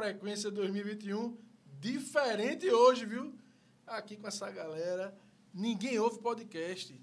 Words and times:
Frequência 0.00 0.50
2021. 0.50 1.36
Diferente 1.78 2.70
hoje, 2.70 3.04
viu? 3.04 3.34
Aqui 3.86 4.16
com 4.16 4.26
essa 4.26 4.50
galera. 4.50 5.14
Ninguém 5.52 5.98
ouve 5.98 6.18
podcast. 6.20 6.98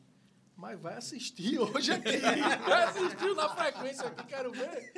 Mas 0.56 0.80
vai 0.80 0.96
assistir 0.96 1.60
hoje 1.62 1.92
aqui. 1.92 2.18
Vai 2.18 2.84
assistir 2.86 3.36
na 3.36 3.50
frequência 3.50 4.08
aqui, 4.08 4.26
quero 4.26 4.52
ver. 4.52 4.94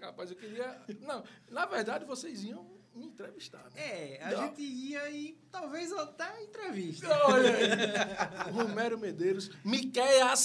Rapaz, 0.00 0.28
eu 0.32 0.36
queria. 0.36 0.76
Não, 1.02 1.22
na 1.48 1.66
verdade, 1.66 2.04
vocês 2.04 2.42
iam 2.42 2.68
me 2.92 3.06
entrevistar. 3.06 3.62
Né? 3.72 3.80
É, 4.16 4.24
a 4.24 4.30
Não. 4.32 4.46
gente 4.48 4.62
ia 4.62 5.08
e 5.10 5.38
talvez 5.48 5.92
até 5.92 6.42
entrevista. 6.42 7.06
Olha 7.26 7.54
aí. 7.54 8.50
Romero 8.50 8.98
Medeiros, 8.98 9.50
Miqueias, 9.64 10.40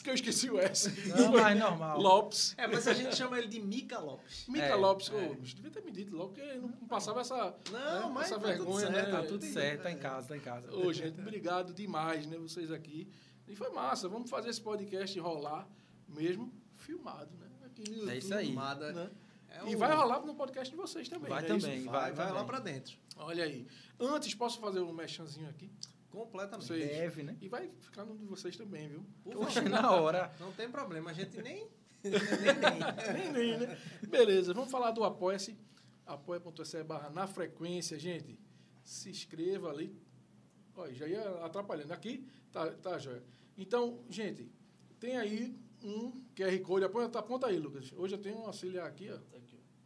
que 0.00 0.10
eu 0.10 0.14
esqueci 0.14 0.50
o 0.50 0.58
S. 0.58 0.90
Não, 1.08 1.32
mas 1.32 1.58
normal. 1.58 2.00
Lopes. 2.00 2.54
É, 2.56 2.66
mas 2.66 2.86
a 2.86 2.94
gente 2.94 3.14
chama 3.16 3.38
ele 3.38 3.48
de 3.48 3.60
Mica 3.60 3.98
Lopes. 3.98 4.46
Mica 4.48 4.64
É, 4.66 4.74
Lopes, 4.74 5.10
é. 5.12 5.34
bicho, 5.34 5.56
devia 5.56 5.70
ter 5.70 5.82
me 5.82 5.90
dito 5.90 6.14
logo, 6.16 6.32
porque 6.34 6.54
não 6.54 6.68
passava 6.88 7.20
essa, 7.20 7.54
Não, 7.70 8.08
né, 8.08 8.10
mas 8.12 8.26
essa 8.30 8.34
tá 8.34 8.40
tudo 8.40 8.46
vergonha, 8.48 8.86
certo, 8.86 8.92
né? 8.92 9.10
Tá 9.10 9.22
tudo 9.24 9.44
certo, 9.44 9.82
tá 9.82 9.90
em 9.90 9.94
é. 9.94 9.98
casa, 9.98 10.28
tá 10.28 10.36
em 10.36 10.40
casa. 10.40 10.74
Ô, 10.74 10.92
gente, 10.92 11.20
obrigado 11.20 11.72
demais, 11.72 12.26
né, 12.26 12.36
vocês 12.38 12.70
aqui. 12.70 13.10
E 13.46 13.54
foi 13.56 13.70
massa, 13.70 14.08
vamos 14.08 14.28
fazer 14.28 14.50
esse 14.50 14.60
podcast 14.60 15.18
rolar 15.18 15.66
mesmo 16.06 16.52
filmado, 16.76 17.34
né? 17.38 17.46
Aqui 17.66 17.82
no 17.88 17.94
YouTube. 17.96 18.12
É 18.12 18.18
isso 18.18 18.34
aí. 18.34 18.46
Filmada. 18.46 18.92
né? 18.92 19.10
É 19.50 19.70
E 19.70 19.74
um- 19.74 19.78
vai 19.78 19.94
rolar 19.94 20.20
no 20.20 20.34
podcast 20.34 20.70
de 20.70 20.76
vocês 20.76 21.08
também. 21.08 21.30
Vai 21.30 21.42
é 21.44 21.56
isso? 21.56 21.66
também. 21.66 21.84
Vai, 21.84 22.12
vai 22.12 22.26
vai, 22.26 22.32
lá 22.34 22.44
pra 22.44 22.60
dentro. 22.60 22.96
Olha 23.16 23.44
aí. 23.44 23.66
Antes, 23.98 24.34
posso 24.34 24.60
fazer 24.60 24.80
um 24.80 24.92
mechanzinho 24.92 25.48
aqui? 25.48 25.70
Completamente. 26.10 26.66
Sei. 26.66 26.86
Deve, 26.86 27.22
né? 27.22 27.36
E 27.40 27.48
vai 27.48 27.70
ficar 27.80 28.04
no 28.04 28.16
de 28.16 28.24
vocês 28.24 28.56
também, 28.56 28.88
viu? 28.88 29.04
Favor. 29.24 29.68
na 29.68 29.90
hora. 29.92 30.34
Não 30.40 30.52
tem 30.52 30.70
problema, 30.70 31.10
a 31.10 31.12
gente 31.14 31.40
nem. 31.42 31.68
nem, 32.02 32.12
nem. 32.12 33.32
Nem, 33.32 33.32
nem, 33.32 33.58
né? 33.58 33.78
Beleza, 34.08 34.54
vamos 34.54 34.70
falar 34.70 34.90
do 34.92 35.04
Apoia-se. 35.04 35.58
Apoia.se 36.06 36.82
barra 36.82 37.10
na 37.10 37.26
frequência, 37.26 37.98
gente. 37.98 38.38
Se 38.82 39.10
inscreva 39.10 39.68
ali. 39.68 39.94
Olha, 40.74 40.94
já 40.94 41.06
ia 41.06 41.44
atrapalhando. 41.44 41.92
Aqui, 41.92 42.26
tá, 42.50 42.70
tá, 42.72 42.98
joia. 42.98 43.22
Então, 43.56 44.02
gente, 44.08 44.50
tem 44.98 45.18
aí 45.18 45.58
um 45.82 46.24
QR 46.34 46.58
Code. 46.60 46.84
Aponta, 46.86 47.18
aponta 47.18 47.46
aí, 47.48 47.58
Lucas. 47.58 47.92
Hoje 47.92 48.14
eu 48.14 48.20
tenho 48.20 48.38
um 48.38 48.46
auxiliar 48.46 48.86
aqui, 48.86 49.10
ó. 49.10 49.18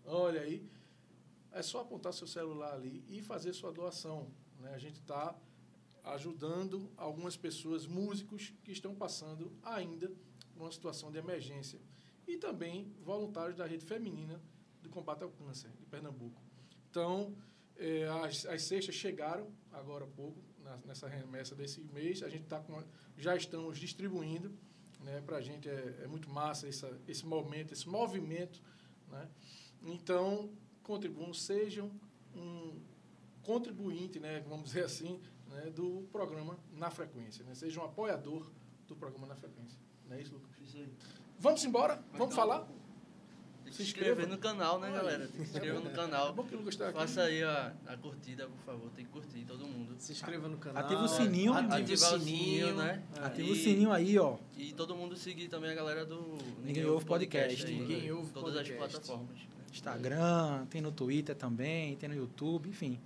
Olha 0.05 0.43
aí. 0.43 0.65
É 1.51 1.63
só 1.63 1.81
apontar 1.81 2.13
seu 2.13 2.27
celular 2.27 2.75
ali 2.75 3.05
e 3.09 3.21
fazer 3.21 3.53
sua 3.53 3.73
doação. 3.73 4.31
Né? 4.59 4.73
A 4.75 4.79
gente 4.79 5.01
está 5.01 5.37
ajudando 6.05 6.91
algumas 6.97 7.37
pessoas, 7.37 7.87
músicos, 7.87 8.53
que 8.65 8.73
estão 8.73 8.95
passando 8.95 9.53
ainda 9.63 10.09
por 10.55 10.63
uma 10.63 10.73
situação 10.73 11.11
de 11.11 11.19
emergência. 11.19 11.81
E 12.27 12.37
também 12.37 12.93
voluntários 13.05 13.57
da 13.57 13.67
Rede 13.67 13.85
Feminina 13.85 14.41
do 14.83 14.89
Combate 14.89 15.23
ao 15.23 15.31
Câncer, 15.31 15.71
de 15.79 15.87
Pernambuco. 15.87 16.41
Então, 16.91 17.35
eh, 17.77 18.07
as, 18.25 18.47
as 18.47 18.63
cestas 18.63 18.95
chegaram 18.95 19.51
agora 19.71 20.05
há 20.05 20.09
pouco, 20.09 20.41
na- 20.63 20.77
nessa 20.85 21.09
remessa 21.09 21.55
desse 21.55 21.81
mês. 21.81 22.23
A 22.23 22.29
gente 22.29 22.45
tá 22.47 22.61
com, 22.61 22.83
já 23.17 23.37
estamos 23.37 23.79
distribuindo. 23.79 24.53
Né? 25.01 25.21
Para 25.21 25.39
a 25.39 25.41
gente 25.41 25.69
é, 25.69 26.01
é 26.03 26.07
muito 26.07 26.31
massa 26.31 26.69
essa, 26.69 27.01
esse 27.09 27.27
momento, 27.27 27.73
esse 27.73 27.89
movimento. 27.89 28.63
Né? 29.09 29.29
Então, 29.83 30.51
contribuam, 30.83 31.33
sejam 31.35 31.91
um 32.35 32.81
contribuinte, 33.43 34.21
né, 34.21 34.41
vamos 34.49 34.67
dizer 34.67 34.85
assim, 34.85 35.21
né, 35.53 35.71
do 35.71 36.07
programa 36.13 36.59
Na 36.77 36.91
Frequência. 36.91 37.45
Né? 37.45 37.55
Seja 37.55 37.81
um 37.81 37.85
apoiador 37.85 38.51
do 38.89 38.97
programa 38.97 39.27
Na 39.27 39.37
Frequência. 39.37 39.79
Não 40.09 40.17
é 40.17 40.21
isso, 40.21 40.33
Lucas? 40.35 40.51
Isso 40.65 40.77
aí. 40.77 40.89
Vamos 41.39 41.65
embora? 41.65 41.95
Vamos 42.13 42.15
Então. 42.15 42.31
falar? 42.31 42.69
Que 43.65 43.73
Se 43.77 43.85
inscrever 43.85 44.13
inscreva. 44.13 44.35
no 44.35 44.39
canal, 44.39 44.79
né, 44.81 44.91
galera? 44.91 45.27
Se 45.29 45.41
inscrever 45.41 45.81
no 45.81 45.89
É 45.89 45.93
canal. 45.95 46.35
bom 46.35 46.45
que 46.45 46.55
o 46.55 46.59
Lucas 46.59 46.75
está 46.75 46.89
aqui. 46.89 46.99
Faça 46.99 47.23
aí 47.23 47.43
a, 47.43 47.73
a 47.87 47.97
curtida, 47.97 48.47
por 48.47 48.59
favor. 48.67 48.91
Tem 48.91 49.05
que 49.07 49.11
curtir 49.11 49.45
todo 49.47 49.67
mundo. 49.67 49.95
Se 49.99 50.13
inscreva 50.13 50.47
no 50.47 50.59
canal. 50.59 50.85
Ativa 50.85 51.03
o 51.03 51.09
sininho. 51.09 51.55
Ativa 51.55 51.93
o 51.95 51.97
sininho, 52.21 52.75
né? 52.75 53.03
É. 53.17 53.25
Ativa 53.25 53.49
E- 53.49 53.53
o 53.53 53.57
sininho 53.57 53.91
aí, 53.93 54.19
ó. 54.19 54.37
E 54.59 54.73
todo 54.75 54.95
mundo 54.95 55.17
seguir 55.17 55.49
também 55.49 55.71
a 55.71 55.75
galera 55.75 56.05
do 56.05 56.37
Ninguém 56.63 56.85
Ouve 56.85 57.07
Podcast. 57.07 57.65
aí, 57.67 57.79
Ninguém 57.81 58.03
né? 58.03 58.13
Ouve 58.13 58.31
Todas 58.33 58.53
Podcast. 58.57 58.73
as 58.85 58.93
plataformas. 58.93 59.37
né? 59.39 59.47
Instagram, 59.73 60.67
tem 60.69 60.83
no 60.83 60.93
Twitter 60.93 61.35
também, 61.35 61.97
tem 61.97 62.09
no 62.09 62.15
YouTube, 62.15 62.69
enfim. 62.69 63.01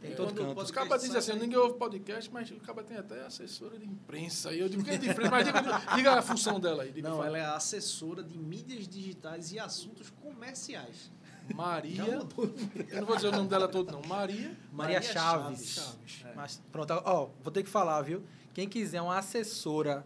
Tem 0.00 0.12
É, 0.12 0.14
todo 0.14 0.28
quando 0.34 0.40
o 0.42 0.48
canto. 0.54 0.62
Os 0.62 0.70
cabas 0.70 1.02
dizem 1.02 1.16
assim, 1.16 1.32
sai- 1.32 1.40
ninguém 1.40 1.58
ouve 1.58 1.78
podcast, 1.78 2.30
mas 2.32 2.50
o 2.50 2.56
caba 2.60 2.82
tem 2.82 2.96
até 2.96 3.24
assessora 3.24 3.78
de 3.78 3.84
imprensa. 3.86 4.52
E 4.52 4.60
eu 4.60 4.68
digo, 4.68 4.84
que 4.84 4.90
é 4.90 4.96
de 4.96 5.08
imprensa? 5.08 5.30
Mas 5.30 5.44
diga, 5.46 5.62
diga 5.96 6.12
a 6.18 6.22
função 6.22 6.60
dela 6.60 6.82
aí. 6.84 7.02
Não, 7.02 7.22
ela 7.24 7.36
é 7.38 7.44
assessora 7.44 8.22
de 8.22 8.38
mídias 8.38 8.86
digitais 8.86 9.52
e 9.52 9.58
assuntos 9.58 10.10
comerciais. 10.22 11.10
Maria. 11.54 12.02
Eu 12.04 13.00
não 13.00 13.06
vou 13.06 13.16
dizer 13.16 13.28
o 13.28 13.32
nome 13.32 13.48
dela 13.48 13.68
todo, 13.68 13.92
não. 13.92 14.02
Maria. 14.02 14.56
Maria, 14.72 15.00
Chaves. 15.00 15.74
Chaves. 15.74 16.24
É. 16.24 16.34
Mas 16.34 16.60
pronto, 16.72 16.90
ó, 17.04 17.28
vou 17.42 17.52
ter 17.52 17.62
que 17.62 17.70
falar, 17.70 18.02
viu? 18.02 18.22
Quem 18.52 18.68
quiser 18.68 19.00
uma 19.00 19.16
assessora 19.18 20.04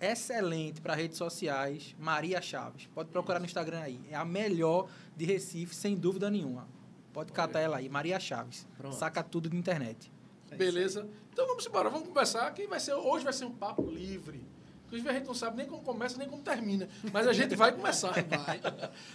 excelente 0.00 0.80
para 0.80 0.94
redes 0.94 1.18
sociais, 1.18 1.94
Maria 1.98 2.40
Chaves. 2.40 2.88
Pode 2.94 3.10
procurar 3.10 3.40
no 3.40 3.44
Instagram 3.46 3.80
aí. 3.80 4.00
É 4.10 4.14
a 4.14 4.24
melhor 4.24 4.88
de 5.16 5.24
Recife, 5.24 5.74
sem 5.74 5.96
dúvida 5.96 6.30
nenhuma. 6.30 6.68
Pode 7.18 7.32
catar 7.32 7.58
ela 7.58 7.78
aí, 7.78 7.88
Maria 7.88 8.20
Chaves. 8.20 8.64
Pronto. 8.76 8.94
Saca 8.94 9.24
tudo 9.24 9.50
de 9.50 9.56
internet. 9.56 10.08
É 10.52 10.54
isso 10.54 10.56
Beleza? 10.56 11.08
Então 11.32 11.48
vamos 11.48 11.66
embora, 11.66 11.90
vamos 11.90 12.06
conversar. 12.06 12.48
Que 12.54 12.64
vai 12.68 12.78
ser, 12.78 12.94
hoje 12.94 13.24
vai 13.24 13.32
ser 13.32 13.44
um 13.44 13.50
papo 13.50 13.90
livre. 13.90 14.46
Inclusive 14.86 15.10
a 15.10 15.12
gente 15.14 15.26
não 15.26 15.34
sabe 15.34 15.56
nem 15.56 15.66
como 15.66 15.82
começa, 15.82 16.16
nem 16.16 16.28
como 16.28 16.44
termina. 16.44 16.88
Mas 17.12 17.26
a 17.26 17.32
gente 17.32 17.56
vai 17.56 17.72
começar. 17.72 18.12
Vai. 18.22 18.60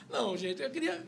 Não, 0.09 0.35
gente, 0.35 0.61
eu 0.61 0.69
queria 0.69 1.01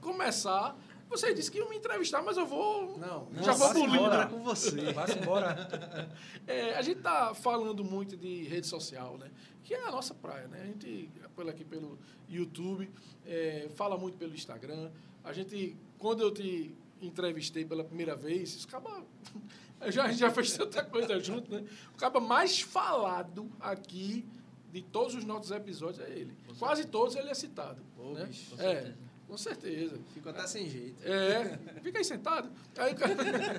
começar. 0.00 0.74
Você 1.08 1.32
disse 1.32 1.50
que 1.50 1.58
ia 1.58 1.68
me 1.68 1.76
entrevistar, 1.76 2.22
mas 2.22 2.36
eu 2.36 2.46
vou. 2.46 2.98
Não, 2.98 3.28
Já 3.42 3.52
vou 3.52 3.76
embora 3.76 4.26
com 4.26 4.42
você. 4.42 4.92
Vá 4.92 5.06
embora. 5.10 5.56
É, 6.46 6.74
a 6.76 6.82
gente 6.82 6.98
está 6.98 7.34
falando 7.34 7.84
muito 7.84 8.16
de 8.16 8.44
rede 8.44 8.66
social, 8.66 9.18
né? 9.18 9.30
Que 9.62 9.74
é 9.74 9.86
a 9.86 9.90
nossa 9.90 10.14
praia, 10.14 10.48
né? 10.48 10.62
A 10.62 10.66
gente, 10.66 11.10
pelo 11.36 11.50
aqui 11.50 11.62
pelo 11.62 11.98
YouTube, 12.26 12.90
é, 13.26 13.68
fala 13.74 13.98
muito 13.98 14.16
pelo 14.16 14.34
Instagram. 14.34 14.90
A 15.22 15.32
gente, 15.32 15.76
quando 15.98 16.22
eu 16.22 16.30
te 16.30 16.74
entrevistei 17.02 17.66
pela 17.66 17.84
primeira 17.84 18.16
vez, 18.16 18.54
isso 18.54 18.66
acaba. 18.66 19.02
Já, 19.90 20.06
a 20.06 20.08
gente 20.08 20.18
já 20.18 20.30
fez 20.32 20.56
tanta 20.56 20.82
coisa 20.82 21.20
junto, 21.20 21.52
né? 21.52 21.64
O 21.94 21.96
caba 21.96 22.18
mais 22.18 22.60
falado 22.60 23.48
aqui 23.60 24.26
de 24.72 24.82
todos 24.82 25.14
os 25.14 25.24
nossos 25.24 25.52
episódios 25.52 26.00
é 26.00 26.10
ele. 26.10 26.36
Quase 26.58 26.84
todos 26.84 27.14
ele 27.14 27.30
é 27.30 27.34
citado. 27.34 27.80
Ô, 27.96 28.12
né? 28.12 28.24
bicho, 28.24 28.56
com 28.56 28.60
é, 28.60 28.74
certeza. 28.74 29.07
Com 29.28 29.36
certeza. 29.36 30.00
Fico 30.14 30.30
até 30.30 30.46
sem 30.46 30.68
jeito. 30.68 31.06
É, 31.06 31.58
fica 31.82 31.98
aí 31.98 32.04
sentado. 32.04 32.50
Aí 32.76 32.94
cara 32.94 33.14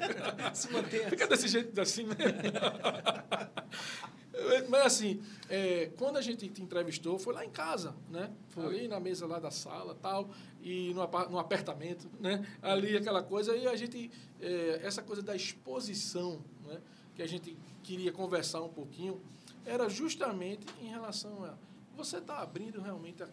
Se 0.55 0.71
manter 0.73 1.07
fica 1.09 1.27
desse 1.27 1.47
jeito 1.47 1.79
assim, 1.79 2.05
né? 2.05 2.15
Mas 4.67 4.85
assim, 4.85 5.21
é, 5.49 5.91
quando 5.97 6.17
a 6.17 6.21
gente 6.21 6.47
te 6.47 6.61
entrevistou, 6.61 7.19
foi 7.19 7.33
lá 7.33 7.45
em 7.45 7.49
casa, 7.49 7.95
né? 8.09 8.31
Foi. 8.49 8.65
Ali 8.65 8.87
na 8.87 8.99
mesa 8.99 9.27
lá 9.27 9.37
da 9.37 9.51
sala 9.51 9.95
tal, 10.01 10.29
e 10.61 10.93
no, 10.93 11.05
no 11.29 11.37
apertamento, 11.37 12.09
né? 12.19 12.45
Ali 12.61 12.97
aquela 12.97 13.21
coisa, 13.21 13.55
e 13.55 13.67
a 13.67 13.75
gente, 13.75 14.09
é, 14.39 14.81
essa 14.83 15.03
coisa 15.03 15.21
da 15.21 15.35
exposição, 15.35 16.43
né? 16.65 16.79
Que 17.15 17.21
a 17.21 17.27
gente 17.27 17.55
queria 17.83 18.11
conversar 18.11 18.61
um 18.61 18.69
pouquinho, 18.69 19.21
era 19.65 19.89
justamente 19.89 20.65
em 20.81 20.87
relação 20.87 21.43
a 21.43 21.55
você 21.99 22.17
está 22.17 22.39
abrindo 22.39 22.81
realmente 22.81 23.21
a 23.21 23.27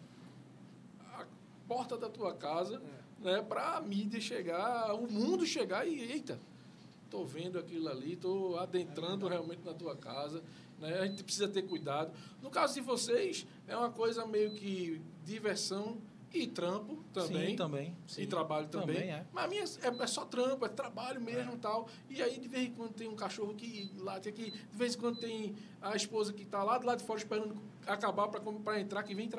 porta 1.67 1.97
da 1.97 2.09
tua 2.09 2.33
casa 2.33 2.81
né, 3.19 3.41
para 3.41 3.77
a 3.77 3.81
mídia 3.81 4.21
chegar, 4.21 4.93
o 4.93 5.11
mundo 5.11 5.45
chegar 5.45 5.87
e, 5.87 5.99
eita, 5.99 6.39
estou 7.05 7.25
vendo 7.25 7.57
aquilo 7.57 7.89
ali, 7.89 8.13
estou 8.13 8.59
adentrando 8.59 9.27
realmente 9.27 9.63
na 9.65 9.73
tua 9.73 9.95
casa. 9.95 10.43
Né, 10.79 10.99
a 10.99 11.05
gente 11.07 11.23
precisa 11.23 11.47
ter 11.47 11.63
cuidado. 11.63 12.11
No 12.41 12.49
caso 12.49 12.75
de 12.75 12.81
vocês, 12.81 13.47
é 13.67 13.75
uma 13.75 13.89
coisa 13.89 14.25
meio 14.25 14.51
que 14.51 15.01
diversão 15.25 15.97
e 16.33 16.47
trampo 16.47 17.03
também. 17.13 17.49
Sim, 17.51 17.55
também. 17.55 17.97
E 18.17 18.27
trabalho 18.27 18.67
também. 18.67 18.95
Também 18.95 19.11
é. 19.11 19.25
Mas 19.31 19.45
a 19.45 19.47
minha 19.47 19.63
é, 19.63 20.03
é 20.03 20.07
só 20.07 20.25
trampo, 20.25 20.65
é 20.65 20.69
trabalho 20.69 21.21
mesmo 21.21 21.53
e 21.53 21.57
tal. 21.57 21.87
E 22.09 22.21
aí, 22.21 22.37
de 22.37 22.47
vez 22.47 22.67
em 22.67 22.71
quando, 22.73 22.93
tem 22.93 23.07
um 23.07 23.15
cachorro 23.15 23.53
que 23.55 23.91
late 23.97 24.29
aqui, 24.29 24.51
de 24.51 24.77
vez 24.77 24.95
em 24.95 24.99
quando 24.99 25.19
tem 25.19 25.55
a 25.81 25.95
esposa 25.95 26.33
que 26.33 26.43
está 26.43 26.63
lá 26.63 26.77
do 26.77 26.85
lado 26.85 26.99
de 26.99 27.05
fora 27.05 27.19
esperando 27.19 27.55
acabar 27.85 28.27
para 28.27 28.79
entrar, 28.79 29.03
que 29.03 29.15
vem, 29.15 29.29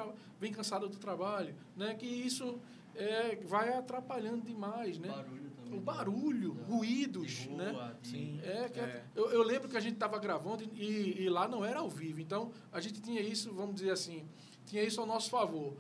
vem 0.41 0.53
cansada 0.53 0.89
do 0.89 0.97
trabalho. 0.97 1.55
Né? 1.77 1.95
Que 1.95 2.07
isso 2.07 2.59
é, 2.95 3.37
vai 3.45 3.73
atrapalhando 3.73 4.43
demais, 4.43 4.99
né? 4.99 5.09
Barulho 5.09 5.51
também. 5.51 5.79
O 5.79 5.81
barulho, 5.81 6.53
ruídos, 6.67 7.31
de 7.31 7.51
né? 7.51 7.71
rua, 7.71 7.97
de- 8.03 8.09
Sim. 8.09 8.41
É, 8.43 8.69
que 8.69 8.81
É. 8.81 9.05
Eu, 9.15 9.31
eu 9.31 9.43
lembro 9.43 9.69
que 9.69 9.77
a 9.77 9.81
gente 9.81 9.95
estava 9.95 10.19
gravando 10.19 10.65
e, 10.75 11.23
e 11.23 11.29
lá 11.29 11.47
não 11.47 11.65
era 11.65 11.81
ao 11.81 11.89
vivo. 11.91 12.21
Então, 12.21 12.51
a 12.73 12.81
gente 12.81 13.01
tinha 13.01 13.21
isso, 13.21 13.53
vamos 13.53 13.75
dizer 13.77 13.91
assim, 13.91 14.27
tinha 14.65 14.83
isso 14.83 15.01
ao 15.01 15.07
nosso 15.07 15.31
favor. 15.31 15.77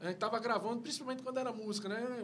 A 0.00 0.04
gente 0.06 0.14
estava 0.14 0.38
gravando, 0.38 0.80
principalmente 0.80 1.22
quando 1.22 1.38
era 1.38 1.52
música, 1.52 1.88
né? 1.88 2.00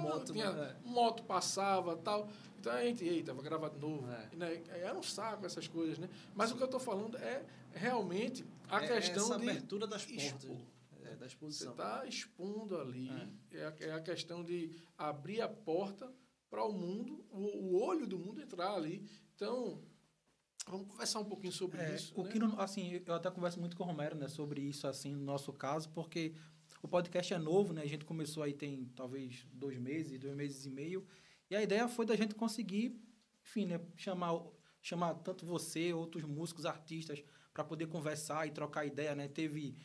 moto, 0.00 0.32
tinha, 0.32 0.52
né? 0.52 0.76
moto 0.84 1.22
passava 1.24 1.96
tal. 1.96 2.28
Então 2.58 2.72
a 2.72 2.82
gente, 2.84 3.04
eita, 3.04 3.32
vou 3.32 3.42
gravar 3.42 3.70
de 3.70 3.78
novo. 3.78 4.10
É. 4.10 4.36
Né? 4.36 4.62
Era 4.68 4.98
um 4.98 5.02
saco 5.02 5.46
essas 5.46 5.66
coisas, 5.66 5.98
né? 5.98 6.08
Mas 6.34 6.52
o 6.52 6.56
que 6.56 6.62
eu 6.62 6.66
estou 6.66 6.80
falando 6.80 7.16
é 7.18 7.44
realmente 7.72 8.44
a 8.68 8.84
É 8.84 8.88
questão 8.88 9.24
essa 9.24 9.38
de 9.38 9.48
abertura 9.48 9.86
das 9.86 10.04
portas. 10.04 10.24
expor. 10.24 10.56
É, 11.02 11.10
da 11.10 11.16
Você 11.16 11.24
exposição. 11.26 11.72
está 11.72 12.06
expondo 12.06 12.78
ali. 12.78 13.10
É. 13.52 13.64
a, 13.66 13.74
é 13.80 13.92
a 13.92 14.00
questão 14.00 14.44
de 14.44 14.70
abrir 14.96 15.40
a 15.40 15.48
porta 15.48 16.12
para 16.50 16.64
o 16.64 16.72
mundo, 16.72 17.24
o, 17.30 17.74
o 17.74 17.82
olho 17.82 18.06
do 18.06 18.18
mundo 18.18 18.40
entrar 18.40 18.74
ali. 18.74 19.04
Então, 19.34 19.80
vamos 20.68 20.86
conversar 20.88 21.20
um 21.20 21.24
pouquinho 21.24 21.52
sobre 21.52 21.78
É, 21.80 21.94
isso. 21.94 22.12
o 22.18 22.22
né? 22.24 22.30
que 22.30 22.38
não- 22.38 22.58
assim, 22.60 23.00
eu 23.06 23.14
até 23.14 23.30
converso 23.30 23.58
muito 23.60 23.76
com 23.76 23.82
o 23.82 23.86
Romero, 23.86 24.16
né, 24.16 24.28
sobre 24.28 24.60
isso 24.60 24.86
assim 24.86 25.14
no 25.14 25.24
nosso 25.24 25.52
caso, 25.52 25.88
porque 25.90 26.34
o 26.82 26.88
podcast 26.88 27.32
é 27.34 27.38
novo, 27.38 27.72
né? 27.72 27.82
A 27.82 27.86
gente 27.86 28.04
começou 28.04 28.42
aí 28.42 28.52
tem 28.54 28.86
talvez 28.96 29.46
dois 29.52 29.78
meses, 29.78 30.18
dois 30.18 30.34
meses 30.34 30.64
e 30.66 30.70
meio, 30.70 31.06
e 31.50 31.56
a 31.56 31.62
ideia 31.62 31.88
foi 31.88 32.06
da 32.06 32.16
gente 32.16 32.34
conseguir, 32.34 32.98
enfim, 33.44 33.66
né, 33.66 33.80
chamar 33.96 34.40
chamar 34.82 35.12
tanto 35.16 35.44
você, 35.44 35.92
outros 35.92 36.24
músicos, 36.24 36.64
artistas 36.64 37.22
para 37.52 37.62
poder 37.62 37.86
conversar 37.88 38.46
e 38.46 38.50
trocar 38.50 38.86
ideia, 38.86 39.14
né? 39.14 39.28
Teve 39.28 39.76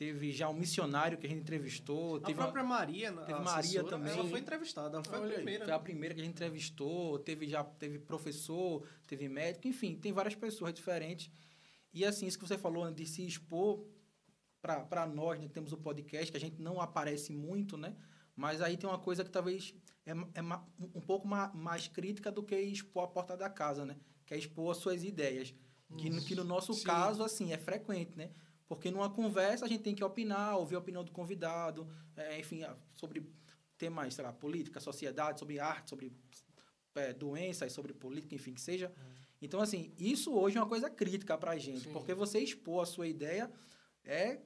teve 0.00 0.32
já 0.32 0.48
um 0.48 0.54
missionário 0.54 1.18
que 1.18 1.26
a 1.26 1.28
gente 1.28 1.42
entrevistou, 1.42 2.16
A 2.16 2.20
teve 2.20 2.32
uma- 2.40 2.44
própria 2.44 2.64
Maria, 2.64 3.10
a 3.10 3.22
teve 3.22 3.38
Maria 3.38 3.58
assessora, 3.58 3.88
também. 3.90 4.12
ela 4.14 4.26
foi 4.30 4.40
entrevistada, 4.40 4.96
ela 4.96 5.04
foi 5.04 5.18
Olha 5.18 5.24
a 5.24 5.28
aí, 5.28 5.34
primeira. 5.34 5.64
Foi 5.66 5.74
a 5.74 5.76
né? 5.76 5.82
primeira 5.82 6.14
que 6.14 6.20
a 6.22 6.24
gente 6.24 6.32
entrevistou, 6.32 7.18
teve 7.18 7.46
já 7.46 7.62
teve 7.62 7.98
professor, 7.98 8.82
teve 9.06 9.28
médico, 9.28 9.68
enfim, 9.68 9.94
tem 9.96 10.10
várias 10.10 10.34
pessoas 10.34 10.72
diferentes. 10.72 11.30
E 11.92 12.02
assim, 12.02 12.26
isso 12.26 12.38
que 12.38 12.48
você 12.48 12.56
falou 12.56 12.90
de 12.90 13.04
se 13.04 13.26
expor 13.26 13.84
para 14.62 15.06
nós, 15.06 15.38
né, 15.38 15.48
que 15.48 15.52
temos 15.52 15.70
o 15.70 15.76
podcast, 15.76 16.30
que 16.30 16.36
a 16.38 16.40
gente 16.40 16.62
não 16.62 16.80
aparece 16.80 17.30
muito, 17.30 17.76
né? 17.76 17.94
Mas 18.34 18.62
aí 18.62 18.78
tem 18.78 18.88
uma 18.88 18.98
coisa 18.98 19.22
que 19.22 19.30
talvez 19.30 19.74
é, 20.06 20.12
é 20.32 20.40
ma- 20.40 20.66
um 20.78 21.00
pouco 21.02 21.28
ma- 21.28 21.52
mais 21.52 21.88
crítica 21.88 22.32
do 22.32 22.42
que 22.42 22.56
expor 22.58 23.04
a 23.04 23.08
porta 23.08 23.36
da 23.36 23.50
casa, 23.50 23.84
né? 23.84 23.96
Que 24.24 24.32
é 24.32 24.38
expor 24.38 24.70
as 24.70 24.78
suas 24.78 25.04
ideias. 25.04 25.54
Que, 25.98 26.08
no- 26.08 26.22
que 26.24 26.34
no 26.34 26.44
nosso 26.44 26.72
Sim. 26.72 26.84
caso, 26.84 27.22
assim, 27.22 27.52
é 27.52 27.58
frequente, 27.58 28.16
né? 28.16 28.30
Porque 28.70 28.88
numa 28.88 29.10
conversa 29.10 29.64
a 29.64 29.68
gente 29.68 29.82
tem 29.82 29.96
que 29.96 30.04
opinar, 30.04 30.56
ouvir 30.56 30.76
a 30.76 30.78
opinião 30.78 31.02
do 31.02 31.10
convidado, 31.10 31.88
é, 32.16 32.38
enfim, 32.38 32.64
sobre 32.94 33.28
temas, 33.76 34.14
sei 34.14 34.22
lá, 34.22 34.32
política, 34.32 34.78
sociedade, 34.78 35.40
sobre 35.40 35.58
arte, 35.58 35.90
sobre 35.90 36.12
é, 36.94 37.12
doenças, 37.12 37.72
sobre 37.72 37.92
política, 37.92 38.32
enfim, 38.32 38.54
que 38.54 38.60
seja. 38.60 38.92
Então, 39.42 39.60
assim, 39.60 39.92
isso 39.98 40.32
hoje 40.32 40.56
é 40.56 40.60
uma 40.60 40.68
coisa 40.68 40.88
crítica 40.88 41.36
pra 41.36 41.58
gente, 41.58 41.88
Sim. 41.88 41.92
porque 41.92 42.14
você 42.14 42.38
expor 42.38 42.84
a 42.84 42.86
sua 42.86 43.08
ideia 43.08 43.50
é, 44.04 44.38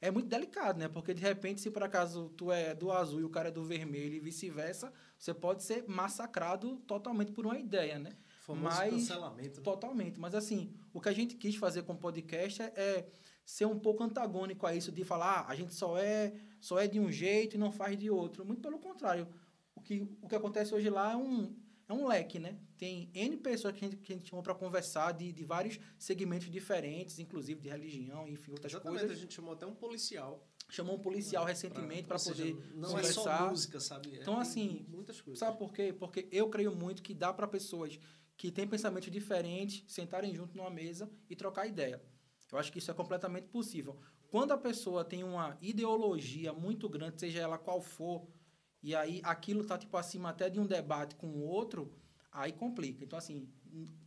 é 0.00 0.12
muito 0.12 0.28
delicado, 0.28 0.78
né? 0.78 0.86
Porque, 0.86 1.12
de 1.12 1.20
repente, 1.20 1.60
se 1.60 1.72
por 1.72 1.82
acaso 1.82 2.28
tu 2.36 2.52
é 2.52 2.72
do 2.72 2.92
azul 2.92 3.18
e 3.18 3.24
o 3.24 3.30
cara 3.30 3.48
é 3.48 3.52
do 3.52 3.64
vermelho 3.64 4.14
e 4.14 4.20
vice-versa, 4.20 4.92
você 5.18 5.34
pode 5.34 5.64
ser 5.64 5.88
massacrado 5.88 6.76
totalmente 6.86 7.32
por 7.32 7.44
uma 7.46 7.58
ideia, 7.58 7.98
né? 7.98 8.16
Famoso 8.42 8.76
Mas- 8.76 8.90
cancelamento. 8.94 9.58
né? 9.58 9.64
Totalmente. 9.64 10.20
Mas, 10.20 10.36
assim, 10.36 10.72
o 10.92 11.00
que 11.00 11.08
a 11.08 11.12
gente 11.12 11.34
quis 11.34 11.56
fazer 11.56 11.82
com 11.82 11.94
o 11.94 11.98
podcast 11.98 12.62
é, 12.62 12.72
é 12.76 13.10
ser 13.44 13.66
um 13.66 13.78
pouco 13.78 14.02
antagônico 14.02 14.66
a 14.66 14.74
isso 14.74 14.92
de 14.92 15.04
falar, 15.04 15.40
ah, 15.40 15.46
a 15.48 15.54
gente 15.54 15.74
só 15.74 15.98
é, 15.98 16.32
só 16.60 16.78
é 16.78 16.86
de 16.86 17.00
um 17.00 17.10
jeito 17.10 17.56
e 17.56 17.58
não 17.58 17.72
faz 17.72 17.98
de 17.98 18.10
outro. 18.10 18.44
Muito 18.44 18.60
pelo 18.62 18.78
contrário. 18.78 19.26
O 19.74 19.80
que, 19.80 20.06
o 20.22 20.28
que 20.28 20.34
acontece 20.34 20.74
hoje 20.74 20.88
lá 20.90 21.12
é 21.12 21.16
um, 21.16 21.54
é 21.88 21.92
um 21.92 22.06
leque, 22.06 22.38
né? 22.38 22.56
Tem 22.76 23.10
N 23.14 23.36
pessoas 23.38 23.74
que 23.74 23.84
a 23.84 23.88
gente, 23.88 23.96
que 23.98 24.12
a 24.12 24.16
gente 24.16 24.28
chamou 24.28 24.42
para 24.42 24.54
conversar 24.54 25.12
de, 25.12 25.32
de 25.32 25.44
vários 25.44 25.78
segmentos 25.98 26.50
diferentes, 26.50 27.18
inclusive 27.18 27.60
de 27.60 27.68
religião, 27.68 28.28
enfim, 28.28 28.52
outras 28.52 28.72
Exatamente, 28.72 29.00
coisas. 29.00 29.16
a 29.18 29.20
gente 29.20 29.34
chamou 29.34 29.52
até 29.54 29.66
um 29.66 29.74
policial. 29.74 30.46
Chamou 30.68 30.96
um 30.96 31.00
policial 31.00 31.44
recentemente 31.44 32.04
para 32.04 32.18
poder 32.18 32.54
Não 32.74 32.90
conversar. 32.90 33.10
é 33.10 33.12
só 33.38 33.48
música, 33.50 33.80
sabe? 33.80 34.16
É, 34.16 34.20
Então, 34.20 34.38
assim, 34.38 34.86
Muitas 34.88 35.20
coisas. 35.20 35.40
Sabe 35.40 35.58
por 35.58 35.72
quê? 35.72 35.92
Porque 35.92 36.28
eu 36.30 36.48
creio 36.48 36.74
muito 36.76 37.02
que 37.02 37.12
dá 37.12 37.32
para 37.32 37.48
pessoas 37.48 37.98
que 38.36 38.52
têm 38.52 38.68
pensamentos 38.68 39.10
diferentes 39.10 39.82
sentarem 39.92 40.32
junto 40.34 40.56
numa 40.56 40.70
mesa 40.70 41.10
e 41.28 41.34
trocar 41.34 41.66
ideia. 41.66 42.00
Eu 42.50 42.58
acho 42.58 42.72
que 42.72 42.78
isso 42.78 42.90
é 42.90 42.94
completamente 42.94 43.48
possível. 43.48 43.96
Quando 44.28 44.52
a 44.52 44.58
pessoa 44.58 45.04
tem 45.04 45.22
uma 45.24 45.56
ideologia 45.60 46.52
muito 46.52 46.88
grande, 46.88 47.20
seja 47.20 47.40
ela 47.40 47.58
qual 47.58 47.80
for, 47.80 48.26
e 48.82 48.94
aí 48.94 49.20
aquilo 49.24 49.64
tá 49.64 49.76
tipo 49.78 49.96
acima 49.96 50.30
até 50.30 50.48
de 50.48 50.58
um 50.58 50.66
debate 50.66 51.14
com 51.16 51.28
o 51.28 51.42
outro, 51.44 51.92
aí 52.32 52.52
complica. 52.52 53.04
Então 53.04 53.18
assim, 53.18 53.48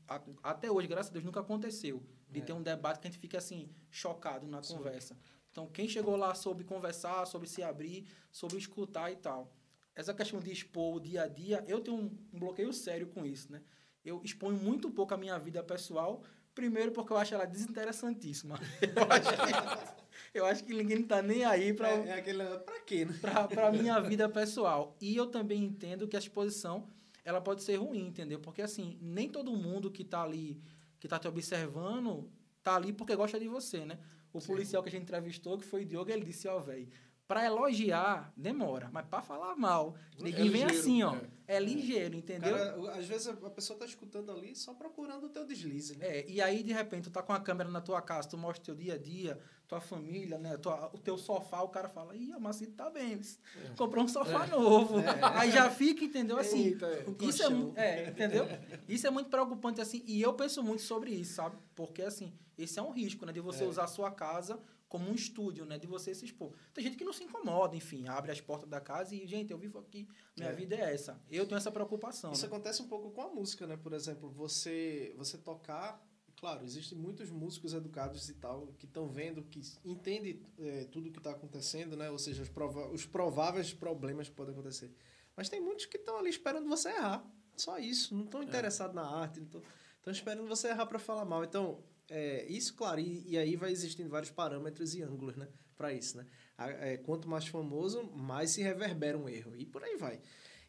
a- 0.08 0.22
até 0.44 0.72
hoje, 0.72 0.88
graças 0.88 1.10
a 1.10 1.14
Deus, 1.14 1.24
nunca 1.26 1.40
aconteceu 1.42 2.04
de 2.30 2.40
É. 2.40 2.44
ter 2.44 2.54
um 2.54 2.62
debate 2.64 3.00
que 3.00 3.08
a 3.08 3.12
gente 3.12 3.20
fica 3.20 3.38
assim 3.38 3.70
chocado 3.92 4.48
na 4.48 4.62
Sim. 4.62 4.76
conversa. 4.78 5.18
Então 5.52 5.68
quem 5.68 5.88
chegou 5.88 6.16
lá 6.16 6.34
soube 6.34 6.64
conversar, 6.64 7.26
soube 7.26 7.48
se 7.48 7.62
abrir, 7.62 8.08
soube 8.32 8.58
escutar 8.58 9.12
e 9.12 9.16
tal 9.16 9.54
essa 9.96 10.12
questão 10.12 10.40
de 10.40 10.52
expor 10.52 10.96
o 10.96 11.00
dia 11.00 11.22
a 11.22 11.28
dia, 11.28 11.64
eu 11.68 11.80
tenho 11.80 11.96
um, 11.96 12.18
um 12.34 12.40
bloqueio 12.40 12.74
sério 12.74 13.06
com 13.06 13.24
isso, 13.24 13.52
né? 13.52 13.62
Eu 14.04 14.20
exponho 14.24 14.58
muito 14.58 14.90
pouco 14.90 15.14
a 15.14 15.18
minha 15.18 15.38
vida 15.38 15.62
pessoal, 15.64 16.24
primeiro 16.54 16.92
porque 16.92 17.14
eu 17.14 17.18
acho 17.18 17.34
ela 17.34 17.46
desinteressantíssima. 17.46 18.60
Eu 18.96 19.04
acho 19.10 19.94
que, 19.94 20.38
eu 20.40 20.46
acho 20.46 20.64
que 20.64 20.74
ninguém 20.74 21.04
tá 21.04 21.22
nem 21.22 21.46
aí 21.46 21.74
para 21.74 21.90
É, 21.90 22.08
é 22.08 22.14
aquele. 22.14 22.44
Pra 22.60 22.80
quê, 22.82 23.06
né? 23.06 23.14
para 23.54 23.72
minha 23.72 24.00
vida 24.00 24.28
pessoal. 24.28 24.96
E 25.00 25.16
eu 25.16 25.28
também 25.28 25.64
entendo 25.64 26.08
que 26.08 26.16
a 26.16 26.20
exposição 26.20 26.88
ela 27.24 27.40
pode 27.40 27.64
ser 27.64 27.78
ruim, 27.78 28.08
entendeu? 28.08 28.40
Porque 28.40 28.62
assim, 28.62 28.98
nem 29.02 29.30
todo 29.30 29.56
mundo 29.56 29.92
que 29.92 30.04
tá 30.04 30.24
ali, 30.24 30.60
que 31.00 31.08
tá 31.08 31.20
te 31.20 31.28
observando, 31.28 32.30
tá 32.62 32.76
ali 32.76 32.92
porque 32.92 33.16
gosta 33.16 33.40
de 33.40 33.48
você, 33.48 33.86
né? 33.86 34.00
O 34.32 34.42
policial 34.42 34.82
que 34.82 34.90
a 34.90 34.92
gente 34.92 35.04
entrevistou, 35.04 35.58
que 35.58 35.66
foi 35.66 35.84
o 35.84 35.86
Diogo, 35.86 36.10
ele 36.10 36.26
disse, 36.26 36.48
ó, 36.48 36.60
velho, 36.60 36.88
para 37.28 37.46
elogiar 37.46 38.32
demora, 38.36 38.90
mas 38.92 39.06
para 39.06 39.22
falar 39.22 39.56
mal, 39.56 39.96
ninguém 40.20 40.50
vem 40.50 40.62
ligeiro, 40.64 40.80
assim, 40.80 41.04
ó. 41.04 41.16
é. 41.16 41.34
É 41.46 41.60
ligeiro, 41.60 42.16
entendeu? 42.16 42.54
Cara, 42.56 42.98
às 42.98 43.06
vezes 43.06 43.28
a 43.28 43.32
a 43.34 43.50
pessoa 43.50 43.78
tá 43.78 43.86
escutando 43.86 44.32
ali 44.32 44.56
só 44.56 44.74
procurando 44.74 45.26
o 45.26 45.30
teu 45.30 45.46
deslize, 45.46 45.98
né? 45.98 46.06
É, 46.20 46.26
e 46.30 46.42
aí, 46.42 46.64
de 46.64 46.72
repente, 46.72 47.04
tu 47.04 47.12
tá 47.12 47.22
com 47.22 47.34
a 47.34 47.40
câmera 47.40 47.70
na 47.70 47.82
tua 47.82 48.02
casa, 48.02 48.30
tu 48.30 48.38
mostra 48.38 48.64
teu 48.64 48.76
dia 48.76 48.94
a 48.94 48.98
dia, 48.98 49.38
tua 49.68 49.82
família, 49.82 50.38
né? 50.38 50.56
Tua, 50.58 50.90
o 50.94 50.98
teu 50.98 51.18
sofá, 51.18 51.62
o 51.62 51.68
cara 51.68 51.90
fala, 51.90 52.16
ih, 52.16 52.34
o 52.34 52.40
Macito 52.40 52.72
tá 52.74 52.90
bem, 52.90 53.20
É. 53.20 53.70
comprou 53.76 54.06
um 54.06 54.08
sofá 54.08 54.48
novo. 54.48 54.96
Aí 55.38 55.52
já 55.52 55.70
fica, 55.70 56.06
entendeu? 56.06 56.38
Assim, 56.38 56.68
Eita, 56.68 56.86
é. 56.88 57.06
Isso 57.22 57.44
é, 57.76 57.82
é, 58.06 58.08
entendeu? 58.12 58.46
Isso 58.88 59.06
é 59.06 59.10
muito 59.10 59.30
preocupante, 59.30 59.82
assim, 59.82 60.02
e 60.08 60.22
eu 60.22 60.34
penso 60.34 60.64
muito 60.64 60.82
sobre 60.82 61.12
isso, 61.12 61.34
sabe? 61.36 61.58
Porque, 61.76 62.04
assim, 62.04 62.34
esse 62.58 62.80
é 62.80 62.82
um 62.82 62.92
risco, 62.92 63.26
né? 63.26 63.34
De 63.34 63.42
você 63.42 63.64
É. 63.66 63.68
usar 63.68 63.84
a 63.84 63.88
sua 63.88 64.10
casa 64.12 64.60
como 64.94 65.10
um 65.10 65.16
estúdio, 65.16 65.66
né? 65.66 65.80
De 65.80 65.88
você 65.88 66.14
se 66.14 66.24
expor. 66.24 66.54
Tem 66.72 66.84
gente 66.84 66.96
que 66.96 67.04
não 67.04 67.12
se 67.12 67.24
incomoda, 67.24 67.76
enfim, 67.76 68.08
abre 68.08 68.32
as 68.32 68.40
portas 68.40 68.70
da 68.70 68.80
casa 68.80 69.16
e, 69.16 69.26
gente, 69.26 69.50
eu 69.52 69.58
vivo 69.58 69.80
aqui, 69.80 70.08
minha 70.38 70.50
É. 70.52 70.54
vida 70.54 70.76
é 70.76 70.94
essa. 70.94 71.20
Eu 71.32 71.48
tenho 71.48 71.58
essa 71.58 71.72
preocupação, 71.72 72.32
Isso 72.32 72.44
né? 72.44 72.48
acontece 72.48 72.80
um 72.84 72.88
pouco 72.88 73.10
com 73.10 73.22
a 73.24 73.28
música, 73.28 73.66
né? 73.66 73.76
Por 73.76 73.92
exemplo, 73.92 74.30
você 74.30 75.12
você 75.18 75.36
tocar, 75.36 76.00
claro, 76.40 76.64
existem 76.64 76.96
muitos 76.96 77.32
músicos 77.32 77.74
educados 77.74 78.30
e 78.30 78.36
tal 78.36 78.68
que 78.78 78.86
estão 78.86 79.08
vendo, 79.10 79.42
que 79.42 79.62
entendem 79.84 80.40
é, 80.60 80.84
tudo 80.86 81.12
que 81.12 81.18
está 81.18 81.32
acontecendo, 81.32 81.98
né? 81.98 82.12
Ou 82.12 82.20
seja, 82.20 82.44
os, 82.44 82.50
prova 82.50 82.88
os 82.92 83.04
prováveis 83.04 83.74
problemas 83.74 84.30
que 84.30 84.36
podem 84.36 84.54
acontecer. 84.54 84.94
Mas 85.36 85.50
tem 85.50 85.60
muitos 85.60 85.88
que 85.88 85.98
estão 85.98 86.20
ali 86.20 86.30
esperando 86.30 86.70
você 86.70 86.90
errar. 86.90 87.26
Só 87.58 87.80
isso. 87.80 88.14
Não 88.14 88.26
estão 88.26 88.44
interessados 88.44 88.96
na 88.96 89.08
arte, 89.08 89.40
não 89.40 89.48
estão 89.48 90.14
esperando 90.14 90.48
você 90.48 90.68
errar 90.68 90.86
para 90.86 91.00
falar 91.00 91.26
mal. 91.26 91.44
Então, 91.44 91.84
é, 92.10 92.46
isso, 92.52 92.74
claro, 92.76 93.00
e, 93.00 93.24
e 93.32 93.38
aí 93.38 93.56
vai 93.56 93.72
existindo 93.72 94.10
vários 94.10 94.32
parâmetros 94.32 94.94
e 94.96 95.02
ângulos, 95.02 95.36
né? 95.36 95.48
Para 95.78 95.92
isso, 95.94 96.18
né? 96.18 96.26
A- 96.58 96.70
é, 96.70 96.98
quanto 96.98 97.28
mais 97.28 97.48
famoso, 97.48 98.04
mais 98.12 98.52
se 98.52 98.62
reverbera 98.62 99.18
um 99.18 99.28
erro. 99.28 99.56
E 99.56 99.66
por 99.66 99.84
aí 99.84 99.98
vai. 99.98 100.22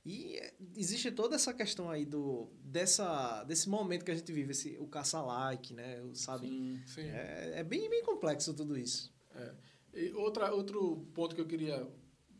E 0.05 0.37
é, 0.39 0.55
existe 0.77 1.11
toda 1.11 1.35
essa 1.37 1.53
questão 1.55 1.91
aí 1.91 2.05
do 2.05 2.51
dessa 2.63 3.43
desse 3.45 3.69
momento 3.69 4.05
que 4.05 4.11
a 4.11 4.15
gente 4.15 4.31
vive, 4.33 4.53
esse, 4.53 4.77
o 4.79 4.87
caça-like, 4.87 5.73
né? 5.75 6.01
O- 6.03 6.15
Sabe? 6.15 6.47
Sim. 6.49 6.83
Sim. 6.87 7.09
É, 7.09 7.53
é 7.57 7.65
bem, 7.65 7.89
bem 7.91 8.03
complexo 8.05 8.53
tudo 8.55 8.77
isso. 8.79 9.13
E 9.93 10.11
outra, 10.13 10.53
outro 10.53 11.07
ponto 11.15 11.35
que 11.35 11.41
eu 11.41 11.47
queria 11.47 11.87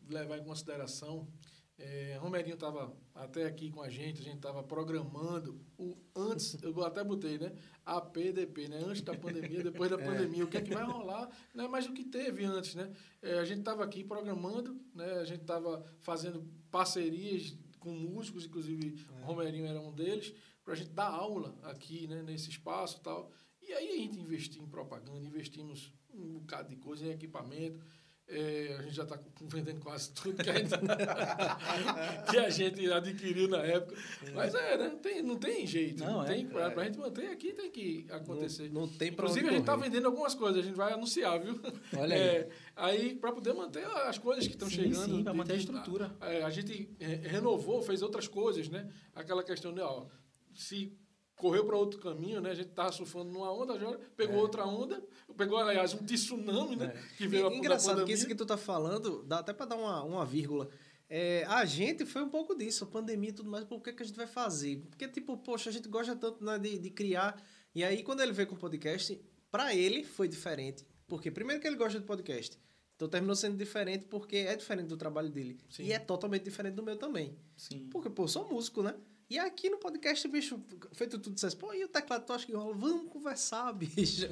levar 0.09 0.37
em 0.37 0.43
consideração, 0.43 1.27
é, 1.77 2.17
Romerinho 2.21 2.53
estava 2.53 2.95
até 3.13 3.45
aqui 3.45 3.69
com 3.69 3.81
a 3.81 3.89
gente, 3.89 4.21
a 4.21 4.23
gente 4.23 4.37
estava 4.37 4.63
programando 4.63 5.59
o 5.77 5.97
antes, 6.15 6.61
eu 6.63 6.83
até 6.83 7.03
botei, 7.03 7.37
né? 7.37 7.51
APDP, 7.85 8.69
né? 8.69 8.77
Antes 8.85 9.01
da 9.01 9.13
pandemia, 9.13 9.61
depois 9.61 9.89
da 9.89 9.97
pandemia, 9.99 10.45
o 10.45 10.47
que 10.47 10.57
é 10.57 10.61
que 10.61 10.73
vai 10.73 10.85
rolar, 10.85 11.29
né? 11.53 11.67
Mas 11.67 11.85
o 11.85 11.93
que 11.93 12.05
teve 12.05 12.45
antes, 12.45 12.75
né? 12.75 12.93
É, 13.21 13.39
a 13.39 13.45
gente 13.45 13.59
estava 13.59 13.83
aqui 13.83 14.03
programando, 14.03 14.79
né? 14.93 15.13
A 15.15 15.25
gente 15.25 15.41
estava 15.41 15.83
fazendo 16.01 16.47
parcerias 16.71 17.57
com 17.79 17.91
músicos, 17.91 18.45
inclusive 18.45 19.05
o 19.21 19.25
Romerinho 19.25 19.65
era 19.65 19.79
um 19.79 19.91
deles, 19.91 20.33
para 20.63 20.73
a 20.73 20.77
gente 20.77 20.91
dar 20.91 21.09
aula 21.09 21.57
aqui, 21.63 22.07
né? 22.07 22.23
Nesse 22.23 22.49
espaço 22.49 22.99
e 22.99 23.01
tal. 23.01 23.31
E 23.61 23.73
aí 23.73 23.89
a 23.89 23.97
gente 23.97 24.19
investiu 24.19 24.63
em 24.63 24.67
propaganda, 24.67 25.25
investimos 25.25 25.91
um 26.13 26.39
bocado 26.39 26.69
de 26.69 26.77
coisa, 26.77 27.05
em 27.05 27.11
equipamento. 27.11 27.79
É, 28.27 28.75
a 28.79 28.81
gente 28.81 28.95
já 28.95 29.03
está 29.03 29.19
vendendo 29.41 29.79
quase 29.81 30.11
tudo 30.11 30.43
que 30.43 30.49
a, 30.49 30.53
gente, 30.57 30.71
que 32.31 32.37
a 32.37 32.49
gente 32.49 32.91
adquiriu 32.91 33.47
na 33.47 33.59
época. 33.59 33.95
Mas 34.33 34.55
é, 34.55 34.77
né? 34.77 34.89
Tem, 35.01 35.21
não 35.21 35.37
tem 35.37 35.67
jeito. 35.67 36.03
Não, 36.03 36.13
Não, 36.13 36.23
é. 36.23 36.27
tem, 36.27 36.47
Para 36.47 36.67
a 36.81 36.83
gente 36.85 36.97
manter 36.97 37.27
aqui 37.27 37.53
tem 37.53 37.69
que 37.69 38.07
acontecer. 38.09 38.69
Não, 38.71 38.81
não 38.81 38.87
tem 38.87 39.09
Inclusive, 39.09 39.47
a 39.47 39.51
gente 39.51 39.59
está 39.61 39.75
vendendo 39.75 40.07
algumas 40.07 40.33
coisas, 40.33 40.59
a 40.59 40.63
gente 40.65 40.75
vai 40.75 40.91
anunciar, 40.93 41.39
viu? 41.39 41.61
Olha 41.97 42.15
aí. 42.15 42.21
É, 42.21 42.49
aí, 42.75 43.15
para 43.15 43.31
poder 43.31 43.53
manter 43.53 43.85
as 43.85 44.17
coisas 44.17 44.47
que 44.47 44.53
estão 44.53 44.69
chegando. 44.69 45.05
sim, 45.05 45.23
de- 45.23 45.31
manter 45.33 45.53
a 45.53 45.57
estrutura. 45.57 46.15
é, 46.21 46.41
a 46.43 46.49
gente 46.49 46.89
é, 46.99 47.05
renovou, 47.27 47.83
fez 47.83 48.01
outras 48.01 48.27
coisas, 48.27 48.67
né? 48.69 48.89
Aquela 49.13 49.43
questão 49.43 49.71
de, 49.71 49.81
ó, 49.81 50.07
se 50.51 50.97
correu 51.35 51.65
para 51.65 51.75
outro 51.77 51.99
caminho, 51.99 52.39
né? 52.41 52.51
A 52.51 52.53
gente 52.55 52.69
tava 52.69 52.91
surfando 52.91 53.31
numa 53.31 53.51
onda, 53.51 53.73
agora 53.73 53.99
pegou 54.15 54.37
outra 54.37 54.65
onda, 54.65 55.03
pegou, 55.37 55.57
aliás, 55.57 55.93
um 55.93 56.05
tsunami, 56.05 56.75
né? 56.75 56.93
Que 57.17 57.27
veio 57.27 57.47
a 57.47 57.53
E- 57.53 57.57
Engraçado 57.57 58.05
que 58.05 58.11
isso 58.13 58.25
que 58.27 58.35
tu 58.35 58.45
tá 58.45 58.57
falando, 58.57 59.23
dá 59.23 59.39
até 59.39 59.53
pra 59.53 59.65
dar 59.65 59.75
uma, 59.75 60.03
uma 60.03 60.25
vírgula. 60.25 60.69
É, 61.09 61.43
a 61.47 61.65
gente 61.65 62.05
foi 62.05 62.23
um 62.23 62.29
pouco 62.29 62.55
disso, 62.55 62.83
a 62.83 62.87
pandemia 62.87 63.29
e 63.29 63.33
tudo 63.33 63.49
mais, 63.49 63.65
o 63.69 63.79
que, 63.79 63.89
é 63.89 63.93
que 63.93 64.01
a 64.01 64.05
gente 64.05 64.15
vai 64.15 64.27
fazer? 64.27 64.77
Porque, 64.89 65.07
tipo, 65.07 65.37
poxa, 65.37 65.69
a 65.69 65.73
gente 65.73 65.87
gosta 65.87 66.15
tanto 66.15 66.43
né, 66.43 66.57
de, 66.57 66.79
de 66.79 66.89
criar. 66.89 67.39
E 67.75 67.83
aí, 67.83 68.01
quando 68.01 68.21
ele 68.21 68.31
veio 68.31 68.47
com 68.47 68.55
o 68.55 68.57
podcast, 68.57 69.19
pra 69.51 69.75
ele 69.75 70.03
foi 70.03 70.27
diferente. 70.27 70.85
Porque, 71.07 71.29
primeiro, 71.29 71.61
que 71.61 71.67
ele 71.67 71.75
gosta 71.75 71.99
de 71.99 72.05
podcast. 72.05 72.57
Então, 72.95 73.07
terminou 73.09 73.35
sendo 73.35 73.57
diferente 73.57 74.05
porque 74.05 74.37
é 74.37 74.55
diferente 74.55 74.87
do 74.87 74.97
trabalho 74.97 75.29
dele. 75.29 75.59
Sim. 75.69 75.83
E 75.83 75.91
é 75.91 75.99
totalmente 75.99 76.43
diferente 76.43 76.75
do 76.75 76.81
meu 76.81 76.95
também. 76.97 77.37
Sim. 77.55 77.87
Porque, 77.91 78.09
pô, 78.09 78.25
sou 78.27 78.47
músico, 78.49 78.81
né? 78.81 78.95
E 79.29 79.39
aqui 79.39 79.69
no 79.69 79.77
podcast, 79.77 80.27
bicho, 80.27 80.61
feito 80.93 81.17
tudo, 81.17 81.33
dissesse, 81.33 81.55
pô, 81.55 81.73
e 81.73 81.83
o 81.83 81.87
teclado 81.87 82.25
tu 82.25 82.33
acha 82.33 82.45
que 82.45 82.53
rola? 82.53 82.75
Vamos 82.75 83.11
conversar, 83.11 83.71
bicho. 83.73 84.27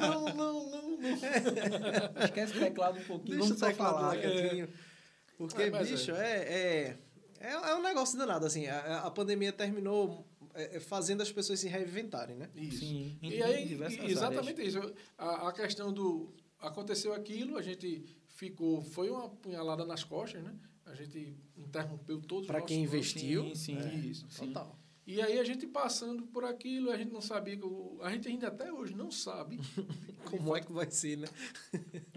Não, 0.00 0.20
não, 0.20 0.34
não, 0.34 0.70
não, 0.70 0.90
não. 0.98 1.08
Esquece 2.24 2.56
o 2.56 2.60
teclado 2.60 2.98
um 3.00 3.04
pouquinho, 3.04 3.38
Deixa 3.38 3.54
o 3.54 3.56
vamos 3.56 3.58
só 3.58 3.66
teclado 3.66 3.94
falar. 3.94 4.14
lá 4.14 4.16
quietinho. 4.16 4.68
Porque, 5.36 5.62
É, 5.62 5.70
bicho, 5.70 6.12
é, 6.12 6.36
é, 6.38 6.98
é, 7.40 7.52
é 7.52 7.74
um 7.74 7.82
negócio 7.82 8.16
danado, 8.16 8.46
assim. 8.46 8.66
A, 8.66 9.00
a 9.00 9.10
pandemia 9.10 9.52
terminou 9.52 10.24
é, 10.54 10.76
é, 10.76 10.80
fazendo 10.80 11.22
as 11.22 11.32
pessoas 11.32 11.58
se 11.58 11.66
reinventarem, 11.68 12.36
né? 12.36 12.50
Isso. 12.54 12.80
Sim, 12.80 13.18
E 13.22 13.42
aí, 13.42 13.78
exatamente 14.04 14.62
isso. 14.62 14.78
A, 15.18 15.48
a 15.48 15.52
questão 15.52 15.92
do. 15.92 16.32
Aconteceu 16.60 17.14
aquilo, 17.14 17.56
a 17.56 17.62
gente 17.62 18.04
ficou. 18.28 18.82
Foi 18.82 19.10
uma 19.10 19.28
punhalada 19.28 19.84
nas 19.84 20.04
costas, 20.04 20.42
né? 20.42 20.54
A 20.90 20.94
gente 20.94 21.36
interrompeu 21.56 22.20
todos 22.20 22.48
os 22.48 22.64
quem 22.66 22.82
investiu. 22.82 23.44
Sim, 23.48 23.54
sim. 23.54 23.76
planos. 23.76 24.04
Isso. 24.04 24.26
Sim. 24.30 24.46
Total. 24.48 24.78
E 25.06 25.20
aí 25.20 25.38
a 25.40 25.44
gente 25.44 25.66
passando 25.66 26.24
por 26.26 26.44
aquilo, 26.44 26.90
a 26.90 26.96
gente 26.96 27.10
não 27.12 27.20
sabia. 27.20 27.56
que 27.56 27.64
o- 27.64 27.98
A 28.00 28.10
gente 28.12 28.28
ainda 28.28 28.48
até 28.48 28.72
hoje 28.72 28.94
não 28.94 29.10
sabe 29.10 29.58
Como 30.24 30.54
é 30.56 30.60
que 30.60 30.72
vai 30.72 30.88
ser, 30.90 31.16
né? 31.18 31.26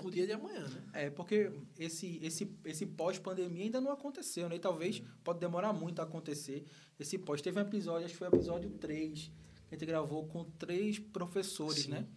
o 0.04 0.12
dia 0.12 0.28
de 0.28 0.34
amanhã, 0.34 0.68
né? 0.68 0.84
É, 0.94 1.10
porque 1.10 1.52
esse, 1.80 2.20
esse, 2.22 2.48
esse 2.66 2.86
pós-pandemia 2.86 3.64
ainda 3.64 3.82
não 3.82 3.92
aconteceu, 3.92 4.48
né? 4.50 4.58
E 4.58 4.60
talvez 4.60 5.02
pode 5.24 5.40
demorar 5.40 5.74
muito 5.74 6.00
a 6.00 6.04
acontecer. 6.04 6.66
Esse 7.00 7.18
pós. 7.18 7.42
Teve 7.42 7.58
um 7.58 7.62
episódio, 7.64 8.06
acho 8.06 8.14
que 8.14 8.20
foi 8.20 8.28
o 8.28 8.36
episódio 8.36 8.70
3, 8.72 9.32
que 9.68 9.76
a 9.76 9.78
gente 9.78 9.86
gravou 9.88 10.28
com 10.28 10.44
três 10.44 11.00
professores, 11.00 11.84
Sim. 11.84 11.92
né? 11.92 12.08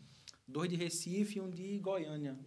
Dois 0.46 0.68
de 0.68 0.76
Recife 0.76 1.38
e 1.38 1.40
um 1.40 1.48
de 1.48 1.78
Goiânia. 1.78 2.38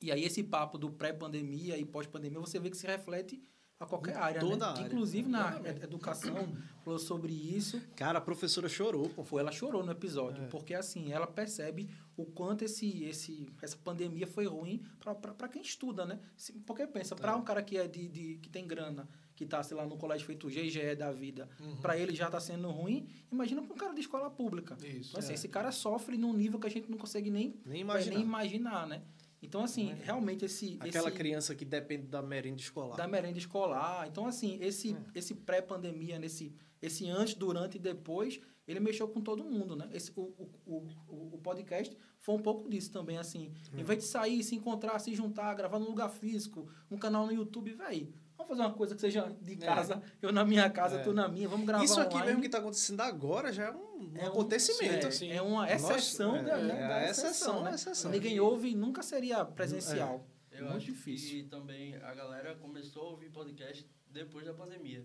E 0.00 0.12
aí 0.12 0.24
esse 0.24 0.42
papo 0.44 0.78
do 0.78 0.90
pré-pandemia 0.90 1.76
e 1.76 1.84
pós-pandemia, 1.84 2.38
você 2.38 2.58
vê 2.58 2.70
que 2.70 2.76
se 2.76 2.86
reflete 2.86 3.42
a 3.80 3.86
qualquer 3.86 4.16
área, 4.16 4.40
toda 4.40 4.56
né? 4.56 4.72
área. 4.72 4.86
Inclusive 4.86 5.28
na 5.28 5.60
educação, 5.82 6.56
falou 6.84 6.98
sobre 6.98 7.32
isso. 7.32 7.80
Cara, 7.94 8.18
a 8.18 8.20
professora 8.20 8.68
chorou, 8.68 9.08
pô. 9.10 9.22
Foi, 9.24 9.40
ela 9.40 9.52
chorou 9.52 9.84
no 9.84 9.92
episódio, 9.92 10.44
É. 10.44 10.46
porque 10.48 10.74
assim, 10.74 11.12
ela 11.12 11.26
percebe 11.28 11.88
o 12.16 12.24
quanto 12.24 12.64
esse, 12.64 13.04
esse, 13.04 13.46
essa 13.62 13.76
pandemia 13.76 14.26
foi 14.26 14.46
ruim 14.46 14.82
para 15.00 15.48
quem 15.48 15.62
estuda, 15.62 16.04
né? 16.04 16.18
Porque 16.66 16.86
pensa, 16.88 17.14
para 17.14 17.32
É. 17.32 17.36
um 17.36 17.42
cara 17.42 17.62
que 17.62 17.76
é 17.76 17.86
de, 17.86 18.08
de 18.08 18.38
que 18.38 18.48
tem 18.48 18.66
grana, 18.66 19.08
que 19.36 19.46
tá, 19.46 19.62
sei 19.62 19.76
lá, 19.76 19.86
no 19.86 19.96
colégio 19.96 20.26
feito 20.26 20.48
GGE 20.48 20.96
da 20.96 21.12
vida, 21.12 21.48
Uhum. 21.60 21.76
para 21.76 21.96
ele 21.96 22.12
já 22.16 22.28
tá 22.28 22.40
sendo 22.40 22.68
ruim, 22.70 23.08
imagina 23.30 23.62
para 23.62 23.72
um 23.72 23.76
cara 23.76 23.94
de 23.94 24.00
escola 24.00 24.28
pública. 24.28 24.76
Isso. 24.84 25.10
Então, 25.10 25.20
assim, 25.20 25.30
É. 25.30 25.34
esse 25.34 25.48
cara 25.48 25.70
sofre 25.70 26.18
num 26.18 26.32
nível 26.32 26.58
que 26.58 26.66
a 26.66 26.70
gente 26.70 26.90
não 26.90 26.98
consegue 26.98 27.30
nem, 27.30 27.54
Nem 27.64 27.82
imaginar. 27.82 28.16
nem 28.16 28.24
imaginar, 28.24 28.86
né? 28.88 29.02
Então, 29.42 29.62
assim, 29.62 29.94
realmente 30.02 30.44
esse... 30.44 30.76
Aquela 30.80 31.08
esse, 31.08 31.16
criança 31.16 31.54
que 31.54 31.64
depende 31.64 32.06
da 32.06 32.20
merenda 32.20 32.60
escolar. 32.60 32.96
da 32.96 33.06
merenda 33.06 33.38
escolar. 33.38 34.06
Então, 34.08 34.26
assim, 34.26 34.58
esse, 34.60 34.92
É. 34.92 34.98
esse 35.14 35.34
pré-pandemia, 35.34 36.18
nesse 36.18 36.52
esse 36.80 37.08
antes, 37.08 37.34
durante 37.34 37.76
e 37.76 37.80
depois, 37.80 38.40
ele 38.66 38.78
mexeu 38.80 39.08
com 39.08 39.20
todo 39.20 39.44
mundo, 39.44 39.74
né? 39.74 39.88
Esse, 39.92 40.12
o, 40.14 40.22
o, 40.64 40.86
o, 41.08 41.34
o 41.34 41.38
podcast 41.38 41.96
foi 42.20 42.34
um 42.36 42.38
pouco 42.38 42.68
disso 42.68 42.92
também, 42.92 43.18
assim. 43.18 43.52
É. 43.72 43.80
Em 43.80 43.84
vez 43.84 43.98
de 44.00 44.04
sair, 44.04 44.42
se 44.44 44.54
encontrar, 44.54 44.98
se 44.98 45.14
juntar, 45.14 45.54
gravar 45.54 45.78
num 45.78 45.86
lugar 45.86 46.08
físico, 46.08 46.68
um 46.90 46.96
canal 46.96 47.26
no 47.26 47.32
YouTube, 47.32 47.72
velho, 47.72 48.12
vamos 48.38 48.48
fazer 48.48 48.62
uma 48.62 48.72
coisa 48.72 48.94
que 48.94 49.00
seja 49.00 49.30
de 49.42 49.56
casa, 49.56 50.00
eu 50.22 50.32
na 50.32 50.44
minha 50.44 50.70
casa, 50.70 50.96
É. 51.00 51.02
tu 51.02 51.12
na 51.12 51.28
minha, 51.28 51.48
vamos 51.48 51.66
gravar 51.66 51.84
Isso 51.84 52.00
aqui 52.00 52.14
online. 52.14 52.26
mesmo 52.28 52.42
que 52.42 52.48
tá 52.48 52.58
acontecendo 52.58 53.00
agora 53.02 53.52
já 53.52 53.64
é 53.66 53.70
um, 53.72 53.76
um 53.76 54.12
É 54.16 54.24
um- 54.24 54.28
acontecento. 54.28 54.82
é, 55.04 55.06
assim. 55.08 55.30
É 55.30 55.42
uma 55.42 55.70
exceção 55.70 56.32
Nossa, 56.32 56.44
da, 56.44 56.58
é, 56.58 56.62
né, 56.64 56.74
é 56.84 56.88
da 56.88 57.04
exceção, 57.10 57.28
exceção, 57.30 57.62
né? 57.64 57.74
exceção. 57.74 58.10
Ninguém 58.10 58.40
ouve, 58.40 58.74
nunca 58.74 59.02
seria 59.02 59.44
presencial. 59.44 60.26
Eu 60.50 60.64
Muito 60.64 60.76
acho 60.78 60.86
difícil. 60.86 61.30
que 61.30 61.42
também 61.50 61.94
a 61.96 62.14
galera 62.14 62.54
começou 62.56 63.02
a 63.02 63.10
ouvir 63.10 63.30
podcast 63.30 63.86
depois 64.10 64.44
da 64.46 64.54
pandemia. 64.54 65.04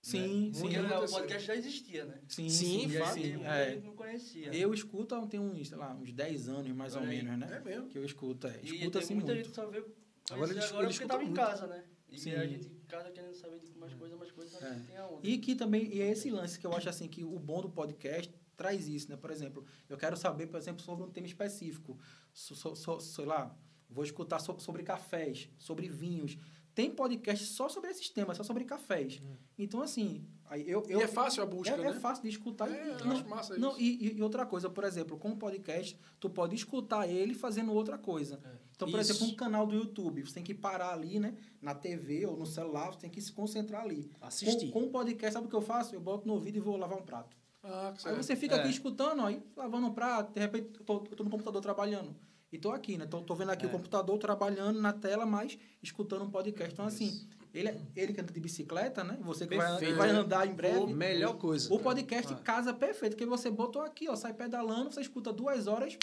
Sim, 0.00 0.46
né? 0.46 0.52
sim. 0.54 0.60
Porque 0.62 0.78
o 0.78 1.08
podcast 1.10 1.46
já 1.46 1.56
existia, 1.56 2.04
né? 2.04 2.20
Sim, 2.28 2.48
Sim, 2.48 2.48
sim, 2.48 2.86
E 2.86 3.04
sim, 3.12 3.44
é. 3.44 3.70
gente 3.72 3.84
não 3.84 3.94
conhecia. 3.96 4.54
Eu 4.54 4.72
escuto 4.72 5.14
há 5.14 5.26
tem 5.26 5.40
uns, 5.40 5.68
sei 5.68 5.76
lá, 5.76 5.92
uns 5.94 6.12
10 6.12 6.48
anos 6.48 6.70
mais 6.74 6.94
ou 6.94 7.02
aí. 7.02 7.08
menos, 7.22 7.38
né? 7.38 7.56
É 7.56 7.60
mesmo. 7.60 7.88
Que 7.88 7.98
eu 7.98 8.04
escuto, 8.04 8.46
é. 8.46 8.60
E 8.62 8.76
Escuto 8.76 8.98
assim 8.98 9.14
muita 9.14 9.32
muito. 9.34 9.44
gente 9.46 9.54
só 9.54 9.66
veio 9.66 9.84
Agora 10.30 10.50
agora, 10.52 10.68
porque 10.68 10.86
escuta 10.92 11.08
tava 11.08 11.24
em 11.24 11.32
casa, 11.34 11.66
né? 11.66 11.84
E 12.10 12.18
Sim. 12.18 12.32
a 12.32 12.46
gente 12.46 12.66
em 12.68 12.86
casa 12.88 13.10
querendo 13.10 13.34
saber 13.34 13.58
de 13.60 13.72
mais 13.78 13.92
coisa, 13.94 14.16
mais 14.16 14.30
coisa, 14.32 14.56
É. 14.64 14.74
tem 14.86 14.96
aonde. 14.96 15.28
E 15.28 15.38
que 15.38 15.54
também, 15.54 15.86
e 15.94 16.00
é 16.00 16.10
esse 16.10 16.30
lance 16.30 16.58
que 16.58 16.66
eu 16.66 16.72
acho 16.72 16.88
assim, 16.88 17.06
que 17.08 17.22
o 17.24 17.38
bom 17.38 17.60
do 17.60 17.68
podcast 17.68 18.32
traz 18.56 18.88
isso, 18.88 19.10
né? 19.10 19.16
Por 19.16 19.30
exemplo, 19.30 19.64
eu 19.88 19.96
quero 19.96 20.16
saber, 20.16 20.46
por 20.46 20.58
exemplo, 20.58 20.82
sobre 20.82 21.04
um 21.04 21.10
tema 21.10 21.26
específico. 21.26 21.98
So, 22.32 22.54
so- 22.56 22.74
so- 22.74 23.00
sei 23.00 23.24
lá, 23.24 23.54
vou 23.90 24.02
escutar 24.04 24.38
so- 24.38 24.58
sobre 24.58 24.82
cafés, 24.82 25.48
sobre 25.58 25.88
vinhos. 25.88 26.36
Tem 26.74 26.90
podcast 26.90 27.44
só 27.44 27.68
sobre 27.68 27.90
esses 27.90 28.08
temas, 28.08 28.36
só 28.36 28.42
sobre 28.44 28.64
cafés. 28.64 29.20
Então, 29.58 29.82
assim, 29.82 30.24
aí 30.46 30.68
eu... 30.68 30.82
E 30.88 30.92
eu 30.92 31.00
é 31.00 31.08
fácil 31.08 31.42
a 31.42 31.46
busca, 31.46 31.74
é, 31.74 31.76
né? 31.76 31.88
é 31.88 31.92
fácil 31.94 32.22
de 32.22 32.28
escutar. 32.30 32.70
É, 32.70 32.86
e, 32.86 32.88
eu 32.90 33.04
não, 33.04 33.12
acho 33.12 33.28
massa 33.28 33.58
não, 33.58 33.70
isso. 33.72 33.80
e, 33.80 34.08
e- 34.12 34.16
e 34.18 34.22
outra 34.22 34.46
coisa, 34.46 34.70
por 34.70 34.84
exemplo, 34.84 35.18
com 35.18 35.30
o 35.30 35.36
podcast, 35.36 35.98
tu 36.20 36.30
pode 36.30 36.54
escutar 36.54 37.08
ele 37.08 37.34
fazendo 37.34 37.72
outra 37.72 37.98
coisa. 37.98 38.40
É. 38.44 38.67
Então, 38.78 38.88
por 38.88 39.00
Isso. 39.00 39.10
exemplo, 39.10 39.32
um 39.32 39.34
canal 39.34 39.66
do 39.66 39.74
YouTube, 39.74 40.24
você 40.24 40.34
tem 40.34 40.44
que 40.44 40.54
parar 40.54 40.92
ali, 40.92 41.18
né? 41.18 41.34
Na 41.60 41.74
TV 41.74 42.24
ou 42.26 42.36
no 42.36 42.46
celular, 42.46 42.92
você 42.92 43.00
tem 43.00 43.10
que 43.10 43.20
se 43.20 43.32
concentrar 43.32 43.82
ali. 43.82 44.08
Assistir. 44.20 44.70
Com, 44.70 44.82
com 44.82 44.86
o 44.86 44.90
podcast, 44.90 45.32
sabe 45.34 45.48
o 45.48 45.50
que 45.50 45.56
eu 45.56 45.60
faço? 45.60 45.96
Eu 45.96 46.00
boto 46.00 46.28
no 46.28 46.34
ouvido 46.34 46.58
e 46.58 46.60
vou 46.60 46.76
lavar 46.76 46.96
um 46.96 47.02
prato. 47.02 47.36
Ah, 47.60 47.92
que 47.98 48.08
Aí 48.08 48.14
você 48.14 48.36
fica 48.36 48.54
É. 48.54 48.60
aqui 48.60 48.70
escutando, 48.70 49.22
aí 49.22 49.42
lavando 49.56 49.88
um 49.88 49.92
prato, 49.92 50.32
de 50.32 50.38
repente 50.38 50.78
eu 50.78 50.84
tô, 50.86 50.94
eu 51.10 51.16
tô 51.16 51.24
no 51.24 51.30
computador 51.30 51.60
trabalhando. 51.60 52.14
E 52.52 52.56
tô 52.56 52.70
aqui, 52.70 52.96
né? 52.96 53.04
Tô, 53.04 53.20
tô 53.20 53.34
vendo 53.34 53.50
aqui 53.50 53.64
É. 53.66 53.68
o 53.68 53.72
computador 53.72 54.16
trabalhando 54.16 54.80
na 54.80 54.92
tela, 54.92 55.26
mas 55.26 55.58
escutando 55.82 56.22
um 56.24 56.30
podcast. 56.30 56.72
Então, 56.72 56.86
assim, 56.86 57.26
ele, 57.52 57.70
é- 57.70 57.80
ele 57.96 58.12
que 58.14 58.20
anda 58.20 58.32
de 58.32 58.38
bicicleta, 58.40 59.02
né? 59.02 59.18
Você 59.22 59.44
que 59.44 59.56
vai, 59.56 59.92
vai 59.92 60.10
andar 60.10 60.46
em 60.46 60.54
breve. 60.54 60.94
Melhor 60.94 61.34
coisa. 61.36 61.74
O 61.74 61.80
podcast 61.80 62.32
Ah. 62.32 62.36
casa 62.36 62.72
perfeito, 62.72 63.14
porque 63.16 63.26
você 63.26 63.50
botou 63.50 63.82
aqui, 63.82 64.08
ó, 64.08 64.14
sai 64.14 64.32
pedalando, 64.32 64.92
você 64.92 65.00
escuta 65.00 65.32
duas 65.32 65.66
horas 65.66 65.98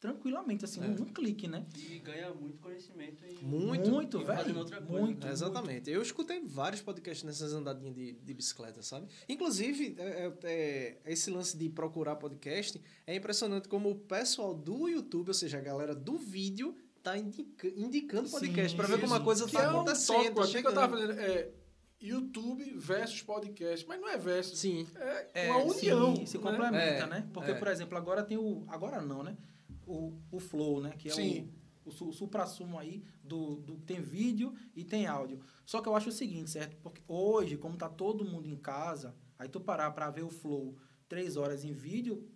tranquilamente, 0.00 0.64
assim, 0.64 0.82
É. 0.82 0.86
num, 0.86 0.94
num 0.94 1.04
clique, 1.06 1.48
né? 1.48 1.64
E 1.76 1.98
ganha 1.98 2.32
muito 2.34 2.58
conhecimento 2.58 3.24
e 3.24 3.44
Muito. 3.44 3.90
muito 3.90 4.20
e 4.20 4.24
velho. 4.24 4.38
fazendo 4.38 4.58
outra 4.58 4.80
coisa. 4.82 5.02
Muito. 5.06 5.26
É, 5.26 5.30
Exatamente. 5.30 5.90
Eu 5.90 6.02
escutei 6.02 6.40
vários 6.44 6.82
podcasts 6.82 7.24
nessas 7.24 7.52
andadinhas 7.52 7.94
de, 7.94 8.12
de 8.12 8.34
bicicleta, 8.34 8.82
sabe? 8.82 9.06
Inclusive, 9.28 9.96
é, 9.98 10.02
é, 10.26 10.32
é, 10.44 11.12
esse 11.12 11.30
lance 11.30 11.56
de 11.56 11.68
procurar 11.70 12.16
podcast 12.16 12.80
é 13.06 13.14
impressionante 13.14 13.68
como 13.68 13.90
o 13.90 13.94
pessoal 13.94 14.54
do 14.54 14.88
YouTube, 14.88 15.28
ou 15.28 15.34
seja, 15.34 15.58
a 15.58 15.60
galera 15.62 15.94
do 15.94 16.16
vídeo, 16.16 16.74
tá 17.02 17.16
indica- 17.16 17.68
indicando 17.76 18.28
podcast 18.28 18.76
para 18.76 18.86
ver 18.88 19.00
como 19.00 19.14
a 19.14 19.20
coisa 19.20 19.46
Que 19.46 19.52
tá 19.52 19.62
é 19.62 19.66
um 19.68 19.70
acontecendo. 19.80 20.16
tópico 20.16 20.34
tá 20.40 20.44
aqui 20.44 20.60
que 20.62 20.66
eu 20.68 20.74
tava 20.74 20.96
fazendo. 20.98 21.18
É 21.20 21.50
YouTube 21.98 22.74
versus 22.76 23.22
podcast. 23.22 23.86
Mas 23.88 23.98
não 24.00 24.08
é 24.08 24.18
versus. 24.18 24.58
Sim. 24.58 24.86
É, 24.96 25.46
É, 25.46 25.50
uma 25.50 25.64
união. 25.64 26.14
sim, 26.16 26.26
se 26.26 26.36
né? 26.36 26.42
complementa, 26.42 26.76
É, 27.04 27.06
né? 27.06 27.28
Porque, 27.32 27.52
é. 27.52 27.54
por 27.54 27.68
exemplo, 27.68 27.96
agora 27.96 28.22
tem 28.22 28.36
o. 28.36 28.64
Agora 28.68 29.00
não, 29.00 29.22
né? 29.22 29.36
O, 29.86 30.12
o 30.32 30.40
Flow, 30.40 30.80
né? 30.80 30.90
Que 30.98 31.08
é 31.08 31.12
Sim. 31.12 31.50
o, 31.84 31.88
o, 31.88 31.92
su- 31.92 32.12
supra-sumo 32.12 32.78
aí 32.78 33.04
do, 33.22 33.56
do. 33.56 33.76
Tem 33.78 34.00
vídeo 34.00 34.52
e 34.74 34.84
tem 34.84 35.06
áudio. 35.06 35.38
Só 35.64 35.80
que 35.80 35.88
eu 35.88 35.94
acho 35.94 36.08
o 36.08 36.12
seguinte, 36.12 36.50
certo? 36.50 36.76
Porque 36.82 37.00
hoje, 37.06 37.56
como 37.56 37.76
tá 37.76 37.88
todo 37.88 38.24
mundo 38.24 38.48
em 38.48 38.56
casa, 38.56 39.14
aí 39.38 39.48
tu 39.48 39.60
parar 39.60 39.90
pra 39.92 40.10
ver 40.10 40.24
o 40.24 40.30
Flow 40.30 40.74
três 41.08 41.36
horas 41.36 41.64
em 41.64 41.72
vídeo, 41.72 42.28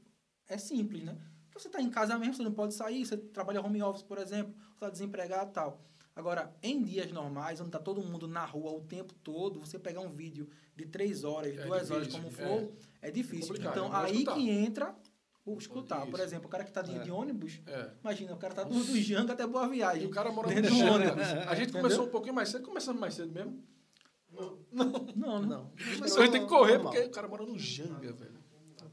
é 0.48 0.56
simples, 0.56 1.02
né? 1.02 1.18
Porque 1.50 1.60
você 1.60 1.68
tá 1.68 1.82
em 1.82 1.90
casa 1.90 2.16
mesmo, 2.16 2.34
você 2.34 2.42
não 2.44 2.52
pode 2.52 2.72
sair, 2.74 3.04
você 3.04 3.16
trabalha 3.16 3.60
home 3.60 3.82
office, 3.82 4.04
por 4.04 4.18
exemplo, 4.18 4.54
você 4.74 4.78
tá 4.78 4.88
desempregado 4.90 5.50
e 5.50 5.52
tal. 5.54 5.84
Agora, 6.14 6.54
em 6.62 6.82
dias 6.82 7.10
normais, 7.10 7.60
onde 7.60 7.70
tá 7.70 7.78
todo 7.78 8.02
mundo 8.02 8.28
na 8.28 8.44
rua 8.44 8.70
o 8.72 8.80
tempo 8.82 9.14
todo, 9.24 9.58
você 9.58 9.78
pegar 9.78 10.00
um 10.00 10.10
vídeo 10.12 10.48
de 10.76 10.86
três 10.86 11.24
horas, 11.24 11.56
É 11.56 11.64
duas 11.66 11.90
horas 11.90 12.06
difícil, 12.08 12.12
como 12.12 12.28
o 12.28 12.30
Flow, 12.30 12.74
é, 13.02 13.10
difícil. 13.10 13.48
complicado, 13.48 13.72
então, 13.72 13.88
vou 13.88 13.96
aí 13.98 14.12
escutar. 14.18 14.34
que 14.34 14.50
entra 14.50 14.94
o 15.44 15.56
escutar. 15.58 16.00
Por 16.06 16.14
Isso. 16.14 16.22
exemplo, 16.22 16.46
o 16.46 16.50
cara 16.50 16.64
que 16.64 16.72
tá 16.72 16.82
de, 16.82 16.94
É. 16.94 16.98
de 17.00 17.10
ônibus, 17.10 17.60
É. 17.66 17.90
imagina, 18.00 18.34
o 18.34 18.36
cara 18.36 18.54
tá 18.54 18.62
do, 18.64 18.74
do 18.74 19.00
Janga 19.00 19.32
até 19.32 19.46
Boa 19.46 19.66
E 19.66 19.70
Viagem. 19.70 20.06
o 20.06 20.10
cara 20.10 20.30
no 20.30 20.42
Dentro 20.44 20.70
do 20.74 20.78
ônibus. 20.84 21.22
A 21.22 21.54
gente 21.54 21.70
Entendeu? 21.70 21.82
começou 21.82 22.06
um 22.06 22.10
pouquinho 22.10 22.34
mais 22.34 22.48
cedo. 22.50 22.64
Começamos 22.64 23.00
mais 23.00 23.14
cedo 23.14 23.32
mesmo? 23.32 23.62
Não, 24.72 25.40
né? 25.40 25.46
Não. 25.48 25.72
Mas 25.98 26.16
a 26.16 26.20
gente 26.22 26.32
tem 26.32 26.42
que 26.42 26.48
correr 26.48 26.74
Normal. 26.74 26.92
porque 26.92 27.06
o 27.06 27.10
cara 27.10 27.26
mora 27.28 27.44
no 27.44 27.58
Janga, 27.58 28.12
velho. 28.12 28.38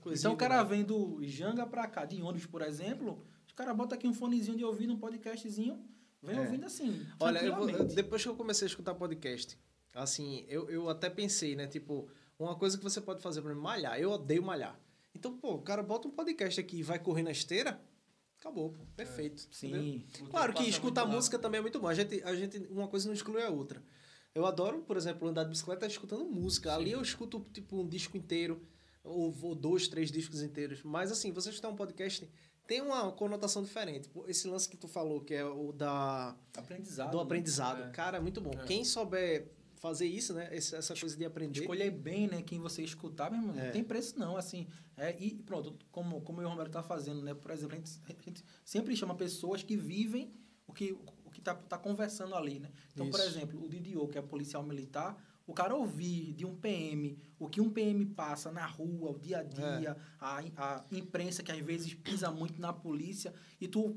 Então 0.07 0.33
o 0.33 0.37
cara 0.37 0.63
vem 0.63 0.83
do 0.83 1.19
Janga 1.23 1.65
pra 1.65 1.85
cá, 1.87 2.05
de 2.05 2.21
ônibus, 2.21 2.45
por 2.45 2.61
exemplo, 2.61 3.23
os 3.45 3.53
caras 3.53 3.75
botam 3.75 3.97
aqui 3.97 4.07
um 4.07 4.13
fonezinho 4.13 4.57
de 4.57 4.63
ouvido, 4.63 4.93
um 4.93 4.97
podcastzinho, 4.97 5.83
vem 6.23 6.37
É. 6.37 6.39
ouvindo 6.41 6.65
assim. 6.65 7.05
Olha, 7.19 7.39
eu 7.39 7.85
depois 7.85 8.23
que 8.23 8.29
eu 8.29 8.35
comecei 8.35 8.65
a 8.65 8.69
escutar 8.69 8.95
podcast, 8.95 9.59
assim, 9.93 10.45
eu, 10.47 10.69
eu 10.69 10.89
até 10.89 11.09
pensei, 11.09 11.55
né? 11.55 11.67
Tipo, 11.67 12.07
uma 12.39 12.55
coisa 12.55 12.77
que 12.77 12.83
você 12.83 13.01
pode 13.01 13.21
fazer 13.21 13.41
para 13.41 13.53
malhar. 13.53 13.99
Eu 13.99 14.11
odeio 14.11 14.41
malhar. 14.41 14.79
Então, 15.17 15.35
pô, 15.35 15.55
o 15.55 15.61
cara 15.61 15.81
bota 15.81 16.07
um 16.07 16.11
podcast 16.11 16.59
aqui 16.59 16.77
e 16.77 16.83
vai 16.83 16.99
correr 16.99 17.23
na 17.23 17.31
esteira, 17.31 17.81
acabou, 18.39 18.71
pô. 18.71 18.85
Perfeito. 18.95 19.47
entendeu? 19.57 19.81
Sim. 19.81 20.05
Claro 20.29 20.53
que 20.53 20.63
escutar 20.69 21.05
música 21.05 21.39
também 21.39 21.57
é 21.57 21.61
muito 21.61 21.79
bom. 21.79 21.87
A 21.87 21.93
gente, 21.95 22.21
a 22.23 22.35
gente, 22.35 22.59
uma 22.69 22.87
coisa 22.87 23.07
não 23.07 23.13
exclui 23.13 23.41
a 23.41 23.49
outra. 23.49 23.83
Eu 24.35 24.45
adoro, 24.45 24.83
por 24.83 24.95
exemplo, 24.95 25.27
andar 25.27 25.43
de 25.43 25.49
bicicleta 25.49 25.87
escutando 25.87 26.23
música. 26.25 26.75
Ali 26.75 26.91
eu 26.91 27.01
escuto, 27.01 27.43
tipo, 27.51 27.81
um 27.81 27.87
disco 27.87 28.15
inteiro, 28.15 28.61
ou, 29.03 29.35
ou 29.41 29.55
dois, 29.55 29.87
três 29.87 30.11
discos 30.11 30.43
inteiros. 30.43 30.83
Mas, 30.83 31.11
assim, 31.11 31.31
você 31.31 31.49
escutar 31.49 31.69
um 31.69 31.75
podcast 31.75 32.29
tem 32.67 32.81
uma 32.81 33.11
conotação 33.11 33.63
diferente. 33.63 34.11
Esse 34.27 34.47
lance 34.47 34.69
que 34.69 34.77
tu 34.77 34.87
falou, 34.87 35.21
que 35.21 35.33
é 35.33 35.43
o 35.43 35.71
da, 35.71 36.37
Aprendizado. 36.55 37.11
do 37.11 37.17
né? 37.17 37.23
aprendizado. 37.23 37.83
É. 37.85 37.89
Cara, 37.91 38.17
é 38.17 38.19
muito 38.19 38.39
bom. 38.39 38.51
É. 38.53 38.65
Quem 38.65 38.83
souber 38.85 39.49
fazer 39.79 40.05
isso, 40.05 40.33
né? 40.33 40.49
Essa 40.51 40.95
coisa 40.95 41.15
de 41.15 41.25
aprender. 41.25 41.61
Escolher 41.61 41.91
bem, 41.91 42.27
né, 42.27 42.41
quem 42.41 42.59
você 42.59 42.83
escutar, 42.83 43.31
meu 43.31 43.39
irmão, 43.41 43.55
É. 43.59 43.65
não 43.65 43.71
tem 43.71 43.83
preço 43.83 44.17
não, 44.19 44.35
assim. 44.37 44.67
É, 44.95 45.15
e 45.19 45.33
pronto, 45.35 45.75
como, 45.91 46.21
como 46.21 46.41
o 46.41 46.47
Romero 46.47 46.69
tá 46.69 46.81
fazendo, 46.83 47.21
né, 47.21 47.33
por 47.33 47.51
exemplo, 47.51 47.73
a 47.75 47.77
gente, 47.77 47.91
a 48.05 48.21
gente 48.29 48.43
sempre 48.65 48.95
chama 48.95 49.15
pessoas 49.15 49.61
que 49.63 49.77
vivem 49.77 50.31
o 50.65 50.73
que, 50.73 50.91
o 51.25 51.29
que 51.31 51.41
tá, 51.41 51.53
tá 51.53 51.77
conversando 51.77 52.35
ali, 52.35 52.59
né. 52.59 52.71
Então, 52.93 53.09
por 53.09 53.19
Isso. 53.19 53.29
exemplo, 53.29 53.63
o 53.63 53.69
Didio, 53.69 54.07
que 54.07 54.17
é 54.17 54.21
policial 54.21 54.63
militar, 54.63 55.15
o 55.45 55.53
cara 55.53 55.75
ouvir 55.75 56.33
de 56.33 56.45
um 56.45 56.55
PM 56.55 57.17
o 57.39 57.47
que 57.47 57.61
um 57.61 57.69
PM 57.69 58.03
passa 58.05 58.51
na 58.51 58.65
rua, 58.65 59.11
o 59.11 59.19
dia 59.19 59.39
a 59.39 59.43
dia, 59.43 59.95
a, 60.19 60.39
a 60.57 60.85
imprensa 60.91 61.43
que 61.43 61.51
às 61.51 61.59
vezes 61.59 61.93
pisa 61.93 62.31
muito 62.31 62.59
na 62.59 62.73
polícia, 62.73 63.31
e 63.61 63.67
tu 63.67 63.95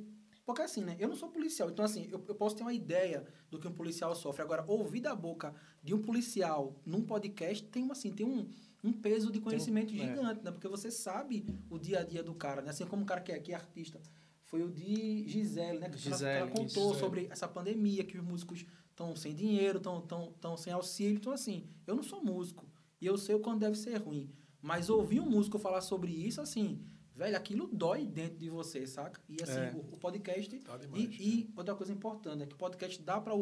porque 0.52 0.62
assim, 0.62 0.82
né? 0.82 0.96
Eu 0.98 1.08
não 1.08 1.16
sou 1.16 1.28
policial, 1.28 1.70
então 1.70 1.84
assim, 1.84 2.08
eu, 2.10 2.22
eu 2.26 2.34
posso 2.34 2.56
ter 2.56 2.62
uma 2.62 2.72
ideia 2.72 3.26
do 3.50 3.58
que 3.58 3.66
um 3.66 3.72
policial 3.72 4.14
sofre. 4.14 4.42
Agora, 4.42 4.64
ouvir 4.66 5.00
da 5.00 5.14
boca 5.14 5.54
de 5.82 5.94
um 5.94 6.00
policial 6.00 6.80
num 6.84 7.02
podcast 7.02 7.64
tem, 7.64 7.82
uma, 7.82 7.92
assim, 7.92 8.12
tem 8.12 8.26
um, 8.26 8.48
um 8.82 8.92
peso 8.92 9.30
de 9.30 9.40
conhecimento 9.40 9.94
é. 9.94 9.98
gigante, 9.98 10.44
né? 10.44 10.50
Porque 10.50 10.68
você 10.68 10.90
sabe 10.90 11.46
o 11.68 11.78
dia 11.78 12.00
a 12.00 12.02
dia 12.02 12.22
do 12.22 12.34
cara, 12.34 12.62
né? 12.62 12.70
Assim 12.70 12.86
como 12.86 13.02
o 13.02 13.06
cara 13.06 13.20
que 13.20 13.32
é, 13.32 13.38
que 13.38 13.52
é 13.52 13.54
artista. 13.54 14.00
Foi 14.44 14.62
o 14.62 14.70
de 14.70 15.28
Gisele, 15.28 15.78
né? 15.78 15.88
Que 15.88 15.96
ela- 15.96 16.16
Gisele, 16.16 16.38
ela 16.38 16.50
contou 16.50 16.88
Gisele. 16.88 16.98
sobre 16.98 17.28
essa 17.30 17.46
pandemia, 17.46 18.02
que 18.02 18.18
os 18.18 18.24
músicos 18.24 18.66
estão 18.90 19.14
sem 19.14 19.34
dinheiro, 19.34 19.78
estão 19.78 20.00
tão, 20.00 20.32
tão 20.40 20.56
sem 20.56 20.72
auxílio. 20.72 21.16
Então, 21.16 21.32
assim, 21.32 21.66
eu 21.86 21.94
não 21.94 22.02
sou 22.02 22.22
músico. 22.24 22.66
E 23.00 23.06
eu 23.06 23.16
sei 23.16 23.34
o 23.34 23.40
quando 23.40 23.60
deve 23.60 23.76
ser 23.76 23.96
ruim. 23.96 24.30
Mas 24.60 24.90
ouvir 24.90 25.20
um 25.20 25.30
músico 25.30 25.58
falar 25.58 25.80
sobre 25.80 26.12
isso, 26.12 26.40
assim, 26.40 26.84
velho, 27.24 27.36
aquilo 27.36 27.68
dói 27.72 28.06
dentro 28.06 28.38
de 28.38 28.48
você, 28.50 28.86
saca? 28.86 29.20
E 29.28 29.42
assim, 29.42 29.58
É. 29.60 29.72
o, 29.74 29.94
o 29.94 29.96
podcast. 29.96 30.58
Tá 30.60 30.76
demais. 30.76 31.02
E, 31.04 31.06
e 31.22 31.52
outra 31.56 31.74
coisa 31.74 31.92
importante 31.92 32.42
é 32.42 32.46
que 32.46 32.54
o 32.54 32.58
podcast 32.58 33.00
dá 33.02 33.20
para 33.20 33.34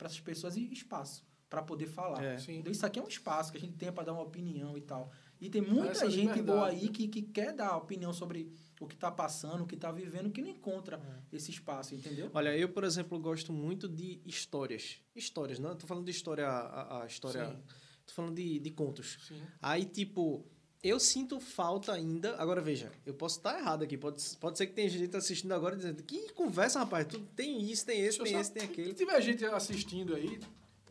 essas 0.00 0.20
pessoas 0.20 0.56
espaço 0.56 1.24
para 1.48 1.62
poder 1.62 1.86
falar. 1.86 2.22
É. 2.24 2.38
Sim. 2.38 2.58
Então, 2.58 2.72
isso 2.72 2.84
aqui 2.84 2.98
é 2.98 3.02
um 3.02 3.08
espaço 3.08 3.52
que 3.52 3.58
a 3.58 3.60
gente 3.60 3.74
tem 3.76 3.92
para 3.92 4.04
dar 4.04 4.12
uma 4.14 4.22
opinião 4.22 4.76
e 4.76 4.80
tal. 4.80 5.10
E 5.40 5.50
tem 5.50 5.60
muita 5.60 5.90
Essa 5.90 6.08
gente 6.10 6.40
boa 6.40 6.68
aí 6.68 6.88
que, 6.88 7.08
que 7.08 7.20
quer 7.20 7.52
dar 7.52 7.76
opinião 7.76 8.12
sobre 8.12 8.50
o 8.80 8.86
que 8.86 8.94
está 8.94 9.10
passando, 9.10 9.62
o 9.64 9.66
que 9.66 9.74
está 9.74 9.92
vivendo, 9.92 10.30
que 10.30 10.40
não 10.40 10.48
encontra 10.48 10.96
É. 11.30 11.36
esse 11.36 11.50
espaço, 11.50 11.94
entendeu? 11.94 12.30
Olha, 12.32 12.56
eu, 12.56 12.68
por 12.68 12.84
exemplo, 12.84 13.18
gosto 13.20 13.52
muito 13.52 13.88
de 13.88 14.20
histórias. 14.24 15.00
Histórias, 15.14 15.58
não? 15.58 15.76
Tô 15.76 15.86
falando 15.86 16.04
de 16.06 16.10
história, 16.10 16.46
a, 16.48 17.02
a 17.02 17.06
história. 17.06 17.46
Sim. 17.46 17.62
Tô 18.06 18.14
falando 18.14 18.34
de, 18.34 18.58
de 18.58 18.70
contos. 18.70 19.18
Sim. 19.28 19.40
Aí, 19.60 19.84
tipo, 19.84 20.44
eu 20.82 20.98
sinto 20.98 21.38
falta 21.40 21.92
ainda. 21.92 22.34
Agora, 22.38 22.60
veja, 22.60 22.90
eu 23.06 23.14
posso 23.14 23.38
estar 23.38 23.58
errado 23.58 23.84
aqui. 23.84 23.96
Pode, 23.96 24.22
pode 24.38 24.58
ser 24.58 24.66
que 24.66 24.72
tenha 24.72 24.88
gente 24.88 25.16
assistindo 25.16 25.52
agora 25.52 25.76
dizendo: 25.76 26.02
Que 26.02 26.32
conversa, 26.32 26.78
rapaz? 26.80 27.06
Tu 27.06 27.18
tem 27.36 27.60
isso, 27.62 27.86
tem 27.86 28.00
esse, 28.00 28.18
tem 28.18 28.32
só- 28.32 28.40
esse, 28.40 28.52
tem 28.52 28.62
Se 28.62 28.68
aquele. 28.68 28.94
tiver 28.94 29.20
gente 29.20 29.44
assistindo 29.44 30.14
aí, 30.14 30.40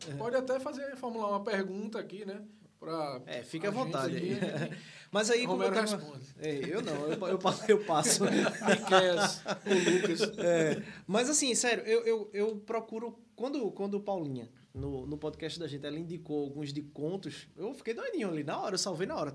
É. 0.08 0.14
pode 0.14 0.36
até 0.36 0.58
fazer, 0.60 0.96
formular 0.96 1.28
uma 1.28 1.44
pergunta 1.44 1.98
aqui, 1.98 2.24
né? 2.24 2.40
Pra 2.80 3.20
É, 3.26 3.42
fica 3.44 3.68
à 3.68 3.70
vontade 3.70 4.16
aí, 4.16 4.34
gente- 4.34 4.40
Mas 5.12 5.30
aí, 5.30 5.46
como 5.46 5.62
eu 5.62 5.68
Romero 5.68 5.86
tava... 5.88 6.02
responde. 6.02 6.26
É, 6.40 6.74
eu 6.74 6.80
não, 6.82 6.94
eu, 7.06 7.28
eu, 7.28 7.38
eu 7.68 7.84
passo. 7.84 8.24
O 8.24 9.90
Lucas. 9.90 10.22
É, 10.38 10.82
mas 11.06 11.28
assim, 11.30 11.54
sério, 11.54 11.84
eu, 11.84 12.04
eu, 12.04 12.30
eu 12.32 12.56
procuro. 12.56 13.18
Quando, 13.36 13.70
quando 13.72 14.00
Paulinha, 14.00 14.48
no, 14.74 15.06
no 15.06 15.18
podcast 15.18 15.58
da 15.58 15.66
gente, 15.66 15.84
ela 15.84 15.98
indicou 15.98 16.44
alguns 16.44 16.72
de 16.72 16.82
contos, 16.82 17.46
eu 17.56 17.74
fiquei 17.74 17.92
doidinho 17.92 18.28
ali 18.28 18.42
na 18.42 18.58
hora, 18.58 18.74
eu 18.74 18.78
salvei 18.78 19.06
na 19.06 19.16
hora. 19.16 19.32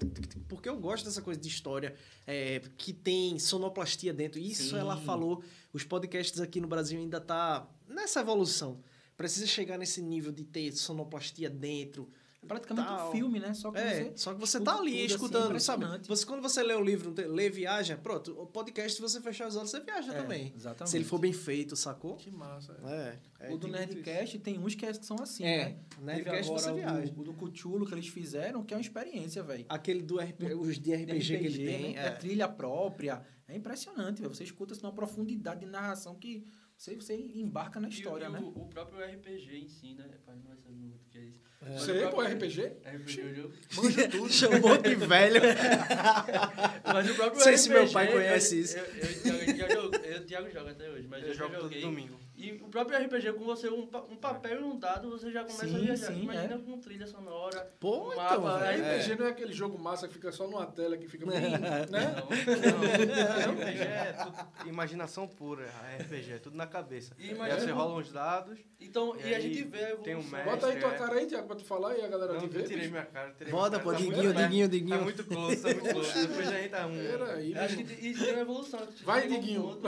Porque 0.47 0.67
eu 0.67 0.77
gosto 0.77 1.05
dessa 1.05 1.21
coisa 1.21 1.39
de 1.39 1.47
história 1.47 1.95
é, 2.25 2.61
que 2.77 2.91
tem 2.91 3.37
sonoplastia 3.37 4.13
dentro. 4.13 4.39
Isso 4.39 4.71
Sim. 4.71 4.77
ela 4.77 4.97
falou. 4.97 5.43
Os 5.71 5.83
podcasts 5.83 6.39
aqui 6.39 6.59
no 6.59 6.67
Brasil 6.67 6.99
ainda 6.99 7.21
tá 7.21 7.69
nessa 7.87 8.21
evolução. 8.21 8.81
Precisa 9.15 9.45
chegar 9.45 9.77
nesse 9.77 10.01
nível 10.01 10.31
de 10.31 10.43
ter 10.43 10.71
sonoplastia 10.71 11.49
dentro. 11.49 12.09
É 12.41 12.45
praticamente 12.45 12.87
Tal. 12.87 13.09
um 13.09 13.11
filme, 13.11 13.39
né? 13.39 13.53
Só 13.53 13.71
que 13.71 13.79
É, 13.79 14.03
você. 14.05 14.11
só 14.15 14.33
que 14.33 14.39
você 14.39 14.59
tá 14.61 14.77
ali 14.77 14.91
tudo, 14.91 14.95
assim, 15.05 15.05
escutando, 15.15 15.59
sabe? 15.59 15.83
impressionante. 15.83 16.07
Você, 16.07 16.25
quando 16.25 16.41
você 16.41 16.61
lê 16.63 16.73
o 16.75 16.81
livro, 16.83 17.13
lê 17.33 17.49
viaja, 17.49 17.97
pronto, 17.97 18.31
o 18.39 18.45
podcast, 18.45 18.93
se 18.95 19.01
você 19.01 19.19
fechar 19.19 19.47
os 19.47 19.55
olhos, 19.55 19.71
você 19.71 19.79
viaja 19.79 20.13
É, 20.13 20.21
também. 20.21 20.53
Exatamente. 20.55 20.91
Se 20.91 20.97
ele 20.97 21.03
for 21.05 21.17
bem 21.19 21.33
feito, 21.33 21.75
sacou? 21.75 22.15
Que 22.15 22.29
massa. 22.29 22.77
é. 22.85 23.17
É. 23.39 23.49
é, 23.49 23.53
o 23.53 23.57
do 23.57 23.67
Nerdcast 23.67 24.37
tem 24.39 24.59
uns 24.59 24.75
que 24.75 24.93
são 25.03 25.17
assim, 25.21 25.43
É, 25.45 25.77
né? 25.99 26.15
Nerdcast 26.15 26.51
você 26.51 26.73
viaja. 26.73 27.11
o 27.11 27.15
do, 27.15 27.21
o 27.21 27.23
do 27.25 27.33
Cuchulo 27.33 27.85
que 27.87 27.93
eles 27.93 28.07
fizeram, 28.07 28.63
que 28.63 28.73
é 28.73 28.77
uma 28.77 28.81
experiência, 28.81 29.41
velho. 29.43 29.65
Aquele 29.67 30.01
do 30.03 30.19
RPG, 30.19 30.53
os 30.53 30.79
de 30.79 30.93
RPG, 30.95 31.37
que 31.39 31.45
ele 31.45 31.65
tem. 31.65 31.93
né? 31.95 32.05
É. 32.07 32.11
trilha 32.11 32.47
própria. 32.47 33.21
É 33.47 33.55
impressionante, 33.55 34.21
velho. 34.21 34.33
Você 34.33 34.43
escuta 34.43 34.73
assim, 34.73 34.83
uma 34.85 34.91
profundidade 34.93 35.61
de 35.61 35.65
narração 35.65 36.13
que 36.15 36.45
você, 36.77 36.95
você 36.95 37.15
embarca 37.15 37.79
na 37.79 37.87
E 37.87 37.91
história, 37.91 38.25
e 38.27 38.29
né? 38.29 38.39
o, 38.39 38.47
o 38.61 38.67
próprio 38.67 38.99
RPG 39.03 39.57
em 39.57 39.67
si, 39.67 39.93
né? 39.95 40.05
Pai, 40.25 40.35
não 40.35 40.43
vai 40.43 40.55
saber 40.55 40.75
muito 40.75 41.01
o 41.01 41.09
que 41.09 41.17
é 41.17 41.21
isso. 41.21 41.41
Você, 41.75 42.05
o 42.05 42.09
pô, 42.11 42.21
RPG? 42.21 42.61
RPG 42.85 43.21
é 43.21 43.25
o 43.25 43.35
jogo. 43.35 43.53
Manja 43.75 44.07
tudo. 44.09 44.29
Chamou 44.31 44.77
de 44.77 44.95
velho. 44.95 45.41
Mas 46.85 47.09
o 47.09 47.15
próprio 47.15 47.35
Não 47.37 47.43
sei 47.43 47.57
se 47.57 47.69
meu 47.69 47.81
RPG, 47.81 47.93
pai 47.93 48.11
conhece 48.11 48.55
eu- 48.57 48.61
isso. 48.61 48.77
Eu, 48.77 48.85
eu, 48.85 49.33
eu, 49.33 49.93
eu, 50.03 50.21
o 50.21 50.25
Thiago 50.25 50.49
joga 50.51 50.71
até 50.71 50.89
hoje, 50.89 51.07
mas 51.07 51.23
eu, 51.23 51.29
Eu 51.29 51.33
já 51.33 51.43
jogo 51.43 51.55
todo 51.55 51.63
joguei. 51.63 51.81
domingo. 51.81 52.19
E 52.39 52.51
o 52.53 52.67
próprio 52.69 52.99
RPG, 53.03 53.33
com 53.33 53.43
você, 53.45 53.67
um, 53.67 53.87
pa- 53.87 54.03
um 54.11 54.15
papel 54.15 54.61
e 54.61 54.63
um 54.63 54.77
dado, 54.77 55.09
você 55.09 55.31
já 55.31 55.41
começa 55.41 55.67
Sim, 55.67 55.75
a 55.75 55.79
viajar. 55.79 56.07
sim, 56.13 56.21
Imagina 56.21 56.53
é. 56.53 56.57
com 56.59 56.77
trilha 56.79 57.07
sonora. 57.07 57.73
Pô, 57.79 58.09
um 58.09 58.13
então, 58.13 58.41
mapa, 58.43 58.57
velho. 58.59 58.85
aí, 58.85 58.99
RPG 58.99 59.15
não 59.15 59.25
é 59.25 59.29
aquele 59.31 59.53
jogo 59.53 59.79
massa 59.81 60.07
que 60.07 60.13
fica 60.13 60.31
só 60.31 60.45
numa 60.47 60.67
tela 60.67 60.95
que 60.97 61.07
fica 61.07 61.25
bem, 61.31 61.41
Não, 61.41 61.59
né? 61.59 61.85
Não, 61.89 62.27
RPG 63.53 63.81
é 63.81 64.13
tudo 64.13 64.69
imaginação 64.69 65.27
pura. 65.27 65.67
A 65.81 66.03
RPG 66.03 66.33
é 66.33 66.37
tudo 66.37 66.55
na 66.55 66.67
cabeça. 66.67 67.15
E 67.17 67.31
imagina 67.31 67.55
aí 67.59 67.65
você 67.65 67.71
rola 67.71 67.95
uns 67.99 68.11
dados. 68.11 68.59
Então, 68.79 69.15
E 69.17 69.29
e, 69.29 69.33
a 69.33 69.39
gente 69.39 69.63
vê 69.63 69.95
tem 70.03 70.13
um 70.15 70.21
mestre. 70.21 70.43
Bota 70.43 70.67
aí 70.67 70.79
tua 70.79 70.93
é. 70.93 70.97
cara 70.97 71.13
aí, 71.15 71.25
Tiago, 71.25 71.47
pra 71.47 71.55
tu 71.55 71.65
falar 71.65 71.97
e 71.97 72.05
a 72.05 72.07
galera 72.07 72.33
Não, 72.33 72.39
te 72.41 72.45
eu 72.45 72.51
ver. 72.51 72.61
tirei 72.63 72.77
bicho. 72.77 72.91
minha 72.91 73.05
cara. 73.05 73.31
tirei 73.35 73.51
Bota, 73.51 73.69
minha 73.71 73.79
pô, 73.83 73.89
cara. 73.91 74.03
Tá 74.03 74.09
Diguinho. 74.11 74.33
Diguinho, 74.35 74.69
Diguinho. 74.69 74.97
Tá 74.99 75.03
muito 75.03 75.23
close, 75.23 75.55
tá 75.63 75.69
muito 75.69 75.89
close. 75.89 76.27
Depois 76.27 76.47
a 76.47 76.51
gente 76.51 76.69
tá 76.69 76.85
um... 76.85 76.95
Peraí, 76.95 77.51
Eu 77.53 77.61
acho 77.63 77.77
que 77.77 77.83
tem- 77.83 78.11
isso 78.11 78.23
tem 78.23 78.33
uma 78.33 78.41
evolução. 78.43 78.87
Vai, 79.03 79.27
Diguinho. 79.27 79.79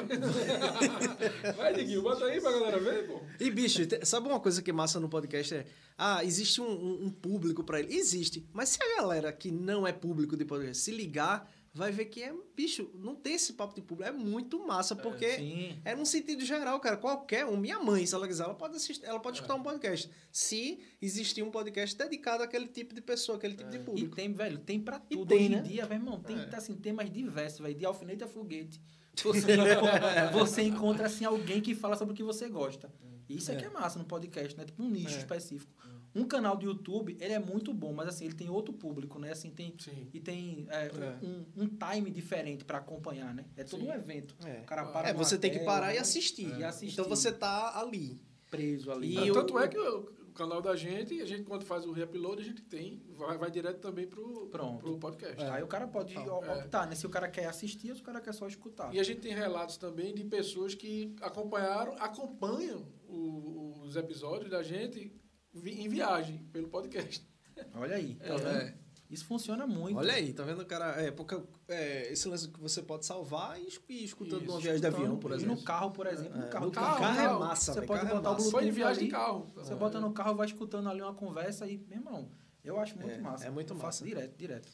Vai, 1.56 1.74
Diguinho, 1.78 2.02
bota 2.02 2.26
aí 2.26 2.39
pra 2.42 2.52
galera 2.52 2.80
ver, 2.80 3.08
pô. 3.08 3.20
E, 3.40 3.50
bicho, 3.52 3.82
sabe 4.04 4.28
uma 4.28 4.40
coisa 4.40 4.62
que 4.62 4.70
é 4.70 4.74
massa 4.74 5.00
no 5.00 5.10
podcast? 5.10 5.54
É, 5.56 5.66
ah, 5.98 6.24
existe 6.24 6.62
um, 6.62 6.70
um- 6.70 7.06
um 7.06 7.10
público 7.12 7.64
pra 7.64 7.80
ele. 7.80 7.94
Existe. 7.96 8.46
Mas 8.54 8.70
se 8.70 8.80
a 8.84 8.98
galera 9.02 9.32
que 9.32 9.52
não 9.52 9.86
é 9.88 9.92
público 9.94 10.36
de 10.38 10.46
podcast 10.46 10.78
se 10.84 10.92
ligar, 10.92 11.50
vai 11.74 11.92
ver 11.92 12.06
que 12.06 12.24
é, 12.24 12.34
bicho, 12.56 12.90
não 12.96 13.16
tem 13.16 13.36
esse 13.36 13.54
papo 13.54 13.76
de 13.76 13.82
público. 13.82 14.10
É 14.10 14.12
muito 14.12 14.66
massa, 14.66 14.96
porque 14.96 15.36
Sim. 15.38 15.80
é 15.86 15.96
num 15.96 16.04
sentido 16.06 16.44
geral, 16.44 16.80
cara. 16.80 16.98
Qualquer 16.98 17.46
um, 17.46 17.56
minha 17.58 17.80
mãe, 17.80 18.06
se 18.06 18.16
ela 18.16 18.28
quiser, 18.28 18.44
ela 18.44 18.56
pode 18.56 18.76
assistir, 18.76 19.06
ela 19.06 19.20
pode 19.20 19.38
escutar 19.38 19.56
um 19.56 19.62
podcast. 19.64 20.10
Se 20.32 20.80
existir 21.02 21.44
um 21.44 21.52
podcast 21.52 21.96
dedicado 21.98 22.44
àquele 22.44 22.68
tipo 22.68 22.94
de 22.94 23.02
pessoa, 23.02 23.38
aquele 23.38 23.56
tipo 23.56 23.70
de 23.70 23.78
E 23.78 23.80
público. 23.82 24.16
tem, 24.16 24.34
velho, 24.34 24.58
tem 24.60 24.80
pra 24.82 25.02
E 25.10 25.16
tudo. 25.16 25.28
tem, 25.30 25.38
Hoje 25.46 25.50
né? 25.50 25.58
em 25.60 25.64
dia, 25.64 25.86
velho, 25.86 26.02
irmão, 26.02 26.20
tem, 26.22 26.38
É. 26.38 26.56
assim, 26.56 26.74
temas 26.76 27.10
diversos, 27.12 27.60
velho. 27.60 27.76
De 27.76 27.86
alfinete 27.86 28.24
a 28.24 28.28
foguete. 28.28 28.82
Você 29.24 29.54
encontra, 29.56 30.32
você 30.32 30.62
encontra, 30.64 31.06
assim, 31.08 31.26
alguém 31.26 31.62
que 31.62 31.74
fala 31.76 31.96
sobre 31.96 32.14
o 32.14 32.16
que 32.16 32.24
você 32.24 32.48
gosta. 32.50 32.92
E 33.28 33.38
isso 33.38 33.52
aqui 33.52 33.64
é 33.66 33.70
massa 33.70 34.00
no 34.00 34.06
podcast, 34.06 34.58
né? 34.58 34.66
Tipo 34.66 34.82
um 34.84 34.90
nicho 34.90 35.16
É. 35.16 35.20
específico. 35.20 35.72
Um 36.16 36.26
canal 36.26 36.58
do 36.58 36.66
YouTube, 36.66 37.16
ele 37.22 37.34
é 37.34 37.38
muito 37.40 37.72
bom, 37.72 37.94
mas 37.94 38.08
assim, 38.08 38.26
ele 38.26 38.34
tem 38.34 38.50
outro 38.50 38.74
público, 38.74 39.20
né? 39.20 39.32
Assim, 39.32 39.52
tem... 39.52 39.76
Sim. 39.78 40.08
E 40.12 40.20
tem 40.20 40.66
é, 40.70 40.88
É. 40.88 41.18
Um, 41.24 41.46
um 41.56 41.68
time 41.68 42.10
diferente 42.10 42.66
pra 42.66 42.80
acompanhar, 42.80 43.32
né? 43.36 43.46
É 43.56 43.64
todo 43.64 43.82
Sim. 43.82 43.90
um 43.90 43.94
evento. 43.94 44.36
É. 44.44 44.62
O 44.62 44.64
cara 44.64 44.86
para 44.88 45.10
É, 45.10 45.14
você 45.14 45.38
tem 45.38 45.52
que 45.52 45.60
tela, 45.60 45.72
parar 45.72 45.94
e 45.94 46.00
assistir. 46.00 46.58
E 46.58 46.64
assistir. 46.64 46.94
Então 47.00 47.06
você 47.08 47.32
tá 47.32 47.80
ali. 47.80 48.20
preso 48.50 48.92
ali. 48.92 49.16
E 49.16 49.30
o- 49.30 49.34
Tanto 49.36 49.60
é 49.60 49.68
que 49.68 49.78
o 49.78 50.12
canal 50.40 50.62
da 50.62 50.76
gente, 50.76 51.20
a 51.22 51.26
gente 51.26 51.44
quando 51.44 51.66
faz 51.66 51.86
o 51.86 51.92
reupload, 51.92 52.42
a 52.42 52.46
gente 52.46 52.62
tem, 52.62 53.02
vai, 53.18 53.38
vai 53.38 53.52
direto 53.52 53.80
também 53.80 54.08
pro, 54.08 54.48
Pronto. 54.48 54.80
pro 54.80 54.98
podcast. 54.98 55.44
Aí 55.44 55.62
o 55.62 55.68
cara 55.68 55.88
pode 55.88 56.14
Total. 56.14 56.42
o- 56.42 56.60
optar, 56.60 56.88
né? 56.88 56.96
Se 56.96 57.06
o 57.06 57.10
cara 57.10 57.28
quer 57.28 57.46
assistir, 57.46 57.90
ou 57.90 57.96
se 57.96 58.02
o 58.02 58.06
cara 58.06 58.22
quer 58.22 58.34
só 58.34 58.48
escutar. 58.48 58.94
E 58.94 59.00
a 59.00 59.04
gente 59.04 59.20
tem 59.22 59.34
relatos 59.34 59.78
também 59.78 60.14
de 60.14 60.24
pessoas 60.24 60.74
que 60.74 61.14
acompanharam, 61.22 61.94
acompanham 62.00 62.86
o- 63.08 63.82
os 63.84 63.96
episódios 63.96 64.50
da 64.50 64.64
gente 64.64 65.12
em 65.54 65.90
viagem 65.90 66.38
pelo 66.54 66.68
podcast. 66.70 67.28
Olha 67.76 67.96
aí, 67.98 68.16
tá 68.16 68.26
É, 68.36 68.38
vendo? 68.38 68.89
É. 69.10 69.14
Isso 69.14 69.26
funciona 69.26 69.66
muito. 69.66 69.98
Olha 69.98 70.14
aí, 70.14 70.32
tá 70.34 70.44
vendo, 70.44 70.66
cara? 70.66 71.02
É, 71.02 71.10
porque 71.12 71.40
é, 71.68 72.12
esse 72.12 72.28
lance 72.28 72.48
que 72.50 72.60
você 72.60 72.82
pode 72.84 73.06
salvar 73.06 73.60
e 73.60 73.68
e 73.90 74.04
escutando 74.06 74.42
Isso, 74.42 74.52
numa 74.52 74.60
viagem 74.62 74.82
de 74.82 74.88
avião, 74.88 75.18
por 75.18 75.32
e 75.32 75.36
exemplo. 75.36 75.56
no 75.56 75.64
carro, 75.64 75.92
por 75.92 76.06
exemplo. 76.08 76.38
No 76.38 76.46
É, 76.46 76.50
carro, 76.50 76.66
no 76.68 76.72
carro, 76.72 77.00
carro, 77.00 77.14
é 77.20 77.24
carro, 77.26 77.40
massa, 77.40 77.74
Você 77.74 77.80
velho, 77.80 77.88
pode 77.88 78.02
carro 78.02 78.12
é 78.14 78.16
botar 78.18 78.30
o. 78.32 78.36
Bluetooth 78.36 78.52
Foi 78.52 78.68
em 78.68 78.72
viagem 78.72 78.98
ali, 78.98 79.06
de 79.08 79.12
carro. 79.12 79.48
Você 79.56 79.76
bota 79.76 80.00
no 80.00 80.14
carro, 80.14 80.36
vai 80.36 80.46
escutando 80.48 80.90
ali 80.90 81.02
uma 81.02 81.14
conversa 81.16 81.68
e, 81.68 81.78
meu 81.78 81.98
irmão, 81.98 82.30
eu 82.64 82.80
acho 82.80 82.96
muito 82.98 83.12
É, 83.14 83.18
massa. 83.18 83.46
é 83.46 83.50
muito 83.50 83.74
Eu 83.74 83.78
faço 83.78 84.04
massa. 84.04 84.16
direto, 84.16 84.38
direto. 84.38 84.70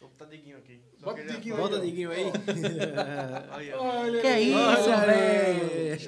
Vou 0.00 0.10
botar 0.10 0.26
Diguinho 0.26 0.58
aqui. 0.58 0.82
Só 0.98 1.06
Bota 1.06 1.22
já- 1.22 1.34
Diguinho 1.34 1.56
Bota 1.56 1.76
ó. 1.76 1.78
Diguinho 1.78 2.10
aí. 2.10 2.24
Aí. 3.50 3.72
Olha 3.72 4.20
Que 4.20 4.26
aí. 4.26 4.52
isso, 4.52 4.90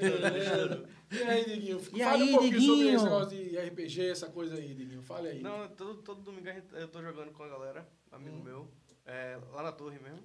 velho? 0.02 0.88
E 1.10 1.22
aí, 1.22 1.44
Diguinho? 1.44 1.78
E 1.78 2.02
Fale 2.02 2.22
aí, 2.22 2.28
um 2.28 2.32
pouquinho 2.32 2.60
sobre 2.60 2.76
Diguinho? 2.76 2.94
esse 2.96 3.04
negócio 3.04 3.30
de 3.38 3.58
RPG, 3.58 4.06
essa 4.08 4.28
coisa 4.28 4.56
aí, 4.56 4.74
Diguinho. 4.74 5.02
Fale 5.02 5.28
aí. 5.28 5.40
Não, 5.42 5.68
todo, 5.68 6.02
todo 6.02 6.20
domingo 6.22 6.48
eu 6.72 6.88
tô 6.88 7.02
jogando 7.02 7.32
com 7.32 7.42
a 7.44 7.48
galera, 7.48 7.88
amigo 8.10 8.42
meu, 8.42 8.68
é, 9.04 9.38
lá 9.52 9.62
na 9.62 9.72
torre 9.72 9.98
mesmo. 10.00 10.22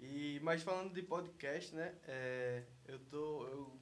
E, 0.00 0.40
mas 0.42 0.62
falando 0.62 0.92
de 0.92 1.02
podcast, 1.02 1.74
né? 1.74 1.94
é, 2.08 2.64
eu 2.88 2.98
tô. 2.98 3.46
Eu, 3.46 3.80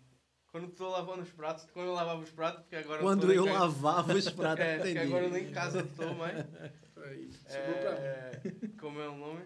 quando 0.49 0.68
tô 0.73 0.88
lavando 0.90 1.23
os 1.23 1.31
pratos, 1.31 1.64
quando 1.73 1.87
eu 1.87 1.94
lavava 1.94 2.20
os 2.20 2.31
pratos, 2.31 2.62
porque 2.62 2.75
agora 2.77 3.01
Quando 3.01 3.27
tô 3.29 3.33
eu 3.33 3.44
em 3.44 3.46
casa- 3.46 3.59
lavava 3.61 4.14
os 4.14 4.29
pratos, 4.31 4.64
É, 4.64 4.77
porque 4.79 4.99
agora 4.99 5.25
eu 5.27 5.31
nem 5.31 5.44
em 5.49 5.53
casa 5.53 5.79
eu 5.79 5.88
tô 5.96 6.12
mais. 6.14 6.44
Peraí, 6.92 7.31
chegou 7.49 7.75
pra 7.81 7.92
mim. 7.92 7.99
É, 8.01 8.40
como 8.81 9.01
é 9.01 9.09
o 9.09 9.16
nome? 9.16 9.44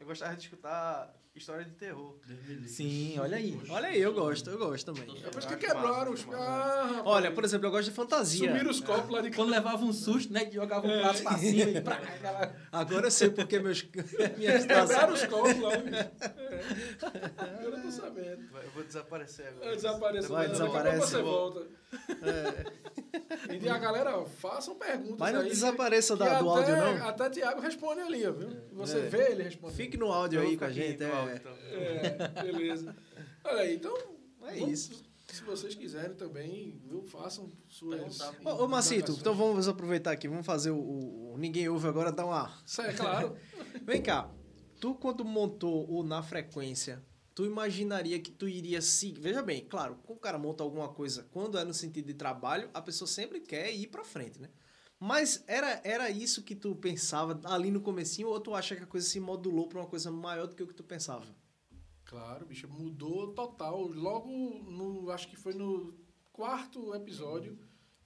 Eu 0.00 0.06
gostava 0.06 0.34
de 0.34 0.42
escutar 0.44 1.14
história 1.38 1.64
de 1.64 1.72
terror. 1.72 2.14
Sim, 2.66 3.18
olha 3.18 3.36
aí. 3.36 3.60
Olha 3.68 3.88
aí, 3.88 4.00
eu 4.00 4.12
gosto, 4.14 4.48
eu 4.50 4.58
gosto 4.58 4.92
também. 4.94 5.16
É 5.24 5.28
por 5.28 5.38
isso 5.38 5.48
Eu 5.52 5.56
que 5.58 5.66
quebraram 5.66 6.12
os. 6.12 6.26
Ah. 6.32 7.02
Olha, 7.04 7.30
por 7.30 7.44
exemplo, 7.44 7.66
eu 7.66 7.70
gosto 7.70 7.88
de 7.90 7.94
fantasia. 7.94 8.48
Sumiram 8.48 8.70
os 8.70 8.80
copos 8.80 9.10
lá 9.10 9.20
de 9.20 9.30
Quando 9.30 9.50
levava 9.50 9.84
um 9.84 9.92
susto, 9.92 10.32
né? 10.32 10.48
Jogava 10.50 10.86
um 10.86 11.00
prato 11.00 11.22
pra 11.22 11.38
cima 11.38 11.70
e 11.70 11.80
pra 11.80 11.94
aquela... 11.96 12.56
Agora 12.72 13.06
eu 13.06 13.10
sei 13.10 13.30
porque 13.30 13.58
meus 13.58 13.82
taças. 14.66 14.66
Quebraram 14.66 15.12
os 15.14 15.24
copos 15.26 15.58
lá. 15.60 15.72
É. 15.74 17.64
Eu 17.64 17.82
tô 17.82 17.90
sabendo. 17.90 18.42
Eu 18.62 18.70
vou 18.74 18.84
desaparecer 18.84 19.46
agora. 19.48 19.66
Vai 19.66 19.76
desaparecer. 19.76 20.30
Vai, 20.30 20.48
desaparece. 20.48 20.98
você 21.00 21.22
volta. 21.22 21.66
E 23.62 23.68
a 23.68 23.78
galera, 23.78 24.24
façam 24.26 24.74
perguntas 24.74 25.16
Mas 25.18 25.32
não 25.34 25.40
aí. 25.40 25.48
desapareça 25.48 26.14
que 26.14 26.18
da- 26.18 26.38
do 26.40 26.50
até, 26.52 26.72
áudio, 26.72 26.98
não. 26.98 27.08
Até 27.08 27.30
Tiago 27.30 27.60
responde 27.60 28.00
ali, 28.00 28.26
ó, 28.26 28.32
viu? 28.32 28.48
Você 28.72 28.98
É. 28.98 29.02
vê 29.02 29.30
ele 29.32 29.42
respondendo. 29.44 29.76
Fique 29.76 29.96
no 29.96 30.12
áudio 30.12 30.40
Eu 30.40 30.46
aí 30.48 30.56
com 30.56 30.64
a 30.64 30.70
gente. 30.70 31.02
é. 31.02 31.06
Então. 31.34 31.52
É, 31.70 32.42
beleza. 32.42 32.96
Olha 33.44 33.60
aí, 33.60 33.76
então. 33.76 33.96
É 34.42 34.58
vamos- 34.58 34.70
isso. 34.72 35.06
Se 35.32 35.42
vocês 35.42 35.74
quiserem 35.74 36.14
também, 36.14 36.80
viu, 36.88 37.02
façam 37.02 37.50
suas. 37.68 38.00
Perguntar. 38.18 38.34
Ô, 38.44 38.64
ô 38.64 38.68
Macito, 38.68 39.10
então 39.12 39.34
vamos 39.34 39.66
aproveitar 39.66 40.12
aqui, 40.12 40.28
vamos 40.28 40.46
fazer 40.46 40.70
o, 40.70 40.76
o- 40.78 41.32
o 41.34 41.38
Ninguém 41.38 41.68
Ouve 41.68 41.88
agora, 41.88 42.12
dar 42.12 42.24
uma... 42.26 42.56
Isso 42.64 42.80
é 42.80 42.92
claro. 42.92 43.36
Vem 43.84 44.00
cá, 44.00 44.30
tu 44.80 44.94
quando 44.94 45.24
montou 45.24 45.90
o 45.90 46.04
Na 46.04 46.22
Frequência, 46.22 47.02
tu 47.34 47.44
imaginaria 47.44 48.20
que 48.20 48.30
tu 48.30 48.48
iria 48.48 48.80
se... 48.80 49.12
Veja 49.18 49.42
bem, 49.42 49.64
claro, 49.68 49.98
quando 50.04 50.16
o 50.18 50.20
cara 50.20 50.38
monta 50.38 50.62
alguma 50.62 50.88
coisa, 50.88 51.26
quando 51.32 51.58
é 51.58 51.64
no 51.64 51.74
sentido 51.74 52.06
de 52.06 52.14
trabalho, 52.14 52.70
a 52.72 52.80
pessoa 52.80 53.08
sempre 53.08 53.40
quer 53.40 53.70
ir 53.74 53.88
pra 53.88 54.04
frente, 54.04 54.40
né? 54.40 54.48
Mas 54.98 55.44
era, 55.46 55.80
era 55.84 56.10
isso 56.10 56.42
que 56.42 56.54
tu 56.54 56.74
pensava 56.74 57.38
ali 57.44 57.70
no 57.70 57.80
comecinho 57.80 58.28
ou 58.28 58.40
tu 58.40 58.54
acha 58.54 58.74
que 58.74 58.82
a 58.82 58.86
coisa 58.86 59.06
se 59.06 59.20
modulou 59.20 59.68
pra 59.68 59.80
uma 59.80 59.86
coisa 59.86 60.10
maior 60.10 60.46
do 60.46 60.56
que 60.56 60.62
o 60.62 60.66
que 60.66 60.74
tu 60.74 60.82
pensava? 60.84 61.26
Claro, 62.04 62.46
bicho, 62.46 62.68
mudou 62.68 63.32
total. 63.34 63.82
Logo 63.88 64.28
no. 64.30 65.10
Acho 65.10 65.28
que 65.28 65.36
foi 65.36 65.52
no 65.54 65.92
quarto 66.32 66.94
episódio, 66.94 67.58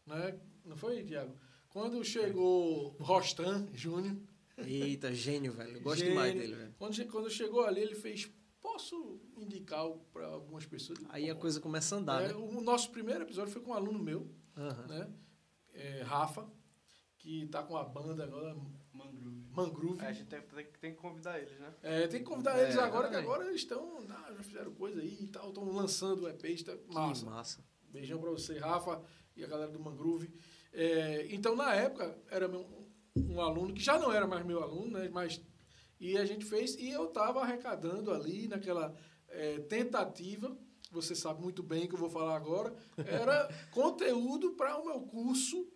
né? 0.06 0.38
Não 0.64 0.76
foi, 0.76 1.04
Tiago? 1.04 1.36
Quando 1.68 2.02
chegou 2.04 2.96
Rostan 2.98 3.68
Júnior. 3.72 4.16
Eita, 4.58 5.14
gênio, 5.14 5.52
velho. 5.52 5.76
Eu 5.76 5.80
gosto 5.82 5.98
Gênio. 6.00 6.12
demais 6.14 6.34
dele, 6.34 6.54
velho. 6.54 6.74
Quando, 6.78 7.06
quando 7.06 7.30
chegou 7.30 7.64
ali, 7.64 7.80
ele 7.80 7.94
fez. 7.94 8.30
Posso 8.60 9.20
indicar 9.38 9.88
para 10.12 10.26
algumas 10.26 10.66
pessoas? 10.66 10.98
Aí 11.08 11.30
a 11.30 11.34
coisa 11.34 11.60
começa 11.60 11.94
a 11.94 11.98
andar, 11.98 12.22
É, 12.22 12.28
né? 12.28 12.34
O 12.34 12.60
nosso 12.60 12.90
primeiro 12.90 13.22
episódio 13.22 13.52
foi 13.52 13.62
com 13.62 13.70
um 13.70 13.74
aluno 13.74 13.98
meu, 13.98 14.30
né? 14.88 15.10
É, 15.72 16.02
Rafa, 16.02 16.46
que 17.20 17.46
tá 17.46 17.62
com 17.62 17.76
a 17.76 17.84
banda 17.84 18.24
agora, 18.24 18.56
Mangrove. 18.92 19.44
Mangroove. 19.52 20.02
É, 20.04 20.08
a 20.08 20.12
gente 20.12 20.26
tem, 20.26 20.40
tem, 20.40 20.66
tem 20.80 20.90
que 20.94 20.98
convidar 20.98 21.38
eles, 21.38 21.58
né? 21.60 21.72
É, 21.82 22.06
tem 22.08 22.20
que 22.20 22.26
convidar 22.26 22.58
É, 22.58 22.64
eles 22.64 22.76
agora, 22.78 23.08
que 23.08 23.14
agora 23.16 23.44
eles 23.46 23.60
estão. 23.60 23.98
ah, 24.08 24.32
já 24.36 24.42
fizeram 24.42 24.72
coisa 24.74 25.00
aí 25.00 25.18
e 25.22 25.26
tal, 25.28 25.48
estão 25.50 25.64
lançando 25.70 26.22
o 26.24 26.28
EP, 26.28 26.44
está 26.46 26.76
massa. 26.88 27.24
Que 27.24 27.30
massa. 27.30 27.64
Beijão 27.90 28.18
pra 28.20 28.30
você, 28.30 28.58
Rafa, 28.58 29.02
e 29.36 29.44
a 29.44 29.46
galera 29.46 29.70
do 29.70 29.78
Mangroove. 29.78 30.32
É, 30.72 31.26
então, 31.30 31.54
na 31.54 31.74
época, 31.74 32.16
era 32.30 32.48
meu- 32.48 32.66
um 33.16 33.40
aluno 33.40 33.74
que 33.74 33.82
já 33.82 33.98
não 33.98 34.10
era 34.12 34.26
mais 34.26 34.44
meu 34.44 34.62
aluno, 34.62 34.92
né? 34.98 35.08
Mas, 35.12 35.40
e 35.98 36.16
a 36.16 36.24
gente 36.24 36.44
fez, 36.44 36.74
e 36.76 36.88
eu 36.90 37.04
estava 37.08 37.40
arrecadando 37.42 38.10
ali 38.12 38.48
naquela 38.48 38.94
é, 39.28 39.58
tentativa, 39.60 40.56
você 40.90 41.14
sabe 41.14 41.42
muito 41.42 41.62
bem 41.62 41.86
que 41.86 41.94
eu 41.94 41.98
vou 41.98 42.08
falar 42.08 42.34
agora, 42.36 42.74
era 42.96 43.46
conteúdo 43.72 44.52
para 44.52 44.78
o 44.78 44.86
meu 44.86 45.02
curso 45.02 45.68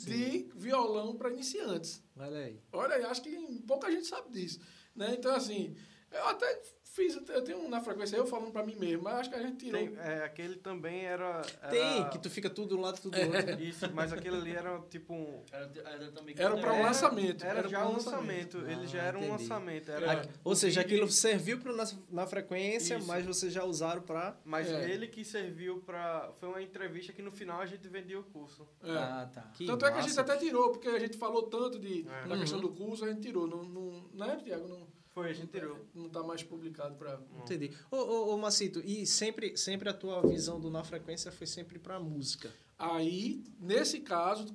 de 0.00 0.50
violão 0.54 1.16
para 1.16 1.30
iniciantes. 1.30 2.02
Olha 2.16 2.38
aí. 2.38 2.60
Olha, 2.72 2.94
eu 2.94 3.08
acho 3.08 3.22
que 3.22 3.62
pouca 3.66 3.90
gente 3.90 4.06
sabe 4.06 4.30
disso. 4.30 4.60
Né? 4.94 5.14
Então, 5.18 5.34
assim, 5.34 5.76
eu 6.10 6.26
até 6.26 6.62
fiz, 6.94 7.18
eu 7.28 7.42
tenho 7.42 7.58
um 7.58 7.68
na 7.68 7.80
frequência 7.80 8.16
eu 8.16 8.26
falando 8.26 8.52
para 8.52 8.64
mim 8.64 8.76
mesmo, 8.76 9.02
mas 9.04 9.14
acho 9.20 9.30
que 9.30 9.36
a 9.36 9.42
gente 9.42 9.56
tirou. 9.56 9.80
Tem, 9.80 9.96
é, 9.98 10.24
aquele 10.24 10.56
também 10.56 11.04
era. 11.04 11.42
era 11.60 11.70
Tem, 11.70 12.08
que 12.10 12.18
tu 12.18 12.28
fica 12.30 12.48
tudo 12.50 12.68
de 12.68 12.74
um 12.74 12.80
lado, 12.80 13.00
tudo 13.00 13.18
do 13.18 13.36
outro. 13.36 13.60
Isso, 13.62 13.90
mas 13.94 14.12
aquele 14.12 14.36
ali 14.36 14.52
era 14.54 14.78
tipo 14.90 15.12
um. 15.14 15.42
Era, 15.50 15.70
era 15.84 16.12
também 16.12 16.34
Era 16.38 16.56
pra 16.56 16.72
um 16.72 16.76
Era- 16.76 16.86
lançamento. 16.86 17.44
Era, 17.44 17.58
Era 17.60 17.68
já 17.68 17.78
pra 17.78 17.86
um 17.88 17.90
um 17.90 17.94
lançamento. 17.94 18.56
lançamento. 18.58 18.70
Ele 18.70 18.82
Ah, 18.84 18.86
já 18.86 19.02
era 19.02 19.16
um 19.18 19.20
entendi. 19.24 19.42
lançamento. 19.42 19.90
É. 19.90 19.94
Era, 19.94 20.28
Ou 20.44 20.54
seja, 20.54 20.80
aquilo 20.82 21.08
serviu 21.10 21.58
pro 21.58 21.74
na, 21.74 21.84
na 22.10 22.26
frequência, 22.26 22.96
Isso. 22.98 23.06
mas 23.06 23.24
vocês 23.24 23.52
já 23.52 23.64
usaram 23.64 24.02
pra. 24.02 24.36
Mas 24.44 24.68
É. 24.70 24.90
ele 24.90 25.06
que 25.06 25.24
serviu 25.24 25.80
pra. 25.80 26.30
Foi 26.38 26.48
uma 26.48 26.62
entrevista 26.62 27.12
que 27.12 27.22
no 27.22 27.30
final 27.30 27.60
a 27.60 27.66
gente 27.66 27.88
vendia 27.88 28.18
o 28.20 28.24
curso. 28.24 28.68
É. 28.82 28.90
Ah, 28.90 29.30
tá. 29.32 29.42
Que 29.54 29.66
Tanto 29.66 29.84
é 29.86 29.90
que 29.90 29.98
a 29.98 30.02
gente 30.02 30.10
massa. 30.16 30.20
até 30.20 30.36
tirou, 30.36 30.70
porque 30.70 30.88
a 30.88 30.98
gente 30.98 31.16
falou 31.16 31.44
tanto 31.44 31.78
de, 31.78 32.06
É. 32.08 32.28
da 32.28 32.36
questão 32.38 32.58
Uhum. 32.60 32.66
do 32.68 32.74
curso, 32.74 33.04
a 33.04 33.08
gente 33.08 33.20
tirou. 33.22 33.46
Não, 33.46 33.62
não, 33.64 34.04
né, 34.14 34.36
Tiago? 34.44 34.68
Não, 34.68 34.86
Foi, 35.14 35.28
a 35.28 35.32
gente 35.32 35.48
tirou. 35.48 35.78
não 35.94 36.08
tá 36.08 36.22
mais 36.22 36.42
publicado 36.42 36.96
para. 36.96 37.20
Entendi. 37.42 37.70
Ô, 37.90 37.96
ô, 37.96 38.34
ô, 38.34 38.38
Macito, 38.38 38.80
e 38.80 39.06
sempre, 39.06 39.56
sempre 39.56 39.88
a 39.88 39.92
tua 39.92 40.22
visão 40.22 40.58
do 40.58 40.70
Na 40.70 40.82
Frequência 40.82 41.30
foi 41.30 41.46
sempre 41.46 41.78
pra 41.78 42.00
música. 42.00 42.50
Aí, 42.78 43.44
nesse 43.60 44.00
caso, 44.00 44.46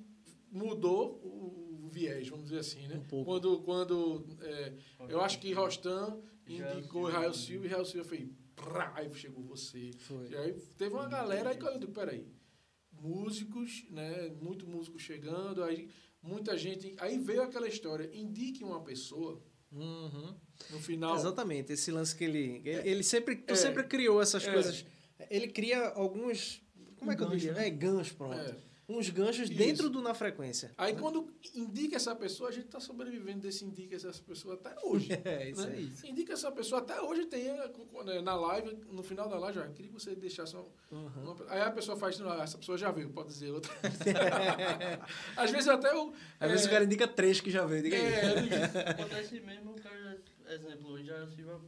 mudou 0.51 1.21
o, 1.23 1.89
viés, 1.91 2.27
vamos 2.27 2.45
dizer 2.45 2.59
assim, 2.59 2.87
né? 2.87 2.97
Um 2.97 3.03
pouco. 3.03 3.25
Quando, 3.25 3.61
quando 3.61 4.25
é, 4.41 4.73
eu 5.07 5.21
acho 5.21 5.39
que 5.39 5.51
Israel 5.51 6.23
indicou. 6.47 7.07
Israel 7.07 7.33
Silva 7.33 7.65
e 7.65 7.67
Israel 7.67 7.85
Silva 7.85 8.09
fez. 8.09 8.29
Prá, 8.55 8.91
aí 8.95 9.13
chegou 9.13 9.43
você. 9.43 9.91
Foi. 9.99 10.27
E 10.27 10.35
aí 10.35 10.53
teve 10.75 10.93
uma 10.93 11.07
galera 11.07 11.51
aí 11.51 11.57
que 11.57 11.65
eu 11.65 11.77
digo, 11.77 11.91
peraí, 11.91 12.27
músicos, 12.91 13.85
né? 13.91 14.29
Muito 14.41 14.65
músico 14.67 14.97
chegando, 14.97 15.63
aí 15.63 15.89
muita 16.19 16.57
gente. 16.57 16.95
Aí 16.97 17.19
veio 17.19 17.43
aquela 17.43 17.67
história, 17.67 18.09
indique 18.11 18.63
uma 18.63 18.83
pessoa 18.83 19.39
Uhum. 19.71 20.35
No 20.69 20.79
final. 20.79 21.15
Exatamente, 21.15 21.73
esse 21.73 21.91
lance 21.91 22.15
que 22.15 22.23
ele. 22.23 22.61
Ele, 22.65 22.89
ele 22.89 23.03
sempre. 23.03 23.35
Tu 23.35 23.53
É. 23.53 23.55
sempre 23.55 23.83
criou 23.83 24.21
essas 24.21 24.45
É. 24.47 24.51
coisas. 24.51 24.85
Ele 25.29 25.47
cria 25.47 25.89
alguns. 25.89 26.61
Como 26.97 27.11
é 27.11 27.15
que 27.15 27.21
eu 27.23 27.27
Gancho, 27.27 27.39
diria? 27.39 27.53
né? 27.55 27.67
É, 27.67 27.69
ganchos, 27.69 28.11
pronto. 28.13 28.35
É. 28.35 28.55
Uns 28.89 29.09
ganchos 29.09 29.49
Isso. 29.49 29.57
dentro 29.57 29.89
do 29.89 30.01
Na 30.01 30.13
Frequência. 30.13 30.71
Aí 30.77 30.95
quando 30.95 31.27
indica 31.53 31.97
essa 31.97 32.15
pessoa, 32.15 32.47
a 32.47 32.53
gente 32.53 32.67
está 32.67 32.79
sobrevivendo 32.79 33.41
desse 33.41 33.65
indica 33.65 33.97
essa 33.97 34.13
pessoa 34.25 34.53
até 34.53 34.73
hoje. 34.81 35.09
É, 35.25 35.49
isso 35.49 35.67
né? 35.67 35.75
aí. 35.75 36.09
Indica 36.09 36.31
essa 36.31 36.49
pessoa 36.53 36.79
até 36.79 37.01
hoje 37.01 37.25
tem 37.25 37.43
né, 37.51 38.21
na 38.23 38.33
live, 38.35 38.77
no 38.89 39.03
final 39.03 39.27
da 39.27 39.37
live, 39.39 39.59
já, 39.59 39.67
queria 39.67 39.91
que 39.91 39.93
você 39.93 40.15
deixasse 40.15 40.55
uma, 40.55 40.63
Uhum. 40.89 41.09
uma- 41.21 41.35
Aí 41.49 41.59
a 41.63 41.69
pessoa 41.71 41.97
faz, 41.97 42.17
não, 42.17 42.31
essa 42.41 42.57
pessoa 42.57 42.77
já 42.77 42.89
veio, 42.89 43.09
pode 43.09 43.27
dizer 43.27 43.51
outra. 43.51 43.73
Às 45.35 45.51
vezes 45.51 45.67
até 45.67 45.93
o. 45.93 46.13
Às 46.39 46.49
vezes 46.51 46.65
é, 46.65 46.69
o 46.69 46.71
cara 46.71 46.85
indica 46.85 47.07
três 47.07 47.41
que 47.41 47.51
já 47.51 47.65
veio. 47.65 47.83
Diga 47.83 47.97
aí. 47.97 48.03
é, 48.03 48.89
Acontece 48.91 49.39
mesmo, 49.41 49.71
o 49.71 49.81
cara, 49.81 49.96
exemplo, 50.51 50.91
o 50.91 50.99
Israel 50.99 51.27
Silva, 51.27 51.61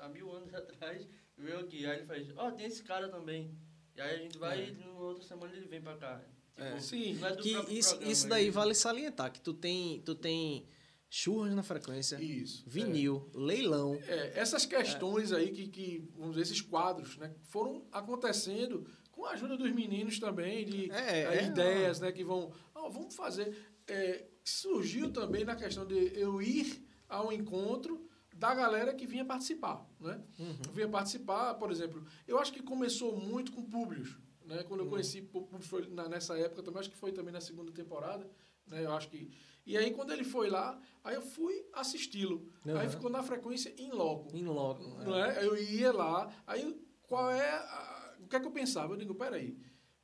há 0.00 0.08
mil 0.08 0.30
anos 0.32 0.52
atrás, 0.54 1.08
veio 1.36 1.60
aqui, 1.60 1.86
aí 1.86 1.98
ele 1.98 2.06
faz, 2.06 2.28
ó, 2.36 2.50
tem 2.50 2.66
esse 2.66 2.82
cara 2.82 3.08
também. 3.08 3.56
E 3.96 4.00
aí 4.00 4.14
a 4.14 4.18
gente 4.18 4.38
vai 4.38 4.68
e 4.68 4.72
na 4.72 4.92
outra 4.92 5.24
semana 5.24 5.54
ele 5.56 5.66
vem 5.66 5.82
pra 5.82 5.96
cá. 5.96 6.18
Tipo, 6.18 6.62
É. 6.62 6.80
Sim. 6.80 7.18
é 7.24 7.36
Que 7.36 7.50
isso, 7.72 7.90
programa, 7.90 8.12
isso 8.12 8.28
daí 8.28 8.50
vale 8.50 8.74
salientar, 8.74 9.32
que 9.32 9.40
tu 9.40 9.52
tem, 9.54 10.00
tu 10.02 10.14
tem 10.14 10.68
churras 11.10 11.54
na 11.54 11.62
frequência, 11.62 12.20
Isso. 12.22 12.62
vinil, 12.66 13.30
leilão. 13.34 13.98
É, 14.06 14.38
essas 14.38 14.66
questões 14.66 15.32
aí 15.32 15.50
que, 15.50 15.68
que, 15.68 16.08
vamos 16.14 16.36
dizer, 16.36 16.42
esses 16.42 16.60
quadros, 16.60 17.16
né, 17.16 17.34
foram 17.44 17.86
acontecendo 17.90 18.86
com 19.10 19.24
a 19.24 19.30
ajuda 19.30 19.56
dos 19.56 19.72
meninos 19.72 20.18
também, 20.18 20.64
de 20.64 20.90
É, 20.92 21.22
eh, 21.22 21.38
é. 21.38 21.46
ideias, 21.46 21.98
né, 21.98 22.12
que 22.12 22.22
vão, 22.22 22.52
ah, 22.74 22.88
vamos 22.88 23.14
fazer. 23.14 23.56
É, 23.86 24.26
surgiu 24.44 25.10
também 25.10 25.44
na 25.44 25.56
questão 25.56 25.86
de 25.86 26.12
eu 26.18 26.42
ir 26.42 26.86
ao 27.08 27.32
encontro 27.32 28.07
da 28.38 28.54
galera 28.54 28.94
que 28.94 29.06
vinha 29.06 29.24
participar, 29.24 29.84
né? 30.00 30.22
Uhum. 30.38 30.56
Vinha 30.72 30.88
participar, 30.88 31.54
por 31.54 31.70
exemplo, 31.72 32.04
eu 32.26 32.38
acho 32.38 32.52
que 32.52 32.62
começou 32.62 33.16
muito 33.16 33.50
com 33.52 33.62
Publius, 33.62 34.16
né? 34.44 34.62
Quando 34.62 34.84
eu 34.84 34.88
conheci 34.88 35.20
Publius 35.20 35.66
foi 35.66 35.86
na- 35.88 36.08
nessa 36.08 36.38
época 36.38 36.62
também, 36.62 36.78
acho 36.80 36.90
que 36.90 36.96
foi 36.96 37.10
também 37.12 37.32
na 37.32 37.40
segunda 37.40 37.72
temporada, 37.72 38.30
né? 38.66 38.84
Eu 38.84 38.92
acho 38.92 39.08
que 39.08 39.30
e 39.66 39.76
aí 39.76 39.90
quando 39.90 40.12
ele 40.12 40.24
foi 40.24 40.48
lá, 40.48 40.80
aí 41.04 41.14
eu 41.16 41.20
fui 41.20 41.66
assisti-lo. 41.72 42.48
Aí 42.64 42.86
Uhum. 42.86 42.90
ficou 42.90 43.10
na 43.10 43.22
frequência 43.22 43.74
em 43.76 43.90
loco. 43.90 44.34
Em 44.34 44.44
loco. 44.44 44.82
Não 45.04 45.14
é? 45.22 45.44
Eu 45.44 45.56
ia 45.60 45.92
lá, 45.92 46.32
aí 46.46 46.80
qual 47.02 47.30
é. 47.30 47.50
a- 47.50 48.14
o 48.20 48.28
que 48.28 48.36
é 48.36 48.40
que 48.40 48.46
eu 48.46 48.50
pensava? 48.52 48.92
Eu 48.92 48.96
digo, 48.98 49.14
peraí, 49.14 49.58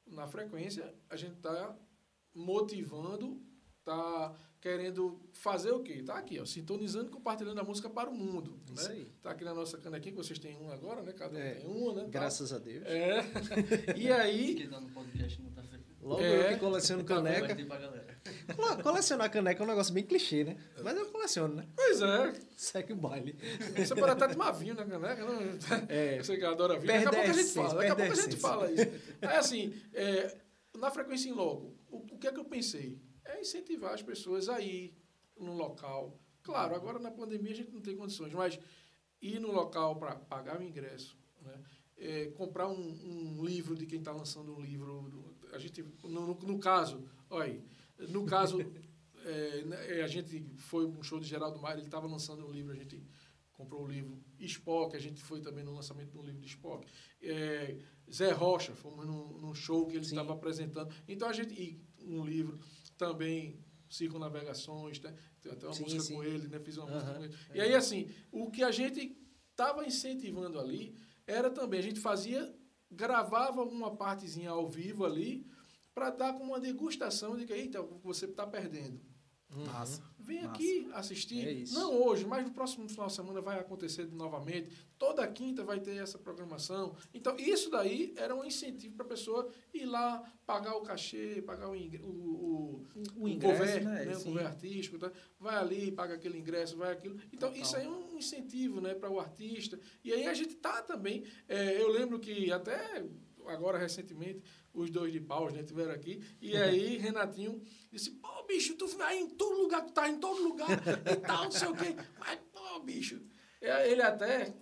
na 0.06 0.26
frequência 0.26 0.92
a 1.08 1.16
gente 1.16 1.34
está 1.36 1.74
motivando 2.34 3.40
tá 3.84 4.34
querendo 4.60 5.20
fazer 5.32 5.70
o 5.72 5.80
quê? 5.80 6.02
Tá 6.02 6.14
aqui, 6.16 6.40
ó, 6.40 6.44
sintonizando 6.46 7.06
e 7.08 7.10
compartilhando 7.10 7.60
a 7.60 7.64
música 7.64 7.90
para 7.90 8.08
o 8.08 8.14
mundo. 8.14 8.58
Isso 8.74 8.88
né? 8.88 8.94
aí. 8.94 9.12
Tá 9.22 9.30
aqui 9.32 9.44
na 9.44 9.52
nossa 9.54 9.76
canequinha, 9.78 10.12
que 10.12 10.16
vocês 10.16 10.38
têm 10.38 10.56
uma 10.56 10.72
agora, 10.72 11.02
né? 11.02 11.12
Cada 11.12 11.36
um 11.38 11.42
É. 11.42 11.50
tem 11.54 11.66
uma, 11.66 11.92
né? 11.94 12.06
Graças 12.08 12.52
a 12.52 12.58
Deus. 12.58 12.84
É. 12.86 13.20
E 13.96 14.10
aí, 14.10 14.54
Quem 14.54 14.68
tá 14.68 14.80
no 14.80 14.88
podcast 14.90 15.40
não 15.42 15.50
tá. 15.50 15.62
Logo 16.00 16.20
É. 16.20 16.50
eu 16.50 16.54
que 16.54 16.60
coleciono 16.60 17.02
caneca. 17.02 17.56
Cole- 18.54 18.82
Colecionar 18.82 19.30
caneca 19.30 19.62
é 19.62 19.64
um 19.64 19.68
negócio 19.68 19.92
bem 19.94 20.04
clichê, 20.04 20.44
né? 20.44 20.56
Mas 20.82 20.96
eu 20.98 21.06
coleciono, 21.10 21.54
né? 21.54 21.66
pois 21.74 22.00
é, 22.02 22.32
Segue 22.56 22.92
o 22.92 22.96
baile. 22.96 23.34
você 23.74 23.94
pode 23.94 24.12
até 24.12 24.28
tomar 24.28 24.50
vinho 24.52 24.74
na 24.74 24.84
caneca, 24.84 25.24
não? 25.24 25.40
É. 25.88 26.18
Você 26.22 26.36
que 26.36 26.44
adora 26.44 26.74
vinho. 26.74 26.86
Perde 26.86 27.04
Daqui 27.06 27.16
a 27.16 27.22
pouco 27.22 27.30
a 27.30 27.42
gente 27.42 27.54
fala, 27.54 27.74
daqui 27.74 27.90
a 27.90 27.96
pouco 27.96 28.12
a 28.12 28.14
gente 28.16 28.36
fala 28.36 28.70
isso. 28.72 28.82
Aí 29.22 29.36
assim, 29.36 29.74
é, 29.94 30.36
na 30.76 30.90
frequência 30.90 31.28
em 31.30 31.32
logo, 31.32 31.74
o, 31.90 31.96
o 31.98 32.18
que 32.18 32.26
é 32.26 32.32
que 32.32 32.38
eu 32.40 32.44
pensei? 32.44 33.00
É 33.24 33.40
incentivar 33.40 33.94
as 33.94 34.02
pessoas 34.02 34.48
a 34.48 34.60
ir 34.60 34.94
no 35.38 35.54
local. 35.54 36.18
Claro, 36.42 36.74
agora 36.74 36.98
na 36.98 37.10
pandemia 37.10 37.52
a 37.52 37.56
gente 37.56 37.72
não 37.72 37.80
tem 37.80 37.96
condições, 37.96 38.32
mas 38.32 38.58
ir 39.20 39.40
no 39.40 39.50
local 39.50 39.96
para 39.96 40.16
pagar 40.16 40.60
o 40.60 40.62
ingresso, 40.62 41.16
né? 41.40 41.62
É, 41.96 42.26
comprar 42.30 42.68
um, 42.68 43.38
um 43.38 43.44
livro 43.44 43.76
de 43.76 43.86
quem 43.86 44.00
está 44.00 44.12
lançando 44.12 44.54
um 44.54 44.60
livro. 44.60 45.34
A 45.52 45.58
gente, 45.58 45.82
no, 46.02 46.26
no, 46.26 46.34
no 46.34 46.58
caso, 46.58 47.08
olha 47.30 47.62
no 47.98 48.24
caso, 48.26 48.58
é, 49.24 49.62
né, 49.62 50.02
a 50.02 50.06
gente 50.06 50.44
foi 50.56 50.86
um 50.86 51.02
show 51.02 51.18
de 51.18 51.26
Geraldo 51.26 51.60
Maia, 51.60 51.74
ele 51.74 51.82
estava 51.82 52.06
lançando 52.06 52.46
um 52.46 52.50
livro, 52.50 52.72
a 52.72 52.76
gente 52.76 53.02
comprou 53.52 53.84
o 53.84 53.86
livro 53.86 54.20
Spock, 54.40 54.96
a 54.96 55.00
gente 55.00 55.22
foi 55.22 55.40
também 55.40 55.64
no 55.64 55.72
lançamento 55.72 56.10
do 56.10 56.22
livro 56.22 56.40
de 56.40 56.48
Spock. 56.48 56.86
É, 57.22 57.78
Zé 58.12 58.32
Rocha, 58.32 58.74
fomos 58.74 59.06
num, 59.06 59.38
num 59.38 59.54
show 59.54 59.86
que 59.86 59.96
ele 59.96 60.04
estava 60.04 60.32
apresentando. 60.32 60.92
Então 61.06 61.28
a 61.28 61.32
gente, 61.32 61.54
e 61.54 61.80
um 62.04 62.24
livro 62.24 62.58
também, 62.96 63.62
Circunnavegações, 63.88 65.00
né? 65.00 65.14
Tem 65.40 65.52
até 65.52 65.66
uma 65.66 65.74
Sim, 65.74 65.82
música 65.82 66.02
sim. 66.02 66.14
com 66.14 66.24
ele, 66.24 66.48
né? 66.48 66.58
Fiz 66.58 66.76
uma 66.78 66.86
música 66.86 67.14
com 67.14 67.24
ele. 67.24 67.34
E 67.54 67.60
aí, 67.60 67.74
assim, 67.74 68.10
o 68.32 68.50
que 68.50 68.62
a 68.62 68.70
gente 68.70 69.16
estava 69.50 69.86
incentivando 69.86 70.58
ali 70.58 70.96
era 71.26 71.48
também, 71.50 71.78
a 71.78 71.82
gente 71.82 72.00
fazia, 72.00 72.52
gravava 72.90 73.62
uma 73.62 73.94
partezinha 73.94 74.50
ao 74.50 74.68
vivo 74.68 75.04
ali, 75.04 75.46
para 75.94 76.10
dar 76.10 76.32
como 76.32 76.46
uma 76.46 76.60
degustação 76.60 77.36
de 77.36 77.46
que, 77.46 77.52
eita, 77.52 77.80
você 77.82 78.24
está 78.24 78.46
perdendo. 78.46 79.00
Massa. 79.60 80.02
Vem 80.18 80.42
Massa. 80.42 80.54
aqui 80.54 80.88
assistir. 80.94 81.46
É. 81.46 81.74
Não 81.74 82.02
hoje, 82.02 82.24
mas 82.24 82.44
no 82.44 82.50
próximo 82.52 82.88
final 82.88 83.06
de 83.08 83.12
semana 83.12 83.40
vai 83.42 83.58
acontecer 83.60 84.06
novamente. 84.10 84.70
Toda 84.98 85.26
quinta 85.28 85.62
vai 85.62 85.80
ter 85.80 85.96
essa 85.96 86.18
programação. 86.18 86.96
Então, 87.12 87.36
isso 87.38 87.68
daí 87.70 88.14
era 88.16 88.34
um 88.34 88.42
incentivo 88.44 88.94
para 88.96 89.04
a 89.04 89.08
pessoa 89.08 89.48
ir 89.72 89.84
lá, 89.84 90.22
pagar 90.46 90.76
o 90.76 90.80
cachê, 90.82 91.42
pagar 91.42 91.68
o, 91.68 91.76
ingre- 91.76 92.02
o, 92.02 92.08
o, 92.08 92.86
O 93.16 93.28
ingresso, 93.28 93.58
cover, 93.58 93.84
né? 93.84 94.08
O 94.12 94.14
Sim. 94.16 94.24
cover 94.30 94.46
artístico. 94.46 94.98
Tá? 94.98 95.12
Vai 95.38 95.56
ali, 95.56 95.92
paga 95.92 96.14
aquele 96.14 96.38
ingresso, 96.38 96.76
vai 96.76 96.92
aquilo. 96.92 97.16
Então, 97.32 97.50
Total. 97.50 97.62
isso 97.62 97.76
aí 97.76 97.84
é 97.84 97.90
um 97.90 98.16
incentivo 98.16 98.80
né, 98.80 98.94
para 98.94 99.10
o 99.10 99.20
artista. 99.20 99.78
E 100.02 100.12
aí 100.12 100.26
a 100.26 100.32
gente 100.34 100.54
tá 100.56 100.80
também. 100.80 101.22
é, 101.46 101.80
eu 101.80 101.88
lembro 101.88 102.18
que 102.18 102.50
até 102.50 103.04
agora 103.46 103.76
recentemente 103.76 104.42
os 104.74 104.90
dois 104.90 105.12
de 105.12 105.20
paus 105.20 105.52
né, 105.52 105.62
tiveram 105.62 105.92
aqui. 105.92 106.20
E 106.40 106.56
aí 106.56 106.98
Renatinho 106.98 107.62
disse: 107.92 108.10
pô, 108.12 108.28
bicho, 108.46 108.74
tu 108.74 108.86
vai 108.88 109.16
em 109.18 109.28
todo 109.30 109.60
lugar, 109.62 109.84
tu 109.86 109.92
tá 109.92 110.08
em 110.08 110.18
todo 110.18 110.42
lugar 110.42 110.68
e 110.70 111.16
tal, 111.16 111.44
não 111.44 111.50
sei 111.50 111.68
o 111.68 111.74
quê. 111.76 111.96
Mas, 112.18 112.38
pô, 112.52 112.80
bicho. 112.80 113.20
É, 113.60 113.90
Ele 113.90 114.02
até. 114.02 114.52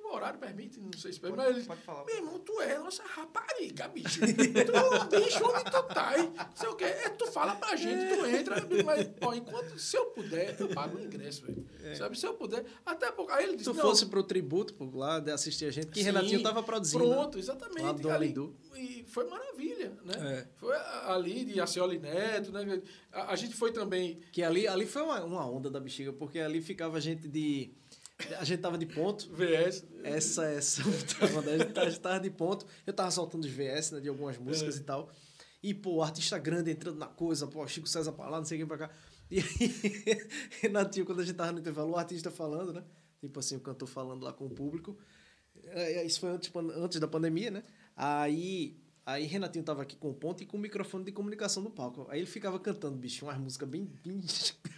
O 0.00 0.14
horário 0.14 0.38
permite, 0.40 0.80
não 0.80 0.90
sei 0.96 1.12
se 1.12 1.20
permite, 1.20 1.36
mas 1.44 1.54
ele 1.54 1.66
Pode 1.66 1.82
falar. 1.82 2.02
meu 2.06 2.16
irmão, 2.16 2.38
tu 2.38 2.58
é 2.62 2.78
nossa 2.78 3.02
rapariga, 3.02 3.88
bicho. 3.88 4.20
Tu, 4.20 5.16
bicho, 5.18 5.44
onde 5.44 5.64
tu 5.64 5.82
tá 5.82 6.08
aí? 6.08 6.32
Sei 6.54 6.68
o 6.70 6.74
quê. 6.76 6.84
É, 6.84 7.10
tu 7.10 7.26
fala 7.26 7.54
pra 7.56 7.76
gente, 7.76 8.16
tu 8.16 8.24
entra. 8.24 8.56
Mas, 8.86 9.06
ó, 9.20 9.34
enquanto, 9.34 9.78
se 9.78 9.98
eu 9.98 10.06
puder, 10.06 10.58
eu 10.58 10.68
pago 10.68 10.96
o 10.96 11.00
ingresso, 11.04 11.44
velho. 11.44 11.66
Sabe, 11.94 12.18
se 12.18 12.24
eu 12.26 12.32
puder. 12.32 12.64
Até 12.86 13.12
porque. 13.12 13.32
Aí 13.32 13.44
ele 13.44 13.52
Se 13.52 13.56
disse, 13.58 13.70
tu 13.70 13.76
não, 13.76 13.82
fosse 13.82 14.06
pro 14.06 14.22
tributo, 14.22 14.72
pô, 14.72 14.88
lá 14.96 15.20
de 15.20 15.30
assistir 15.30 15.66
a 15.66 15.70
gente, 15.70 15.88
que 15.88 15.98
Sim, 15.98 16.06
Renatinho 16.06 16.42
tava 16.42 16.62
produzindo. 16.62 17.06
né? 17.06 17.14
Pronto, 17.14 17.38
exatamente. 17.38 17.82
Lá 17.82 17.92
do 17.92 18.10
ali, 18.10 18.34
e 18.76 18.87
foi 19.08 19.28
maravilha, 19.28 19.90
né? 20.04 20.14
É. 20.40 20.46
Foi 20.56 20.74
a- 20.76 21.14
ali 21.14 21.44
de 21.44 21.60
Acioli 21.60 21.98
Neto, 21.98 22.52
né? 22.52 22.82
A, 23.12 23.32
a 23.32 23.36
gente 23.36 23.54
foi 23.54 23.72
também. 23.72 24.20
Que 24.32 24.42
ali, 24.42 24.66
ali 24.68 24.86
foi 24.86 25.02
uma, 25.02 25.22
uma 25.24 25.46
onda 25.50 25.70
da 25.70 25.80
bexiga, 25.80 26.12
porque 26.12 26.38
ali 26.38 26.60
ficava 26.60 27.00
gente 27.00 27.26
de. 27.28 27.72
A 28.38 28.44
gente 28.44 28.60
tava 28.60 28.76
de 28.76 28.86
ponto. 28.86 29.28
VS. 29.32 29.86
Essa, 30.02 30.44
essa. 30.46 30.82
A 30.86 30.90
gente 30.90 31.14
tava- 31.16 31.40
a 31.86 31.88
gente 31.90 32.00
tava 32.00 32.20
de 32.20 32.30
ponto. 32.30 32.66
Eu 32.86 32.92
tava 32.92 33.10
soltando 33.10 33.44
os 33.44 33.50
VS, 33.50 33.92
né, 33.92 34.00
de 34.00 34.08
algumas 34.08 34.36
músicas 34.38 34.76
É. 34.76 34.80
e 34.80 34.84
tal. 34.84 35.10
E, 35.62 35.72
pô, 35.74 36.02
artista 36.02 36.38
grande 36.38 36.70
entrando 36.70 36.98
na 36.98 37.06
coisa, 37.06 37.46
pô, 37.46 37.66
Chico 37.66 37.88
César 37.88 38.12
pra 38.12 38.28
lá, 38.28 38.38
não 38.38 38.44
sei 38.44 38.58
quem 38.58 38.66
pra 38.66 38.78
cá. 38.78 38.90
E 39.30 39.38
aí, 39.40 39.44
Renatinho, 40.62 41.04
quando 41.06 41.20
a 41.20 41.24
gente 41.24 41.36
tava 41.36 41.52
no 41.52 41.58
intervalo, 41.60 41.90
o 41.92 41.96
artista 41.96 42.30
falando, 42.30 42.72
né? 42.72 42.82
Tipo 43.20 43.38
assim, 43.40 43.56
o 43.56 43.60
cantor 43.60 43.88
falando 43.88 44.22
lá 44.24 44.32
com 44.32 44.46
o 44.46 44.50
público. 44.50 44.96
É, 45.64 45.94
é, 45.94 46.04
Isso 46.06 46.20
foi 46.20 46.30
antes, 46.30 46.50
antes 46.76 46.98
da 47.00 47.08
pandemia, 47.08 47.50
né? 47.50 47.62
Aí, 47.96 48.76
aí 49.12 49.24
Renatinho 49.26 49.64
tava 49.64 49.82
aqui 49.82 49.96
com 49.96 50.10
o 50.10 50.14
ponto 50.14 50.42
e 50.42 50.46
com 50.46 50.56
o 50.56 50.60
microfone 50.60 51.04
de 51.04 51.12
comunicação 51.12 51.62
do 51.62 51.70
palco. 51.70 52.06
Aí 52.10 52.18
ele 52.20 52.26
ficava 52.26 52.58
cantando, 52.60 52.96
bicho, 52.96 53.24
umas 53.24 53.38
músicas 53.38 53.68
bem, 53.68 53.90
bem, 54.04 54.20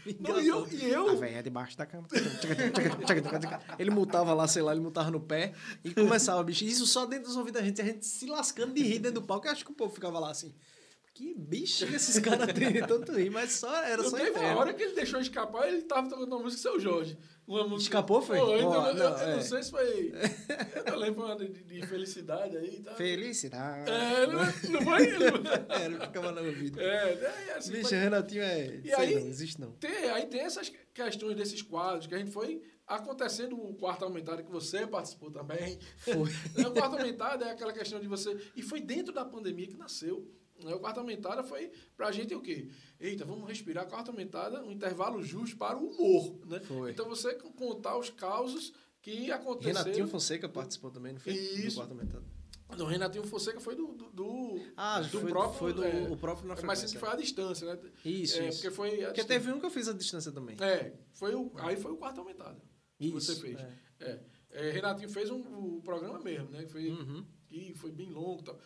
bem 0.05 0.17
Não, 0.21 0.41
e 0.41 0.47
eu- 0.49 0.69
e 0.71 0.85
eu- 0.91 1.09
A 1.11 1.15
véia 1.15 1.43
debaixo 1.43 1.77
da 1.77 1.85
cama. 1.87 2.07
Ele 3.79 3.91
mutava 3.91 4.33
lá, 4.35 4.47
sei 4.49 4.63
lá, 4.63 4.73
ele 4.73 4.81
mutava 4.81 5.11
no 5.11 5.21
pé 5.21 5.53
e 5.85 5.93
começava, 5.95 6.43
bicho. 6.43 6.65
Isso 6.65 6.87
só 6.87 7.07
dentro 7.07 7.27
dos 7.29 7.37
ouvidos 7.37 7.61
da 7.61 7.67
gente, 7.67 7.81
a 7.81 7.85
gente 7.85 8.07
se 8.07 8.27
lascando 8.27 8.73
de 8.75 8.83
rir 8.83 8.99
dentro 8.99 9.21
do 9.21 9.27
palco. 9.27 9.47
Eu 9.47 9.53
acho 9.53 9.65
que 9.65 9.71
o 9.71 9.75
povo 9.75 9.93
ficava 9.95 10.19
lá 10.19 10.31
assim. 10.31 10.55
Que 11.13 11.35
bicho 11.35 11.85
esses 11.87 12.19
caras 12.21 12.53
têm 12.53 12.73
tanto 12.87 13.13
rir, 13.13 13.31
mas 13.31 13.53
só 13.53 13.75
era 13.83 14.01
Eu 14.03 14.09
só 14.11 14.17
teve 14.17 14.31
uma 14.31 14.39
inferno. 14.39 14.61
hora 14.61 14.73
que 14.73 14.83
ele 14.83 14.95
deixou 14.95 15.21
escapar, 15.21 15.69
ele 15.69 15.83
tava 15.83 16.09
tocando 16.09 16.33
uma 16.35 16.43
música 16.43 16.61
do 16.61 16.63
Seu 16.63 16.81
Jorge. 16.81 17.19
Uma 17.51 17.67
música... 17.67 17.97
Escapou, 17.97 18.23
foi? 18.23 18.39
Pô, 18.39 18.55
então, 18.55 18.71
Ó, 18.71 18.87
eu, 18.91 18.95
não, 18.95 19.09
eu 19.09 19.17
é. 19.19 19.35
não 19.35 19.43
sei 19.43 19.61
se 19.61 19.71
foi. 19.73 20.13
Eu 20.87 20.93
não 20.93 20.99
lembro 20.99 21.35
de, 21.35 21.49
de 21.49 21.85
felicidade 21.85 22.57
aí. 22.57 22.81
Tá? 22.81 22.95
Felicidade. 22.95 23.91
É, 23.91 24.27
não, 24.29 24.39
não 24.39 24.83
foi 24.83 25.03
ele. 25.03 25.25
Era, 25.69 26.07
ficava 26.07 26.31
no 26.31 26.47
ouvido. 26.47 26.81
É, 26.81 27.13
é 27.13 27.55
assim, 27.57 27.73
Bicho, 27.73 27.83
mas- 27.91 27.91
Renatinho 27.91 28.43
é. 28.43 28.81
E 28.85 28.95
aí- 28.95 29.15
não, 29.17 29.27
existe 29.27 29.61
não. 29.61 29.73
Tem, 29.73 30.11
aí 30.11 30.27
tem 30.27 30.43
essas 30.43 30.71
questões 30.95 31.37
desses 31.37 31.61
quadros 31.61 32.07
que 32.07 32.15
a 32.15 32.19
gente 32.19 32.31
foi 32.31 32.63
acontecendo 32.87 33.57
o 33.61 33.75
quarto 33.75 34.05
aumentado 34.05 34.45
que 34.45 34.51
você 34.51 34.87
participou 34.87 35.33
também. 35.33 35.77
Foi. 35.99 36.31
o 36.65 36.71
quarto 36.71 36.99
aumentado 36.99 37.43
é 37.43 37.51
aquela 37.51 37.73
questão 37.73 37.99
de 37.99 38.07
você. 38.07 38.37
E 38.55 38.63
foi 38.63 38.81
dentro 38.81 39.13
da 39.13 39.25
pandemia 39.25 39.67
que 39.67 39.77
nasceu. 39.77 40.25
Né? 40.67 40.75
O 40.75 40.81
quarto 40.81 40.99
aumentada 41.01 41.43
foi 41.43 41.71
pra 41.97 42.11
gente 42.13 42.35
o 42.35 42.41
quê? 42.41 42.69
Eita, 42.99 43.25
vamos 43.25 43.49
respirar. 43.49 43.87
Quarto 43.89 44.11
aumentada, 44.11 44.63
um 44.65 44.71
intervalo 44.73 45.23
justo 45.23 45.57
para 45.57 45.77
o 45.79 45.87
humor. 45.89 46.39
Né? 46.47 46.61
Foi. 46.61 46.91
Então 46.91 47.09
você 47.09 47.35
contar 47.35 47.97
os 47.99 48.11
causos 48.11 48.73
que 49.03 49.31
aconteceram. 49.33 49.79
Renatinho 49.83 50.09
Fonseca 50.09 50.49
participou 50.49 50.91
também, 50.91 51.13
não 51.15 51.21
foi? 51.21 51.33
Isso. 51.33 51.71
Do 51.71 51.75
quarto 51.77 51.91
aumentado. 51.93 52.25
Não, 52.79 52.87
Renatinho 52.87 53.25
Fonseca 53.25 53.59
foi 53.59 53.75
do. 53.75 53.89
do, 53.95 54.11
do 54.11 54.61
Ah, 54.77 55.01
do 55.01 55.21
foi, 55.21 55.31
próprio. 55.31 55.59
foi 55.59 55.73
do 55.73 55.85
é, 55.85 56.09
o 56.09 56.17
próprio 56.17 56.47
na 56.47 56.55
mas 56.55 56.61
frequência. 56.61 56.89
que 56.89 56.99
foi 56.99 57.09
à 57.09 57.17
distância, 57.17 57.67
né? 57.75 57.81
Isso, 58.05 58.39
é, 58.39 58.49
isso. 58.49 58.59
Porque 58.63 58.71
foi. 58.75 59.03
à 59.03 59.07
Porque 59.09 59.25
teve 59.25 59.51
um 59.51 59.59
que 59.59 59.67
eu 59.67 59.71
fiz 59.71 59.89
a 59.89 59.93
distância 59.93 60.31
também. 60.31 60.57
É, 60.61 60.93
foi 61.13 61.35
o, 61.35 61.51
aí 61.57 61.77
foi 61.77 61.91
o 61.91 61.97
quarto 61.97 62.21
aumentado. 62.21 62.61
que 62.97 63.07
Isso. 63.07 63.21
você 63.21 63.35
fez. 63.41 63.59
é. 63.59 63.73
É. 64.01 64.21
É, 64.53 64.71
Renatinho 64.71 65.09
fez 65.09 65.31
um, 65.31 65.41
o 65.41 65.81
programa 65.83 66.19
mesmo, 66.21 66.49
né? 66.51 66.67
Foi, 66.67 66.89
Uhum. 66.91 67.25
E 67.51 67.75
foi 67.75 67.91
bem 67.91 68.09
longo 68.11 68.41
e 68.43 68.45
tal. 68.45 68.59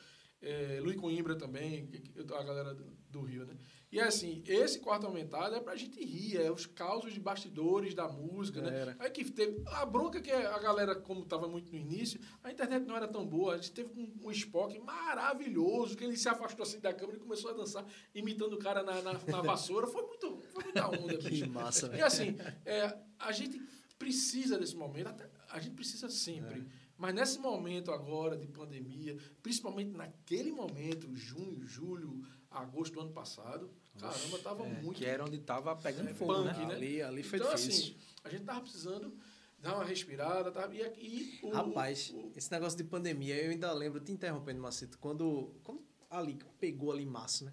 É, 0.46 0.78
Luiz 0.80 0.96
Coimbra 0.96 1.36
também, 1.36 1.86
que- 1.86 2.00
que- 2.00 2.20
a 2.34 2.42
galera 2.42 2.74
do, 2.74 3.22
Rio, 3.22 3.46
né? 3.46 3.56
E 3.92 4.00
assim, 4.00 4.42
esse 4.44 4.80
quarto 4.80 5.06
aumentado 5.06 5.54
é 5.54 5.60
pra 5.60 5.76
gente 5.76 6.04
rir, 6.04 6.36
é 6.36 6.50
os 6.50 6.66
causos 6.66 7.12
de 7.14 7.20
bastidores 7.20 7.94
da 7.94 8.08
música, 8.08 8.60
né? 8.60 8.96
Aí 8.98 9.08
que 9.08 9.24
teve 9.30 9.62
a 9.68 9.86
bronca 9.86 10.20
que 10.20 10.32
a 10.32 10.58
galera, 10.58 10.96
como 10.96 11.24
tava 11.24 11.46
muito 11.46 11.70
no 11.72 11.78
início, 11.78 12.18
a 12.42 12.50
internet 12.50 12.84
não 12.84 12.96
era 12.96 13.06
tão 13.06 13.24
boa, 13.24 13.54
a 13.54 13.56
gente 13.56 13.70
teve 13.70 13.90
um, 13.98 14.26
um 14.26 14.30
Spock 14.32 14.76
maravilhoso, 14.80 15.96
que 15.96 16.02
ele 16.04 16.16
se 16.16 16.28
afastou 16.28 16.64
assim 16.64 16.80
da 16.80 16.92
câmera 16.92 17.18
e 17.18 17.20
começou 17.20 17.50
a 17.50 17.54
dançar, 17.54 17.86
imitando 18.14 18.54
o 18.54 18.58
cara 18.58 18.82
na, 18.82 19.00
na, 19.00 19.12
na 19.12 19.40
vassoura, 19.42 19.86
foi 19.86 20.02
muito, 20.02 20.42
foi 20.52 20.64
muita 20.64 20.88
onda, 20.88 21.16
Que 21.16 21.30
bicho. 21.30 21.48
massa, 21.50 21.94
E 21.96 22.02
assim, 22.02 22.36
é, 22.66 22.98
a 23.18 23.30
gente 23.32 23.60
precisa 23.98 24.58
desse 24.58 24.76
momento, 24.76 25.14
a 25.48 25.60
gente 25.60 25.74
precisa 25.76 26.08
sempre. 26.10 26.60
É. 26.60 26.83
Mas 26.96 27.14
nesse 27.14 27.38
momento 27.38 27.90
agora 27.90 28.36
de 28.36 28.46
pandemia, 28.46 29.16
principalmente 29.42 29.90
naquele 29.90 30.52
momento, 30.52 31.14
junho, 31.14 31.66
julho, 31.66 32.24
agosto 32.50 32.94
do 32.94 33.00
ano 33.00 33.10
passado, 33.12 33.68
caramba, 33.98 34.38
tava 34.38 34.64
É, 34.64 34.82
muito. 34.82 34.96
Que 34.96 35.04
era 35.04 35.24
onde 35.24 35.38
tava 35.38 35.74
pegando 35.76 36.08
É, 36.10 36.14
fogo, 36.14 36.32
punk, 36.34 36.44
né? 36.46 36.66
né? 36.66 36.74
Ali, 36.74 37.02
ali 37.02 37.22
foi 37.22 37.38
então, 37.40 37.54
difícil. 37.54 37.94
assim, 37.94 37.96
a 38.22 38.28
gente 38.30 38.44
tava 38.44 38.60
precisando 38.60 39.16
dar 39.58 39.74
uma 39.74 39.84
respirada, 39.84 40.52
tá? 40.52 40.72
E 40.72 40.82
aqui. 40.82 41.40
o- 41.42 41.50
Rapaz, 41.50 42.10
o- 42.14 42.30
esse 42.36 42.50
negócio 42.52 42.78
de 42.78 42.84
pandemia, 42.84 43.42
eu 43.42 43.50
ainda 43.50 43.72
lembro, 43.72 43.98
te 44.00 44.12
interrompendo, 44.12 44.60
Macito, 44.60 44.96
quando, 44.98 45.52
quando 45.64 45.82
ali 46.08 46.38
pegou 46.60 46.92
ali 46.92 47.04
março, 47.04 47.44
né? 47.44 47.52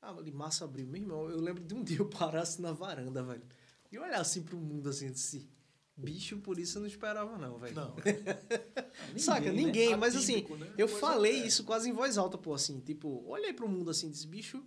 Ah, 0.00 0.10
ali 0.10 0.30
março, 0.30 0.62
abril, 0.62 0.86
meu 0.86 1.02
irmão, 1.02 1.28
eu 1.28 1.40
lembro 1.40 1.64
de 1.64 1.74
um 1.74 1.82
dia 1.82 1.98
eu 1.98 2.08
parasse 2.08 2.62
na 2.62 2.70
varanda, 2.72 3.24
velho, 3.24 3.42
e 3.90 3.98
olhar 3.98 4.20
assim 4.20 4.42
pro 4.42 4.56
mundo, 4.56 4.88
assim, 4.88 5.08
assim, 5.08 5.48
bicho, 5.98 6.38
por 6.38 6.58
isso 6.58 6.78
eu 6.78 6.80
não 6.82 6.88
esperava 6.88 7.36
não, 7.36 7.58
velho. 7.58 7.74
Não. 7.74 7.96
Saca, 9.18 9.46
né? 9.46 9.52
ninguém, 9.52 9.96
mas 9.96 10.14
assim, 10.16 10.34
Atípico, 10.36 10.56
né? 10.56 10.66
eu 10.78 10.86
Coisa- 10.88 11.00
falei 11.00 11.42
é. 11.42 11.46
isso 11.46 11.64
quase 11.64 11.90
em 11.90 11.92
voz 11.92 12.16
alta, 12.16 12.38
pô, 12.38 12.54
assim, 12.54 12.80
tipo, 12.80 13.24
olhei 13.26 13.52
pro 13.52 13.68
mundo 13.68 13.90
assim, 13.90 14.10
disse, 14.10 14.26
bicho, 14.26 14.64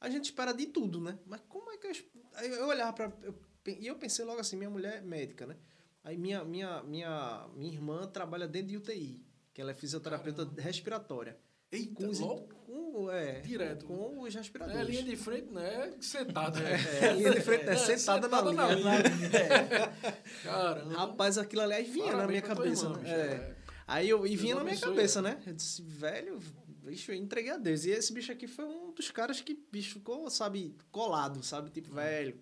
a 0.00 0.10
gente 0.10 0.26
espera 0.26 0.52
de 0.52 0.66
tudo, 0.66 1.00
né? 1.00 1.18
Mas 1.26 1.40
como 1.48 1.70
é 1.70 1.74
é 1.74 1.78
que 1.78 1.86
eu. 1.86 1.92
Aí 2.34 2.50
eu 2.50 2.66
olhava 2.68 2.92
pra. 2.92 3.12
eu 3.22 3.34
e 3.66 3.86
eu 3.86 3.96
pensei 3.96 4.24
logo 4.24 4.40
assim: 4.40 4.56
minha 4.56 4.70
mulher 4.70 4.98
é 4.98 5.00
médica, 5.00 5.46
né? 5.46 5.56
Aí 6.04 6.16
minha, 6.16 6.44
minha, 6.44 6.82
minha, 6.84 7.48
minha 7.56 7.72
irmã 7.72 8.06
trabalha 8.06 8.46
dentro 8.46 8.68
de 8.68 8.76
UTI, 8.76 9.24
que 9.52 9.60
ela 9.60 9.72
é 9.72 9.74
fisioterapeuta 9.74 10.48
respiratória. 10.58 11.36
Eita, 11.72 11.94
Com, 11.94 12.10
os, 12.10 12.20
logo. 12.20 12.48
com, 12.66 13.10
é, 13.10 13.40
Direto. 13.40 13.84
com 13.86 14.20
os 14.22 14.34
É 14.34 14.38
respiradores. 14.38 14.88
linha 14.88 15.02
de 15.02 15.16
frente, 15.16 15.52
né? 15.52 15.92
Sentada. 16.00 16.58
É, 16.60 17.12
linha 17.14 17.30
de 17.32 17.40
frente, 17.40 17.64
né? 17.64 17.76
Sentada 17.76 18.28
na 18.28 18.40
linha. 18.42 18.62
Caramba. 20.42 20.94
Rapaz, 20.94 21.38
aquilo 21.38 21.62
aliás 21.62 21.86
vinha 21.88 22.06
na 22.06 22.12
Parabéns 22.12 22.30
minha 22.30 22.42
pra 22.42 22.54
tua 22.54 22.64
cabeça. 22.64 22.84
irmã, 22.86 22.98
né? 22.98 23.10
É. 23.10 23.14
é. 23.34 23.56
Aí 23.88 24.08
eu, 24.08 24.26
e 24.26 24.36
vinha 24.36 24.54
na 24.56 24.64
minha 24.64 24.78
cabeça, 24.78 25.22
né? 25.22 25.40
Eu 25.46 25.52
disse, 25.52 25.80
velho, 25.82 26.40
bicho, 26.84 27.12
eu 27.12 27.16
entreguei 27.16 27.52
a 27.52 27.56
Deus. 27.56 27.84
E 27.84 27.90
esse 27.90 28.12
bicho 28.12 28.32
aqui 28.32 28.46
foi 28.48 28.64
um 28.64 28.92
dos 28.92 29.10
caras 29.10 29.40
que, 29.40 29.54
bicho, 29.70 29.94
ficou, 29.94 30.28
sabe, 30.30 30.76
colado, 30.90 31.42
sabe? 31.44 31.70
Tipo, 31.70 31.94
velho, 31.94 32.36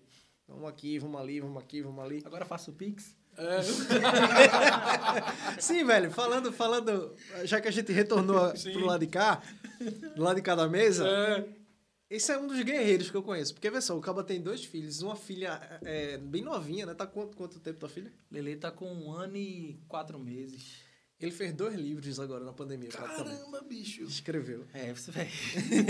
vamos 0.47 0.67
aqui, 0.69 0.97
vamos 0.97 1.19
ali, 1.21 1.39
vamos 1.39 1.61
aqui, 1.61 1.81
vamos 1.83 2.03
ali. 2.03 2.23
Agora 2.25 2.45
faço 2.45 2.71
o 2.71 2.73
Pix. 2.73 3.15
É. 3.37 3.61
Sim, 5.59 5.83
velho, 5.85 6.11
falando, 6.11 6.51
falando, 6.51 7.13
já 7.43 7.59
que 7.59 7.67
a 7.67 7.71
gente 7.71 7.91
retornou 7.91 8.55
Sim. 8.55 8.73
pro 8.73 8.85
lado 8.85 8.99
de 9.01 9.07
cá, 9.07 9.41
do 10.15 10.23
lado 10.23 10.35
de 10.37 10.41
cá 10.41 10.55
da 10.55 10.67
mesa, 10.67 11.07
É. 11.07 11.45
esse 12.09 12.31
é 12.31 12.37
um 12.37 12.47
dos 12.47 12.61
guerreiros 12.61 13.09
que 13.11 13.17
eu 13.17 13.23
conheço. 13.23 13.53
Porque, 13.53 13.69
vê 13.69 13.81
só, 13.81 13.97
o 13.97 14.01
Caba 14.01 14.23
tem 14.23 14.41
dois 14.41 14.63
filhos, 14.63 15.01
uma 15.01 15.15
filha 15.15 15.59
é, 15.83 16.17
bem 16.17 16.41
novinha, 16.43 16.85
né? 16.85 16.93
Tá 16.93 17.05
quanto, 17.05 17.35
quanto 17.35 17.59
tempo 17.59 17.79
tua 17.79 17.89
filha? 17.89 18.11
Lele 18.31 18.55
tá 18.55 18.71
com 18.71 18.91
um 18.91 19.11
ano 19.11 19.35
e 19.37 19.79
quatro 19.87 20.17
meses. 20.17 20.84
Ele 21.25 21.31
fez 21.35 21.53
dois 21.53 21.75
livros 21.75 22.19
agora 22.19 22.43
na 22.43 22.53
pandemia. 22.53 22.89
Caramba, 22.89 23.61
bicho. 23.67 24.03
Escreveu. 24.03 24.65
É, 24.73 24.93
você 24.93 25.11
velho. 25.11 25.29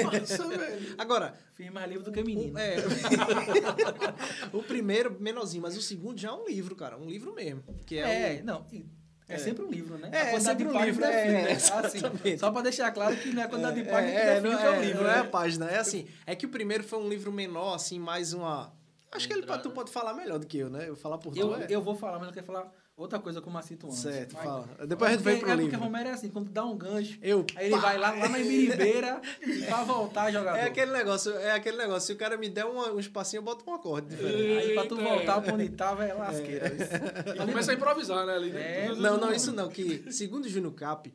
Nossa, 0.04 0.48
velho. 0.48 0.96
Agora, 0.98 1.36
Fiz 1.54 1.70
mais 1.72 1.90
livro 1.90 2.06
do 2.06 2.12
que 2.12 2.24
menino. 2.24 2.54
O, 2.54 2.58
é, 2.58 2.76
o 4.54 4.64
primeiro, 4.64 5.16
menorzinho, 5.20 5.62
mas 5.62 5.76
o 5.78 5.82
segundo 5.82 6.20
já 6.20 6.30
é 6.30 6.34
um 6.34 6.46
livro, 6.48 6.76
cara. 6.76 6.98
Um 6.98 7.06
livro 7.06 7.34
mesmo. 7.34 7.64
Que 7.86 7.98
é, 7.98 8.38
É, 8.38 8.42
não. 8.44 8.66
É, 9.28 9.34
É. 9.36 9.38
sempre 9.38 9.66
um 9.66 9.70
livro, 9.70 9.98
né? 9.98 10.10
É, 10.12 10.18
A 10.18 10.26
é 10.26 10.32
quantidade 10.32 10.60
de 10.64 10.70
um 10.70 10.86
livro, 10.86 11.02
define, 11.02 11.18
é, 11.36 11.44
né? 11.44 11.52
exatamente. 11.54 12.06
Assim, 12.06 12.38
só 12.38 12.52
pra 12.52 12.62
deixar 12.62 12.92
claro 12.92 13.16
que 13.18 13.30
não 13.34 13.42
é 13.42 13.46
a 13.46 13.50
quantidade 13.50 13.82
de 13.84 13.90
É, 13.90 13.92
páginas 13.92 14.14
que 14.14 14.18
é, 14.20 14.34
define 14.36 14.54
não, 14.54 14.60
que 14.60 14.66
é 14.66 14.70
o 14.70 14.74
é, 14.74 14.86
livro, 14.86 15.04
não 15.04 15.10
é 15.10 15.14
né? 15.16 15.20
a 15.20 15.26
página. 15.26 15.66
É 15.68 15.78
assim, 15.80 16.08
é 16.26 16.36
que 16.36 16.46
o 16.46 16.50
primeiro 16.50 16.84
foi 16.84 17.00
um 17.00 17.10
livro 17.10 17.32
menor, 17.32 17.74
assim, 17.76 18.00
mais 18.00 18.34
uma. 18.34 18.74
Acho 19.12 19.28
que 19.28 19.34
ele, 19.34 19.44
tu 19.64 19.72
pode 19.72 19.92
falar 19.92 20.14
melhor 20.14 20.38
do 20.40 20.46
que 20.46 20.58
eu, 20.58 20.70
né? 20.70 20.88
Eu 20.90 20.96
falar 20.96 21.18
por 21.18 21.36
Eu, 21.38 21.50
tu. 21.50 21.62
é. 21.62 21.68
eu 21.70 21.82
vou 21.82 21.96
falar, 21.96 22.20
mas 22.20 22.28
eu 22.28 22.34
quero 22.34 22.46
falar 22.46 22.72
outra 22.98 23.20
coisa 23.20 23.42
com 23.42 23.50
o 23.50 23.54
Macito 23.54 23.88
antes. 23.88 24.00
Certo, 24.00 24.34
Mas- 24.34 24.44
fala. 24.44 24.68
Depois 24.88 25.12
a 25.12 25.14
gente 25.16 25.24
vem 25.24 25.40
pro 25.40 25.50
é 25.50 25.56
livro. 25.56 25.72
porque 25.72 25.84
Romero 25.84 26.10
é 26.10 26.12
assim, 26.14 26.30
quando 26.30 26.50
dá 26.50 26.64
um 26.66 26.78
gancho, 26.78 27.18
Eu. 27.22 27.46
aí 27.56 27.68
ele 27.68 27.78
vai 27.78 27.98
lá, 27.98 28.12
lá 28.12 28.30
na 28.30 28.40
Ibiribeira 28.40 29.22
pra 29.68 29.84
voltar 29.84 30.32
jogador. 30.32 30.58
É 30.58 30.66
aquele 30.66 30.92
negócio, 30.92 31.32
é 31.36 31.52
aquele 31.52 31.78
negócio. 31.78 32.08
Se 32.08 32.14
o 32.14 32.18
cara 32.18 32.38
me 32.38 32.50
der 32.50 32.66
uma- 32.66 32.92
um 32.92 33.00
espacinho, 33.00 33.40
eu 33.40 33.44
boto 33.44 33.70
um 33.70 33.74
acorde 33.74 34.08
diferente. 34.10 34.68
Aí 34.70 34.74
pra 34.74 34.86
tu 34.86 34.96
voltar 34.96 35.42
pra 35.42 35.54
onde 35.54 35.70
tava 35.70 36.06
é 36.06 36.14
lasqueira. 36.14 36.68
E 37.34 37.38
começa 37.46 37.72
a 37.72 37.76
improvisar, 37.76 38.26
né? 38.26 38.34
Ali, 38.36 38.50
né? 38.52 38.86
É, 38.86 38.96
Não, 38.96 39.18
não, 39.18 39.32
isso 39.34 39.52
não. 39.52 39.70
Que, 39.70 40.12
segundo 40.12 40.46
o 40.46 40.50
Júnior 40.50 40.74
Cap, 40.74 41.14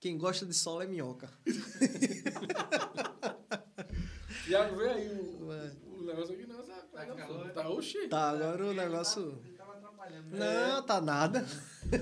quem 0.00 0.16
gosta 0.18 0.44
de 0.46 0.54
solo 0.54 0.82
é 0.82 0.86
minhoca. 0.86 1.28
Tiago, 4.44 4.76
vê 4.76 4.88
aí 4.88 5.08
o, 5.08 5.48
o 6.00 6.04
negócio 6.04 6.34
aqui. 6.34 6.46
Nossa, 6.46 6.72
tá, 6.92 7.06
calor. 7.06 7.50
tá 7.50 7.68
oxi. 7.68 8.08
Tá, 8.08 8.30
agora 8.30 8.66
o 8.66 8.74
negócio. 8.74 9.40
Não, 10.30 10.82
tá 10.82 11.00
nada. 11.00 11.44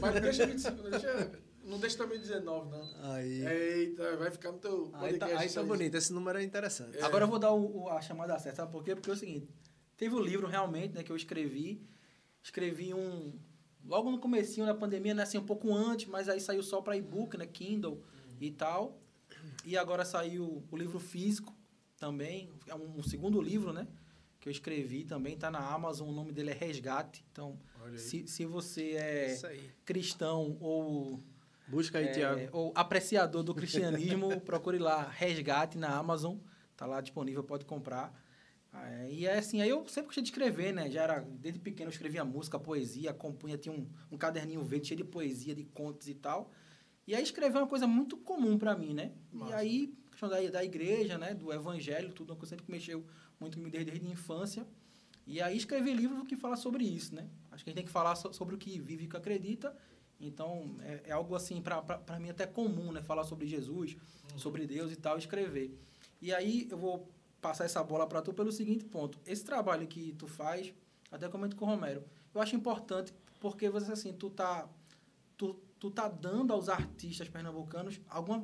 Mas 0.01 0.15
não 0.15 0.21
deixa 0.21 0.47
25, 0.47 0.83
não 0.83 0.91
deixa, 0.91 1.41
não 1.65 1.79
deixa 1.79 1.97
também 1.99 2.19
19, 2.19 2.71
não. 2.71 3.13
Aí. 3.13 3.47
Eita, 3.47 4.17
vai 4.17 4.31
ficar 4.31 4.53
no 4.53 4.59
teu 4.59 4.91
Aí 4.95 5.19
tá, 5.19 5.27
podcast. 5.27 5.37
aí 5.37 5.51
tá 5.55 5.63
bonito, 5.63 5.95
esse 5.97 6.13
número 6.13 6.39
é 6.39 6.43
interessante. 6.43 6.99
É. 6.99 7.03
Agora 7.03 7.25
eu 7.25 7.29
vou 7.29 7.39
dar 7.39 7.53
o- 7.53 7.83
o- 7.85 7.89
a 7.89 8.01
chamada 8.01 8.39
certa, 8.39 8.57
sabe 8.63 8.73
por 8.73 8.83
quê? 8.85 8.95
Porque 8.95 9.11
é 9.11 9.13
o 9.13 9.17
seguinte, 9.17 9.49
teve 9.97 10.15
o 10.15 10.21
livro 10.21 10.47
realmente, 10.47 10.95
né, 10.95 11.03
que 11.03 11.13
eu 11.13 11.17
escrevi, 11.17 11.83
escrevi 12.43 12.93
um, 12.95 13.33
logo 13.85 14.11
no 14.11 14.19
comecinho 14.19 14.67
da 14.67 14.75
pandemia, 14.75 15.15
né, 15.15 15.23
assim, 15.23 15.39
um 15.39 15.45
pouco 15.47 15.75
antes, 15.75 16.07
mas 16.07 16.29
aí 16.29 16.41
saiu 16.41 16.63
só 16.63 16.81
para 16.81 16.97
e-book, 16.97 17.37
né, 17.37 17.47
Kindle 17.47 18.03
e 18.41 18.51
tal, 18.51 19.01
e 19.65 19.77
agora 19.77 20.05
saiu 20.05 20.65
o 20.71 20.77
livro 20.77 20.99
físico 20.99 21.55
também, 21.99 22.51
é 22.67 22.75
um, 22.75 22.99
um 22.99 23.03
segundo 23.03 23.41
livro, 23.41 23.73
né, 23.73 23.87
que 24.41 24.49
eu 24.49 24.51
escrevi 24.51 25.05
também, 25.05 25.37
tá 25.37 25.51
na 25.51 25.59
Amazon, 25.59 26.09
o 26.09 26.13
nome 26.13 26.33
dele 26.33 26.51
é 26.51 26.55
Resgate, 26.55 27.25
então, 27.33 27.59
se, 27.97 28.27
se 28.27 28.45
você 28.45 28.93
é 28.93 29.39
cristão 29.85 30.57
ou 30.61 31.23
Busca 31.67 31.99
aí, 31.99 32.07
é, 32.07 32.13
Tiago. 32.13 32.49
ou 32.53 32.73
apreciador 32.75 33.43
do 33.43 33.55
cristianismo, 33.55 34.41
procure 34.43 34.79
lá 34.79 35.03
Resgate 35.03 35.77
na 35.77 35.97
Amazon, 35.97 36.37
tá 36.77 36.87
lá 36.87 37.01
disponível, 37.01 37.45
pode 37.45 37.65
comprar. 37.65 38.15
É, 38.73 39.11
e 39.11 39.27
é 39.27 39.39
assim, 39.39 39.61
aí 39.61 39.69
eu 39.69 39.87
sempre 39.89 40.07
gostei 40.07 40.23
de 40.23 40.31
escrever, 40.31 40.73
né? 40.73 40.91
Já 40.91 41.03
era, 41.03 41.21
desde 41.21 41.59
pequeno 41.59 41.89
eu 41.89 41.93
escrevia 41.93 42.25
música, 42.25 42.59
poesia, 42.59 43.13
compunha, 43.13 43.59
tinha 43.59 43.75
um, 43.75 43.87
um 44.11 44.17
caderninho 44.17 44.63
verde 44.63 44.89
cheio 44.89 44.99
de 44.99 45.05
poesia, 45.05 45.55
de 45.55 45.65
contos 45.65 46.09
e 46.09 46.15
tal. 46.15 46.51
E 47.07 47.15
aí 47.15 47.23
escrever 47.23 47.57
é 47.57 47.61
uma 47.61 47.67
coisa 47.67 47.87
muito 47.87 48.17
comum 48.17 48.59
para 48.59 48.77
mim, 48.77 48.95
né? 48.95 49.13
E 49.33 49.37
Massa. 49.37 49.57
aí, 49.57 49.95
questão 50.11 50.29
da, 50.29 50.41
da 50.51 50.65
igreja, 50.65 51.17
né? 51.19 51.35
Do 51.35 51.53
evangelho, 51.53 52.13
tudo, 52.13 52.31
uma 52.31 52.37
coisa 52.37 52.51
sempre 52.51 52.67
que 52.67 52.71
mexeu 52.71 53.05
muito 53.41 53.59
desde, 53.61 53.91
desde 53.91 54.07
a 54.07 54.11
infância. 54.11 54.67
E 55.27 55.41
aí 55.43 55.57
escrever 55.57 55.95
livro 55.95 56.25
que 56.25 56.37
fala 56.37 56.57
sobre 56.57 56.85
isso, 56.85 57.15
né? 57.15 57.29
Acho 57.51 57.63
que 57.63 57.71
a 57.71 57.73
gente 57.73 57.77
tem 57.77 57.85
que 57.87 57.93
falar 57.93 58.15
so- 58.17 58.33
sobre 58.33 58.55
o 58.55 58.59
que 58.59 58.79
vive 58.81 59.05
e 59.05 59.07
o 59.07 59.11
que 59.11 59.17
acredita. 59.17 59.77
Então, 60.21 60.77
é, 60.81 61.03
é 61.07 61.13
algo 61.13 61.35
assim, 61.35 61.61
para 61.61 62.19
mim 62.19 62.31
até 62.31 62.47
comum, 62.47 62.93
né? 62.93 63.03
Falar 63.03 63.25
sobre 63.25 63.47
Jesus, 63.47 63.97
sobre 64.37 64.67
Deus 64.67 64.91
e 64.91 64.97
tal, 64.97 65.19
escrever. 65.19 65.79
E 66.21 66.33
aí 66.33 66.67
eu 66.71 66.79
vou 66.79 67.09
passar 67.41 67.65
essa 67.65 67.83
bola 67.85 68.07
para 68.07 68.21
tu 68.23 68.33
pelo 68.33 68.51
seguinte 68.51 68.85
ponto. 68.85 69.19
Esse 69.27 69.45
trabalho 69.45 69.87
que 69.87 70.13
tu 70.19 70.27
faz, 70.27 70.73
até 71.13 71.29
comento 71.29 71.55
com 71.57 71.65
o 71.65 71.69
Romero, 71.69 72.03
eu 72.35 72.41
acho 72.41 72.57
importante 72.57 73.15
porque 73.39 73.69
você 73.69 73.93
assim, 73.93 74.13
tu 74.13 74.31
tá 74.31 74.69
tu, 75.37 75.55
tu 75.79 75.91
tá 75.91 76.09
dando 76.09 76.53
aos 76.53 76.69
artistas 76.69 77.29
pernambucanos 77.29 78.01
alguma 78.09 78.39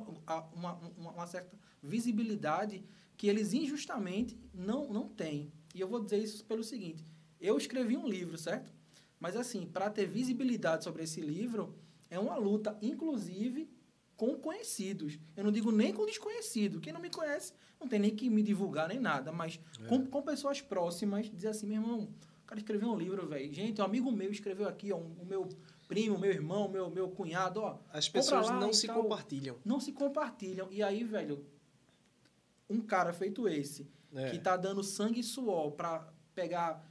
uma, 0.53 0.73
uma, 0.97 1.11
uma 1.11 1.27
certa 1.27 1.57
visibilidade 1.83 2.83
que 3.17 3.27
eles 3.27 3.53
injustamente 3.53 4.37
não 4.53 4.91
não 4.91 5.07
têm. 5.07 5.51
E 5.73 5.79
eu 5.81 5.87
vou 5.87 5.99
dizer 6.03 6.17
isso 6.19 6.43
pelo 6.45 6.63
seguinte, 6.63 7.05
eu 7.39 7.57
escrevi 7.57 7.95
um 7.97 8.07
livro, 8.07 8.37
certo? 8.37 8.73
Mas 9.19 9.35
assim, 9.35 9.65
para 9.65 9.89
ter 9.89 10.05
visibilidade 10.05 10.83
sobre 10.83 11.03
esse 11.03 11.21
livro, 11.21 11.75
é 12.09 12.19
uma 12.19 12.35
luta, 12.37 12.77
inclusive 12.81 13.69
com 14.15 14.35
conhecidos. 14.37 15.19
Eu 15.35 15.43
não 15.43 15.51
digo 15.51 15.71
nem 15.71 15.91
com 15.93 16.05
desconhecido. 16.05 16.79
Quem 16.79 16.93
não 16.93 17.01
me 17.01 17.09
conhece 17.09 17.51
não 17.79 17.87
tem 17.87 17.99
nem 17.99 18.15
que 18.15 18.29
me 18.29 18.41
divulgar 18.41 18.87
nem 18.87 18.99
nada, 18.99 19.31
mas 19.31 19.59
com, 19.89 20.05
com 20.05 20.21
pessoas 20.21 20.61
próximas, 20.61 21.29
dizer 21.29 21.49
assim, 21.49 21.65
meu 21.67 21.81
irmão, 21.81 22.09
o 22.43 22.45
cara 22.45 22.59
escreveu 22.59 22.89
um 22.89 22.97
livro, 22.97 23.27
velho. 23.27 23.53
Gente, 23.53 23.81
um 23.81 23.83
amigo 23.83 24.09
meu 24.11 24.31
escreveu 24.31 24.67
aqui, 24.69 24.91
ó, 24.93 24.97
um- 24.97 25.15
o 25.21 25.25
meu 25.25 25.49
primo, 25.87 26.17
meu 26.17 26.31
irmão, 26.31 26.69
meu, 26.69 26.89
meu 26.89 27.09
cunhado, 27.09 27.59
ó. 27.61 27.77
As 27.91 28.07
pessoas 28.07 28.47
não 28.61 28.71
se 28.73 28.87
tal. 28.87 29.01
compartilham. 29.03 29.57
Não 29.65 29.79
se 29.81 29.91
compartilham. 29.91 30.67
E 30.71 30.81
aí, 30.81 31.03
velho, 31.03 31.45
um 32.69 32.79
cara 32.81 33.13
feito 33.13 33.47
esse, 33.47 33.87
É. 34.13 34.29
que 34.31 34.39
tá 34.39 34.55
dando 34.57 34.83
sangue 34.83 35.19
e 35.19 35.23
suor 35.23 35.71
para 35.71 36.11
pegar 36.33 36.83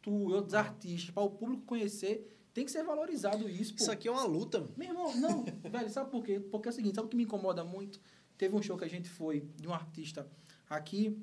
tu 0.00 0.30
e 0.30 0.32
outros 0.32 0.54
artistas, 0.54 1.10
para 1.12 1.22
o 1.22 1.30
público 1.30 1.64
conhecer, 1.64 2.34
tem 2.54 2.64
que 2.64 2.70
ser 2.70 2.82
valorizado 2.82 3.48
isso, 3.48 3.74
pô. 3.74 3.82
Isso 3.82 3.90
aqui 3.92 4.08
é 4.08 4.10
uma 4.10 4.24
luta. 4.24 4.66
Meu 4.76 4.88
irmão, 4.88 5.14
não, 5.16 5.44
velho, 5.70 5.90
sabe 5.90 6.10
por 6.10 6.24
quê? 6.24 6.40
Porque 6.40 6.68
é 6.68 6.70
o 6.70 6.74
seguinte, 6.74 6.94
sabe 6.94 7.06
o 7.06 7.10
que 7.10 7.16
me 7.16 7.24
incomoda 7.24 7.62
muito? 7.64 8.00
Teve 8.36 8.54
um 8.56 8.62
show 8.62 8.76
que 8.76 8.84
a 8.84 8.88
gente 8.88 9.08
foi 9.08 9.40
de 9.56 9.66
um 9.68 9.74
artista 9.74 10.28
aqui 10.68 11.16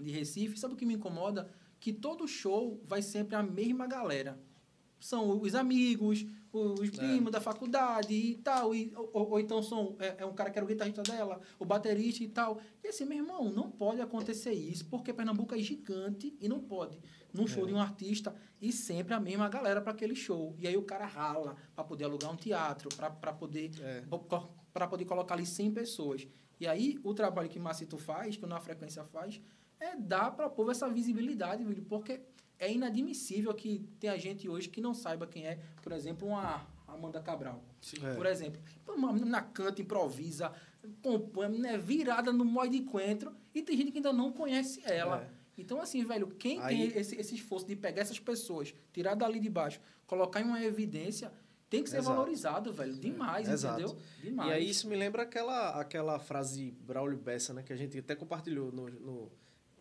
de 0.00 0.10
Recife, 0.10 0.58
sabe 0.58 0.74
o 0.74 0.76
que 0.76 0.84
me 0.86 0.94
incomoda? 0.94 1.50
Que 1.78 1.92
todo 1.92 2.26
show 2.26 2.80
vai 2.84 3.00
sempre 3.02 3.34
a 3.36 3.42
mesma 3.42 3.86
galera. 3.86 4.38
São 4.98 5.40
os 5.40 5.54
amigos, 5.54 6.24
os 6.52 6.90
primos 6.90 7.30
da 7.30 7.40
faculdade 7.40 8.14
e 8.14 8.36
tal. 8.38 8.74
E, 8.74 8.92
ou, 8.96 9.10
ou- 9.12 9.30
ou 9.32 9.40
então 9.40 9.62
são, 9.62 9.94
é, 9.98 10.16
é 10.18 10.26
um 10.26 10.32
cara 10.34 10.50
que 10.50 10.58
era 10.58 10.64
o 10.64 10.68
guitarrista 10.68 11.02
dela, 11.02 11.40
o 11.58 11.64
baterista 11.64 12.22
e 12.24 12.28
tal. 12.28 12.58
E 12.82 12.88
assim, 12.88 13.04
meu 13.04 13.18
irmão, 13.18 13.50
não 13.52 13.70
pode 13.70 14.00
acontecer 14.00 14.52
isso, 14.52 14.86
porque 14.86 15.12
Pernambuco 15.12 15.54
é 15.54 15.58
gigante 15.58 16.34
e 16.40 16.48
não 16.48 16.60
pode, 16.60 16.98
num 17.32 17.46
show 17.46 17.66
de 17.66 17.74
um 17.74 17.80
artista, 17.80 18.34
e 18.60 18.72
sempre 18.72 19.12
a 19.12 19.20
mesma 19.20 19.48
galera 19.48 19.80
para 19.82 19.92
aquele 19.92 20.14
show. 20.14 20.54
E 20.58 20.66
aí 20.66 20.76
o 20.76 20.82
cara 20.82 21.04
rala 21.04 21.56
para 21.74 21.84
poder 21.84 22.04
alugar 22.04 22.32
um 22.32 22.36
teatro, 22.36 22.88
para 22.96 23.32
poder 23.32 23.70
É. 23.82 24.02
para 24.72 24.86
poder 24.86 25.04
colocar 25.04 25.34
ali 25.34 25.46
100 25.46 25.70
pessoas. 25.72 26.26
E 26.58 26.66
aí, 26.66 26.98
o 27.04 27.12
trabalho 27.12 27.48
que 27.50 27.58
Macito 27.58 27.98
faz, 27.98 28.36
que 28.36 28.44
o 28.44 28.48
Na 28.48 28.60
Frequência 28.60 29.04
faz, 29.04 29.40
é 29.78 29.94
dar 29.94 30.30
para 30.30 30.46
o 30.46 30.50
povo 30.50 30.70
essa 30.70 30.88
visibilidade, 30.88 31.62
porque 31.82 32.20
é 32.58 32.72
inadmissível 32.72 33.52
que 33.54 33.86
tenha 34.00 34.18
gente 34.18 34.48
hoje 34.48 34.68
que 34.68 34.80
não 34.80 34.94
saiba 34.94 35.26
quem 35.26 35.46
é, 35.46 35.58
por 35.82 35.92
exemplo, 35.92 36.28
uma 36.28 36.66
Amanda 36.86 37.20
Cabral. 37.20 37.62
Sim. 37.80 37.96
É. 38.04 38.14
Por 38.14 38.26
exemplo, 38.26 38.60
uma 38.88 39.12
menina 39.12 39.42
canta, 39.42 39.82
improvisa, 39.82 40.52
compõe, 41.02 41.46
a 41.46 41.48
menina 41.48 41.70
é 41.70 41.78
virada 41.78 42.32
no 42.32 42.44
modo 42.44 42.70
de 42.70 42.78
encontro 42.78 43.34
e 43.54 43.62
tem 43.62 43.76
gente 43.76 43.90
que 43.90 43.98
ainda 43.98 44.12
não 44.12 44.32
conhece 44.32 44.80
ela. 44.84 45.22
É. 45.22 45.28
Então, 45.58 45.80
assim, 45.80 46.04
velho, 46.04 46.28
quem 46.28 46.60
Aí- 46.60 46.90
tem 46.90 47.00
esse, 47.00 47.16
esse 47.16 47.34
esforço 47.34 47.66
de 47.66 47.74
pegar 47.76 48.02
essas 48.02 48.18
pessoas, 48.18 48.74
tirar 48.92 49.14
dali 49.14 49.40
de 49.40 49.48
baixo, 49.48 49.80
colocar 50.06 50.40
em 50.40 50.44
uma 50.44 50.62
evidência, 50.62 51.32
tem 51.68 51.82
que 51.82 51.90
ser 51.90 51.98
Exato. 51.98 52.14
valorizado, 52.14 52.72
velho. 52.72 52.94
Demais, 52.94 53.48
Exato. 53.48 53.80
entendeu? 53.80 53.98
Demais. 54.22 54.50
E 54.50 54.52
aí 54.52 54.70
isso 54.70 54.86
me 54.88 54.94
lembra 54.94 55.22
aquela, 55.22 55.80
aquela 55.80 56.18
frase 56.18 56.66
de 56.66 56.70
Braulio 56.70 57.18
Bessa, 57.18 57.52
né? 57.52 57.62
Que 57.62 57.72
a 57.72 57.76
gente 57.76 57.98
até 57.98 58.14
compartilhou 58.14 58.70
no, 58.70 58.88
no 58.88 59.32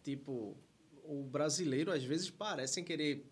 tipo... 0.02 0.58
o 1.08 1.24
brasileiro, 1.24 1.92
às 1.92 2.04
vezes, 2.04 2.30
parece 2.30 2.82
querer 2.84 3.32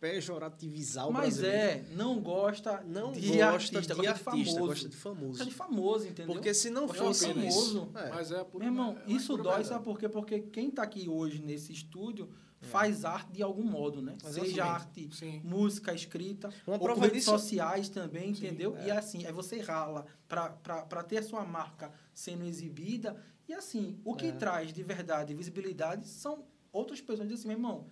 pejorativizar 0.00 1.08
o 1.08 1.12
Mas 1.12 1.38
brasileiro. 1.38 1.56
é, 1.56 1.84
não 1.96 2.20
gosta 2.20 2.82
Não 2.82 3.12
de 3.12 3.28
gosta 3.28 3.46
artista, 3.46 3.80
de 3.80 3.86
gosta 3.94 4.10
artista, 4.10 4.36
de 4.36 4.44
famoso. 4.44 4.58
gosta 4.66 4.88
de 4.88 4.96
famoso. 4.96 5.28
Gosta 5.28 5.44
de 5.46 5.50
famoso, 5.54 6.06
entendeu? 6.06 6.34
Porque 6.34 6.52
se 6.54 6.70
não 6.70 6.86
fosse 6.88 7.26
é 7.26 7.30
isso... 7.32 7.46
isso. 7.46 7.88
é. 7.94 8.10
Mas 8.10 8.30
é 8.30 8.40
a 8.40 8.44
pura- 8.44 8.64
Meu 8.64 8.72
irmão, 8.74 8.98
é 9.06 9.10
isso 9.12 9.28
dói, 9.36 9.44
verdade. 9.44 9.68
sabe 9.68 9.84
por 9.84 9.98
quê? 9.98 10.08
Porque 10.08 10.40
quem 10.40 10.70
tá 10.70 10.82
aqui 10.82 11.08
hoje 11.08 11.40
nesse 11.42 11.72
estúdio 11.72 12.28
faz 12.60 13.04
arte 13.04 13.32
de 13.32 13.42
algum 13.42 13.62
modo, 13.64 14.00
né? 14.02 14.16
Exatamente. 14.22 14.50
Seja 14.50 14.64
arte, 14.64 15.08
Sim. 15.14 15.40
música 15.44 15.92
escrita, 15.94 16.48
Uma 16.66 16.76
ou 16.76 16.80
por 16.80 16.98
redes 16.98 17.18
disso- 17.24 17.30
sociais 17.30 17.88
também, 17.88 18.34
Sim, 18.34 18.46
entendeu? 18.46 18.76
é. 18.78 18.86
E 18.86 18.90
assim, 18.90 19.24
aí 19.26 19.32
você 19.32 19.60
rala 19.60 20.06
pra 20.28 21.02
ter 21.06 21.18
a 21.18 21.22
sua 21.22 21.44
marca 21.44 21.90
sendo 22.12 22.44
exibida. 22.44 23.16
E 23.48 23.52
assim, 23.52 23.98
o 24.04 24.14
que 24.14 24.26
É. 24.26 24.32
traz 24.32 24.72
de 24.72 24.82
verdade 24.82 25.34
visibilidade 25.34 26.08
são 26.08 26.44
outras 26.74 27.00
pessoas 27.00 27.28
dizem 27.28 27.34
assim, 27.40 27.48
meu 27.48 27.56
irmão, 27.56 27.86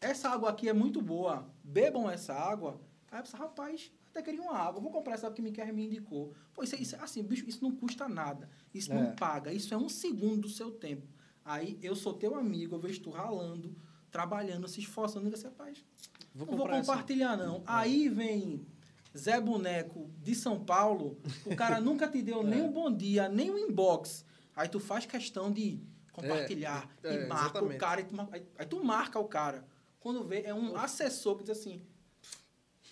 essa 0.00 0.28
água 0.30 0.48
aqui 0.50 0.68
é 0.68 0.72
muito 0.72 1.02
boa, 1.02 1.46
bebam 1.62 2.08
essa 2.10 2.32
água. 2.32 2.80
Aí 3.10 3.20
você, 3.26 3.36
rapaz, 3.36 3.90
até 4.10 4.22
queria 4.22 4.40
uma 4.40 4.56
água, 4.56 4.80
vou 4.80 4.90
comprar 4.90 5.14
essa 5.14 5.26
água 5.26 5.36
que 5.36 5.42
me 5.42 5.50
quer 5.52 5.72
me 5.72 5.84
indicou. 5.84 6.32
Pô, 6.54 6.62
isso, 6.62 6.74
é- 6.76 6.78
isso 6.80 6.96
é 6.96 7.00
assim, 7.00 7.22
bicho, 7.22 7.44
isso 7.48 7.62
não 7.62 7.72
custa 7.74 8.08
nada. 8.08 8.48
Isso 8.72 8.92
É. 8.92 8.94
não 8.94 9.14
paga, 9.14 9.52
isso 9.52 9.74
é 9.74 9.76
um 9.76 9.88
segundo 9.88 10.42
do 10.42 10.48
seu 10.48 10.70
tempo. 10.70 11.06
Aí 11.44 11.78
eu 11.82 11.94
sou 11.96 12.14
teu 12.14 12.34
amigo, 12.36 12.76
eu 12.76 12.80
vejo 12.80 13.00
tu 13.02 13.10
ralando, 13.10 13.74
trabalhando, 14.10 14.68
se 14.68 14.80
esforçando, 14.80 15.26
e 15.26 15.30
você, 15.30 15.48
rapaz, 15.48 15.84
Vou 16.34 16.46
não 16.46 16.56
vou 16.56 16.64
comprar 16.64 16.78
essa. 16.78 16.90
compartilhar, 16.92 17.36
não. 17.36 17.62
Aí 17.66 18.08
vem 18.08 18.64
Zé 19.16 19.40
Boneco 19.40 20.08
de 20.22 20.34
São 20.36 20.62
Paulo, 20.64 21.18
o 21.44 21.56
cara 21.56 21.80
nunca 21.80 22.06
te 22.08 22.22
deu 22.22 22.42
nem 22.44 22.62
um 22.62 22.70
bom 22.72 22.90
dia, 22.94 23.28
nem 23.28 23.50
um 23.50 23.58
inbox. 23.58 24.24
Aí 24.54 24.68
tu 24.68 24.78
faz 24.78 25.04
questão 25.06 25.50
de 25.50 25.80
compartilhar 26.22 26.90
É, 27.02 27.08
é, 27.08 27.24
e 27.24 27.26
marca 27.26 27.58
exatamente. 27.58 27.76
o 27.76 27.78
cara. 27.78 28.00
E 28.00 28.04
tu, 28.04 28.28
aí, 28.32 28.46
aí 28.58 28.66
tu 28.66 28.84
marca 28.84 29.18
o 29.18 29.24
cara. 29.28 29.66
Quando 29.98 30.24
vê, 30.24 30.42
é 30.42 30.54
um 30.54 30.76
assessor 30.76 31.36
que 31.36 31.44
diz 31.44 31.50
assim, 31.58 31.82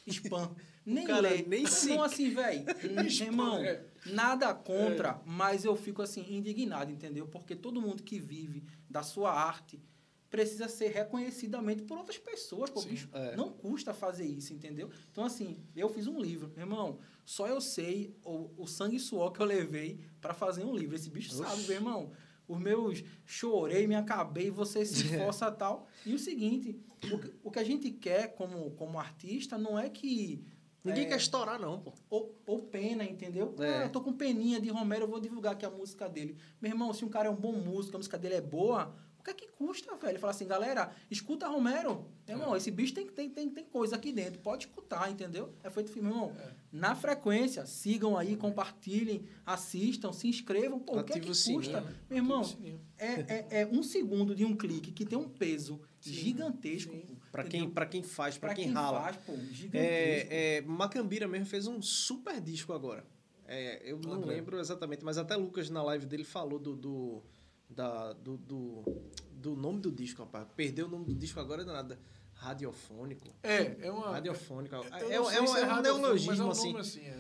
spam. 0.07 0.55
Nem 0.85 1.07
cara 1.07 1.21
lê. 1.21 1.43
nem 1.43 1.67
se- 1.67 1.91
Então, 1.93 2.03
assim, 2.03 2.31
velho, 2.31 2.65
irmão, 3.23 3.63
é. 3.63 3.85
nada 4.07 4.55
contra, 4.55 5.21
mas 5.27 5.63
eu 5.67 5.77
fico, 5.77 6.01
assim, 6.01 6.25
indignado, 6.35 6.91
entendeu? 6.91 7.27
Porque 7.27 7.55
todo 7.55 7.79
mundo 7.81 8.03
que 8.03 8.19
vive 8.19 8.65
da 8.89 9.03
sua 9.03 9.31
arte 9.31 9.79
precisa 10.31 10.67
ser 10.67 10.89
reconhecidamente 10.89 11.83
por 11.83 11.99
outras 11.99 12.17
pessoas, 12.17 12.71
pô, 12.71 12.81
Sim. 12.81 12.89
bicho. 12.89 13.09
É. 13.13 13.37
Não 13.37 13.51
custa 13.53 13.93
fazer 13.93 14.25
isso, 14.25 14.55
entendeu? 14.55 14.91
Então, 15.13 15.25
assim, 15.25 15.63
eu 15.77 15.91
fiz 15.91 16.07
um 16.07 16.19
livro. 16.19 16.51
Meu 16.57 16.65
irmão, 16.65 16.99
só 17.23 17.47
eu 17.47 17.61
sei 17.61 18.17
o, 18.25 18.51
o 18.57 18.67
sangue 18.67 18.97
e 18.97 19.01
suor 19.01 19.31
que 19.33 19.41
eu 19.41 19.47
levei 19.47 20.01
para 20.23 20.33
fazer 20.33 20.65
um 20.65 20.75
livro. 20.75 20.97
Esse 20.97 21.11
bicho 21.11 21.35
sabe, 21.35 21.63
meu 21.65 21.73
irmão. 21.73 22.13
Os 22.49 22.59
meus 22.59 23.05
chorei, 23.27 23.87
me 23.87 23.95
acabei, 23.95 24.51
você 24.51 24.85
se 24.85 25.05
esforça 25.15 25.51
tal. 25.53 25.87
E 26.07 26.15
o 26.15 26.19
seguinte, 26.19 26.81
o, 27.13 27.19
que- 27.19 27.33
o 27.45 27.51
que 27.51 27.59
a 27.59 27.65
gente 27.65 27.91
quer 27.91 28.35
como, 28.35 28.71
como 28.73 28.99
artista 28.99 29.59
não 29.59 29.79
é 29.79 29.89
que. 29.91 30.45
Ninguém 30.83 31.05
é, 31.05 31.09
quer 31.09 31.17
estourar, 31.17 31.61
não, 31.61 31.81
pô. 31.81 31.93
ou, 32.09 32.41
ou 32.47 32.63
pena, 32.63 33.05
entendeu? 33.05 33.55
É. 33.59 33.81
Ah, 33.81 33.83
eu 33.85 33.91
tô 33.91 34.01
com 34.01 34.13
peninha 34.13 34.61
de 34.61 34.71
Romero, 34.71 35.05
eu 35.05 35.09
vou 35.09 35.21
divulgar 35.21 35.53
aqui 35.53 35.67
a 35.67 35.71
música 35.71 36.09
dele. 36.09 36.37
Meu 36.63 36.71
irmão, 36.71 36.93
se 36.95 37.05
um 37.05 37.09
cara 37.09 37.29
é 37.29 37.31
um 37.31 37.37
bom 37.37 37.53
músico, 37.53 37.97
a 37.97 37.99
música 37.99 38.17
dele 38.17 38.37
é 38.37 38.41
boa, 38.41 38.95
o 39.19 39.23
que 39.23 39.31
é 39.31 39.35
que 39.35 39.49
custa, 39.49 39.95
velho? 39.97 40.19
Falar 40.19 40.31
assim, 40.31 40.47
galera, 40.47 40.91
escuta 41.11 41.47
Romero. 41.49 42.07
Meu 42.29 42.39
irmão, 42.39 42.57
esse 42.57 42.71
bicho 42.71 42.93
tem, 42.95 43.07
tem, 43.07 43.31
tem, 43.31 43.49
tem 43.49 43.65
coisa 43.65 43.97
aqui 43.97 44.13
dentro, 44.13 44.39
pode 44.41 44.67
escutar, 44.67 45.11
entendeu? 45.11 45.53
É 45.63 45.71
feito 45.71 45.91
filme, 45.91 46.09
meu 46.09 46.17
irmão. 46.17 46.37
Na 46.71 46.95
frequência, 46.95 47.65
sigam 47.67 48.17
aí, 48.19 48.37
compartilhem, 48.37 49.25
assistam, 49.47 50.13
se 50.13 50.29
inscrevam. 50.29 50.79
Pô, 50.79 50.99
o 50.99 51.05
que 51.05 51.15
é 51.15 51.21
que 51.21 51.35
sininho, 51.35 51.61
custa? 51.61 51.81
né? 51.81 51.95
Meu 52.11 52.19
irmão, 52.19 52.43
é, 52.99 53.07
é, 53.07 53.47
é 53.63 53.67
um 53.67 53.83
segundo 53.83 54.35
de 54.35 54.45
um 54.45 54.55
clique 54.57 54.93
que 54.93 55.07
tem 55.07 55.19
um 55.19 55.29
peso 55.29 55.81
Sim. 56.01 56.13
gigantesco. 56.13 56.95
Pra 57.33 57.45
quem, 57.45 57.69
pra 57.69 57.87
quem 57.87 58.03
faz, 58.03 58.37
pra, 58.37 58.49
Pra 58.49 58.57
quem, 58.57 58.71
rala. 58.71 59.01
faz, 59.03 59.17
pô. 59.19 59.33
É, 59.73 60.57
é, 60.59 60.61
Macambira 60.63 61.27
mesmo 61.27 61.47
fez 61.47 61.67
um 61.67 61.81
super 61.81 62.41
disco 62.41 62.73
agora. 62.73 63.05
É, 63.47 63.81
eu 63.91 63.99
não 63.99 64.13
André. 64.13 64.35
lembro 64.35 64.59
exatamente, 64.61 65.03
mas 65.05 65.17
até 65.17 65.35
Lucas 65.35 65.71
na 65.71 65.83
live 65.83 66.05
dele 66.05 66.25
falou 66.25 66.59
do, 66.59 66.77
do, 66.77 67.23
da, 67.71 68.13
do, 68.13 68.37
do, 68.37 68.85
do 69.33 69.57
nome 69.57 69.81
do 69.81 69.91
disco, 69.91 70.23
rapaz. 70.23 70.47
Perdeu 70.55 70.87
o 70.87 70.91
nome 70.91 71.07
do 71.07 71.15
disco 71.15 71.41
agora, 71.41 71.63
é 71.63 71.65
nada. 71.65 71.99
Radiofônico. 72.39 73.29
É, 73.43 73.77
é 73.81 73.91
uma. 73.91 74.13
Radiofônico. 74.13 74.75
eu 74.75 74.83
É, 74.85 75.19
não 75.19 75.29
é, 75.31 75.33
sei 75.35 75.43
um, 75.43 75.47
se 75.47 75.59
é 75.59 75.75
um 75.75 75.83
neologismo 75.83 76.43
é 76.43 76.47
um 76.47 76.51
assim. 76.51 76.77
assim. 76.77 77.01
é. 77.05 77.19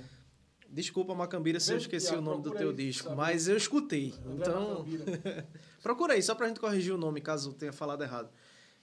Desculpa, 0.70 1.14
Macambira, 1.14 1.58
se 1.58 1.72
eu 1.72 1.78
esqueci 1.78 2.14
o 2.14 2.20
nome 2.20 2.42
do 2.42 2.50
teu 2.52 2.72
disco, 2.72 3.14
mas 3.16 3.48
eu 3.48 3.56
escutei. 3.56 4.14
André 4.24 4.48
Então. 4.50 4.86
Procura 5.82 6.12
aí, 6.12 6.22
só 6.22 6.34
pra 6.34 6.46
gente 6.46 6.60
corrigir 6.60 6.92
o 6.92 6.98
nome, 6.98 7.20
caso 7.22 7.50
eu 7.50 7.54
tenha 7.54 7.72
falado 7.72 8.02
errado. 8.02 8.30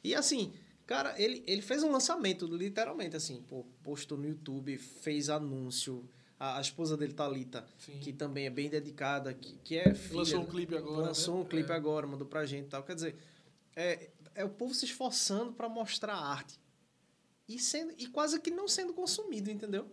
E 0.04 0.16
assim, 0.16 0.52
cara, 0.88 1.14
ele, 1.22 1.44
ele 1.46 1.62
fez 1.62 1.84
um 1.84 1.92
lançamento, 1.92 2.48
literalmente, 2.48 3.16
assim, 3.16 3.42
pô, 3.48 3.66
postou 3.84 4.18
no 4.18 4.28
YouTube, 4.28 4.78
fez 4.78 5.30
anúncio. 5.30 6.04
A, 6.40 6.58
a 6.58 6.62
esposa 6.62 6.98
dele, 6.98 7.14
Thalita, 7.14 7.66
Sim. 7.78 7.98
que 8.00 8.12
também 8.12 8.46
é 8.46 8.50
bem 8.50 8.68
dedicada, 8.70 9.34
que, 9.34 9.56
que 9.64 9.78
é 9.78 9.94
filha, 9.94 10.18
Lançou 10.18 10.42
um 10.42 10.46
clipe 10.46 10.76
agora. 10.76 11.08
lançou 11.08 11.36
né? 11.36 11.42
um 11.42 11.46
clipe 11.46 11.72
É. 11.72 11.76
agora, 11.76 12.06
mandou 12.08 12.28
pra 12.28 12.46
gente 12.46 12.66
e 12.66 12.70
tal. 12.70 12.84
Quer 12.84 12.96
dizer, 12.96 13.16
é, 13.76 14.10
é 14.36 14.44
o 14.44 14.50
povo 14.50 14.74
se 14.74 14.86
esforçando 14.86 15.54
pra 15.54 15.68
mostrar 15.68 16.14
a 16.14 16.26
arte. 16.28 16.60
E, 17.48 17.58
sendo, 17.60 17.94
e 17.98 18.08
quase 18.08 18.40
que 18.40 18.52
não 18.52 18.68
sendo 18.68 18.94
consumido, 18.94 19.50
entendeu? 19.50 19.90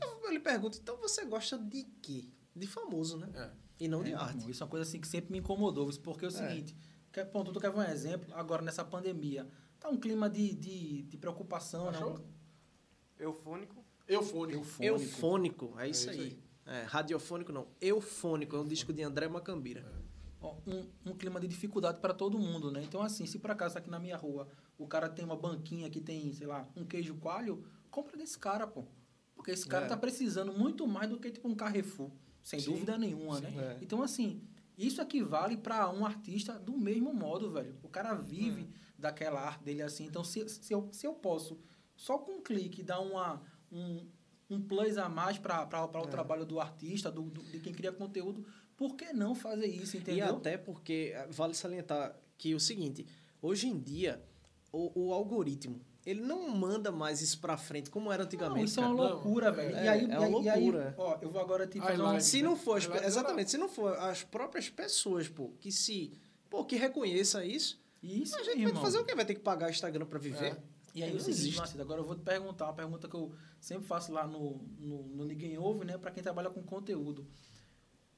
Eu, 0.00 0.20
eu 0.24 0.30
lhe 0.32 0.38
pergunto, 0.40 0.78
então 0.80 0.96
você 0.98 1.24
gosta 1.24 1.58
de 1.58 1.84
quê? 2.02 2.28
De 2.54 2.66
famoso, 2.66 3.16
né? 3.18 3.28
É. 3.34 3.50
E 3.80 3.88
não 3.88 4.02
de 4.02 4.12
É, 4.12 4.14
arte. 4.14 4.36
irmão, 4.36 4.50
Isso 4.50 4.62
é 4.62 4.64
uma 4.64 4.70
coisa 4.70 4.88
assim 4.88 5.00
que 5.00 5.08
sempre 5.08 5.32
me 5.32 5.38
incomodou. 5.38 5.88
isso 5.90 6.00
Porque 6.00 6.24
é 6.24 6.28
o 6.28 6.30
seguinte, 6.30 6.76
quer, 7.12 7.24
ponto, 7.24 7.52
tu 7.52 7.60
quer 7.60 7.70
ver 7.72 7.78
um 7.78 7.82
exemplo? 7.82 8.32
Agora, 8.34 8.62
nessa 8.62 8.84
pandemia, 8.84 9.48
tá 9.80 9.88
um 9.88 9.96
clima 9.98 10.28
de, 10.30 10.54
de, 10.54 11.02
de 11.02 11.16
preocupação, 11.16 11.90
né? 11.90 11.98
Achou? 11.98 12.24
Eufônico. 13.18 13.84
Eufônico. 14.06 14.58
Eufônico. 14.58 14.84
Eufônico, 15.04 15.74
é 15.80 15.88
isso 15.88 16.10
isso 16.10 16.20
aí. 16.20 16.38
É, 16.64 16.82
radiofônico 16.82 17.50
não, 17.52 17.66
eufônico, 17.80 18.54
é 18.54 18.60
um 18.60 18.66
disco 18.66 18.92
de 18.92 19.02
André 19.02 19.28
Macambira. 19.28 19.84
Um, 20.66 21.10
um 21.10 21.14
clima 21.16 21.38
de 21.40 21.46
dificuldade 21.46 22.00
para 22.00 22.12
todo 22.12 22.38
mundo, 22.38 22.70
né? 22.70 22.82
Então, 22.82 23.00
assim, 23.02 23.26
se 23.26 23.38
por 23.38 23.50
acaso 23.50 23.78
aqui 23.78 23.88
na 23.90 23.98
minha 23.98 24.16
rua 24.16 24.48
o 24.78 24.86
cara 24.86 25.08
tem 25.08 25.24
uma 25.24 25.36
banquinha 25.36 25.88
que 25.88 26.00
tem, 26.00 26.32
sei 26.32 26.46
lá, 26.46 26.68
um 26.76 26.84
queijo 26.84 27.14
coalho, 27.16 27.64
compra 27.90 28.16
desse 28.16 28.38
cara, 28.38 28.66
pô. 28.66 28.84
Porque 29.34 29.50
esse 29.52 29.66
cara 29.66 29.86
É. 29.86 29.88
tá 29.88 29.96
precisando 29.96 30.52
muito 30.52 30.86
mais 30.86 31.08
do 31.08 31.18
que, 31.18 31.30
tipo, 31.30 31.48
um 31.48 31.54
Carrefour. 31.54 32.10
Sem 32.42 32.58
Sim. 32.58 32.72
dúvida 32.72 32.98
nenhuma, 32.98 33.40
né? 33.40 33.52
É. 33.56 33.78
Então, 33.80 34.02
assim, 34.02 34.42
isso 34.76 35.00
equivale 35.00 35.56
para 35.56 35.88
um 35.90 36.04
artista 36.04 36.58
do 36.58 36.76
mesmo 36.76 37.14
modo, 37.14 37.50
velho. 37.52 37.78
O 37.82 37.88
cara 37.88 38.14
vive 38.14 38.68
daquela 38.98 39.40
arte 39.40 39.62
dele 39.64 39.82
assim. 39.82 40.04
Então, 40.06 40.24
se, 40.24 40.48
se, 40.48 40.72
eu, 40.72 40.88
se 40.92 41.06
eu 41.06 41.14
posso, 41.14 41.58
só 41.96 42.18
com 42.18 42.32
um 42.38 42.42
clique, 42.42 42.82
dar 42.82 42.98
uma, 43.00 43.40
um, 43.70 44.06
um 44.50 44.60
plus 44.60 44.98
a 44.98 45.08
mais 45.08 45.38
para 45.38 45.68
o 45.70 45.98
É. 46.04 46.06
trabalho 46.08 46.44
do 46.44 46.58
artista, 46.60 47.10
do, 47.12 47.22
do- 47.22 47.42
de 47.44 47.60
quem 47.60 47.72
cria 47.72 47.92
conteúdo, 47.92 48.44
por 48.76 48.94
que 48.96 49.12
não 49.12 49.34
fazer 49.34 49.66
isso, 49.66 49.96
E 49.96 50.00
entendeu? 50.00 50.36
até 50.36 50.56
porque 50.56 51.12
eh, 51.14 51.26
vale 51.30 51.54
salientar 51.54 52.16
que 52.38 52.54
o 52.54 52.60
seguinte, 52.60 53.06
hoje 53.40 53.68
em 53.68 53.78
dia 53.78 54.22
o, 54.72 55.06
o 55.08 55.12
algoritmo, 55.12 55.80
ele 56.04 56.20
não 56.20 56.48
manda 56.48 56.90
mais 56.90 57.20
isso 57.20 57.38
pra 57.40 57.56
frente 57.56 57.88
como 57.90 58.10
era 58.12 58.24
antigamente. 58.24 58.58
Não, 58.58 58.64
isso 58.64 58.80
é 58.80 58.86
uma 58.86 58.96
cara. 58.96 59.14
loucura, 59.14 59.48
Não, 59.50 59.56
velho. 59.56 59.76
é- 59.76 59.84
e 59.84 59.88
aí, 59.88 60.00
é 60.10 60.18
uma 60.18 60.22
e 60.22 60.24
aí- 60.24 60.44
e 60.44 60.48
aí, 60.48 60.60
loucura. 60.62 60.94
ó, 60.98 61.18
eu 61.22 61.30
vou 61.30 61.40
agora 61.40 61.66
te 61.66 61.78
fazer 61.78 61.92
Highlight. 61.92 62.16
um... 62.16 62.20
Se 62.20 62.42
não 62.42 62.56
for, 62.56 62.78
as- 62.78 62.86
Ela- 62.86 63.06
exatamente, 63.06 63.50
se 63.50 63.58
não 63.58 63.68
for 63.68 63.96
as 63.98 64.24
próprias 64.24 64.68
pessoas, 64.68 65.28
pô, 65.28 65.50
que 65.60 65.70
se, 65.70 66.12
pô, 66.50 66.64
que 66.64 66.74
reconheça 66.76 67.44
isso, 67.44 67.80
Isso, 68.02 68.34
a 68.36 68.42
gente 68.42 68.58
irmão. 68.58 68.74
vai 68.74 68.82
fazer 68.82 68.98
o 68.98 69.04
quê? 69.04 69.14
Vai 69.14 69.24
ter 69.24 69.34
que 69.34 69.40
pagar 69.42 69.70
Instagram 69.70 70.06
pra 70.06 70.18
viver? 70.18 70.52
É. 70.54 70.72
E 70.94 71.02
aí, 71.02 71.10
Não 71.10 71.16
existe. 71.18 71.80
Agora 71.80 72.00
eu 72.00 72.04
vou 72.04 72.14
te 72.16 72.22
perguntar 72.22 72.66
uma 72.66 72.74
pergunta 72.74 73.08
que 73.08 73.14
eu 73.14 73.32
sempre 73.60 73.86
faço 73.86 74.12
lá 74.12 74.26
no, 74.26 74.60
no, 74.78 75.04
no 75.04 75.24
Ninguém 75.24 75.56
Ouve, 75.56 75.86
né? 75.86 75.96
Para 75.96 76.10
quem 76.10 76.22
trabalha 76.22 76.50
com 76.50 76.62
conteúdo. 76.62 77.26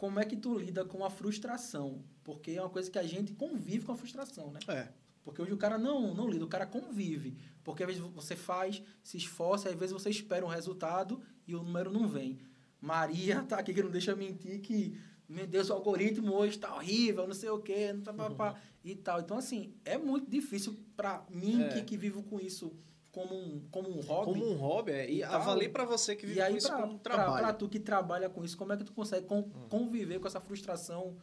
Como 0.04 0.20
é 0.20 0.24
que 0.26 0.36
tu 0.36 0.58
lida 0.58 0.84
com 0.84 1.02
a 1.02 1.08
frustração? 1.08 2.04
Porque 2.22 2.50
é 2.50 2.60
uma 2.60 2.68
coisa 2.68 2.90
que 2.90 2.98
a 2.98 3.02
gente 3.02 3.32
convive 3.32 3.86
com 3.86 3.92
a 3.92 3.96
frustração, 3.96 4.50
né? 4.50 4.60
É. 4.68 4.88
Porque 5.24 5.40
hoje 5.40 5.54
o 5.54 5.56
cara 5.56 5.78
não, 5.78 6.12
não 6.12 6.28
lida, 6.28 6.44
o 6.44 6.48
cara 6.48 6.66
convive. 6.66 7.38
Porque 7.64 7.82
às 7.82 7.86
vezes 7.86 8.02
você 8.14 8.36
faz, 8.36 8.82
se 9.02 9.16
esforça, 9.16 9.70
às 9.70 9.74
vezes 9.74 9.94
você 9.94 10.10
espera 10.10 10.44
um 10.44 10.48
resultado 10.48 11.22
e 11.48 11.54
o 11.54 11.62
número 11.62 11.90
não 11.90 12.06
vem. 12.06 12.38
Maria 12.82 13.42
tá 13.44 13.58
aqui 13.58 13.72
que 13.72 13.82
não 13.82 13.90
deixa 13.90 14.14
mentir 14.14 14.60
que, 14.60 14.94
meu 15.26 15.46
Deus, 15.46 15.70
o 15.70 15.72
algoritmo 15.72 16.34
hoje 16.34 16.58
tá 16.58 16.74
horrível, 16.76 17.26
não 17.26 17.32
sei 17.32 17.48
o 17.48 17.60
quê, 17.60 17.94
não 17.94 18.02
tá, 18.02 18.12
pá, 18.12 18.28
pá, 18.28 18.60
e 18.84 18.94
tal. 18.94 19.20
Então, 19.20 19.38
assim, 19.38 19.72
é 19.86 19.96
muito 19.96 20.30
difícil 20.30 20.76
para 20.94 21.24
mim 21.30 21.62
É. 21.62 21.68
que, 21.68 21.82
que 21.82 21.96
vivo 21.96 22.22
com 22.24 22.38
isso 22.38 22.76
como 23.14 23.34
um, 23.34 23.60
como 23.70 23.88
um 23.88 24.00
hobby. 24.00 24.24
Como 24.32 24.44
um 24.50 24.56
hobby, 24.56 24.90
é, 24.92 25.10
e 25.10 25.18
E 25.18 25.20
tal. 25.20 25.34
avalie 25.34 25.68
pra 25.68 25.84
você 25.84 26.16
que 26.16 26.26
vive 26.26 26.40
e 26.40 26.42
aí, 26.42 26.52
com 26.52 26.58
isso 26.58 26.68
pra, 26.68 26.80
como 26.80 26.92
um 26.94 26.98
pra, 26.98 27.14
trabalho. 27.14 27.44
pra 27.46 27.52
tu 27.54 27.68
que 27.68 27.78
trabalha 27.78 28.28
com 28.28 28.44
isso, 28.44 28.56
como 28.56 28.72
é 28.72 28.76
que 28.76 28.84
tu 28.84 28.92
consegue 28.92 29.26
con- 29.26 29.48
conviver 29.70 30.18
com 30.18 30.26
essa 30.26 30.40
frustração, 30.40 31.16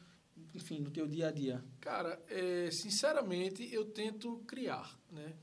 enfim, 0.55 0.79
no 0.79 0.89
teu 0.89 1.05
dia 1.05 1.27
a 1.27 1.31
dia? 1.31 1.63
Cara, 1.81 2.17
é, 2.29 2.69
sinceramente, 2.71 3.67
eu 3.73 3.85
tento 3.85 4.37
criar, 4.47 4.97
né? 5.11 5.33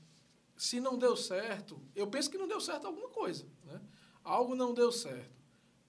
Se 0.57 0.79
não 0.79 0.97
deu 0.97 1.15
certo, 1.15 1.79
eu 1.95 2.07
penso 2.07 2.29
que 2.29 2.37
não 2.37 2.47
deu 2.47 2.59
certo 2.59 2.87
alguma 2.87 3.09
coisa, 3.09 3.45
né? 3.63 3.79
Algo 4.23 4.55
não 4.55 4.73
deu 4.73 4.91
certo, 4.91 5.31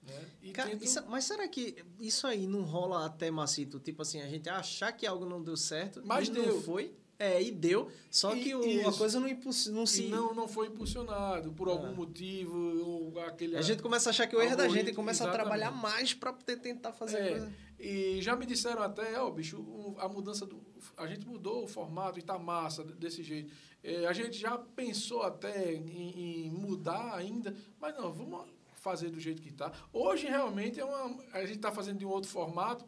né? 0.03 0.29
E 0.41 0.51
Cara, 0.51 0.69
tento- 0.69 0.83
isso- 0.85 1.03
mas 1.07 1.25
será 1.25 1.47
que 1.47 1.75
isso 1.99 2.25
aí 2.25 2.47
não 2.47 2.61
rola 2.63 3.05
até 3.05 3.29
macito? 3.29 3.79
Tipo 3.79 4.01
assim, 4.03 4.21
a 4.21 4.27
gente 4.29 4.47
achar 4.49 4.91
que 4.93 5.05
algo 5.05 5.25
não 5.25 5.41
deu 5.43 5.57
certo, 5.57 6.01
Mas 6.05 6.27
e 6.29 6.31
deu. 6.31 6.45
não 6.55 6.61
foi? 6.61 6.95
É, 7.23 7.39
e 7.41 7.51
deu. 7.51 7.87
Só 8.09 8.35
E- 8.35 8.41
que 8.41 8.55
o- 8.55 8.89
a 8.89 8.93
coisa 8.93 9.19
não, 9.19 9.29
não 9.71 9.85
se. 9.85 10.07
Não, 10.07 10.33
não 10.33 10.47
foi 10.47 10.67
impulsionado 10.67 11.51
por 11.53 11.69
algum 11.69 11.89
É. 11.89 11.93
motivo, 11.93 12.57
ou 12.83 13.19
aquele... 13.19 13.55
A 13.57 13.61
gente 13.61 13.81
começa 13.83 14.09
a 14.09 14.11
achar 14.11 14.25
que 14.25 14.35
o 14.35 14.41
erro 14.41 14.53
é 14.53 14.55
da 14.55 14.67
gente 14.67 14.89
e 14.89 14.93
começa 14.93 15.23
a 15.23 15.27
exatamente. 15.27 15.43
trabalhar 15.43 15.69
mais 15.71 16.13
poder 16.15 16.57
tentar 16.57 16.93
fazer 16.93 17.17
a 17.17 17.19
É, 17.19 17.29
coisa. 17.29 17.53
E 17.79 18.19
já 18.21 18.35
me 18.35 18.45
disseram 18.47 18.81
até, 18.81 19.19
ó, 19.19 19.29
bicho, 19.29 19.57
o- 19.59 19.95
a 19.99 20.09
mudança 20.09 20.47
do. 20.47 20.59
A 20.97 21.05
gente 21.05 21.27
mudou 21.27 21.63
o 21.63 21.67
formato 21.67 22.17
e 22.17 22.23
tá 22.23 22.39
massa 22.39 22.83
desse 22.83 23.21
jeito. 23.21 23.51
É, 23.83 24.07
a 24.07 24.13
gente 24.13 24.37
já 24.39 24.57
pensou 24.57 25.21
até 25.21 25.73
em, 25.75 26.45
em 26.47 26.49
mudar 26.51 27.13
ainda, 27.15 27.55
mas 27.79 27.95
não, 27.95 28.11
vamos 28.11 28.45
fazer 28.73 29.09
do 29.11 29.19
jeito 29.19 29.41
que 29.43 29.51
tá. 29.51 29.71
Hoje, 29.93 30.25
realmente, 30.27 30.79
é 30.79 30.85
uma, 30.85 31.23
a 31.33 31.45
gente 31.45 31.59
tá 31.59 31.71
fazendo 31.71 31.99
de 31.99 32.05
um 32.05 32.09
outro 32.09 32.29
formato, 32.31 32.83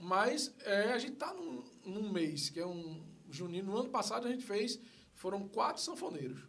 mas 0.00 0.54
é, 0.64 0.92
a 0.92 0.98
gente 0.98 1.16
tá 1.16 1.32
num, 1.34 1.62
num 1.84 2.10
mês, 2.10 2.48
que 2.48 2.58
é 2.60 2.66
um 2.66 3.02
junino. 3.34 3.72
No 3.72 3.78
ano 3.78 3.90
passado, 3.90 4.26
a 4.26 4.30
gente 4.30 4.44
fez, 4.44 4.78
foram 5.14 5.48
quatro 5.48 5.82
sanfoneiros 5.82 6.42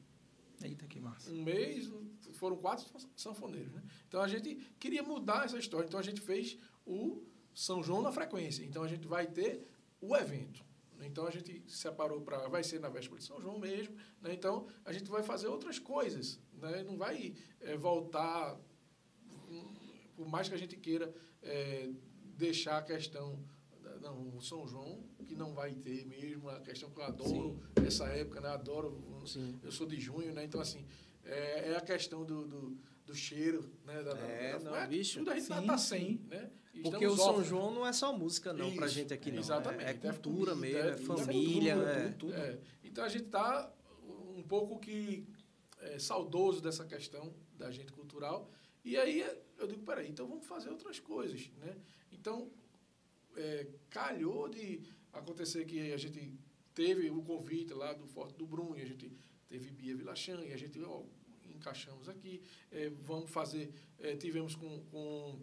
Eita, 0.63 0.85
que 0.87 0.99
massa. 0.99 1.29
um 1.29 1.43
mês, 1.43 1.91
foram 2.33 2.55
quatro 2.57 2.85
sanfoneiros. 3.15 3.73
Né? 3.73 3.83
Então 4.07 4.21
a 4.21 4.27
gente 4.27 4.55
queria 4.79 5.03
mudar 5.03 5.45
essa 5.45 5.57
história. 5.57 5.85
Então 5.85 5.99
a 5.99 6.03
gente 6.03 6.21
fez 6.21 6.57
o 6.85 7.23
São 7.53 7.83
João 7.83 8.01
na 8.01 8.11
frequência. 8.11 8.63
Então 8.63 8.81
a 8.83 8.87
gente 8.87 9.07
vai 9.07 9.27
ter 9.27 9.67
o 9.99 10.15
evento. 10.15 10.63
Então 11.01 11.27
a 11.27 11.29
gente 11.31 11.61
separou 11.67 12.21
para. 12.21 12.47
Vai 12.47 12.63
ser 12.63 12.79
na 12.79 12.87
véspera 12.89 13.19
de 13.19 13.25
São 13.25 13.39
João 13.41 13.59
mesmo. 13.59 13.95
Né? 14.21 14.33
Então 14.33 14.65
a 14.85 14.93
gente 14.93 15.09
vai 15.09 15.21
fazer 15.21 15.47
outras 15.47 15.77
coisas. 15.77 16.39
Né? 16.53 16.83
Não 16.83 16.97
vai 16.97 17.35
eh, 17.59 17.75
voltar. 17.77 18.57
hum, 19.49 19.73
Por 20.15 20.27
mais 20.27 20.47
que 20.47 20.55
a 20.55 20.57
gente 20.57 20.77
queira 20.77 21.13
eh, 21.43 21.89
deixar 22.37 22.77
a 22.77 22.81
questão. 22.81 23.43
Não, 24.05 24.35
o 24.37 24.39
São 24.39 24.67
João, 24.67 25.03
que 25.27 25.33
não 25.35 25.51
vai 25.55 25.73
ter 25.73 26.05
mesmo, 26.05 26.47
a 26.47 26.59
questão 26.59 26.91
que 26.91 26.99
eu 26.99 27.03
adoro 27.03 27.59
essa 27.83 28.05
época, 28.05 28.39
né? 28.39 28.49
Adoro 28.49 29.01
Sim. 29.25 29.59
eu 29.63 29.71
sou 29.71 29.87
de 29.87 29.99
junho, 29.99 30.31
né? 30.31 30.43
Então, 30.43 30.61
assim, 30.61 30.85
é, 31.23 31.71
é 31.71 31.75
a 31.75 31.81
questão 31.81 32.23
do, 32.23 32.45
do, 32.45 32.77
do 33.03 33.15
cheiro, 33.15 33.67
né? 33.83 34.03
Da, 34.03 34.11
É, 34.19 34.59
da- 34.59 34.79
não, 34.81 34.87
bicho. 34.87 35.17
Tudo 35.17 35.31
a 35.31 35.33
gente 35.33 35.45
Sim, 35.47 35.65
tá 35.65 35.77
sim. 35.79 35.87
sem, 35.87 36.21
né? 36.29 36.51
E 36.71 36.83
Porque 36.83 37.07
o 37.07 37.17
São. 37.17 37.43
João 37.43 37.73
não 37.73 37.87
é 37.87 37.91
só 37.91 38.15
música, 38.15 38.53
não, 38.53 38.75
pra 38.75 38.85
Isso, 38.85 38.93
gente 38.95 39.11
aqui, 39.11 39.31
não. 39.31 39.39
Exatamente. 39.39 39.83
É, 39.85 39.87
é 39.87 39.89
É 39.89 39.93
cultura 39.95 40.51
comida, 40.53 40.55
mesmo, 40.83 40.89
é 40.89 40.91
é 40.91 40.95
tudo, 40.97 41.17
família. 41.17 41.73
tudo, 41.75 41.87
é. 41.89 42.09
tudo. 42.11 42.33
É. 42.35 42.59
Então, 42.83 43.03
a 43.03 43.09
gente 43.09 43.25
tá 43.25 43.73
um 44.37 44.43
pouco 44.43 44.77
que 44.77 45.25
é, 45.79 45.97
saudoso 45.97 46.61
dessa 46.61 46.85
questão 46.85 47.33
da 47.57 47.71
gente 47.71 47.91
cultural. 47.91 48.51
E 48.83 48.97
aí, 48.97 49.25
eu 49.57 49.65
digo, 49.65 49.81
peraí, 49.83 50.07
então 50.09 50.27
vamos 50.27 50.45
fazer 50.45 50.69
outras 50.69 50.99
coisas, 50.99 51.49
né? 51.57 51.75
Então, 52.11 52.51
é, 53.35 53.67
calhou 53.89 54.49
de 54.49 54.81
acontecer 55.13 55.65
que 55.65 55.91
a 55.91 55.97
gente 55.97 56.37
teve 56.73 57.09
o 57.09 57.21
convite 57.21 57.73
lá 57.73 57.93
do 57.93 58.05
Forte 58.05 58.35
do 58.37 58.45
Brum, 58.45 58.75
e 58.75 58.81
a 58.81 58.85
gente 58.85 59.11
teve 59.47 59.71
Bia 59.71 59.95
Vilachan, 59.95 60.43
e 60.43 60.53
a 60.53 60.57
gente 60.57 60.81
ó, 60.83 61.03
encaixamos 61.55 62.09
aqui. 62.09 62.41
É, 62.71 62.89
vamos 62.89 63.29
fazer, 63.29 63.73
é, 63.99 64.15
tivemos 64.15 64.55
com, 64.55 64.83
com 64.85 65.41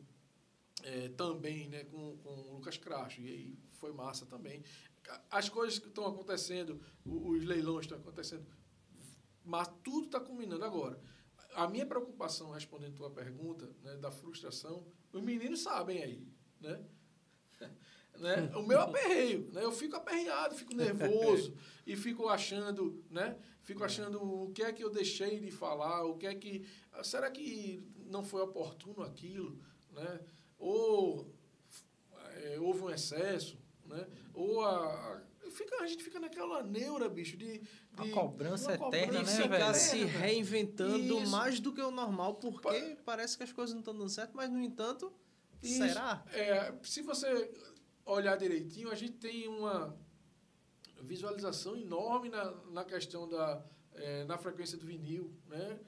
é, 0.82 1.08
também 1.10 1.68
né, 1.68 1.84
com, 1.84 2.16
com 2.18 2.28
o 2.28 2.54
Lucas 2.54 2.76
Cracho, 2.76 3.20
e 3.20 3.28
aí 3.28 3.58
foi 3.72 3.92
massa 3.92 4.26
também. 4.26 4.62
As 5.30 5.48
coisas 5.48 5.78
que 5.78 5.88
estão 5.88 6.06
acontecendo, 6.06 6.80
os 7.04 7.44
leilões 7.44 7.86
estão 7.86 7.98
acontecendo, 7.98 8.46
mas 9.44 9.68
tudo 9.82 10.06
está 10.06 10.20
combinando 10.20 10.64
agora. 10.64 11.00
A 11.54 11.68
minha 11.68 11.84
preocupação, 11.84 12.50
respondendo 12.50 12.94
a 12.94 12.96
tua 12.96 13.10
pergunta, 13.10 13.68
né, 13.82 13.96
da 13.96 14.10
frustração, 14.10 14.86
os 15.12 15.22
meninos 15.22 15.60
sabem 15.60 16.02
aí, 16.02 16.26
né? 16.60 16.82
né? 18.18 18.50
O 18.54 18.62
meu 18.62 18.80
aperreio, 18.80 19.48
né? 19.52 19.64
Eu 19.64 19.72
fico 19.72 19.96
aperreado, 19.96 20.54
fico 20.54 20.74
nervoso 20.74 21.54
e 21.86 21.96
fico 21.96 22.28
achando, 22.28 23.02
né? 23.10 23.36
Fico 23.62 23.84
achando 23.84 24.22
o 24.22 24.52
que 24.52 24.62
é 24.62 24.72
que 24.72 24.82
eu 24.82 24.90
deixei 24.90 25.38
de 25.38 25.50
falar, 25.50 26.04
o 26.04 26.16
que 26.16 26.26
é 26.26 26.34
que 26.34 26.66
será 27.02 27.30
que 27.30 27.82
não 28.06 28.24
foi 28.24 28.42
oportuno 28.42 29.02
aquilo, 29.02 29.58
né? 29.92 30.20
Ou 30.58 31.32
é, 32.34 32.58
houve 32.60 32.82
um 32.82 32.90
excesso, 32.90 33.58
né? 33.86 34.06
Ou 34.34 34.62
a, 34.62 34.76
a 35.14 35.22
fica, 35.50 35.82
a 35.82 35.86
gente 35.86 36.02
fica 36.02 36.18
naquela 36.18 36.62
neura, 36.62 37.08
bicho, 37.08 37.36
de, 37.36 37.58
de 37.58 37.68
A 37.96 38.08
cobrança 38.10 38.76
uma 38.76 38.88
eterna, 38.88 39.22
né, 39.22 39.42
ficar 39.42 39.72
velho? 39.72 39.74
se 39.74 40.04
reinventando 40.04 41.18
Isso. 41.20 41.30
mais 41.30 41.60
do 41.60 41.72
que 41.72 41.80
o 41.80 41.90
normal, 41.90 42.34
porque 42.36 42.80
Pa- 42.80 43.02
parece 43.04 43.36
que 43.36 43.42
as 43.42 43.52
coisas 43.52 43.74
não 43.74 43.80
estão 43.80 43.96
dando 43.96 44.08
certo, 44.08 44.32
mas, 44.34 44.50
no 44.50 44.60
entanto, 44.60 45.12
Isso. 45.62 45.76
será? 45.78 46.24
É, 46.32 46.74
se 46.82 47.02
você 47.02 47.50
olhar 48.04 48.36
direitinho, 48.36 48.90
a 48.90 48.94
gente 48.94 49.14
tem 49.14 49.46
uma 49.48 49.96
visualização 51.00 51.76
enorme 51.76 52.28
na, 52.28 52.50
na 52.70 52.84
questão 52.84 53.28
da 53.28 53.64
é, 53.94 54.24
na 54.24 54.38
frequência 54.38 54.78
do 54.78 54.86
vinil, 54.86 55.32
né? 55.46 55.78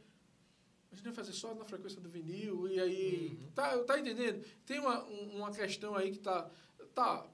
A 0.93 0.95
gente 0.95 1.05
vai 1.05 1.13
fazer 1.15 1.33
só 1.33 1.55
na 1.55 1.65
frequência 1.65 2.01
do 2.01 2.09
vinil 2.09 2.69
e 2.69 2.79
aí 2.79 3.39
tá, 3.55 3.79
tá 3.85 3.99
entendendo? 3.99 4.45
Tem 4.67 4.79
uma, 4.79 5.03
um- 5.05 5.37
uma 5.39 5.51
questão 5.51 5.95
aí 5.97 6.13
que 6.13 6.19
tá 6.19 6.51
tá 6.95 7.27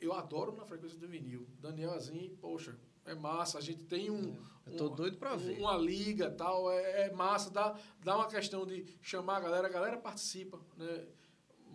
eu 0.00 0.12
adoro 0.12 0.52
na 0.52 0.66
frequência 0.66 0.98
do 0.98 1.08
vinil. 1.08 1.46
Daniel 1.60 1.92
Azim, 1.92 2.36
poxa, 2.40 2.76
é 3.06 3.14
massa. 3.14 3.56
A 3.56 3.60
gente 3.62 3.84
tem 3.84 4.10
um 4.10 4.36
Eu 4.66 4.76
tô 4.76 4.90
um- 4.90 4.94
doido 4.94 5.16
pra 5.16 5.34
ver. 5.36 5.58
uma 5.58 5.76
liga 5.78 6.30
tal, 6.30 6.70
é, 6.70 7.06
é 7.06 7.12
massa, 7.12 7.48
dá, 7.50 7.78
dá 8.02 8.16
uma 8.16 8.26
questão 8.28 8.66
de 8.66 8.84
chamar 9.00 9.36
a 9.36 9.40
galera, 9.40 9.66
a 9.68 9.70
galera 9.70 9.96
participa, 9.96 10.60
né? 10.76 11.06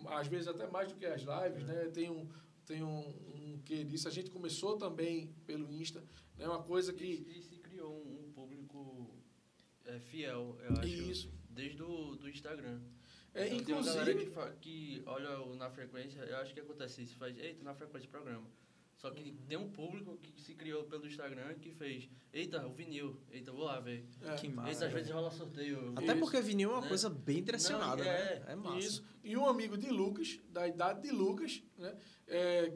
Às 0.08 0.26
vezes 0.26 0.48
até 0.48 0.66
mais 0.66 0.88
do 0.88 0.94
que 0.96 1.06
as 1.06 1.22
lives, 1.22 1.64
né? 1.64 1.88
Tem 1.92 2.10
um, 2.10 2.28
tem 2.66 2.82
um, 2.82 3.08
um 3.08 3.60
que 3.64 3.84
disso. 3.84 4.08
A 4.08 4.10
gente 4.10 4.30
começou 4.30 4.76
também 4.76 5.34
pelo 5.46 5.72
Insta, 5.72 6.02
né? 6.36 6.46
Uma 6.46 6.62
coisa 6.62 6.92
que. 6.92 7.04
E, 7.04 7.38
e 7.38 7.42
se 7.42 7.56
criou 7.58 7.92
um, 7.92 8.26
um 8.26 8.32
público 8.32 9.10
é, 9.84 9.98
fiel, 9.98 10.56
eu 10.62 10.76
acho. 10.76 10.86
Isso. 10.86 11.32
Desde 11.48 11.82
o 11.82 12.16
do 12.16 12.28
Instagram. 12.28 12.80
É, 13.34 13.46
Então, 13.48 13.64
tem 13.64 13.74
uma 13.74 13.84
galera 13.84 14.14
que, 14.14 14.24
inclusive. 14.24 14.56
que 14.60 15.02
olha 15.06 15.54
na 15.56 15.70
frequência, 15.70 16.20
eu 16.20 16.36
acho 16.38 16.52
que 16.52 16.60
acontece 16.60 17.02
isso, 17.02 17.16
faz, 17.16 17.36
eita, 17.38 17.62
na 17.62 17.74
frequência 17.74 18.08
do 18.08 18.10
programa. 18.10 18.46
Só 19.00 19.10
que 19.10 19.30
Uhum. 19.30 19.36
tem 19.48 19.56
um 19.56 19.70
público 19.70 20.18
que 20.22 20.42
se 20.42 20.54
criou 20.54 20.84
pelo 20.84 21.06
Instagram 21.06 21.54
que 21.54 21.70
fez, 21.72 22.06
eita, 22.34 22.66
o 22.66 22.72
vinil, 22.72 23.16
eita, 23.30 23.50
vou 23.50 23.64
lá 23.64 23.80
ver. 23.80 24.04
é, 24.20 24.34
Que 24.34 24.46
massa. 24.46 24.70
Eita, 24.70 24.86
às 24.86 24.92
vezes 24.92 25.10
rola 25.10 25.30
sorteio. 25.30 25.92
Até 25.96 26.08
Isso. 26.12 26.18
porque 26.18 26.40
vinil 26.42 26.70
é 26.70 26.74
uma 26.74 26.82
Né? 26.82 26.88
coisa 26.88 27.08
bem 27.08 27.42
direcionada, 27.42 27.96
Não, 27.96 28.04
né? 28.04 28.42
é, 28.46 28.52
É 28.52 28.54
massa. 28.54 28.78
Isso. 28.78 29.04
E 29.24 29.34
um 29.38 29.46
amigo 29.46 29.78
de 29.78 29.88
Lucas, 29.88 30.38
da 30.50 30.68
idade 30.68 31.00
de 31.00 31.10
Lucas, 31.10 31.62
né? 31.78 31.96
É, 32.28 32.72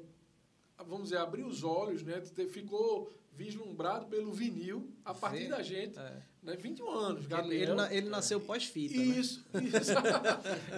vamos 0.79 1.05
dizer, 1.05 1.19
abriu 1.19 1.47
os 1.47 1.63
olhos, 1.63 2.03
né? 2.03 2.23
Ficou 2.51 3.13
vislumbrado 3.33 4.07
pelo 4.07 4.33
vinil 4.33 4.95
a 5.05 5.13
partir 5.13 5.41
Vê. 5.41 5.49
da 5.49 5.63
gente, 5.63 5.99
É. 5.99 6.23
né? 6.43 6.57
21 6.57 6.89
anos. 6.89 7.27
Gabriel, 7.27 7.63
ele 7.65 7.75
na- 7.75 7.93
ele 7.93 8.09
nasceu 8.09 8.41
pós-fita, 8.41 8.97
né? 8.97 9.05
Isso, 9.05 9.45
isso. 9.61 9.93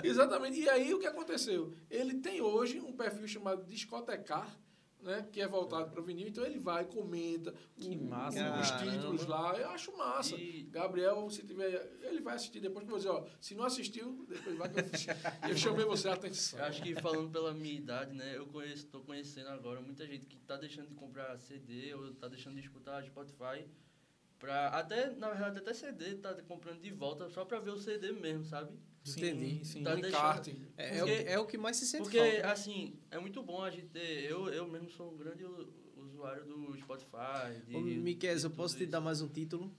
exatamente. 0.03 0.59
E 0.61 0.69
aí 0.69 0.93
o 0.93 0.99
que 0.99 1.07
aconteceu? 1.07 1.73
Ele 1.91 2.15
tem 2.15 2.41
hoje 2.41 2.81
um 2.81 2.93
perfil 2.93 3.29
chamado 3.29 3.65
Discotecar, 3.65 4.59
né, 5.07 5.27
que 5.33 5.41
é 5.41 5.47
voltado 5.47 5.91
para 5.91 6.01
o 6.01 6.05
vinil, 6.05 6.29
então 6.29 6.45
ele 6.45 6.59
vai, 6.59 6.85
comenta 6.85 7.55
Que 7.77 7.97
massa, 7.97 8.59
os 8.61 8.71
títulos 8.83 9.27
lá, 9.27 9.57
eu 9.57 9.71
acho 9.71 9.97
massa. 9.97 10.35
E- 10.37 10.65
Gabriel, 10.65 11.31
se 11.31 11.45
tiver, 11.45 11.91
ele 12.03 12.21
vai 12.21 12.35
assistir 12.35 12.61
depois, 12.61 12.87
vou 12.87 12.97
dizer, 12.99 13.11
ó, 13.11 13.25
se 13.41 13.55
não 13.55 13.65
assistiu, 13.65 14.27
depois 14.29 14.57
vai 14.57 14.69
que 14.69 14.81
eu, 14.81 14.85
eu 15.51 15.57
chamei 15.57 15.85
você 15.85 16.09
a 16.09 16.15
atenção. 16.15 16.59
Eu 16.59 16.65
acho 16.67 16.83
que 16.83 16.95
falando 16.97 17.31
pela 17.31 17.55
minha 17.55 17.75
idade, 17.75 18.13
né, 18.15 18.37
eu 18.37 18.47
conheço, 18.47 18.87
tô 18.89 19.01
conhecendo 19.01 19.49
agora 19.49 19.81
muita 19.81 20.07
gente 20.07 20.27
que 20.27 20.37
tá 20.39 20.57
deixando 20.57 20.89
de 20.89 20.95
comprar 20.95 21.39
CD 21.39 21.95
ou 21.95 22.13
tá 22.15 22.29
deixando 22.29 22.55
de 22.57 22.61
escutar 22.61 23.03
Spotify 23.05 23.65
pra 24.39 24.68
até, 24.68 25.11
na 25.16 25.30
verdade, 25.30 25.59
até 25.59 25.72
CD 25.74 26.16
tá 26.16 26.34
comprando 26.43 26.80
de 26.80 26.91
volta 26.93 27.28
só 27.30 27.45
pra 27.45 27.59
ver 27.61 27.70
o 27.70 27.78
CD 27.78 28.12
mesmo, 28.12 28.45
sabe? 28.45 28.76
Entendi. 29.09 29.64
Sim, 29.64 29.82
Tá 29.84 29.93
um 29.95 30.01
deixando- 30.01 30.09
encarte. 30.18 30.62
É, 30.76 30.99
é 30.99 31.03
o, 31.03 31.07
Porque- 31.07 31.22
que- 31.24 31.28
é 31.30 31.39
o 31.39 31.47
que 31.47 31.59
mais 31.59 31.76
se 31.76 31.87
sente 31.87 32.03
Porque, 32.03 32.18
falta. 32.18 32.32
né? 32.39 32.43
assim, 32.53 32.99
é 33.11 33.18
muito 33.18 33.43
bom 33.43 33.62
a 33.62 33.70
gente 33.70 33.87
ter. 33.87 34.24
Eu, 34.30 34.49
eu 34.49 34.66
mesmo 34.68 34.91
sou 34.91 35.12
um 35.12 35.16
grande 35.16 35.45
usuário 35.97 36.45
do 36.45 36.76
Spotify. 36.78 37.61
De, 37.66 37.76
Ô, 37.76 37.80
Miquel, 37.80 38.37
eu 38.37 38.51
posso 38.51 38.76
te 38.76 38.82
isso. 38.82 38.91
dar 38.91 39.01
mais 39.01 39.20
um 39.20 39.28
título? 39.28 39.72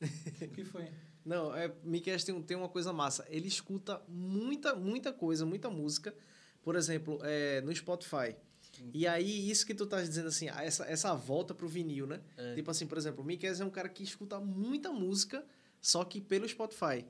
que 0.54 0.64
foi? 0.64 0.88
Não, 1.24 1.54
é, 1.54 1.72
Miquel 1.84 2.16
tem, 2.24 2.42
tem 2.42 2.56
uma 2.56 2.68
coisa 2.68 2.92
massa. 2.92 3.24
Ele 3.28 3.46
escuta 3.48 4.02
muita, 4.08 4.74
muita 4.74 5.12
coisa, 5.12 5.44
muita 5.46 5.68
música. 5.70 6.14
Por 6.62 6.74
exemplo, 6.74 7.18
é, 7.22 7.60
no 7.60 7.74
Spotify. 7.74 8.34
E 8.92 9.06
aí, 9.06 9.50
isso 9.50 9.66
que 9.66 9.74
tu 9.74 9.86
tá 9.86 10.00
dizendo 10.00 10.28
assim, 10.28 10.48
ah, 10.48 10.62
essa, 10.64 10.84
essa 10.86 11.14
volta 11.14 11.54
pro 11.54 11.68
vinil, 11.68 12.06
né? 12.06 12.20
É. 12.36 12.54
Tipo 12.54 12.70
assim, 12.70 12.86
por 12.86 12.98
exemplo, 12.98 13.22
o 13.22 13.26
Miquel 13.26 13.52
é 13.52 13.64
um 13.64 13.70
cara 13.70 13.88
que 13.88 14.02
escuta 14.02 14.38
muita 14.40 14.92
música, 14.92 15.44
só 15.80 16.04
que 16.04 16.20
pelo 16.20 16.48
Spotify. 16.48 17.04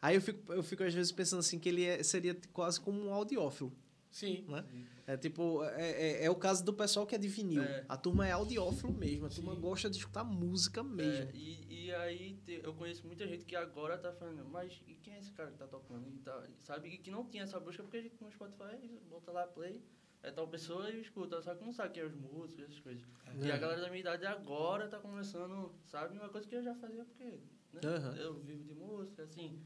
Aí 0.00 0.16
eu 0.16 0.20
fico, 0.20 0.52
eu 0.52 0.62
fico 0.62 0.82
às 0.82 0.92
vezes 0.94 1.12
pensando 1.12 1.40
assim, 1.40 1.58
que 1.58 1.68
ele 1.68 1.84
é- 1.84 2.02
seria 2.02 2.36
quase 2.52 2.80
como 2.80 3.00
um 3.04 3.12
audiófilo. 3.12 3.72
Sim. 4.10 4.44
né? 4.46 4.62
É 5.06 5.16
tipo, 5.16 5.64
é, 5.64 5.90
é, 5.90 6.24
é 6.26 6.30
o 6.30 6.34
caso 6.34 6.62
do 6.62 6.72
pessoal 6.74 7.06
que 7.06 7.14
é 7.14 7.18
de 7.18 7.28
vinil. 7.28 7.62
É. 7.62 7.84
A 7.88 7.96
turma 7.96 8.28
é 8.28 8.32
audiófilo 8.32 8.92
mesmo, 8.92 9.24
a 9.24 9.28
turma 9.30 9.54
Sim. 9.54 9.60
gosta 9.60 9.88
de 9.90 9.96
escutar 9.96 10.22
música 10.22 10.82
mesmo. 10.82 11.28
É, 11.28 11.30
e, 11.34 11.86
e 11.86 11.94
aí 11.94 12.34
te- 12.44 12.60
eu 12.62 12.74
conheço 12.74 13.06
muita 13.06 13.26
gente 13.26 13.44
que 13.46 13.56
agora 13.56 13.96
tá 13.96 14.12
falando, 14.12 14.44
mas 14.44 14.80
e 14.86 14.94
quem 14.96 15.14
é 15.14 15.18
esse 15.18 15.32
cara 15.32 15.50
que 15.50 15.56
tá 15.58 15.66
tocando? 15.66 16.06
E 16.10 16.18
tá, 16.18 16.46
sabe? 16.58 16.88
E 16.90 16.98
que 16.98 17.10
não 17.10 17.24
tinha 17.24 17.42
essa 17.44 17.58
busca 17.58 17.82
porque 17.82 17.96
a 17.96 18.02
gente 18.02 18.14
no 18.20 18.30
Spotify 18.30 18.76
bota 19.08 19.32
lá 19.32 19.46
play, 19.46 19.82
é 20.22 20.30
tal 20.30 20.46
pessoa 20.48 20.90
e 20.90 21.00
escuta, 21.00 21.40
só 21.42 21.54
que 21.54 21.64
não 21.64 21.72
sabe 21.72 21.94
quem 21.94 22.02
é 22.02 22.06
os 22.06 22.14
músicos, 22.14 22.64
essas 22.64 22.78
coisas. 22.80 23.02
É. 23.26 23.46
E 23.46 23.50
a 23.52 23.56
galera 23.58 23.80
da 23.80 23.88
minha 23.88 24.00
idade 24.00 24.24
agora 24.26 24.88
tá 24.88 24.98
começando, 24.98 25.74
sabe? 25.86 26.16
Uma 26.16 26.28
coisa 26.28 26.46
que 26.46 26.54
eu 26.54 26.62
já 26.62 26.74
fazia 26.74 27.04
porque 27.04 27.24
né? 27.72 27.80
Aham. 27.84 28.14
eu 28.16 28.34
vivo 28.34 28.62
de 28.64 28.74
música, 28.74 29.22
assim, 29.24 29.60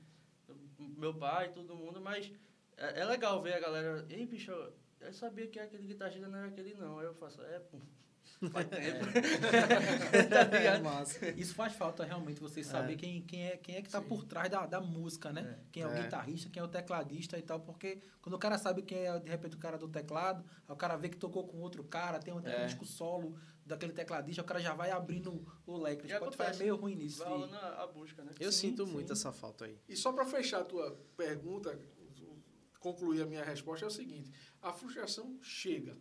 eu- 0.49 0.57
meu 0.79 1.13
pai, 1.15 1.53
todo 1.53 1.75
mundo, 1.75 2.01
mas 2.01 2.33
é, 2.77 3.01
é 3.01 3.05
legal 3.05 3.43
ver 3.43 3.55
a 3.55 3.61
galera, 3.61 4.07
ei, 4.09 4.25
bicho, 4.27 4.53
eu 5.01 5.13
sabia 5.13 5.47
que 5.49 5.59
aquele 5.59 5.87
guitarrista 5.87 6.29
não 6.29 6.39
era 6.39 6.49
aquele 6.49 6.75
não. 6.75 6.99
Aí 7.01 7.07
eu 7.07 7.15
faço, 7.15 7.43
é, 7.43 7.59
pô, 7.59 7.79
tempo. 8.71 9.07
tá 10.31 11.27
É. 11.27 11.31
Isso 11.37 11.55
faz 11.55 11.73
falta 11.75 12.05
realmente, 12.05 12.41
você 12.41 12.63
saber 12.63 12.97
quem, 12.97 13.23
quem, 13.23 13.47
é, 13.49 13.57
quem 13.57 13.77
é 13.77 13.83
que 13.83 13.89
tá 13.91 14.01
por 14.01 14.25
trás 14.25 14.51
da, 14.51 14.67
da 14.67 14.81
música, 14.81 15.33
né? 15.33 15.57
É. 15.59 15.65
Quem 15.73 15.83
é 15.83 15.87
o 15.87 15.93
É. 15.93 16.03
guitarrista, 16.03 16.51
quem 16.51 16.61
é 16.61 16.65
o 16.65 16.69
tecladista 16.69 17.39
e 17.39 17.43
tal, 17.43 17.61
porque 17.61 18.01
quando 18.21 18.35
o 18.35 18.39
cara 18.39 18.59
sabe 18.59 18.83
quem 18.83 18.99
é, 19.07 19.19
de 19.19 19.31
repente, 19.31 19.57
o 19.57 19.59
cara 19.59 19.79
do 19.79 19.89
teclado, 19.89 20.45
aí 20.69 20.73
o 20.73 20.77
cara 20.77 20.97
vê 20.97 21.09
que 21.09 21.17
tocou 21.17 21.47
com 21.47 21.59
outro 21.59 21.83
cara, 21.85 22.19
tem 22.19 22.33
um, 22.35 22.39
um 22.39 22.47
É. 22.47 22.67
disco 22.67 22.85
solo 22.85 23.37
daquele 23.65 23.93
tecladista, 23.93 24.43
o 24.43 24.45
cara 24.45 24.61
já 24.61 24.75
vai 24.75 24.91
abrindo 24.91 25.45
o 25.67 25.77
leque. 25.77 26.07
O 26.07 26.09
Spotify 26.17 26.43
é 26.45 26.57
meio 26.57 26.77
ruim 26.77 26.95
nisso. 26.95 27.19
Vai 27.19 27.29
rolando 27.29 27.57
a, 27.57 27.83
a 27.83 27.87
busca, 27.87 28.23
né? 28.23 28.33
Eu 28.39 28.53
Sim, 28.53 28.69
sinto 28.71 28.87
sim. 28.87 28.93
muito 28.93 29.13
essa 29.13 29.33
falta 29.33 29.65
aí. 29.65 29.77
E 29.89 29.97
só 29.97 30.13
para 30.13 30.25
fechar 30.25 30.61
a 30.61 30.65
tua 30.65 30.97
pergunta, 31.17 31.77
concluir 32.79 33.23
a 33.23 33.27
minha 33.27 33.43
resposta 33.43 33.85
é 33.85 33.89
o 33.89 33.91
seguinte: 33.91 34.31
a 34.63 34.73
frustração 34.73 35.37
chega 35.43 35.97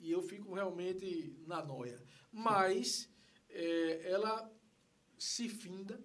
e 0.00 0.10
eu 0.10 0.22
fico 0.22 0.54
realmente 0.54 1.36
na 1.46 1.62
noia, 1.62 2.02
mas 2.32 3.08
eh, 3.48 4.00
ela 4.04 4.50
se 5.18 5.48
finda 5.48 6.00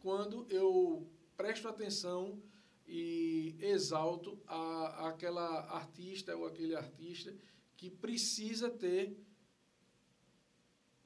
quando 0.00 0.46
eu 0.50 1.08
presto 1.36 1.68
atenção 1.68 2.42
e 2.86 3.56
exalto 3.60 4.40
a, 4.46 5.08
aquela 5.08 5.70
artista 5.74 6.36
ou 6.36 6.46
aquele 6.46 6.74
artista 6.74 7.34
que 7.76 7.90
precisa 7.90 8.68
ter 8.68 9.16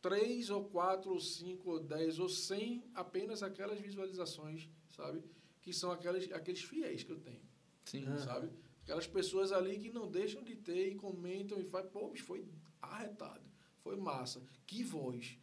três 0.01 0.49
ou 0.49 0.65
quatro 0.65 1.13
ou 1.13 1.21
cinco 1.21 1.71
ou 1.71 1.81
dez 1.81 2.19
ou 2.19 2.29
cem 2.29 2.83
apenas 2.95 3.43
aquelas 3.43 3.79
visualizações, 3.79 4.69
sabe? 4.91 5.23
Que 5.61 5.73
são 5.73 5.93
aquelas, 5.93 6.31
aqueles 6.33 6.63
fiéis 6.63 7.03
que 7.03 7.13
eu 7.13 7.21
tenho, 7.21 7.43
Sim. 7.85 8.05
Sabe? 8.19 8.51
Aquelas 8.83 9.07
pessoas 9.07 9.53
ali 9.53 9.79
que 9.79 9.91
não 9.91 10.11
deixam 10.11 10.43
de 10.43 10.57
ter 10.57 10.89
e 10.89 10.95
comentam 10.97 11.59
e 11.61 11.65
fazem, 11.65 11.91
pô, 11.91 12.09
bicho, 12.09 12.25
foi 12.25 12.45
arretado, 12.81 13.45
foi 13.81 13.97
massa, 13.97 14.43
que 14.67 14.83
voz. 14.83 15.39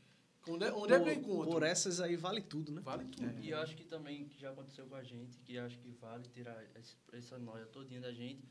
Onde 0.48 0.66
é, 0.66 0.74
onde 0.74 0.94
é 0.94 1.00
que 1.00 1.10
eu 1.10 1.14
encontro? 1.14 1.52
Por 1.52 1.64
essas 1.64 2.00
aí 2.02 2.16
vale 2.16 2.42
tudo, 2.42 2.72
né? 2.72 2.82
Vale 2.82 3.06
tudo. 3.06 3.40
E 3.42 3.50
eu 3.52 3.60
acho 3.60 3.76
que 3.76 3.84
também 3.84 4.28
que 4.28 4.40
já 4.40 4.52
aconteceu 4.52 4.86
com 4.88 4.96
a 4.96 5.04
gente, 5.04 5.38
que 5.42 5.58
acho 5.58 5.78
que 5.80 5.92
vale 5.92 6.28
tirar 6.30 6.64
esse- 6.78 6.96
essa 7.14 7.38
noia 7.38 7.66
todinha 7.68 8.02
da 8.02 8.12
gente, 8.12 8.44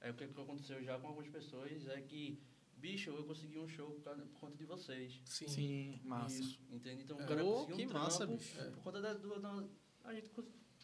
é 0.00 0.10
o 0.10 0.14
que 0.14 0.26
que 0.28 0.40
aconteceu 0.40 0.82
já 0.82 0.98
com 0.98 1.06
algumas 1.08 1.28
pessoas, 1.30 1.86
é 1.88 2.00
que, 2.02 2.38
bicho, 2.76 3.10
eu 3.10 3.24
consegui 3.24 3.58
um 3.58 3.68
show 3.68 3.90
por, 3.92 4.02
causa- 4.02 4.22
por 4.26 4.38
conta 4.40 4.56
de 4.56 4.64
vocês. 4.64 5.20
Sim, 5.24 5.48
Sim, 5.48 6.00
massa. 6.04 6.38
Isso. 6.40 6.60
Entende? 6.70 7.02
Então 7.04 7.16
o 7.16 7.22
É. 7.22 7.26
cara 7.26 7.44
Ô, 7.44 7.52
conseguiu 7.64 7.74
um 7.74 7.78
que 7.88 7.94
massa, 7.94 8.18
trampo 8.26 8.36
bicho. 8.36 8.70
por 8.72 8.82
conta 8.82 9.00
da, 9.00 9.14
do, 9.14 9.40
da- 9.40 9.64
a 10.04 10.14
gente 10.14 10.30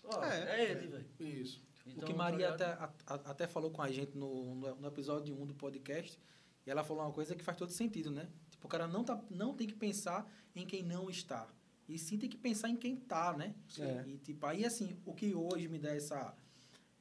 ó, 0.05 0.25
É. 0.25 0.61
é, 0.65 0.71
ele, 0.73 0.87
velho. 0.89 1.07
Isso. 1.21 1.61
Então, 1.87 2.05
o 2.05 2.07
que 2.07 2.15
Maria 2.17 2.51
até, 2.51 2.65
a- 2.67 2.93
a- 3.07 3.31
até 3.31 3.47
falou 3.47 3.71
com 3.71 3.83
a 3.83 3.91
gente 3.91 4.17
no, 4.17 4.55
no, 4.55 4.75
no 4.77 4.89
episódio 4.89 5.35
1 5.41 5.47
do 5.47 5.55
podcast, 5.55 6.19
e 6.67 6.71
ela 6.71 6.85
falou 6.85 7.03
uma 7.03 7.13
coisa 7.13 7.35
que 7.35 7.43
faz 7.43 7.57
todo 7.59 7.71
sentido, 7.73 8.11
né? 8.11 8.29
Tipo, 8.51 8.67
o 8.67 8.71
cara 8.71 8.87
não, 8.87 9.03
tá, 9.05 9.21
não 9.31 9.53
tem 9.55 9.67
que 9.67 9.75
pensar 9.75 10.31
em 10.55 10.65
quem 10.65 10.83
não 10.83 11.11
está. 11.11 11.49
E 11.89 11.99
sim 11.99 12.17
tem 12.17 12.29
que 12.31 12.37
pensar 12.37 12.69
em 12.69 12.77
quem 12.77 12.95
tá, 12.97 13.37
né? 13.37 13.55
É. 13.83 14.09
E 14.09 14.19
tipo, 14.19 14.47
aí 14.47 14.65
assim, 14.65 14.97
o 15.05 15.13
que 15.13 15.35
hoje 15.35 15.67
me 15.69 15.79
dá 15.79 15.91
essa, 15.95 16.35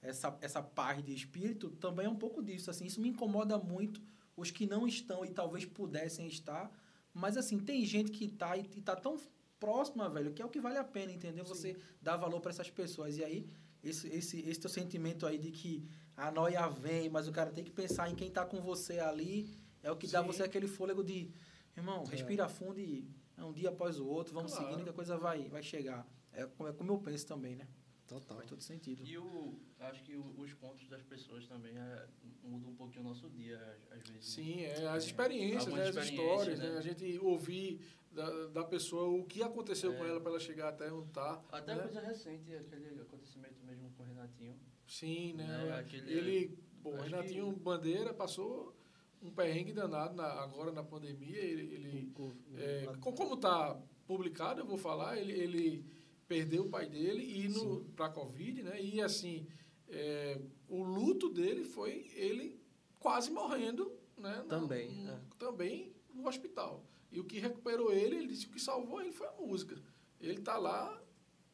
essa, 0.01 0.35
essa 0.41 0.61
paz 0.63 1.03
de 1.03 1.13
espírito 1.13 1.69
também 1.71 2.07
é 2.07 2.09
um 2.09 2.15
pouco 2.15 2.41
disso. 2.41 2.69
Assim, 2.71 2.85
isso 2.85 2.99
me 2.99 3.09
incomoda 3.09 3.57
muito 3.59 4.01
os 4.35 4.49
que 4.49 4.65
não 4.65 4.87
estão 4.87 5.23
e 5.23 5.29
talvez 5.29 5.63
pudessem 5.65 6.25
estar. 6.27 6.71
Mas 7.13 7.37
assim, 7.37 7.59
tem 7.59 7.85
gente 7.85 8.09
que 8.11 8.27
tá 8.27 8.57
e, 8.57 8.61
e 8.75 8.81
tá 8.81 8.95
tão 8.95 9.15
próxima, 9.59 10.09
velho, 10.09 10.33
que 10.33 10.41
é 10.41 10.45
o 10.45 10.49
que 10.49 10.59
vale 10.59 10.77
a 10.79 10.83
pena, 10.83 11.11
entendeu? 11.11 11.45
Você 11.45 11.77
dar 12.01 12.17
valor 12.17 12.41
para 12.41 12.49
essas 12.49 12.69
pessoas. 12.71 13.17
E 13.17 13.23
aí, 13.23 13.47
esse, 13.83 14.07
esse, 14.09 14.39
esse 14.41 14.59
teu 14.59 14.69
sentimento 14.69 15.25
aí 15.25 15.37
de 15.37 15.51
que 15.51 15.87
a 16.15 16.31
noia 16.31 16.67
vem, 16.67 17.09
mas 17.09 17.27
o 17.27 17.31
cara 17.31 17.51
tem 17.51 17.63
que 17.63 17.71
pensar 17.71 18.09
em 18.09 18.15
quem 18.15 18.29
tá 18.29 18.45
com 18.45 18.61
você 18.61 18.99
ali, 18.99 19.49
é 19.81 19.91
o 19.91 19.95
que 19.95 20.07
dá 20.07 20.21
Sim. 20.21 20.27
você 20.27 20.43
aquele 20.43 20.67
fôlego 20.67 21.03
de, 21.03 21.31
irmão, 21.75 22.03
respira 22.05 22.47
fundo 22.47 22.79
e 22.79 23.09
é 23.37 23.43
um 23.43 23.51
dia 23.51 23.69
após 23.69 23.99
o 23.99 24.05
outro, 24.05 24.33
vamos 24.33 24.51
Claro. 24.51 24.67
seguindo 24.67 24.83
que 24.83 24.89
a 24.89 24.93
coisa 24.93 25.17
vai, 25.17 25.47
vai 25.49 25.63
chegar. 25.63 26.07
É, 26.33 26.45
como- 26.45 26.69
é 26.69 26.73
como 26.73 26.91
eu 26.93 26.99
penso 26.99 27.25
também, 27.25 27.55
né? 27.55 27.67
Total. 28.11 28.37
Faz 28.37 28.49
todo 28.49 28.61
sentido. 28.61 29.01
E 29.05 29.17
o, 29.17 29.53
acho 29.79 30.03
que 30.03 30.15
o- 30.17 30.33
os 30.37 30.53
contos 30.55 30.85
das 30.89 31.01
pessoas 31.03 31.47
também 31.47 31.77
é, 31.77 32.07
mudam 32.43 32.71
um 32.71 32.75
pouquinho 32.75 33.05
o 33.05 33.07
nosso 33.07 33.29
dia, 33.29 33.57
às- 33.89 34.01
vezes. 34.01 34.09
né? 34.11 34.17
Sim, 34.21 34.61
é, 34.63 34.87
as 34.87 35.05
experiências, 35.05 35.73
né, 35.73 35.87
as 35.87 35.95
histórias, 35.95 36.59
né? 36.59 36.69
né? 36.71 36.77
A 36.77 36.81
gente 36.81 37.17
ouvir 37.19 37.79
da, 38.11 38.47
da 38.47 38.63
pessoa 38.65 39.07
o 39.17 39.23
que 39.23 39.41
aconteceu 39.41 39.93
É. 39.93 39.95
com 39.97 40.05
ela 40.05 40.19
para 40.19 40.31
ela 40.31 40.39
chegar 40.41 40.67
até 40.69 40.91
onde 40.91 41.07
está. 41.07 41.41
Até 41.49 41.73
né? 41.73 41.83
coisa 41.83 42.01
recente, 42.01 42.53
aquele 42.53 43.01
acontecimento 43.01 43.63
mesmo 43.63 43.89
com 43.91 44.03
o 44.03 44.05
Renatinho. 44.05 44.59
Sim, 44.85 45.31
né? 45.33 45.47
Né, 45.47 45.79
aquele- 45.79 46.11
Ele, 46.11 46.57
bom, 46.83 46.99
Renatinho 46.99 47.49
Bandeira 47.53 48.13
passou 48.13 48.75
um 49.23 49.31
perrengue 49.31 49.71
danado 49.71 50.13
na- 50.15 50.33
agora 50.43 50.73
na 50.73 50.83
pandemia. 50.83 51.37
Ele, 51.37 51.73
ele 51.75 52.11
é, 52.57 52.85
co- 52.99 53.13
como 53.13 53.35
está 53.35 53.79
publicado, 54.05 54.59
eu 54.59 54.65
vou 54.65 54.77
falar, 54.77 55.17
ele, 55.17 55.31
ele 55.31 55.85
perdeu 56.31 56.63
o 56.63 56.69
pai 56.69 56.87
dele 56.87 57.21
e 57.43 57.49
no 57.49 57.83
para 57.93 58.07
Covid, 58.09 58.63
né? 58.63 58.81
E 58.81 59.01
assim, 59.01 59.45
é, 59.89 60.39
o 60.69 60.81
luto 60.81 61.27
dele 61.29 61.65
foi 61.65 62.09
ele 62.15 62.57
quase 62.99 63.29
morrendo, 63.29 63.91
né? 64.17 64.45
Também, 64.47 64.89
no- 65.03 65.11
é. 65.11 65.19
também 65.37 65.93
no 66.13 66.25
hospital. 66.25 66.85
E 67.11 67.19
o 67.19 67.25
que 67.25 67.37
recuperou 67.37 67.91
ele, 67.91 68.15
ele 68.15 68.27
disse 68.27 68.45
que 68.45 68.51
o 68.51 68.55
que 68.55 68.61
salvou 68.61 69.01
ele 69.01 69.11
foi 69.11 69.27
a 69.27 69.33
música. 69.33 69.75
Ele 70.21 70.39
está 70.39 70.57
lá 70.57 71.03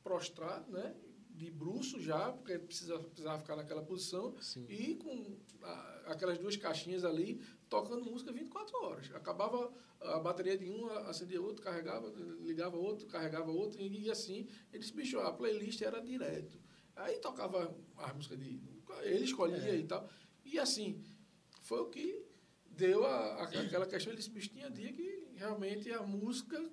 prostrado, 0.04 0.72
né? 0.72 0.96
De 1.32 1.50
bruço 1.50 2.00
já, 2.00 2.32
porque 2.32 2.52
ele 2.52 2.64
precisa, 2.64 3.00
precisava 3.00 3.40
ficar 3.40 3.56
naquela 3.56 3.82
posição. 3.82 4.36
Sim. 4.40 4.64
E 4.70 4.94
com 4.96 5.38
a- 5.64 6.04
aquelas 6.08 6.38
duas 6.38 6.56
caixinhas 6.56 7.04
ali, 7.04 7.42
tocando 7.70 8.06
música 8.06 8.32
24 8.32 8.78
horas. 8.84 9.10
Acabava 9.14 9.72
a 10.02 10.20
bateria 10.20 10.58
de 10.58 10.70
um, 10.70 10.88
acendia 11.10 11.42
outro, 11.42 11.62
carregava, 11.64 12.10
ligava 12.42 12.78
outro, 12.78 13.08
carregava 13.08 13.52
outro, 13.52 13.82
e, 13.82 14.06
e 14.06 14.12
assim. 14.12 14.48
Ele 14.72 14.80
disse, 14.80 14.94
bicho, 14.94 15.20
a 15.20 15.32
playlist 15.34 15.82
era 15.82 16.00
direto. 16.02 16.60
Aí 16.96 17.18
tocava 17.20 17.76
a 17.98 18.14
música 18.14 18.36
de. 18.38 18.60
Ele 19.04 19.24
escolhia 19.26 19.58
É. 19.70 19.76
e 19.78 19.84
tal. 19.84 20.10
E 20.46 20.58
assim, 20.60 21.04
foi 21.62 21.80
o 21.82 21.90
que 21.90 22.24
deu 22.66 23.06
a, 23.06 23.36
a- 23.36 23.44
aquela 23.44 23.86
questão. 23.86 24.12
Ele 24.12 24.18
disse, 24.18 24.30
bicho, 24.32 24.50
tinha 24.50 24.70
dia 24.70 24.92
que 24.94 25.28
realmente 25.36 25.92
a 25.92 26.02
música 26.02 26.64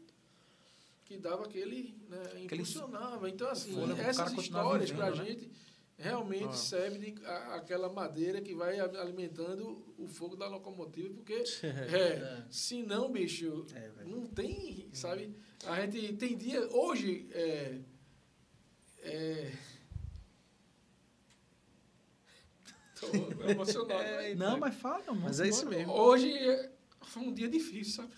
que 1.05 1.19
dava 1.19 1.45
aquele. 1.45 1.95
Né, 2.09 2.43
impulsionava. 2.45 3.29
Então, 3.29 3.49
assim, 3.49 3.75
essas 3.99 4.33
histórias 4.33 4.91
vivendo, 4.91 5.07
pra 5.07 5.11
né? 5.23 5.25
gente 5.27 5.51
realmente 5.97 6.45
Ah. 6.49 6.53
serve 6.53 6.99
de 7.13 7.25
a- 7.25 7.55
aquela 7.57 7.89
madeira 7.93 8.41
que 8.41 8.55
vai 8.55 8.79
alimentando 8.81 9.95
o 9.97 10.07
fogo 10.09 10.35
da 10.37 10.49
locomotiva, 10.49 11.13
porque 11.15 11.33
é, 11.63 12.17
É. 12.41 12.47
se 12.51 12.83
não, 12.83 13.11
bicho, 13.13 13.67
É, 13.75 14.05
não 14.05 14.27
tem, 14.27 14.89
sabe? 14.93 15.35
A 15.67 15.81
gente 15.87 16.15
tem 16.17 16.37
dia, 16.37 16.61
hoje, 16.75 17.29
é, 17.33 17.81
é, 19.03 19.53
tô 23.01 23.07
emocionado. 23.49 23.95
É, 24.05 24.35
Não, 24.35 24.59
mas 24.59 24.75
fala, 24.75 25.05
mano. 25.09 25.21
Mas 25.23 25.41
é 25.41 25.49
isso 25.49 25.67
mesmo. 25.67 25.93
Hoje 25.93 26.31
é- 26.33 26.73
foi 27.03 27.23
um 27.23 27.33
dia 27.33 27.49
difícil, 27.49 27.95
sabe? 28.03 28.15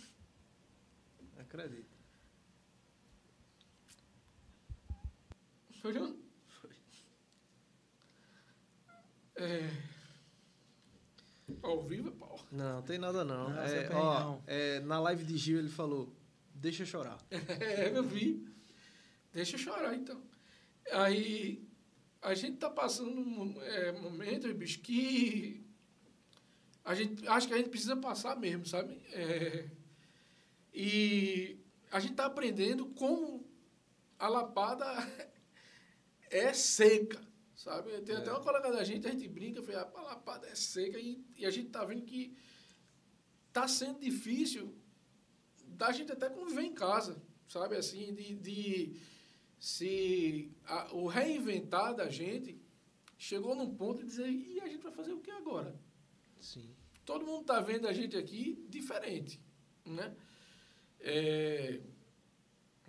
Acredito. 1.38 1.94
Foi 5.80 5.92
não? 5.92 6.16
É, 9.36 9.68
ao 11.62 11.82
vivo 11.82 12.08
é 12.08 12.12
pau. 12.12 12.38
Não, 12.50 12.82
tem 12.82 12.98
nada 12.98 13.24
não. 13.24 13.50
Não, 13.50 13.62
É, 13.62 13.88
ó, 13.92 14.20
não. 14.20 14.42
é, 14.46 14.80
na 14.80 14.98
live 15.00 15.24
de 15.24 15.36
Gil 15.36 15.58
ele 15.58 15.68
falou, 15.68 16.12
deixa 16.54 16.82
eu 16.82 16.86
chorar. 16.86 17.18
É, 17.60 17.96
eu 17.96 18.02
vi. 18.02 18.46
Deixa 19.32 19.56
eu 19.56 19.60
chorar, 19.60 19.94
então. 19.94 20.20
Aí, 20.92 21.68
a 22.22 22.34
gente 22.34 22.56
tá 22.56 22.70
passando 22.70 23.10
um 23.10 23.60
é, 23.62 23.92
momento, 23.92 24.52
bicho, 24.54 24.80
que 24.80 25.64
a 26.84 26.94
gente, 26.94 27.26
acho 27.28 27.48
que 27.48 27.54
a 27.54 27.56
gente 27.56 27.68
precisa 27.68 27.96
passar 27.96 28.36
mesmo, 28.36 28.64
sabe? 28.64 28.94
É, 29.12 29.68
e 30.72 31.58
a 31.90 32.00
gente 32.00 32.14
tá 32.14 32.26
aprendendo 32.26 32.86
como 32.86 33.44
a 34.18 34.28
lapada 34.28 34.86
é 36.30 36.52
seca, 36.52 37.20
sabe? 37.56 37.90
Tem 38.02 38.14
até 38.16 38.30
uma 38.30 38.40
colega 38.40 38.70
da 38.70 38.84
gente, 38.84 39.06
a 39.06 39.10
gente 39.10 39.26
brinca, 39.26 39.60
fala, 39.62 39.90
a 39.96 40.02
lapada 40.02 40.46
é 40.46 40.54
seca 40.54 40.98
e, 41.00 41.24
e 41.36 41.44
a 41.44 41.50
gente 41.50 41.70
tá 41.70 41.84
vendo 41.84 42.02
que 42.04 42.36
tá 43.52 43.66
sendo 43.66 43.98
difícil 43.98 44.72
da 45.66 45.90
gente 45.90 46.12
até 46.12 46.28
conviver 46.30 46.62
em 46.62 46.74
casa, 46.74 47.20
sabe? 47.48 47.74
Assim, 47.76 48.14
de, 48.14 48.34
de 48.36 48.96
se 49.58 50.50
a- 50.64 50.92
o 50.94 51.06
reinventar 51.08 51.94
da 51.94 52.08
gente 52.08 52.60
chegou 53.18 53.54
num 53.56 53.74
ponto 53.74 54.02
de 54.02 54.06
dizer, 54.06 54.28
e 54.30 54.60
a 54.60 54.68
gente 54.68 54.82
vai 54.82 54.92
fazer 54.92 55.12
o 55.12 55.20
que 55.20 55.30
agora? 55.30 55.74
Sim. 56.38 56.70
todo 57.04 57.24
mundo 57.24 57.40
está 57.40 57.60
vendo 57.60 57.88
a 57.88 57.92
gente 57.92 58.16
aqui 58.16 58.64
diferente, 58.68 59.40
né? 59.84 60.14
É, 61.00 61.80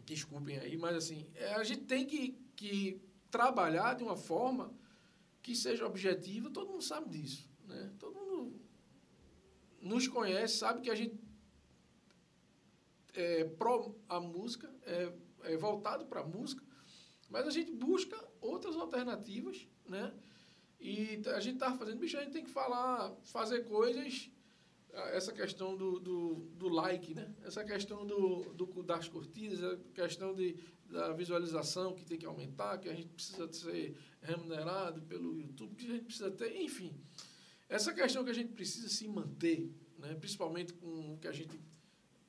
desculpem 0.05 0.57
aí, 0.59 0.77
mas 0.77 0.95
assim, 0.95 1.25
é, 1.35 1.53
a 1.55 1.63
gente 1.63 1.83
tem 1.83 2.05
que, 2.05 2.37
que 2.55 3.01
trabalhar 3.29 3.95
de 3.95 4.03
uma 4.03 4.15
forma 4.15 4.73
que 5.41 5.55
seja 5.55 5.85
objetiva, 5.85 6.49
todo 6.49 6.69
mundo 6.69 6.83
sabe 6.83 7.09
disso, 7.09 7.49
né? 7.65 7.93
Todo 7.99 8.15
mundo 8.15 8.59
nos 9.81 10.07
conhece, 10.07 10.57
sabe 10.57 10.81
que 10.81 10.89
a 10.89 10.95
gente 10.95 11.17
é 13.13 13.43
pro 13.43 13.95
a 14.07 14.19
música, 14.19 14.71
é, 14.83 15.11
é 15.43 15.57
voltado 15.57 16.05
para 16.05 16.21
a 16.21 16.25
música, 16.25 16.63
mas 17.29 17.47
a 17.47 17.51
gente 17.51 17.71
busca 17.71 18.17
outras 18.39 18.75
alternativas, 18.75 19.67
né? 19.85 20.13
E 20.79 21.21
a 21.33 21.39
gente 21.39 21.55
está 21.55 21.75
fazendo, 21.75 21.99
bicho, 21.99 22.17
a 22.17 22.21
gente 22.21 22.33
tem 22.33 22.43
que 22.43 22.51
falar, 22.51 23.15
fazer 23.23 23.63
coisas, 23.63 24.29
essa 25.13 25.31
questão 25.31 25.77
do, 25.77 25.99
do, 25.99 26.35
do 26.55 26.69
like, 26.69 27.13
né? 27.13 27.33
Essa 27.43 27.63
questão 27.63 28.05
do, 28.05 28.53
do, 28.53 28.83
das 28.83 29.07
curtidas, 29.07 29.63
a 29.63 29.77
questão 29.93 30.33
de, 30.33 30.57
da 30.89 31.13
visualização 31.13 31.93
que 31.93 32.05
tem 32.05 32.17
que 32.17 32.25
aumentar, 32.25 32.77
que 32.77 32.89
a 32.89 32.95
gente 32.95 33.09
precisa 33.09 33.51
ser 33.51 33.95
remunerado 34.21 35.01
pelo 35.03 35.39
YouTube, 35.39 35.75
que 35.75 35.85
a 35.85 35.91
gente 35.91 36.05
precisa 36.05 36.31
ter, 36.31 36.61
enfim. 36.61 36.93
Essa 37.69 37.93
questão 37.93 38.23
que 38.23 38.29
a 38.31 38.33
gente 38.33 38.53
precisa 38.53 38.89
se 38.89 39.07
manter, 39.07 39.69
né? 39.99 40.15
principalmente 40.15 40.73
com 40.73 41.13
o 41.13 41.17
que 41.17 41.27
a 41.27 41.33
gente 41.33 41.59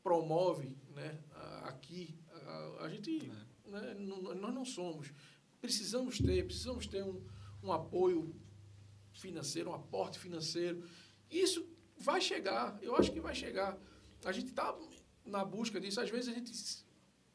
promove 0.03 0.77
né? 0.95 1.19
aqui, 1.63 2.15
a, 2.33 2.85
a 2.85 2.89
gente, 2.89 3.31
é. 3.67 3.71
né? 3.71 3.95
nós 3.95 4.55
não 4.55 4.65
somos. 4.65 5.13
Precisamos 5.61 6.19
ter, 6.19 6.45
precisamos 6.45 6.87
ter 6.87 7.05
um, 7.05 7.23
um 7.63 7.73
apoio 7.73 8.35
financeiro, 9.13 9.71
um 9.71 9.75
aporte 9.75 10.19
financeiro. 10.19 10.83
Isso 11.31 11.78
vai 11.99 12.21
chegar, 12.21 12.79
eu 12.83 12.97
acho 12.97 13.13
que 13.13 13.21
vai 13.21 13.35
chegar. 13.35 13.79
A 14.25 14.33
gente 14.33 14.49
está 14.49 14.77
na 15.25 15.45
busca 15.45 15.81
disso. 15.81 16.01
Às 16.01 16.11
vezes 16.11 16.29
a 16.29 16.33
gente 16.33 16.53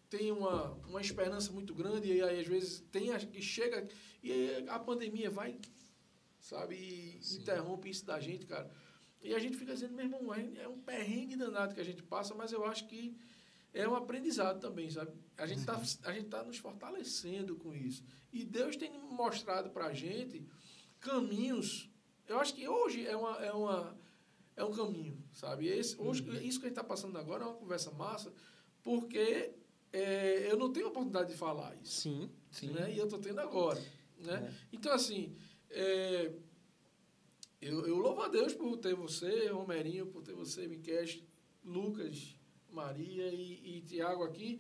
tem 0.10 0.32
uma, 0.32 0.72
uma 0.88 1.02
esperança 1.02 1.52
muito 1.52 1.74
grande 1.74 2.12
e 2.12 2.22
aí 2.22 2.40
às 2.40 2.48
vezes 2.48 2.84
tem 2.92 3.12
a, 3.12 3.20
que 3.20 3.42
chega 3.42 3.88
e 4.22 4.64
a 4.68 4.78
pandemia 4.80 5.30
vai, 5.30 5.60
sabe, 6.40 6.76
e 6.76 7.36
interrompe 7.36 7.90
isso 7.90 8.06
da 8.06 8.20
gente, 8.20 8.46
cara. 8.46 8.70
E 9.22 9.34
a 9.34 9.40
gente 9.40 9.58
fica 9.58 9.74
dizendo, 9.74 9.94
meu 9.94 10.06
irmão, 10.06 10.34
é 10.34 10.68
um 10.68 10.80
perrengue 10.80 11.36
danado 11.36 11.74
que 11.74 11.80
a 11.80 11.86
gente 11.86 12.04
passa, 12.04 12.36
mas 12.36 12.52
eu 12.52 12.66
acho 12.66 12.88
que 12.88 13.16
é 13.74 13.88
um 13.88 13.96
aprendizado 13.96 14.60
também, 14.60 14.90
sabe? 14.90 15.12
A 15.38 15.48
gente 15.48 15.62
está 15.62 16.14
gente 16.14 16.30
tá 16.30 16.44
nos 16.44 16.58
fortalecendo 16.58 17.56
com 17.56 17.74
isso. 17.74 18.04
E 18.32 18.44
Deus 18.44 18.76
tem 18.76 18.92
mostrado 19.10 19.72
para 19.72 19.88
a 19.88 19.94
gente 19.94 20.46
caminhos. 21.00 21.90
Eu 22.28 22.40
acho 22.40 22.54
que 22.54 22.68
hoje 22.68 23.08
é, 23.08 23.16
uma, 23.16 23.44
é, 23.44 23.52
uma, 23.52 23.98
é 24.56 24.64
um 24.64 24.72
caminho, 24.72 25.18
sabe? 25.32 25.68
Esse, 25.68 26.00
hoje, 26.00 26.22
uhum. 26.22 26.34
Isso 26.36 26.60
que 26.60 26.66
a 26.66 26.70
gente 26.70 26.78
está 26.78 26.84
passando 26.84 27.18
agora 27.18 27.44
é 27.44 27.48
uma 27.48 27.56
conversa 27.56 27.92
massa, 27.92 28.32
porque 28.82 29.52
é, 29.92 30.52
eu 30.52 30.58
não 30.58 30.72
tenho 30.72 30.88
oportunidade 30.88 31.32
de 31.32 31.38
falar 31.38 31.76
isso. 31.82 32.02
Sim, 32.02 32.30
sim. 32.52 32.68
Né? 32.72 32.94
E 32.94 32.98
eu 32.98 33.06
estou 33.06 33.20
tendo 33.20 33.40
agora. 33.40 33.82
Né? 34.20 34.52
É. 34.52 34.76
Então, 34.76 34.92
assim, 34.92 35.36
é, 35.70 36.32
eu, 37.62 37.86
eu 37.88 37.98
louvo 37.98 38.22
a 38.22 38.28
Deus 38.28 38.54
por 38.54 38.78
ter 38.78 38.96
você, 38.96 39.48
Romerinho, 39.48 40.08
por 40.08 40.22
ter 40.22 40.34
você, 40.34 40.68
Miquel, 40.68 41.06
Lucas, 41.64 42.36
Maria 42.72 43.28
e, 43.30 43.78
e 43.78 43.82
Tiago 43.82 44.24
aqui, 44.24 44.60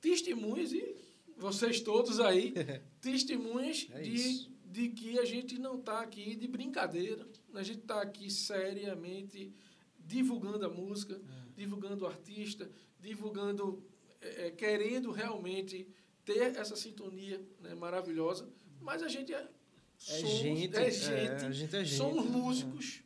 testemunhas, 0.00 0.72
e 0.72 0.96
vocês 1.36 1.80
todos 1.80 2.20
aí, 2.20 2.52
testemunhas 3.00 3.88
é 3.90 4.02
de, 4.02 4.48
de 4.66 4.88
que 4.90 5.18
a 5.18 5.24
gente 5.24 5.58
não 5.58 5.78
está 5.78 6.00
aqui 6.00 6.34
de 6.34 6.46
brincadeira, 6.46 7.26
a 7.58 7.62
gente 7.62 7.80
está 7.80 8.00
aqui 8.00 8.30
seriamente 8.30 9.52
divulgando 9.98 10.66
a 10.66 10.68
música, 10.68 11.14
é. 11.14 11.52
divulgando 11.56 12.04
o 12.04 12.06
artista, 12.06 12.70
divulgando, 13.00 13.82
é, 14.20 14.46
é, 14.46 14.50
querendo 14.50 15.10
realmente 15.10 15.88
ter 16.24 16.56
essa 16.56 16.76
sintonia 16.76 17.40
né, 17.60 17.74
maravilhosa, 17.74 18.48
mas 18.80 19.02
a 19.02 19.08
gente 19.08 19.32
é, 19.32 19.38
é 19.38 19.48
somos, 19.96 20.30
gente, 20.30 20.76
é 20.76 20.90
gente, 20.90 21.12
é, 21.12 21.46
a 21.46 21.50
gente 21.50 21.76
é 21.76 21.84
gente, 21.84 21.96
somos 21.96 22.26
músicos, 22.26 23.02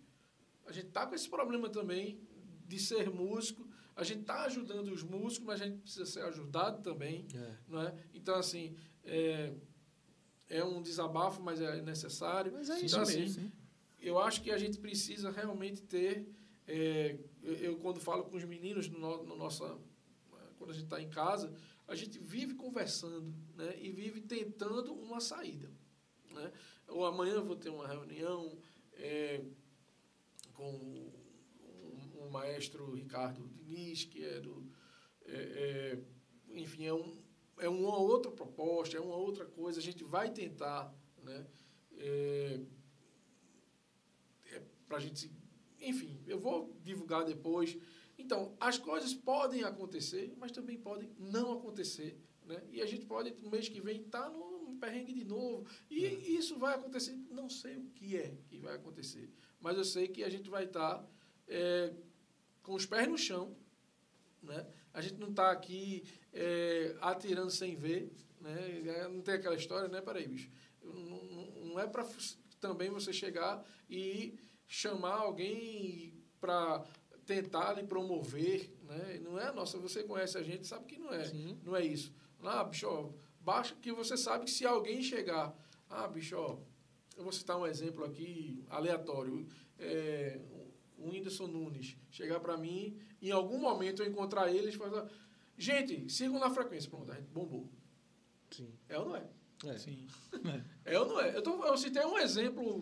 a 0.67 0.73
gente 0.73 0.89
está 0.89 1.07
com 1.07 1.15
esse 1.15 1.29
problema 1.29 1.69
também 1.69 2.21
de 2.67 2.79
ser 2.79 3.11
músico, 3.11 3.69
a 3.97 4.05
gente 4.05 4.21
está 4.21 4.45
ajudando 4.45 4.89
os 4.89 5.03
músicos, 5.03 5.45
mas 5.45 5.61
a 5.61 5.67
gente 5.67 5.81
precisa 5.81 6.07
ser 6.07 6.21
ajudado 6.23 6.83
também. 6.83 7.27
É. 7.35 7.57
Não 7.67 7.83
é? 7.83 7.93
Então, 8.15 8.37
assim, 8.37 8.77
é, 9.03 9.53
é 10.49 10.63
um 10.63 10.81
desabafo, 10.81 11.43
mas 11.43 11.61
é 11.61 11.83
necessário. 11.83 12.53
Mas 12.53 12.71
é 12.71 12.75
então, 12.75 12.87
isso 12.87 13.01
assim, 13.01 13.21
mesmo. 13.21 13.53
Eu 14.01 14.19
acho 14.19 14.43
que 14.43 14.51
a 14.51 14.59
gente 14.59 14.79
precisa 14.79 15.31
realmente 15.31 15.83
ter. 15.83 16.29
É, 16.67 17.19
eu, 17.43 17.77
quando 17.79 18.01
falo 18.01 18.25
com 18.25 18.37
os 18.37 18.45
meninos 18.45 18.89
no, 18.89 19.25
no 19.25 19.37
nossa, 19.37 19.79
quando 20.57 20.71
a 20.71 20.75
gente 20.75 20.85
está 20.85 21.01
em 21.01 21.09
casa, 21.09 21.53
a 21.87 21.95
gente 21.95 22.19
vive 22.19 22.55
conversando 22.55 23.35
né? 23.57 23.75
e 23.81 23.91
vive 23.91 24.21
tentando 24.21 24.93
uma 24.93 25.21
saída. 25.21 25.71
Né? 26.31 26.53
Ou 26.87 27.07
amanhã 27.07 27.41
vou 27.41 27.57
ter 27.57 27.71
uma 27.71 27.89
reunião 27.89 28.59
é, 28.93 29.43
com 30.53 31.11
o 32.15 32.31
maestro 32.31 32.93
Ricardo 32.95 33.49
Diniz, 33.49 34.05
que 34.05 34.25
é 34.25 34.41
do. 34.41 34.67
É, 35.25 35.35
é, 35.35 35.99
enfim, 36.59 36.87
é, 36.87 36.93
um, 36.93 37.17
é 37.59 37.69
uma 37.69 37.99
outra 37.99 38.31
proposta, 38.31 38.97
é 38.97 39.01
uma 39.01 39.17
outra 39.17 39.47
coisa. 39.47 39.79
A 39.79 39.83
gente 39.83 40.05
vai 40.05 40.31
tentar, 40.31 40.95
né? 41.23 41.47
Para 44.89 44.97
a 44.97 45.01
gente. 45.01 45.31
Enfim, 45.81 46.21
eu 46.27 46.41
vou 46.41 46.77
divulgar 46.83 47.25
depois. 47.25 47.77
Então, 48.19 48.57
as 48.59 48.79
coisas 48.79 49.15
podem 49.15 49.63
acontecer, 49.63 50.35
mas 50.37 50.51
também 50.51 50.77
podem 50.77 51.13
não 51.19 51.53
acontecer. 51.53 52.19
Né? 52.45 52.61
E 52.73 52.83
a 52.83 52.87
gente 52.87 53.07
pode, 53.07 53.31
no 53.43 53.51
mês 53.51 53.69
que 53.69 53.81
vem, 53.81 54.01
estar 54.01 54.23
tá 54.23 54.31
no 54.31 54.77
perrengue 54.81 55.13
de 55.13 55.25
novo. 55.25 55.67
E 55.91 56.05
é. 56.05 56.15
isso 56.15 56.59
vai 56.59 56.75
acontecer. 56.75 57.15
Não 57.31 57.49
sei 57.49 57.77
o 57.77 57.85
que 57.91 58.17
é 58.17 58.37
que 58.49 58.59
vai 58.59 58.75
acontecer. 58.75 59.31
Mas 59.61 59.77
eu 59.77 59.85
sei 59.85 60.09
que 60.09 60.25
a 60.25 60.29
gente 60.29 60.49
vai 60.49 60.65
estar. 60.65 60.99
Tá, 60.99 61.09
é, 61.47 61.95
com 62.63 62.75
os 62.75 62.85
pés 62.85 63.09
no 63.09 63.17
chão. 63.17 63.57
Né? 64.43 64.67
A 64.93 65.01
gente 65.01 65.19
não 65.19 65.31
está 65.31 65.51
aqui 65.51 66.05
é, 66.33 66.97
atirando 67.01 67.51
sem 67.51 67.77
ver. 67.77 68.13
Né? 68.41 69.09
Não 69.09 69.23
tem 69.23 69.35
aquela 69.35 69.57
história, 69.57 69.89
né? 69.89 70.01
Peraí, 70.01 70.29
bicho. 70.29 70.51
Não, 70.83 71.25
não 71.65 71.81
é 71.81 71.87
para 71.87 72.07
também 72.61 72.91
você 72.91 73.13
chegar 73.13 73.65
e 73.89 74.39
chamar 74.69 75.15
alguém 75.15 76.13
para 76.39 76.85
tentar 77.27 77.73
lhe 77.73 77.83
promover. 77.83 78.71
Né? 78.83 79.21
Não 79.25 79.39
é 79.39 79.49
a 79.49 79.53
nossa. 79.53 79.79
Você 79.79 80.05
conhece 80.05 80.37
a 80.37 80.43
gente, 80.43 80.67
sabe 80.67 80.85
que 80.85 80.99
não 80.99 81.13
é. 81.13 81.25
Sim. 81.25 81.59
Não 81.65 81.75
é 81.75 81.85
isso. 81.85 82.13
Ah, 82.43 82.63
bicho, 82.63 82.87
ó, 82.87 83.11
baixa 83.41 83.75
que 83.75 83.91
você 83.91 84.17
sabe 84.17 84.45
que 84.45 84.51
se 84.51 84.65
alguém 84.65 85.03
chegar. 85.03 85.57
Ah, 85.91 86.07
bicho, 86.07 86.37
ó, 86.37 86.59
eu 87.17 87.25
vou 87.25 87.33
citar 87.33 87.59
um 87.59 87.67
exemplo 87.67 88.05
aqui 88.05 88.63
aleatório. 88.69 89.47
É, 89.79 90.39
o 90.99 91.11
Whindersson 91.11 91.47
Nunes 91.47 91.97
chegar 92.11 92.41
para 92.41 92.57
mim, 92.57 92.99
em 93.23 93.31
algum 93.31 93.59
momento 93.59 94.03
eu 94.03 94.09
encontrar 94.09 94.53
eles 94.53 94.75
e 94.75 94.79
falar, 94.79 95.09
gente, 95.57 96.11
sigam 96.11 96.39
na 96.39 96.51
frequência. 96.51 96.91
Pronto, 96.91 97.11
a 97.11 97.15
gente 97.15 97.31
bombou. 97.31 97.69
Sim. 98.51 98.73
É 98.89 98.99
ou 98.99 99.07
não 99.07 99.17
é? 99.17 99.27
É. 99.67 99.79
Sim. 99.79 100.07
É 100.85 100.99
ou 100.99 101.07
não 101.07 101.21
é? 101.21 101.37
Eu, 101.37 101.43
tô, 101.43 101.63
eu 101.67 101.77
citei 101.77 102.03
um 102.05 102.17
exemplo, 102.19 102.81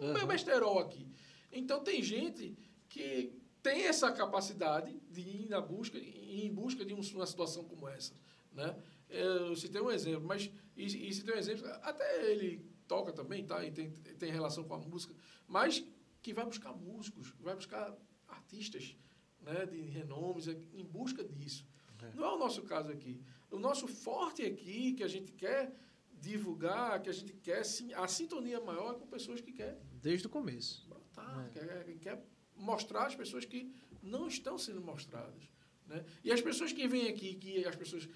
um 0.00 0.06
uhum. 0.06 0.12
meu 0.12 0.26
besterol 0.26 0.78
aqui. 0.78 1.08
Então, 1.52 1.82
tem 1.82 2.02
gente 2.02 2.56
que 2.88 3.32
tem 3.62 3.86
essa 3.86 4.12
capacidade 4.12 5.00
de 5.10 5.20
ir 5.20 5.48
na 5.48 5.60
busca, 5.60 5.98
em 5.98 6.52
busca 6.52 6.84
de 6.84 6.92
uma 6.92 7.26
situação 7.26 7.64
como 7.64 7.88
essa, 7.88 8.12
né? 8.52 8.76
Eu 9.08 9.54
citei 9.56 9.80
um 9.80 9.90
exemplo, 9.90 10.26
mas 10.26 10.50
e, 10.76 11.08
e 11.08 11.12
citei 11.14 11.34
um 11.34 11.38
exemplo, 11.38 11.66
até 11.82 12.30
ele 12.30 12.64
toca 12.86 13.12
também, 13.12 13.44
tá? 13.44 13.64
E 13.64 13.70
tem, 13.70 13.90
tem 13.90 14.30
relação 14.30 14.64
com 14.64 14.74
a 14.74 14.78
música, 14.78 15.14
mas 15.46 15.84
que 16.22 16.32
vai 16.32 16.44
buscar 16.44 16.72
músicos, 16.72 17.32
vai 17.40 17.54
buscar 17.54 17.94
artistas 18.28 18.96
né, 19.40 19.66
de 19.66 19.80
renomes, 19.82 20.48
em 20.48 20.84
busca 20.84 21.22
disso. 21.22 21.66
É. 22.02 22.14
Não 22.14 22.24
é 22.24 22.34
o 22.34 22.38
nosso 22.38 22.62
caso 22.62 22.90
aqui. 22.90 23.20
O 23.50 23.58
nosso 23.58 23.86
forte 23.86 24.44
aqui, 24.44 24.92
que 24.94 25.02
a 25.02 25.08
gente 25.08 25.32
quer 25.32 25.72
divulgar, 26.24 27.00
que 27.02 27.10
a 27.10 27.12
gente 27.12 27.32
quer, 27.34 27.62
a 27.96 28.08
sintonia 28.08 28.60
maior 28.60 28.94
é 28.94 28.98
com 28.98 29.06
pessoas 29.06 29.40
que 29.40 29.52
querem. 29.52 29.80
Desde 30.02 30.26
o 30.26 30.30
começo. 30.30 30.86
Brotar, 30.88 31.46
é. 31.46 31.50
quer, 31.50 31.98
quer 31.98 32.24
mostrar 32.56 33.06
as 33.06 33.14
pessoas 33.14 33.44
que 33.44 33.72
não 34.02 34.26
estão 34.26 34.58
sendo 34.58 34.80
mostradas. 34.80 35.42
Né? 35.86 36.04
E 36.22 36.32
as 36.32 36.40
pessoas 36.40 36.72
que 36.72 36.86
vêm 36.88 37.08
aqui, 37.08 37.34
que 37.34 37.64
as 37.66 37.76
pessoas 37.76 38.08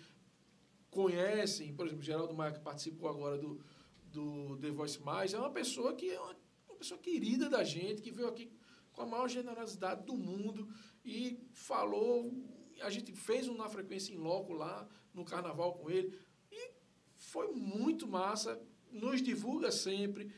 conhecem, 0.91 1.75
por 1.75 1.87
exemplo, 1.87 2.03
Geraldo 2.03 2.35
Maia, 2.35 2.53
que 2.53 2.61
participou 2.61 3.09
agora 3.09 3.37
do, 3.37 3.61
do 4.05 4.57
The 4.59 4.71
Voice 4.71 5.01
Mais, 5.03 5.35
é 5.35 5.39
uma 5.39 5.51
pessoa 5.51 5.95
que 5.95 6.11
é 6.11 6.21
uma 6.21 6.77
pessoa 6.79 6.99
querida 6.99 7.49
da 7.49 7.63
gente, 7.63 8.01
que 8.01 8.11
veio 8.11 8.29
aqui 8.29 8.51
com 8.93 9.03
a 9.03 9.07
maior 9.07 9.29
generosidade 9.29 10.05
do 10.05 10.15
mundo 10.15 10.69
e 11.05 11.39
falou. 11.53 12.33
A 12.81 12.91
gente 12.91 13.13
fez 13.13 13.49
um 13.49 13.57
na 13.57 13.69
frequência 13.69 14.13
em 14.13 14.17
loco 14.17 14.53
lá 14.53 14.89
no 15.13 15.25
carnaval 15.25 15.75
com 15.75 15.91
ele 15.91 16.17
foi 17.29 17.49
muito 17.53 18.07
massa. 18.07 18.61
Nos 18.91 19.21
divulga 19.23 19.71
sempre. 19.71 20.33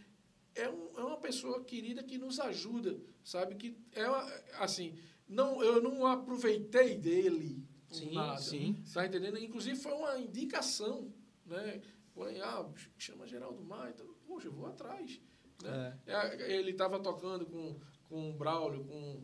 é, 0.57 0.68
um, 0.68 0.99
é 0.99 1.05
uma 1.05 1.16
pessoa 1.18 1.62
querida 1.62 2.03
que 2.03 2.18
nos 2.18 2.41
ajuda, 2.41 2.99
sabe? 3.22 3.55
Que 3.55 3.76
é 3.93 4.09
uma, 4.09 4.22
assim, 4.59 4.99
não, 5.28 5.62
eu 5.62 5.80
não 5.80 6.05
aproveitei 6.07 6.97
dele 6.97 7.64
Sim, 7.88 8.14
nada. 8.14 8.41
sim. 8.41 8.76
Tá 8.93 9.07
entendendo? 9.07 9.38
Inclusive 9.38 9.76
foi 9.76 9.93
uma 9.93 10.18
indicação, 10.18 11.12
né? 11.47 11.80
Foi, 12.12 12.41
ah, 12.41 12.68
chama 12.99 13.26
Geraldo 13.26 13.62
Maia, 13.62 13.91
então, 13.95 14.07
poxa, 14.26 14.49
eu 14.49 14.53
vou 14.53 14.66
atrás. 14.66 15.20
Né? 15.62 15.99
É, 16.07 16.53
Ele 16.57 16.72
estava 16.72 16.99
tocando 16.99 17.47
com, 17.47 17.78
com 18.09 18.30
o 18.30 18.32
Braulio, 18.32 18.84
com, 18.84 19.22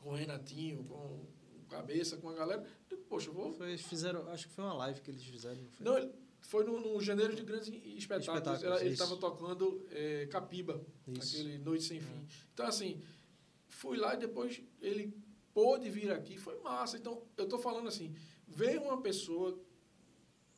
com 0.00 0.10
o 0.10 0.14
Renatinho, 0.14 0.84
com 0.84 0.94
o 0.94 1.66
Cabeça, 1.68 2.16
com 2.18 2.28
a 2.28 2.34
galera. 2.34 2.64
Poxa, 3.08 3.28
eu 3.30 3.34
vou. 3.34 3.52
Foi, 3.52 3.76
fizeram, 3.76 4.28
acho 4.28 4.46
que 4.46 4.54
foi 4.54 4.64
uma 4.64 4.74
live 4.74 5.00
que 5.00 5.10
eles 5.10 5.24
fizeram. 5.24 5.60
Não 5.60 5.70
foi? 5.70 5.84
Não, 5.84 5.98
ele 5.98 6.12
foi 6.40 6.64
no, 6.64 6.80
no 6.80 7.00
Janeiro 7.00 7.34
de 7.34 7.42
Grandes 7.42 7.68
Espetáculos. 7.68 8.26
Espetáculos, 8.28 8.80
ele 8.80 8.90
estava 8.90 9.16
tocando 9.16 9.86
é, 9.90 10.26
Capiba, 10.26 10.84
Isso. 11.06 11.36
aquele 11.36 11.58
Noite 11.58 11.84
Sem 11.84 12.00
Fim. 12.00 12.26
Então, 12.54 12.66
assim, 12.66 13.02
fui 13.66 13.96
lá 13.96 14.14
e 14.14 14.18
depois 14.18 14.62
ele 14.80 15.12
pôde 15.52 15.90
vir 15.90 16.10
aqui, 16.10 16.38
foi 16.38 16.58
massa. 16.60 16.96
Então, 16.96 17.22
eu 17.36 17.44
estou 17.44 17.58
falando 17.58 17.88
assim, 17.88 18.14
veio 18.46 18.82
uma 18.82 19.00
pessoa, 19.02 19.60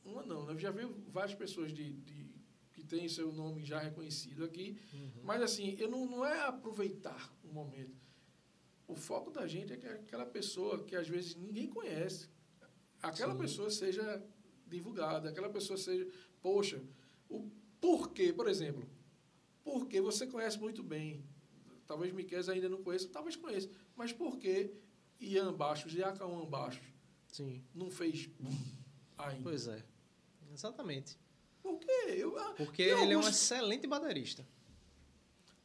uma 0.04 0.22
não, 0.22 0.46
né? 0.46 0.58
já 0.58 0.70
veio 0.70 0.94
várias 1.08 1.34
pessoas 1.36 1.72
de, 1.72 1.92
de- 1.92 2.30
que 2.72 2.84
têm 2.84 3.08
seu 3.08 3.32
nome 3.32 3.64
já 3.64 3.78
reconhecido 3.80 4.44
aqui, 4.44 4.78
Uhum. 4.92 5.10
mas 5.24 5.42
assim, 5.42 5.76
eu 5.78 5.88
não, 5.90 6.06
não 6.06 6.24
é 6.24 6.40
aproveitar 6.46 7.34
o 7.42 7.48
momento. 7.52 7.98
O 8.86 8.94
foco 8.94 9.30
da 9.30 9.46
gente 9.46 9.72
é 9.72 9.76
que 9.76 9.86
aquela 9.86 10.26
pessoa 10.26 10.82
que 10.84 10.94
às 10.96 11.08
vezes 11.08 11.34
ninguém 11.36 11.68
conhece, 11.68 12.28
aquela 13.02 13.34
Sim. 13.34 13.40
pessoa 13.40 13.70
seja 13.70 14.22
divulgada, 14.70 15.28
aquela 15.28 15.50
pessoa 15.50 15.76
seja, 15.76 16.06
poxa, 16.40 16.82
o 17.28 17.50
porquê, 17.80 18.32
por 18.32 18.48
exemplo, 18.48 18.88
porque 19.64 20.00
você 20.00 20.26
conhece 20.26 20.58
muito 20.58 20.82
bem, 20.82 21.24
talvez 21.86 22.12
Miquel 22.12 22.40
ainda 22.50 22.68
não 22.68 22.82
conheça, 22.82 23.08
talvez 23.08 23.36
conheça, 23.36 23.68
mas 23.96 24.12
por 24.12 24.38
que 24.38 24.72
Ian 25.20 25.52
Baixos 25.52 25.94
e 25.94 26.02
Acauã 26.02 26.44
Baixos 26.46 26.82
Sim. 27.32 27.62
não 27.74 27.90
fez 27.90 28.30
ainda? 29.18 29.42
Pois 29.42 29.66
é. 29.66 29.84
Exatamente. 30.52 31.18
Por 31.62 31.78
quê? 31.78 32.06
Eu, 32.16 32.38
ah, 32.38 32.54
Porque 32.56 32.82
ele 32.82 33.12
é 33.12 33.16
um 33.16 33.20
alguns- 33.20 33.28
excelente 33.28 33.86
baterista. 33.86 34.46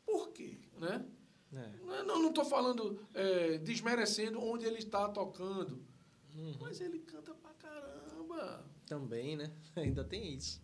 Por 0.05 0.29
quê? 0.29 0.59
Né? 0.77 1.05
É. 1.53 1.71
Não- 2.03 2.05
Não 2.21 2.29
estou 2.29 2.43
falando 2.45 2.99
é, 3.13 3.57
desmerecendo 3.59 4.39
onde 4.43 4.65
ele 4.65 4.77
está 4.79 5.07
tocando, 5.09 5.81
Uhum. 6.35 6.57
mas 6.59 6.81
ele 6.81 6.99
canta 6.99 7.33
pra 7.33 7.53
caramba. 7.53 8.65
Também, 8.85 9.35
né? 9.35 9.51
Ainda 9.75 10.03
tem 10.03 10.33
isso. 10.35 10.61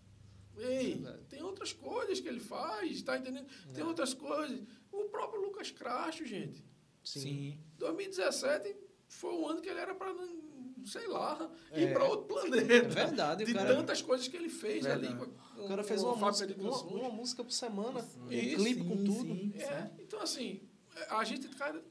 Ei, 0.57 0.95
Verdade. 0.95 1.23
tem 1.29 1.41
outras 1.41 1.71
coisas 1.73 2.19
que 2.19 2.27
ele 2.27 2.39
faz, 2.39 3.01
tá 3.01 3.17
entendendo? 3.17 3.47
Tem 3.73 3.83
É. 3.83 3.87
outras 3.87 4.13
coisas. 4.13 4.61
O 4.91 5.05
próprio 5.05 5.41
Lucas 5.41 5.71
Crasto, 5.71 6.25
gente. 6.25 6.63
Sim. 7.03 7.57
2017 7.77 8.75
foi 9.07 9.33
um 9.33 9.47
ano 9.47 9.61
que 9.61 9.69
ele 9.69 9.79
era 9.79 9.95
para, 9.95 10.13
sei 10.85 11.07
lá, 11.07 11.49
ir 11.73 11.83
É. 11.87 11.93
para 11.93 12.03
outro 12.05 12.27
planeta. 12.27 12.73
É 12.73 12.81
verdade, 12.81 13.43
De 13.45 13.53
cara- 13.53 13.75
tantas 13.75 14.01
coisas 14.01 14.27
que 14.27 14.35
ele 14.37 14.49
fez 14.49 14.83
Verdade. 14.85 15.13
ali. 15.13 15.31
O 15.57 15.67
cara 15.67 15.83
fez 15.83 16.03
uma 16.03 16.15
música, 16.15 16.53
de 16.53 16.59
uma, 16.61 16.81
uma 16.83 17.09
música 17.09 17.43
por 17.43 17.51
semana. 17.53 17.99
Um 18.19 18.27
clipe 18.27 18.83
com 18.83 18.97
sim, 18.97 19.03
tudo. 19.05 19.35
sim. 19.35 19.53
É, 19.57 19.91
então, 19.99 20.21
assim, 20.21 20.61
a 21.09 21.23
gente 21.23 21.47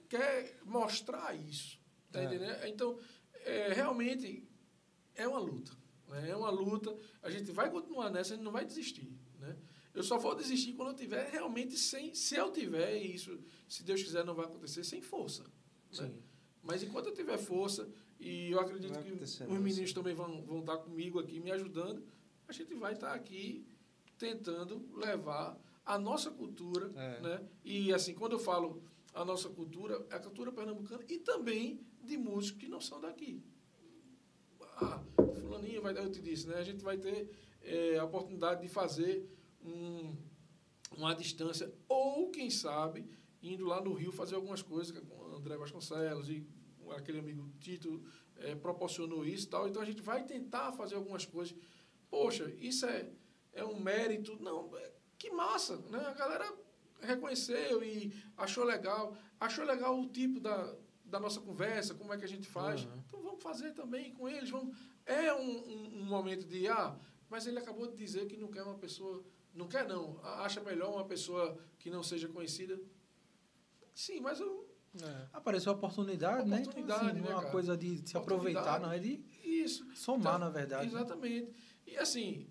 quer 0.08 0.58
mostrar 0.64 1.34
isso. 1.34 1.78
Tá 2.12 2.20
É. 2.20 2.24
entendendo? 2.26 2.66
Então, 2.66 2.98
é, 3.44 3.72
realmente, 3.72 4.46
é 5.14 5.26
uma 5.26 5.38
luta. 5.40 5.72
Né? 6.10 6.30
É 6.30 6.36
uma 6.36 6.50
luta. 6.50 6.94
A 7.22 7.30
gente 7.30 7.50
vai 7.52 7.70
continuar 7.70 8.10
nessa, 8.10 8.34
a 8.34 8.36
gente 8.36 8.44
não 8.44 8.52
vai 8.52 8.64
desistir. 8.64 9.10
Né? 9.38 9.56
Eu 9.94 10.02
só 10.02 10.18
vou 10.18 10.34
desistir 10.34 10.72
quando 10.74 10.88
eu 10.88 10.94
tiver 10.94 11.30
realmente 11.30 11.76
sem. 11.76 12.14
Se 12.14 12.34
eu 12.36 12.50
tiver, 12.50 12.96
e 13.00 13.14
isso, 13.14 13.38
se 13.68 13.82
Deus 13.82 14.02
quiser, 14.02 14.24
não 14.24 14.34
vai 14.34 14.44
acontecer, 14.46 14.84
sem 14.84 15.00
força. 15.00 15.44
Né? 15.98 16.12
Mas 16.62 16.82
enquanto 16.82 17.06
eu 17.06 17.14
tiver 17.14 17.38
força, 17.38 17.88
e 18.18 18.50
eu 18.50 18.60
acredito 18.60 18.92
que 19.02 19.12
os 19.12 19.40
não, 19.40 19.60
meninos 19.60 19.92
também 19.92 20.14
vão, 20.14 20.42
vão 20.42 20.60
estar 20.60 20.76
comigo 20.78 21.18
aqui, 21.18 21.40
me 21.40 21.50
ajudando, 21.50 22.04
a 22.46 22.52
gente 22.52 22.74
vai 22.74 22.92
estar 22.92 23.14
aqui 23.14 23.64
tentando 24.18 24.86
levar 24.94 25.58
a 25.86 25.98
nossa 25.98 26.30
cultura, 26.30 26.92
É. 26.94 27.20
né? 27.20 27.48
E 27.64 27.92
assim, 27.92 28.14
quando 28.14 28.32
eu 28.32 28.38
falo 28.38 28.82
a 29.14 29.24
nossa 29.24 29.48
cultura, 29.48 30.06
é 30.10 30.16
a 30.16 30.20
cultura 30.20 30.52
pernambucana 30.52 31.02
e 31.08 31.18
também 31.18 31.80
de 32.02 32.16
músicos 32.18 32.60
que 32.60 32.68
não 32.68 32.80
são 32.80 33.00
daqui. 33.00 33.42
Ah, 34.76 35.02
fulaninho 35.50 35.82
vai 35.82 35.92
dar, 35.92 36.02
eu 36.02 36.10
te 36.10 36.22
disse, 36.22 36.46
né? 36.46 36.56
A 36.56 36.62
gente 36.62 36.82
vai 36.82 36.96
ter 36.96 37.28
eh, 37.62 37.98
a 37.98 38.04
oportunidade 38.04 38.62
de 38.62 38.68
fazer 38.68 39.28
um, 39.64 40.16
uma 40.96 41.14
distância, 41.14 41.72
ou 41.88 42.30
quem 42.30 42.48
sabe, 42.50 43.04
indo 43.42 43.64
lá 43.64 43.80
no 43.80 43.92
Rio 43.92 44.12
fazer 44.12 44.36
algumas 44.36 44.62
coisas 44.62 44.96
com 44.98 45.14
o 45.16 45.36
André 45.36 45.56
Vasconcelos 45.56 46.30
e 46.30 46.46
aquele 46.96 47.18
amigo 47.18 47.48
Tito 47.58 48.02
eh, 48.36 48.54
proporcionou 48.54 49.24
isso 49.24 49.46
e 49.46 49.50
tal. 49.50 49.68
Então 49.68 49.82
a 49.82 49.84
gente 49.84 50.02
vai 50.02 50.24
tentar 50.24 50.72
fazer 50.72 50.94
algumas 50.94 51.24
coisas. 51.24 51.54
Poxa, 52.08 52.52
isso 52.58 52.86
é, 52.86 53.08
é 53.52 53.64
um 53.64 53.78
mérito. 53.80 54.36
Não, 54.40 54.76
é- 54.76 54.92
que 55.18 55.30
massa, 55.30 55.76
né? 55.90 55.98
A 55.98 56.14
galera 56.14 56.52
reconheceu 57.00 57.82
e 57.82 58.12
achou 58.36 58.64
legal. 58.64 59.16
Achou 59.38 59.64
legal 59.64 59.98
o 59.98 60.06
tipo 60.08 60.40
da, 60.40 60.74
da 61.04 61.20
nossa 61.20 61.40
conversa, 61.40 61.94
como 61.94 62.12
é 62.12 62.18
que 62.18 62.24
a 62.24 62.28
gente 62.28 62.48
faz. 62.48 62.84
Uhum. 62.84 63.02
Então 63.06 63.22
vamos 63.22 63.42
fazer 63.42 63.72
também 63.72 64.12
com 64.12 64.28
eles. 64.28 64.50
Vamos. 64.50 64.76
É 65.12 65.34
um, 65.34 65.40
um, 65.58 66.00
um 66.00 66.04
momento 66.04 66.46
de, 66.46 66.68
ah, 66.68 66.96
mas 67.28 67.46
ele 67.46 67.58
acabou 67.58 67.86
de 67.88 67.96
dizer 67.96 68.26
que 68.26 68.36
não 68.36 68.48
quer 68.48 68.62
uma 68.62 68.78
pessoa. 68.78 69.22
Não 69.54 69.66
quer, 69.66 69.86
não. 69.88 70.20
Acha 70.22 70.60
melhor 70.60 70.92
uma 70.94 71.04
pessoa 71.04 71.58
que 71.78 71.90
não 71.90 72.02
seja 72.02 72.28
conhecida. 72.28 72.78
Sim, 73.94 74.20
mas 74.20 74.38
eu, 74.40 74.68
É. 75.02 75.26
Apareceu 75.32 75.72
a 75.72 75.74
oportunidade, 75.74 76.48
né? 76.48 76.60
Então, 76.60 76.70
Oportunidade, 76.72 77.06
assim, 77.10 77.18
não 77.20 77.24
é 77.26 77.28
né, 77.28 77.34
uma 77.34 77.40
cara? 77.42 77.52
coisa 77.52 77.76
de 77.76 78.08
se 78.08 78.16
aproveitar, 78.16 78.80
não 78.80 78.92
é 78.92 78.98
de 78.98 79.20
isso. 79.44 79.84
somar, 79.94 80.20
Então, 80.36 80.38
na 80.38 80.48
verdade. 80.50 80.86
Exatamente. 80.86 81.52
E 81.86 81.96
assim, 81.96 82.46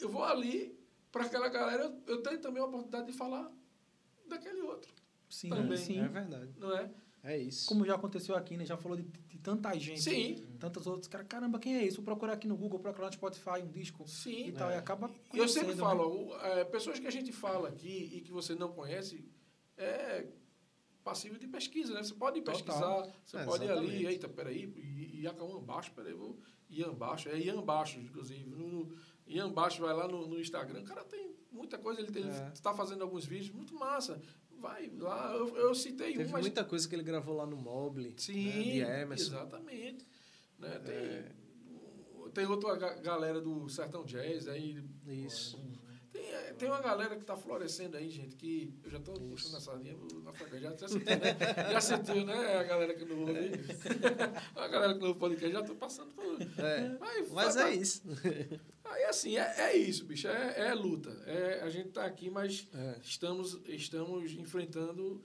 eu 0.00 0.08
vou 0.08 0.24
ali, 0.24 0.76
para 1.12 1.24
aquela 1.26 1.48
galera, 1.48 1.84
eu, 1.84 2.02
eu 2.06 2.22
tenho 2.22 2.40
também 2.40 2.62
a 2.62 2.66
oportunidade 2.66 3.06
de 3.06 3.12
falar 3.12 3.50
daquele 4.28 4.62
outro, 4.62 4.92
Sim, 5.28 5.48
também. 5.50 5.76
sim. 5.76 5.98
É 6.00 6.08
verdade. 6.08 6.52
não 6.58 6.76
é? 6.76 6.90
É 7.22 7.38
isso. 7.38 7.66
Como 7.68 7.84
já 7.84 7.94
aconteceu 7.94 8.34
aqui, 8.36 8.56
né? 8.56 8.64
Já 8.66 8.76
falou 8.76 8.96
de 8.96 9.04
tanta 9.44 9.78
gente. 9.78 10.00
Sim. 10.02 10.44
Tantas 10.58 10.86
outras. 10.86 11.06
Cara, 11.06 11.22
caramba, 11.22 11.58
quem 11.60 11.76
é 11.76 11.84
isso? 11.86 11.96
Vou 11.98 12.04
procurar 12.04 12.32
aqui 12.32 12.48
no 12.48 12.56
Google, 12.56 12.80
procurar 12.80 13.06
no 13.08 13.12
Spotify 13.12 13.60
um 13.62 13.70
disco 13.70 14.08
Sim. 14.08 14.48
e 14.48 14.52
tal. 14.52 14.70
E 14.70 14.74
acaba 14.74 15.08
E 15.32 15.38
eu 15.38 15.46
sempre 15.46 15.74
conhecendo, 15.76 15.84
falo, 15.86 16.36
né? 16.38 16.60
é, 16.60 16.64
pessoas 16.64 16.98
que 16.98 17.06
a 17.06 17.10
gente 17.10 17.30
fala 17.30 17.68
aqui 17.68 18.10
e 18.14 18.20
que 18.22 18.32
você 18.32 18.54
não 18.54 18.72
conhece, 18.72 19.24
é 19.76 20.26
passível 21.04 21.38
de 21.38 21.46
pesquisa, 21.46 21.92
né? 21.92 22.02
Você 22.02 22.14
pode 22.14 22.40
Total. 22.40 22.54
pesquisar, 22.64 23.12
você 23.24 23.36
É, 23.36 23.44
pode 23.44 23.64
ir 23.64 23.70
ali, 23.70 23.78
exatamente. 23.86 24.06
eita, 24.06 24.28
peraí, 24.28 25.10
Iacauã 25.22 25.62
Baixo, 25.62 25.92
peraí, 25.92 26.14
vou 26.14 26.38
Ian 26.70 26.94
Baixo, 26.94 27.28
é 27.28 27.38
Ian 27.38 27.62
Baixo, 27.62 28.00
inclusive. 28.00 28.48
No, 28.48 28.90
Ian 29.26 29.52
Baixo 29.52 29.82
vai 29.82 29.94
lá 29.94 30.08
no, 30.08 30.26
no 30.26 30.40
Instagram, 30.40 30.80
o 30.80 30.84
cara 30.84 31.04
tem 31.04 31.34
muita 31.52 31.76
coisa, 31.78 32.00
ele 32.00 32.10
É. 32.26 32.50
está 32.54 32.72
fazendo 32.72 33.02
alguns 33.02 33.24
vídeos, 33.26 33.50
muito 33.54 33.74
massa. 33.74 34.20
Vai 34.64 34.90
lá, 34.98 35.32
eu, 35.34 35.56
eu 35.56 35.74
citei 35.74 36.12
Teve 36.14 36.28
um, 36.30 36.32
mas 36.32 36.40
muita 36.42 36.64
coisa 36.64 36.88
que 36.88 36.94
ele 36.94 37.02
gravou 37.02 37.36
lá 37.36 37.44
no 37.46 37.56
Mobile. 37.56 38.14
Sim, 38.16 38.46
né, 38.46 38.62
de 38.62 38.80
Emerson. 39.02 39.34
exatamente. 39.36 40.06
Né? 40.58 40.78
Tem, 40.84 40.94
É. 40.94 41.32
tem 42.32 42.46
outra 42.46 42.74
ga- 42.76 42.94
galera 42.94 43.40
do 43.40 43.68
Sertão 43.68 44.04
Jazz 44.04 44.48
aí. 44.48 44.82
Isso. 45.06 45.60
Tem, 46.14 46.30
é, 46.32 46.52
tem 46.52 46.68
uma 46.68 46.80
galera 46.80 47.16
que 47.16 47.22
está 47.22 47.36
florescendo 47.36 47.96
aí, 47.96 48.08
gente, 48.08 48.36
que 48.36 48.72
eu 48.84 48.90
já 48.90 48.98
estou 48.98 49.14
puxando 49.14 49.56
a 49.56 49.60
sardinha 49.60 49.96
na 50.22 50.32
frente, 50.32 50.60
já, 50.60 50.70
já 50.70 50.86
sentiu, 50.88 51.04
né? 51.18 51.72
Já 51.72 51.80
sentiu, 51.80 52.24
né? 52.24 52.56
A 52.56 52.62
galera 52.62 52.94
que 52.94 53.04
não 53.04 53.18
ouve. 53.22 53.50
a 54.54 54.68
galera 54.68 54.94
que 54.94 55.00
não 55.00 55.08
ouve 55.08 55.18
podcast, 55.18 55.52
já 55.52 55.60
estou 55.60 55.74
passando 55.74 56.12
por. 56.14 56.40
É. 56.64 56.96
Mas, 57.00 57.30
Mas 57.32 57.54
tá- 57.56 57.68
é 57.68 57.74
isso. 57.74 58.02
Aí 58.84 59.04
assim, 59.06 59.36
é, 59.36 59.54
é 59.58 59.76
isso, 59.76 60.04
bicho. 60.04 60.28
É, 60.28 60.68
é 60.68 60.74
luta. 60.74 61.10
É, 61.26 61.60
a 61.62 61.68
gente 61.68 61.88
está 61.88 62.04
aqui, 62.04 62.30
mas 62.30 62.68
É. 62.72 62.96
estamos, 63.02 63.60
estamos 63.66 64.30
enfrentando. 64.34 65.20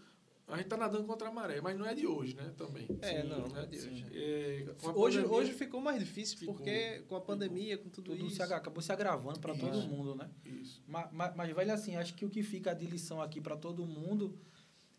A 0.49 0.55
gente 0.55 0.65
está 0.65 0.75
nadando 0.77 1.03
contra 1.05 1.27
a 1.29 1.31
maré, 1.31 1.61
mas 1.61 1.77
não 1.77 1.85
é 1.85 1.93
de 1.93 2.07
hoje, 2.07 2.35
né? 2.35 2.51
Também. 2.57 2.87
É, 3.01 3.21
Sim, 3.21 3.27
não, 3.29 3.47
não 3.47 3.57
é 3.57 3.65
de 3.67 3.77
hoje. 3.77 4.05
É, 4.11 4.65
a 4.83 4.89
Hoje, 4.91 5.17
pandemia- 5.19 5.37
hoje 5.37 5.53
ficou 5.53 5.79
mais 5.79 5.99
difícil, 5.99 6.37
Ficou. 6.39 6.55
porque 6.55 7.03
com 7.07 7.15
a 7.15 7.21
pandemia, 7.21 7.77
com 7.77 7.87
tudo, 7.89 8.11
Tudo 8.11 8.25
isso. 8.27 8.35
se, 8.37 8.41
acabou 8.41 8.81
se 8.81 8.91
agravando 8.91 9.39
para 9.39 9.53
todo 9.55 9.77
mundo, 9.83 10.15
né? 10.15 10.29
Isso. 10.43 10.81
Mas, 10.87 11.35
mas, 11.35 11.55
velho, 11.55 11.71
assim, 11.73 11.95
acho 11.95 12.15
que 12.15 12.25
o 12.25 12.29
que 12.29 12.41
fica 12.41 12.73
de 12.73 12.85
lição 12.87 13.21
aqui 13.21 13.39
para 13.39 13.55
todo 13.55 13.85
mundo 13.85 14.37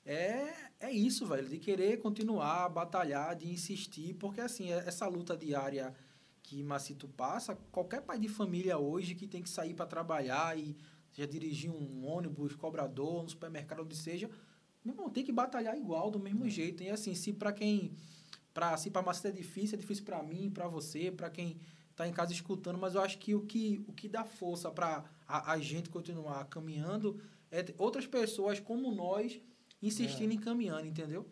é, 0.04 0.54
é 0.80 0.90
isso, 0.92 1.26
velho, 1.26 1.48
de 1.48 1.58
querer 1.58 1.98
continuar, 1.98 2.68
batalhar, 2.68 3.34
de 3.36 3.48
insistir, 3.50 4.14
porque, 4.14 4.40
assim, 4.40 4.70
é- 4.72 4.86
essa 4.86 5.06
luta 5.06 5.36
diária 5.36 5.94
que 6.42 6.62
Macito 6.62 7.06
passa, 7.08 7.54
qualquer 7.70 8.02
pai 8.02 8.18
de 8.18 8.28
família 8.28 8.78
hoje 8.78 9.14
que 9.14 9.26
tem 9.26 9.42
que 9.42 9.50
sair 9.50 9.74
para 9.74 9.86
trabalhar 9.86 10.56
e 10.58 10.76
seja 11.10 11.26
dirigir 11.28 11.70
um 11.70 12.06
ônibus, 12.06 12.54
cobrador, 12.54 13.24
um 13.24 13.28
supermercado, 13.28 13.82
onde 13.82 13.96
seja, 13.96 14.30
meu 14.84 14.94
irmão, 14.94 15.10
tem 15.10 15.24
que 15.24 15.32
batalhar 15.32 15.76
igual, 15.76 16.10
do 16.10 16.18
mesmo 16.18 16.48
jeito. 16.48 16.82
E, 16.82 16.90
assim, 16.90 17.14
se 17.14 17.32
para 17.32 17.52
quem. 17.52 17.92
Pra, 18.52 18.76
se 18.76 18.90
para 18.90 19.02
Macito 19.02 19.28
é 19.28 19.32
difícil, 19.32 19.76
é 19.76 19.80
difícil 19.80 20.04
para 20.04 20.22
mim, 20.22 20.50
para 20.50 20.66
você, 20.66 21.10
para 21.10 21.30
quem 21.30 21.56
tá 21.94 22.08
em 22.08 22.12
casa 22.12 22.32
escutando, 22.32 22.78
mas 22.78 22.94
eu 22.94 23.00
acho 23.00 23.18
que 23.18 23.34
o 23.34 23.42
que, 23.42 23.84
o 23.86 23.92
que 23.92 24.08
dá 24.08 24.24
força 24.24 24.70
para 24.70 25.04
a, 25.28 25.52
a 25.52 25.58
gente 25.58 25.90
continuar 25.90 26.44
caminhando 26.46 27.20
é 27.50 27.64
outras 27.78 28.06
pessoas 28.06 28.58
como 28.58 28.90
nós 28.90 29.40
insistindo 29.82 30.32
em 30.32 30.38
caminhando, 30.38 30.86
entendeu? 30.86 31.28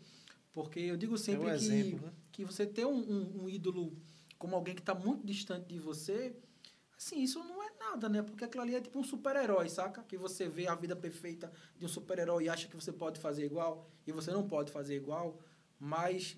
Porque 0.53 0.79
eu 0.79 0.97
digo 0.97 1.17
sempre 1.17 1.49
É 1.49 1.55
um 1.55 1.59
que, 1.59 1.65
exemplo, 1.65 2.07
né? 2.07 2.13
que 2.33 2.45
você 2.45 2.67
ter 2.67 2.87
um, 2.87 2.99
um, 2.99 3.45
um 3.45 3.49
ídolo 3.49 3.97
como 4.39 4.55
alguém 4.55 4.75
que 4.75 4.81
está 4.81 4.95
muito 4.95 5.27
distante 5.27 5.67
de 5.67 5.79
você, 5.79 6.37
assim, 6.99 7.23
isso 7.23 7.39
não 7.45 7.63
é 7.63 7.71
nada, 7.79 8.09
né? 8.09 8.23
Porque 8.23 8.45
aquilo 8.45 8.63
ali 8.63 8.75
é 8.75 8.81
tipo 8.81 8.99
um 8.99 9.05
super-herói, 9.05 9.69
saca? 9.69 10.03
Que 10.03 10.17
você 10.17 10.49
vê 10.49 10.67
a 10.67 10.75
vida 10.75 10.97
perfeita 10.97 11.51
de 11.79 11.85
um 11.87 11.89
super-herói 11.89 12.45
e 12.45 12.49
acha 12.49 12.67
que 12.69 12.75
você 12.75 12.93
pode 12.93 13.21
fazer 13.21 13.45
igual, 13.47 13.89
e 14.07 14.11
você 14.13 14.33
não 14.33 14.47
pode 14.49 14.73
fazer 14.73 14.97
igual, 14.97 15.39
mas 15.79 16.37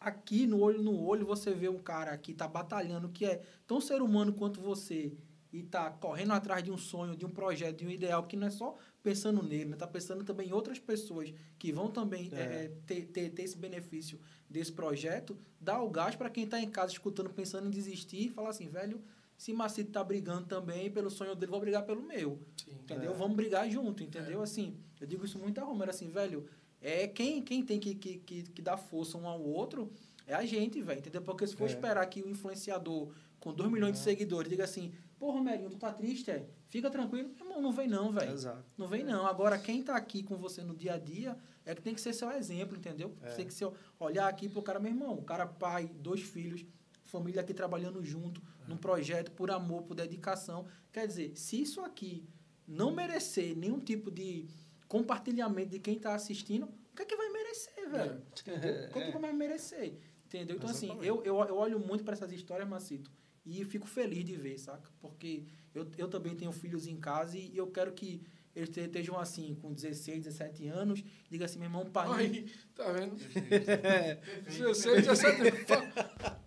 aqui 0.00 0.46
no 0.46 0.60
olho 0.60 0.80
no 0.82 1.02
olho 1.04 1.26
você 1.26 1.52
vê 1.54 1.68
um 1.68 1.78
cara 1.78 2.16
que 2.18 2.32
tá 2.34 2.46
batalhando, 2.46 3.08
que 3.08 3.24
é 3.24 3.42
tão 3.66 3.80
ser 3.80 4.02
humano 4.02 4.32
quanto 4.34 4.60
você, 4.60 5.16
e 5.50 5.62
tá 5.62 5.90
correndo 5.90 6.34
atrás 6.34 6.62
de 6.62 6.70
um 6.70 6.76
sonho, 6.76 7.16
de 7.16 7.24
um 7.24 7.30
projeto, 7.30 7.78
de 7.78 7.86
um 7.86 7.90
ideal, 7.90 8.26
que 8.26 8.36
não 8.36 8.46
é 8.46 8.50
só 8.50 8.76
pensando 9.02 9.42
nele, 9.42 9.70
né? 9.70 9.76
Tá 9.76 9.86
pensando 9.86 10.22
também 10.22 10.48
em 10.48 10.52
outras 10.52 10.78
pessoas 10.78 11.32
que 11.58 11.72
vão 11.72 11.90
também 11.90 12.28
É. 12.34 12.36
eh, 12.66 12.72
ter, 12.86 13.06
ter, 13.06 13.30
ter 13.30 13.42
esse 13.44 13.56
benefício 13.56 14.20
desse 14.50 14.70
projeto, 14.70 15.38
dá 15.58 15.80
o 15.82 15.88
gás 15.88 16.14
para 16.14 16.28
quem 16.28 16.46
tá 16.46 16.60
em 16.60 16.70
casa 16.70 16.92
escutando, 16.92 17.30
pensando 17.30 17.66
em 17.66 17.70
desistir, 17.70 18.26
e 18.26 18.28
falar 18.28 18.50
assim, 18.50 18.68
velho, 18.68 19.02
se 19.38 19.52
Macito 19.54 19.90
tá 19.92 20.04
brigando 20.04 20.46
também 20.46 20.90
pelo 20.90 21.08
sonho 21.08 21.34
dele, 21.34 21.50
vou 21.52 21.60
brigar 21.60 21.84
pelo 21.86 22.02
meu. 22.02 22.38
Sim. 22.62 22.72
Entendeu? 22.72 23.12
É. 23.12 23.14
Vamos 23.14 23.36
brigar 23.36 23.70
junto, 23.70 24.02
entendeu? 24.02 24.42
Assim, 24.42 24.76
eu 25.00 25.06
digo 25.06 25.24
isso 25.24 25.38
muito 25.38 25.58
a 25.60 25.64
Romero, 25.64 25.90
assim, 25.90 26.10
velho, 26.10 26.44
é 26.82 27.06
quem, 27.06 27.40
quem 27.40 27.64
tem 27.64 27.78
que, 27.80 27.94
que, 27.94 28.18
que, 28.18 28.42
que 28.42 28.60
dar 28.60 28.76
força 28.76 29.16
um 29.16 29.26
ao 29.26 29.40
outro 29.40 29.90
é 30.26 30.34
a 30.34 30.44
gente, 30.44 30.82
velho, 30.82 30.98
entendeu? 30.98 31.22
Porque 31.22 31.46
se 31.46 31.56
for 31.56 31.64
É. 31.64 31.72
esperar 31.72 32.04
que 32.06 32.20
o 32.20 32.28
influenciador 32.28 33.14
com 33.40 33.54
2 33.54 33.70
milhões 33.70 33.92
de 33.92 34.00
seguidores 34.00 34.50
diga 34.50 34.64
assim, 34.64 34.92
pô, 35.18 35.30
Romerinho, 35.30 35.70
tu 35.70 35.76
tá 35.78 35.92
triste, 35.92 36.30
é? 36.30 36.44
Fica 36.66 36.90
tranquilo. 36.90 37.30
Irmão, 37.40 37.62
não 37.62 37.72
vem 37.72 37.86
não, 37.88 38.12
velho. 38.12 38.32
Exato. 38.32 38.64
Não 38.76 38.88
vem 38.88 39.04
não. 39.04 39.26
Agora, 39.26 39.56
quem 39.56 39.82
tá 39.82 39.96
aqui 39.96 40.22
com 40.24 40.36
você 40.36 40.62
no 40.62 40.74
dia 40.74 40.94
a 40.94 40.98
dia 40.98 41.36
é 41.64 41.74
que 41.74 41.80
tem 41.80 41.94
que 41.94 42.00
ser 42.00 42.12
seu 42.12 42.30
exemplo, 42.32 42.76
entendeu? 42.76 43.14
É. 43.22 43.30
Tem 43.30 43.46
que 43.46 43.54
ser, 43.54 43.70
olhar 44.00 44.28
aqui 44.28 44.48
pro 44.48 44.60
cara, 44.62 44.78
meu 44.80 44.90
irmão, 44.90 45.14
o 45.14 45.22
cara 45.22 45.46
pai, 45.46 45.88
dois 45.94 46.20
filhos, 46.20 46.64
família 47.08 47.40
aqui 47.40 47.54
trabalhando 47.54 48.04
junto, 48.04 48.40
num 48.66 48.76
projeto, 48.76 49.32
por 49.32 49.50
amor, 49.50 49.82
por 49.82 49.94
dedicação. 49.94 50.66
Quer 50.92 51.06
dizer, 51.06 51.36
se 51.36 51.60
isso 51.60 51.80
aqui 51.80 52.28
não 52.66 52.94
merecer 52.94 53.56
nenhum 53.56 53.80
tipo 53.80 54.10
de 54.10 54.46
compartilhamento 54.86 55.70
de 55.70 55.78
quem 55.80 55.96
está 55.96 56.14
assistindo, 56.14 56.66
o 56.66 56.96
que 56.96 57.02
é 57.02 57.04
que 57.04 57.16
vai 57.16 57.30
merecer, 57.30 57.90
velho? 57.90 58.22
Entendeu? 58.40 58.88
O 58.88 58.92
que 58.92 58.98
é 58.98 59.12
que 59.12 59.18
vai 59.18 59.32
merecer? 59.32 59.98
Entendeu? 60.26 60.56
Então, 60.56 60.68
assim, 60.68 60.86
Exatamente. 60.86 61.08
eu, 61.08 61.22
eu, 61.24 61.44
eu 61.44 61.56
olho 61.56 61.80
muito 61.80 62.04
para 62.04 62.12
essas 62.12 62.30
histórias, 62.30 62.68
Macito, 62.68 63.10
e 63.44 63.64
fico 63.64 63.86
feliz 63.86 64.24
de 64.24 64.36
ver, 64.36 64.58
saca? 64.58 64.90
Porque 65.00 65.46
eu, 65.74 65.90
eu 65.96 66.08
também 66.08 66.36
tenho 66.36 66.52
filhos 66.52 66.86
em 66.86 66.96
casa 66.98 67.38
e 67.38 67.56
eu 67.56 67.68
quero 67.68 67.92
que 67.92 68.22
eles 68.54 68.68
te- 68.70 68.80
estejam 68.80 69.18
assim, 69.18 69.54
com 69.60 69.72
16, 69.72 70.24
17 70.24 70.66
anos, 70.68 71.04
diga 71.30 71.44
assim, 71.44 71.58
meu 71.58 71.66
irmão, 71.66 71.84
pai. 71.86 72.08
Aí, 72.20 72.52
tá 72.74 72.90
vendo? 72.92 73.16
16, 74.48 75.06
17 75.06 75.40
anos. 75.42 75.54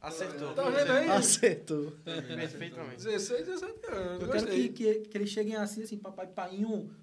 Acertou. 0.02 0.54
Tá 0.54 0.70
vendo 0.70 0.92
aí? 0.92 1.10
Acertou. 1.10 1.92
Perfeitamente. 2.04 3.04
16, 3.04 3.46
17 3.46 3.88
anos. 3.92 4.22
Eu 4.22 4.30
quero 4.30 4.48
que, 4.48 4.70
que, 4.70 4.94
que 5.02 5.18
eles 5.18 5.30
cheguem 5.30 5.56
assim, 5.56 5.84
assim, 5.84 5.98
papai, 5.98 6.28
painho 6.28 6.94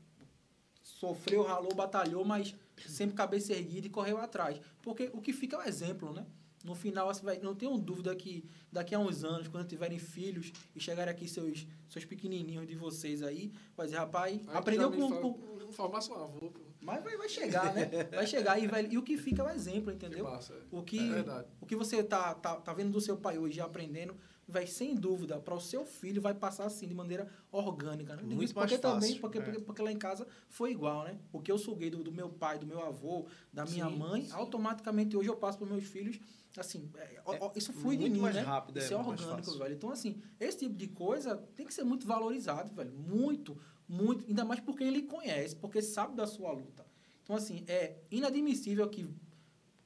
sofreu, 0.82 1.42
ralou, 1.42 1.74
batalhou, 1.74 2.24
mas 2.24 2.54
sempre 2.86 3.14
cabeça 3.14 3.52
erguida 3.52 3.86
e 3.86 3.90
correu 3.90 4.18
atrás. 4.18 4.60
Porque 4.82 5.10
o 5.12 5.20
que 5.20 5.32
fica 5.32 5.56
é 5.56 5.60
o 5.60 5.62
exemplo, 5.68 6.12
né? 6.12 6.26
No 6.64 6.74
final, 6.74 7.06
você 7.06 7.22
vai, 7.22 7.38
não 7.38 7.54
tenho 7.54 7.76
dúvida 7.78 8.14
que 8.16 8.44
daqui 8.70 8.94
a 8.94 8.98
uns 8.98 9.22
anos, 9.24 9.46
quando 9.48 9.66
tiverem 9.68 9.98
filhos 9.98 10.52
e 10.74 10.80
chegarem 10.80 11.12
aqui 11.12 11.28
seus, 11.28 11.66
seus 11.88 12.04
pequenininhos 12.04 12.66
de 12.66 12.74
vocês 12.74 13.22
aí, 13.22 13.52
vai 13.76 13.86
dizer, 13.86 13.98
rapaz, 13.98 14.40
Aí 14.48 14.56
aprendeu 14.56 14.90
com, 14.90 15.08
fala- 15.08 15.20
com- 15.20 15.58
Vou 15.68 15.72
formar 15.72 16.00
seu 16.00 16.14
avô. 16.16 16.50
pô. 16.50 16.60
Mas 16.80 17.02
vai, 17.04 17.16
vai 17.16 17.28
chegar, 17.28 17.74
né? 17.74 17.84
Vai 18.10 18.26
chegar 18.26 18.58
e, 18.58 18.66
vai, 18.66 18.86
e 18.90 18.96
o 18.96 19.02
que 19.02 19.16
fica 19.18 19.42
é 19.42 19.44
o 19.44 19.50
exemplo, 19.50 19.90
Que 19.94 20.06
entendeu? 20.06 20.24
massa. 20.24 20.54
é. 20.54 20.56
O 20.70 20.82
que, 20.82 20.98
É 20.98 21.14
verdade. 21.14 21.48
o 21.60 21.66
que 21.66 21.76
você 21.76 22.02
tá, 22.02 22.34
tá, 22.34 22.56
tá 22.56 22.72
vendo 22.72 22.90
do 22.90 23.00
seu 23.00 23.16
pai 23.18 23.36
hoje 23.38 23.58
e 23.58 23.60
aprendendo, 23.60 24.16
vai 24.46 24.66
sem 24.66 24.94
dúvida, 24.94 25.38
para 25.38 25.54
o 25.54 25.60
seu 25.60 25.84
filho, 25.84 26.22
vai 26.22 26.32
passar 26.34 26.64
assim, 26.64 26.88
de 26.88 26.94
maneira 26.94 27.28
orgânica. 27.52 28.16
Né? 28.16 28.22
Muito 28.22 28.42
isso 28.42 28.54
porque 28.54 28.70
mais 28.74 28.80
fácil, 28.80 29.00
também, 29.00 29.20
porque, 29.20 29.38
é. 29.38 29.40
porque, 29.42 29.60
porque 29.60 29.82
lá 29.82 29.92
em 29.92 29.98
casa 29.98 30.26
foi 30.48 30.70
igual, 30.70 31.04
né? 31.04 31.18
O 31.32 31.40
que 31.40 31.52
eu 31.52 31.58
suguei 31.58 31.90
do, 31.90 32.02
do 32.02 32.10
meu 32.10 32.30
pai, 32.30 32.58
do 32.58 32.66
meu 32.66 32.82
avô, 32.82 33.26
da 33.52 33.66
minha 33.66 33.88
Sim, 33.90 33.96
mãe, 33.96 34.24
sim. 34.24 34.32
automaticamente 34.32 35.16
hoje 35.16 35.28
eu 35.28 35.36
passo 35.36 35.58
para 35.58 35.66
meus 35.66 35.84
filhos. 35.84 36.18
Assim, 36.60 36.90
é, 36.96 37.20
ó, 37.24 37.36
ó, 37.40 37.52
isso 37.54 37.72
flui 37.72 37.96
de 37.96 38.08
mim, 38.08 38.20
mais 38.20 38.34
né? 38.34 38.42
rápido, 38.42 38.78
é, 38.78 38.82
isso 38.82 38.92
é 38.94 38.96
orgânico, 38.96 39.58
velho. 39.58 39.74
Então, 39.74 39.90
assim, 39.90 40.20
esse 40.40 40.58
tipo 40.58 40.74
de 40.74 40.88
coisa 40.88 41.36
tem 41.54 41.66
que 41.66 41.72
ser 41.74 41.84
muito 41.84 42.06
valorizado, 42.06 42.74
velho. 42.74 42.92
Muito, 42.92 43.56
muito. 43.88 44.24
Ainda 44.26 44.44
mais 44.44 44.60
por 44.60 44.76
quem 44.76 44.88
ele 44.88 45.02
conhece, 45.02 45.54
porque 45.56 45.80
sabe 45.82 46.14
da 46.16 46.26
sua 46.26 46.52
luta. 46.52 46.86
Então, 47.22 47.36
assim, 47.36 47.64
é 47.68 47.96
inadmissível 48.10 48.88
que 48.88 49.08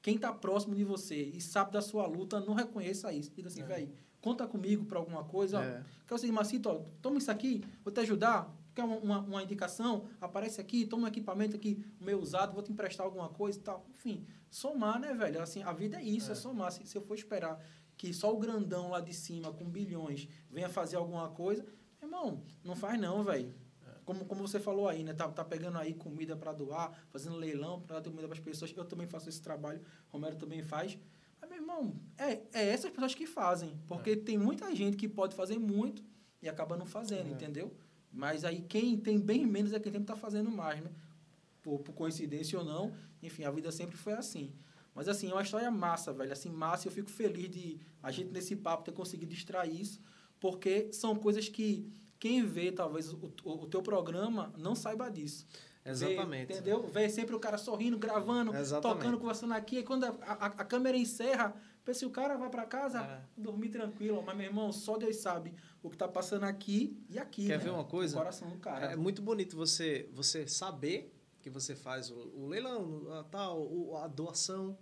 quem 0.00 0.16
está 0.16 0.32
próximo 0.32 0.74
de 0.74 0.84
você 0.84 1.22
e 1.22 1.40
sabe 1.40 1.72
da 1.72 1.80
sua 1.82 2.06
luta 2.06 2.40
não 2.40 2.54
reconheça 2.54 3.12
isso. 3.12 3.30
Diga 3.34 3.48
assim, 3.48 3.62
É. 3.62 3.66
velho, 3.66 3.92
conta 4.20 4.46
comigo 4.46 4.84
para 4.84 4.98
alguma 4.98 5.24
coisa. 5.24 5.58
ó. 5.58 5.62
É. 5.62 5.84
Quer 6.06 6.14
o 6.14 6.18
seguinte, 6.18 6.34
Macito, 6.36 6.68
ó, 6.68 6.82
toma 7.00 7.18
isso 7.18 7.30
aqui, 7.30 7.64
vou 7.84 7.92
te 7.92 8.00
ajudar. 8.00 8.52
Quer 8.74 8.84
uma, 8.84 8.96
uma, 8.96 9.18
uma 9.20 9.42
indicação? 9.42 10.06
Aparece 10.20 10.60
aqui, 10.60 10.86
toma 10.86 11.04
um 11.04 11.06
equipamento 11.08 11.54
aqui, 11.54 11.84
o 12.00 12.04
meu 12.04 12.18
usado, 12.18 12.54
vou 12.54 12.62
te 12.62 12.72
emprestar 12.72 13.04
alguma 13.04 13.28
coisa 13.28 13.58
e 13.58 13.62
tal. 13.62 13.84
Enfim, 13.94 14.24
somar, 14.52 15.00
né, 15.00 15.14
velho? 15.14 15.40
Assim, 15.42 15.62
a 15.62 15.72
vida 15.72 15.96
é 15.98 16.02
isso, 16.04 16.28
é, 16.28 16.32
É. 16.32 16.34
somar. 16.34 16.70
Se, 16.70 16.86
se 16.86 16.96
eu 16.96 17.02
for 17.02 17.14
esperar 17.14 17.58
que 17.96 18.12
só 18.12 18.32
o 18.32 18.38
grandão 18.38 18.90
lá 18.90 19.00
de 19.00 19.12
cima, 19.14 19.52
com 19.52 19.64
bilhões, 19.64 20.28
venha 20.50 20.68
fazer 20.68 20.96
alguma 20.96 21.28
coisa, 21.30 21.64
meu 22.00 22.08
irmão, 22.08 22.42
não 22.62 22.76
faz 22.76 23.00
não, 23.00 23.24
velho. 23.24 23.54
Como, 24.04 24.24
como 24.24 24.40
você 24.46 24.58
falou 24.58 24.88
aí, 24.88 25.04
né? 25.04 25.12
Tá, 25.14 25.28
tá 25.28 25.44
pegando 25.44 25.78
aí 25.78 25.94
comida 25.94 26.34
para 26.36 26.52
doar, 26.52 26.92
fazendo 27.08 27.36
leilão 27.36 27.80
para 27.80 28.00
dar 28.00 28.10
comida 28.10 28.26
para 28.28 28.36
as 28.36 28.42
pessoas. 28.42 28.72
Eu 28.76 28.84
também 28.84 29.06
faço 29.06 29.28
esse 29.28 29.40
trabalho, 29.40 29.80
Romero 30.08 30.34
também 30.34 30.60
faz. 30.62 30.98
Mas, 31.40 31.48
meu 31.48 31.58
irmão, 31.60 31.94
é, 32.18 32.42
é 32.52 32.68
essas 32.68 32.90
pessoas 32.90 33.14
que 33.14 33.26
fazem. 33.26 33.78
Porque 33.86 34.16
tem 34.16 34.36
muita 34.36 34.74
gente 34.74 34.96
que 34.96 35.08
pode 35.08 35.36
fazer 35.36 35.56
muito 35.58 36.04
e 36.42 36.48
acaba 36.48 36.76
não 36.76 36.84
fazendo, 36.86 37.28
É. 37.28 37.30
entendeu? 37.32 37.72
Mas 38.10 38.44
aí 38.44 38.60
quem 38.62 38.96
tem 38.98 39.20
bem 39.20 39.46
menos 39.46 39.72
é 39.72 39.78
quem 39.78 39.92
sempre 39.92 40.06
tá 40.06 40.16
fazendo 40.16 40.50
mais, 40.50 40.82
né? 40.82 40.90
Por, 41.62 41.78
por 41.80 41.92
coincidência 41.94 42.58
ou 42.58 42.64
não. 42.64 42.92
Enfim, 43.22 43.44
a 43.44 43.50
vida 43.50 43.70
sempre 43.70 43.96
foi 43.96 44.14
assim. 44.14 44.52
Mas 44.94 45.08
assim, 45.08 45.30
é 45.30 45.32
uma 45.32 45.42
história 45.42 45.70
massa, 45.70 46.12
velho. 46.12 46.32
Assim, 46.32 46.50
massa. 46.50 46.86
e 46.86 46.88
Eu 46.88 46.92
fico 46.92 47.10
feliz 47.10 47.48
de 47.50 47.78
a 48.02 48.10
gente 48.10 48.30
nesse 48.30 48.56
papo 48.56 48.84
ter 48.84 48.92
conseguido 48.92 49.32
extrair 49.32 49.80
isso. 49.80 50.00
Porque 50.38 50.92
são 50.92 51.14
coisas 51.14 51.48
que 51.48 51.88
quem 52.18 52.44
vê, 52.44 52.70
talvez, 52.70 53.12
o, 53.12 53.32
o, 53.44 53.66
teu 53.66 53.82
programa 53.82 54.52
não 54.56 54.74
saiba 54.74 55.08
disso. 55.08 55.46
Exatamente. 55.84 56.46
Vê, 56.46 56.54
entendeu? 56.54 56.86
Vê 56.86 57.08
sempre 57.08 57.34
o 57.34 57.40
cara 57.40 57.58
sorrindo, 57.58 57.98
gravando, 57.98 58.54
Exatamente. 58.54 58.98
tocando, 58.98 59.18
conversando 59.18 59.54
aqui. 59.54 59.78
E 59.78 59.82
quando 59.82 60.04
a, 60.04 60.10
a, 60.20 60.46
a 60.46 60.64
câmera 60.64 60.96
encerra, 60.96 61.54
pensa 61.84 62.06
o 62.06 62.10
cara 62.10 62.36
vai 62.36 62.48
para 62.48 62.64
casa, 62.64 63.00
É. 63.00 63.20
dormir 63.36 63.70
tranquilo. 63.70 64.22
Mas, 64.24 64.36
meu 64.36 64.46
irmão, 64.46 64.70
só 64.72 64.96
Deus 64.96 65.16
sabe 65.16 65.54
o 65.82 65.90
que 65.90 65.96
tá 65.96 66.06
passando 66.06 66.44
aqui 66.44 66.96
e 67.10 67.18
aqui. 67.18 67.46
Quer 67.46 67.58
né? 67.58 67.64
ver 67.64 67.70
uma 67.70 67.84
coisa? 67.84 68.14
O 68.14 68.18
coração 68.18 68.48
do 68.48 68.58
cara. 68.58 68.92
É 68.92 68.96
muito 68.96 69.20
bonito 69.20 69.56
você, 69.56 70.08
você 70.12 70.46
saber 70.46 71.12
que 71.42 71.50
você 71.50 71.74
faz 71.74 72.10
o, 72.10 72.14
o 72.34 72.46
leilão, 72.46 73.02
a, 73.18 73.24
tal, 73.24 73.60
o- 73.60 73.96
a 73.96 74.06
doação. 74.06 74.78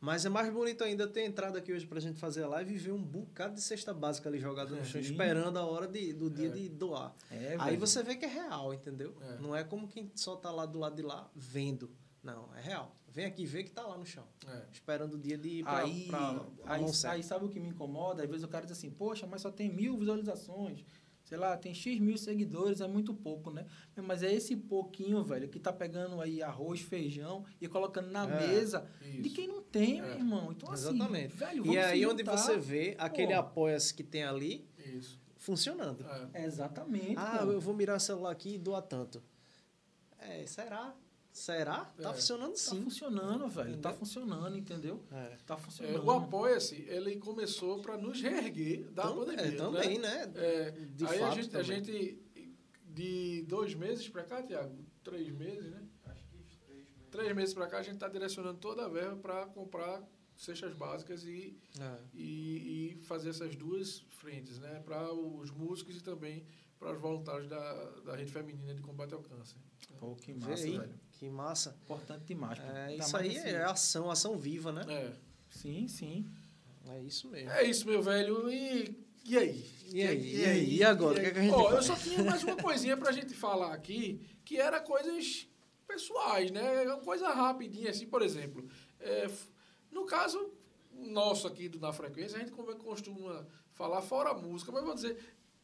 Mas 0.00 0.24
é 0.24 0.28
mais 0.28 0.52
bonito 0.52 0.84
ainda 0.84 1.08
ter 1.08 1.24
entrado 1.24 1.58
aqui 1.58 1.72
hoje 1.72 1.84
pra 1.84 1.98
gente 1.98 2.20
fazer 2.20 2.44
a 2.44 2.48
live 2.48 2.72
e 2.72 2.78
ver 2.78 2.92
um 2.92 3.02
bocado 3.02 3.54
de 3.56 3.60
cesta 3.60 3.92
básica 3.92 4.28
ali 4.28 4.38
jogada 4.38 4.70
no 4.70 4.84
chão, 4.84 5.02
Sim. 5.02 5.10
esperando 5.10 5.56
a 5.58 5.66
hora 5.66 5.88
de, 5.88 6.12
do 6.12 6.30
dia 6.30 6.46
É. 6.46 6.50
de 6.50 6.68
doar. 6.68 7.12
É, 7.30 7.56
Aí 7.58 7.76
você 7.76 8.00
vê 8.02 8.14
que 8.14 8.24
é 8.24 8.28
real, 8.28 8.72
entendeu? 8.72 9.14
É. 9.20 9.38
Não 9.40 9.54
é 9.56 9.64
como 9.64 9.88
quem 9.88 10.10
só 10.14 10.36
tá 10.36 10.52
lá 10.52 10.66
do 10.66 10.78
lado 10.78 10.94
de 10.94 11.02
lá 11.02 11.28
vendo. 11.34 11.90
Não, 12.22 12.48
é 12.56 12.60
real. 12.60 12.94
Vem 13.08 13.24
aqui 13.24 13.44
ver 13.44 13.64
que 13.64 13.70
tá 13.72 13.82
lá 13.84 13.98
no 13.98 14.06
chão. 14.06 14.24
É. 14.46 14.62
Esperando 14.72 15.14
o 15.14 15.18
dia 15.18 15.36
de 15.36 15.48
ir 15.48 15.62
pra, 15.64 15.78
Aí, 15.78 16.06
pra, 16.06 16.18
a 16.64 16.74
aí, 16.74 16.84
aí 17.08 17.22
sabe 17.24 17.46
o 17.46 17.48
que 17.48 17.58
me 17.58 17.70
incomoda? 17.70 18.22
Às 18.22 18.28
vezes 18.28 18.44
o 18.44 18.48
cara 18.48 18.64
diz 18.66 18.78
assim, 18.78 18.90
poxa, 18.90 19.26
mas 19.26 19.42
só 19.42 19.50
tem 19.50 19.68
mil 19.68 19.98
visualizações. 19.98 20.84
Sei 21.28 21.36
lá, 21.36 21.54
tem 21.58 21.74
X 21.74 22.00
mil 22.00 22.16
seguidores, 22.16 22.80
é 22.80 22.88
muito 22.88 23.12
pouco, 23.12 23.50
né? 23.50 23.66
Mas 23.96 24.22
é 24.22 24.32
esse 24.32 24.56
pouquinho, 24.56 25.22
velho, 25.22 25.46
que 25.46 25.60
tá 25.60 25.70
pegando 25.70 26.22
aí 26.22 26.42
arroz, 26.42 26.80
feijão 26.80 27.44
e 27.60 27.68
colocando 27.68 28.10
na 28.10 28.24
É, 28.26 28.46
mesa 28.48 28.88
de 29.02 29.20
Isso. 29.26 29.34
quem 29.34 29.46
não 29.46 29.60
tem, 29.62 29.98
É. 29.98 30.02
meu 30.02 30.12
irmão. 30.14 30.50
Então, 30.52 30.72
assim, 30.72 30.88
Exatamente. 30.96 31.36
velho, 31.36 31.58
E 31.64 31.66
vamos 31.66 31.76
aí 31.84 32.06
onde 32.06 32.22
você 32.22 32.56
vê 32.56 32.96
aquele 32.98 33.34
apoia-se 33.34 33.92
que 33.92 34.02
tem 34.02 34.24
ali 34.24 34.66
Isso. 34.78 35.20
funcionando. 35.36 36.02
É. 36.32 36.46
Exatamente. 36.46 37.16
Ah, 37.18 37.40
pô. 37.44 37.52
eu 37.52 37.60
vou 37.60 37.74
mirar 37.74 37.98
o 37.98 38.00
celular 38.00 38.30
aqui 38.30 38.54
e 38.54 38.58
doar 38.58 38.80
tanto. 38.80 39.22
É, 40.18 40.46
será? 40.46 40.96
Será? 41.32 41.84
Tá 41.84 42.10
É. 42.10 42.14
funcionando 42.14 42.50
Tá 42.52 42.56
sim. 42.56 42.82
funcionando, 42.82 43.48
velho. 43.48 43.70
Tá 43.78 43.90
Entendeu? 43.90 43.94
funcionando, 43.98 44.58
entendeu? 44.58 45.04
É. 45.12 45.36
Tá 45.46 45.54
É, 45.54 45.58
funcionando. 45.58 46.04
o 46.04 46.10
Apoia-se, 46.10 46.74
ele 46.88 47.16
começou 47.16 47.80
para 47.80 47.96
nos 47.96 48.20
reerguer 48.20 48.90
da 48.90 49.04
pandemia. 49.12 49.44
é, 49.44 49.50
também, 49.52 49.98
né? 49.98 50.26
né? 50.26 50.32
É, 50.36 50.70
De 50.70 51.06
aí 51.06 51.18
fato, 51.18 51.32
a, 51.32 51.34
gente, 51.42 51.56
a 51.56 51.62
também. 51.62 51.84
gente, 51.84 52.22
de 52.84 53.42
dois 53.46 53.74
meses 53.74 54.08
para 54.08 54.24
cá, 54.24 54.42
Tiago, 54.42 54.76
três 55.04 55.28
meses, 55.30 55.70
né? 55.70 55.82
Três 57.10 57.34
meses 57.34 57.54
para 57.54 57.66
cá, 57.66 57.78
a 57.78 57.82
gente 57.82 57.94
está 57.94 58.08
direcionando 58.08 58.58
toda 58.58 58.84
a 58.84 58.88
verba 58.88 59.16
para 59.16 59.46
comprar 59.46 60.02
cestas 60.36 60.74
básicas 60.74 61.24
e, 61.24 61.56
É. 61.80 61.96
e, 62.12 62.92
e 62.98 63.02
fazer 63.04 63.30
essas 63.30 63.56
duas 63.56 64.00
frentes, 64.08 64.58
né? 64.58 64.80
Para 64.84 65.12
os 65.12 65.50
músicos 65.50 65.96
e 65.96 66.02
também 66.02 66.44
para 66.78 66.92
os 66.92 67.00
voluntários 67.00 67.48
da, 67.48 67.72
da 68.04 68.14
rede 68.16 68.30
feminina 68.32 68.74
de 68.74 68.80
combate 68.80 69.12
ao 69.14 69.20
câncer. 69.22 69.56
Pô, 69.98 70.14
que 70.14 70.32
massa, 70.32 70.64
aí, 70.64 70.78
velho. 70.78 70.94
que 71.12 71.28
massa. 71.28 71.76
Importante 71.82 72.24
demais. 72.24 72.58
É, 72.60 72.94
isso 72.96 73.16
aí 73.16 73.28
nesse- 73.28 73.48
é 73.48 73.64
ação, 73.64 74.10
ação 74.10 74.38
viva, 74.38 74.70
né? 74.72 74.82
É, 74.88 75.12
Sim, 75.50 75.88
sim. 75.88 76.26
É 76.86 77.00
isso 77.02 77.28
mesmo. 77.28 77.50
é 77.50 77.64
isso, 77.64 77.86
meu 77.86 78.00
velho. 78.00 78.48
E, 78.50 78.96
e 79.24 79.36
aí? 79.36 79.70
E 79.92 80.02
aí? 80.02 80.36
E 80.36 80.44
aí? 80.44 80.74
E 80.76 80.84
agora? 80.84 81.18
O 81.18 81.20
que 81.20 81.26
é 81.26 81.30
que 81.32 81.38
a 81.38 81.42
gente 81.42 81.52
Ó, 81.54 81.72
eu 81.72 81.82
só 81.82 81.96
tinha 81.96 82.22
mais 82.22 82.42
uma 82.44 82.56
coisinha 82.56 82.96
pra 82.96 83.10
gente 83.12 83.34
falar 83.34 83.74
aqui, 83.74 84.20
que 84.44 84.56
era 84.58 84.80
coisas 84.80 85.48
pessoais, 85.86 86.50
né? 86.50 86.62
Coisa 87.04 87.28
rapidinha, 87.30 87.90
assim, 87.90 88.06
por 88.06 88.22
exemplo. 88.22 88.68
é, 89.00 89.28
no 89.90 90.04
caso 90.06 90.52
nosso 90.92 91.46
aqui 91.46 91.68
do 91.68 91.78
Na 91.80 91.92
Frequência, 91.92 92.36
a 92.36 92.40
gente 92.40 92.52
como 92.52 92.70
é 92.70 92.74
que 92.74 92.80
costuma 92.84 93.46
falar 93.72 94.02
fora 94.02 94.30
a 94.30 94.34
música, 94.34 94.70
mas 94.72 94.84
vou 94.84 94.94
dizer, 94.94 95.16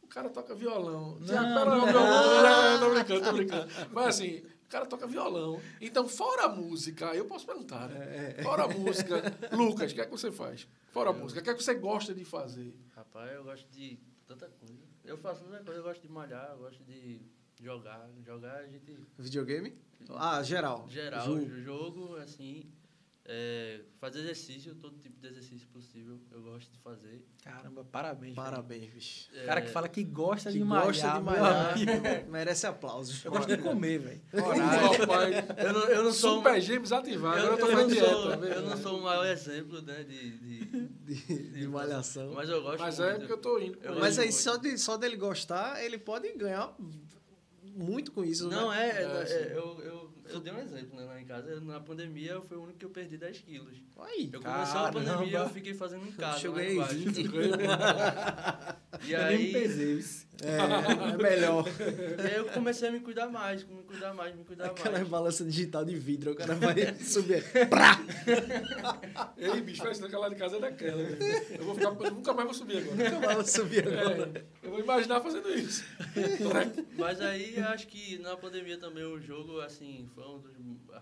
o 0.05 0.07
cara 0.07 0.29
toca 0.29 0.55
violão. 0.55 1.17
Não, 1.19 1.25
Tiago, 1.25 1.53
pera, 1.53 1.65
não. 1.65 1.85
violão. 1.85 2.71
Não, 2.71 2.79
tô 2.79 2.93
brincando, 2.93 3.21
tô 3.23 3.33
brincando. 3.33 3.67
Mas 3.91 4.07
assim, 4.07 4.37
o 4.65 4.69
cara 4.69 4.85
toca 4.85 5.07
violão. 5.07 5.61
Então, 5.81 6.07
fora 6.07 6.43
a 6.45 6.49
música, 6.49 7.13
eu 7.15 7.25
posso 7.25 7.45
perguntar, 7.45 7.89
né? 7.89 8.35
Fora 8.43 8.63
a 8.63 8.67
música, 8.67 9.21
Lucas, 9.51 9.91
o 9.91 9.95
que 9.95 10.01
é 10.01 10.05
que 10.05 10.11
você 10.11 10.31
faz? 10.31 10.67
Fora 10.91 11.09
a 11.09 11.13
música, 11.13 11.41
o 11.41 11.43
que 11.43 11.49
é 11.49 11.53
que 11.53 11.63
você 11.63 11.73
gosta 11.75 12.13
de 12.13 12.23
fazer? 12.23 12.73
Rapaz, 12.95 13.31
eu 13.33 13.43
gosto 13.43 13.67
de 13.71 13.99
tanta 14.25 14.47
coisa. 14.47 14.83
Eu 15.03 15.17
faço 15.17 15.43
tanta 15.43 15.63
coisa, 15.63 15.79
eu 15.79 15.83
gosto 15.83 16.01
de 16.01 16.09
malhar, 16.09 16.51
eu 16.51 16.57
gosto 16.57 16.83
de 16.83 17.21
jogar. 17.61 18.09
Jogar 18.25 18.57
a 18.57 18.67
gente. 18.67 18.97
Videogame? 19.17 19.75
Ah, 20.09 20.41
geral. 20.43 20.85
Geral, 20.87 21.25
Jogo. 21.25 21.49
jogo, 21.61 22.15
assim. 22.17 22.71
É, 23.27 23.81
fazer 23.99 24.19
exercício, 24.19 24.75
todo 24.75 24.99
tipo 24.99 25.19
de 25.19 25.27
exercício 25.27 25.67
possível, 25.69 26.19
eu 26.31 26.41
gosto 26.43 26.71
de 26.71 26.77
fazer. 26.79 27.25
Caramba, 27.43 27.83
parabéns. 27.83 28.35
Parabéns, 28.35 28.93
bicho. 28.93 29.29
É, 29.33 29.45
Cara 29.45 29.61
que 29.63 29.69
fala 29.69 29.89
que 29.89 30.03
gosta 30.03 30.51
Que 30.51 30.59
de 30.59 30.63
malhar. 30.63 30.85
gosta 30.85 31.09
de 31.09 31.19
malhar, 31.23 31.73
amigo. 31.73 31.91
merece 32.31 32.67
aplausos. 32.67 33.25
Eu 33.25 33.31
gosto 33.31 33.47
de 33.47 33.61
comer, 33.63 33.97
velho. 33.99 34.21
Eu 34.31 35.73
não, 35.73 35.87
eu 35.87 36.03
não 36.03 36.11
sou. 36.13 36.37
Super 36.37 36.61
gêmeos 36.61 36.91
ativados. 36.91 37.43
eu, 37.43 37.53
Agora 37.53 37.61
eu 37.61 37.75
tô 37.75 37.81
eu 37.81 37.87
dieta. 37.87 38.05
sou, 38.05 38.33
eu 38.45 38.61
não 38.61 38.77
sou 38.77 38.99
o 38.99 39.03
maior 39.03 39.25
exemplo, 39.25 39.81
né, 39.81 40.03
de, 40.03 40.37
de, 40.37 40.65
De, 41.15 41.49
de 41.51 41.67
malhação. 41.67 42.31
Mas 42.33 42.47
eu 42.49 42.61
gosto 42.61 42.79
Mas 42.79 42.99
muito. 42.99 43.11
é 43.11 43.17
porque 43.17 43.33
eu 43.33 43.37
tô 43.37 43.59
indo. 43.59 43.79
Eu. 43.81 43.99
Mas 43.99 44.19
aí, 44.19 44.25
muito. 44.27 44.39
só, 44.39 44.57
de, 44.57 44.77
só 44.77 44.97
dele 44.97 45.17
gostar, 45.17 45.83
ele 45.83 45.97
pode 45.97 46.31
ganhar 46.33 46.75
muito 47.63 48.11
com 48.11 48.23
isso, 48.23 48.47
Não, 48.49 48.69
né? 48.69 48.89
é, 48.89 49.01
é, 49.01 49.03
É, 49.03 49.53
é, 49.53 49.57
eu, 49.57 50.13
eu, 50.27 50.33
eu 50.35 50.39
dei 50.39 50.53
um 50.53 50.59
exemplo, 50.59 50.97
né, 50.99 51.05
lá 51.05 51.19
em 51.21 51.25
casa. 51.25 51.49
Eu, 51.49 51.61
na 51.61 51.79
pandemia, 51.79 52.31
eu 52.33 52.41
fui 52.41 52.57
o 52.57 52.63
único 52.63 52.77
que 52.79 52.85
eu 52.85 52.89
perdi 52.89 53.17
10 53.17 53.39
quilos. 53.39 53.77
Aí, 53.99 54.29
Eu 54.31 54.41
comecei 54.41 54.79
a 54.79 54.91
pandemia, 54.91 55.37
eu 55.39 55.49
fiquei 55.49 55.73
fazendo 55.73 56.07
em 56.07 56.11
casa. 56.13 56.45
eu 56.45 56.51
lá 56.51 56.57
ganhei 56.59 56.75
embaixo. 56.75 56.95
20. 56.95 57.29
E 59.05 59.11
Eu 59.11 59.19
nem 59.25 59.27
aí, 59.37 59.51
pesei. 59.51 59.93
isso. 59.97 60.25
É, 60.43 60.57
é 61.13 61.17
melhor. 61.17 61.65
e 61.65 62.27
aí 62.27 62.35
eu 62.35 62.45
comecei 62.49 62.89
a 62.89 62.91
me 62.91 62.99
cuidar 62.99 63.27
mais, 63.29 63.63
me 63.63 63.83
cuidar 63.83 64.13
mais, 64.13 64.35
me 64.35 64.43
cuidar 64.43 64.65
Aquela 64.65 64.97
mais. 64.97 65.07
balança 65.07 65.45
digital 65.45 65.85
de 65.85 65.95
vidro, 65.95 66.33
o 66.33 66.35
cara 66.35 66.55
vai 66.55 66.93
subir. 66.99 67.41
Ei, 69.37 69.61
bicho, 69.61 69.81
parece 69.81 70.01
que 70.01 70.07
aquela 70.07 70.23
lá 70.23 70.29
de 70.29 70.35
casa 70.35 70.57
é 70.57 70.59
daquela. 70.59 71.01
velho. 71.03 71.17
Eu 71.57 71.63
vou 71.65 71.75
ficar, 71.75 71.87
eu 72.05 72.11
nunca 72.11 72.33
mais 72.33 72.45
vou 72.47 72.53
subir 72.53 72.77
agora. 72.79 72.95
Nunca 73.11 73.27
vai 73.35 73.45
subir 73.45 73.87
agora. 73.87 74.31
É, 74.35 74.43
eu 74.67 74.71
vou 74.71 74.79
imaginar 74.81 75.21
fazendo 75.21 75.49
isso. 75.57 75.85
Mas 76.97 77.21
aí, 77.21 77.55
eu 77.57 77.65
acho 77.67 77.87
que 77.87 78.17
na 78.19 78.35
pandemia 78.35 78.77
também 78.77 79.05
o 79.05 79.19
jogo, 79.21 79.61
assim, 79.61 80.09
um 80.21 80.39
dos 80.39 80.49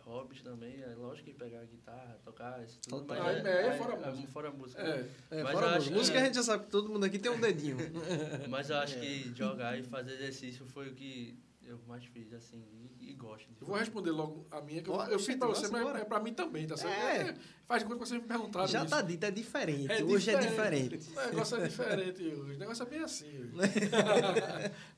hobbies 0.06 0.42
também. 0.42 0.82
É 0.82 0.94
lógico 0.96 1.30
que 1.30 1.34
pegar 1.34 1.62
a 1.62 1.66
guitarra, 1.66 2.20
tocar, 2.24 2.64
isso 2.64 2.80
tudo. 2.82 3.02
Total. 3.06 3.24
Mas 3.24 3.46
Aí, 3.46 3.52
é, 3.52 3.68
é 3.68 3.78
fora 3.78 3.96
música. 3.96 4.28
fora 4.32 4.52
música. 4.52 4.82
É. 4.82 5.10
É, 5.32 5.44
Mas 5.44 5.54
fora 5.54 5.68
a 5.68 5.76
música. 5.76 5.96
Música 5.96 6.20
a 6.20 6.24
gente 6.26 6.36
já 6.36 6.44
sabe 6.44 6.66
que 6.66 6.72
todo 6.72 6.90
mundo 6.90 7.06
aqui 7.06 7.20
tem 7.20 7.32
um 7.32 7.40
dedinho. 7.40 7.78
Mas 8.50 8.70
eu 8.70 8.78
acho 8.78 9.00
que 9.00 9.34
jogar 9.36 9.78
e 9.78 9.84
fazer 9.84 10.14
exercício 10.14 10.66
foi 10.66 10.90
o 10.90 10.94
que 10.94 11.38
eu 11.66 11.80
mais 11.88 12.04
fiz, 12.06 12.34
assim, 12.34 12.62
e, 13.00 13.12
e 13.12 13.14
gosto 13.14 13.48
Eu 13.62 13.68
vou 13.68 13.78
responder 13.78 14.12
logo 14.12 14.46
a 14.52 14.62
minha, 14.62 14.82
que 14.82 14.90
eu, 14.90 14.94
Pode, 14.96 15.12
eu 15.14 15.20
fiz 15.20 15.36
pra 15.38 15.48
você, 15.48 15.68
mas 15.70 15.96
é 15.96 16.04
pra 16.04 16.20
mim 16.20 16.34
também, 16.34 16.68
tá 16.68 16.76
certo? 16.76 16.94
É. 16.94 17.30
É, 17.30 17.36
faz 17.66 17.82
de 17.82 17.88
conta 17.88 18.00
que 18.02 18.08
vocês 18.08 18.22
me 18.22 18.28
perguntaram 18.28 18.68
Já 18.68 18.82
isso. 18.82 18.90
tá 18.90 19.02
dito, 19.02 19.24
é 19.24 19.32
diferente. 19.32 19.92
É 19.92 20.04
Hoje 20.04 20.30
é 20.30 20.40
diferente. 20.40 20.98
diferente. 20.98 21.28
O 21.30 21.32
negócio 21.32 21.58
é 21.58 21.68
diferente 21.68 22.24
hoje. 22.24 22.56
O 22.56 22.60
negócio 22.60 22.84
é 22.84 22.86
bem 22.86 23.00
assim 23.00 23.40
hoje. 23.40 23.54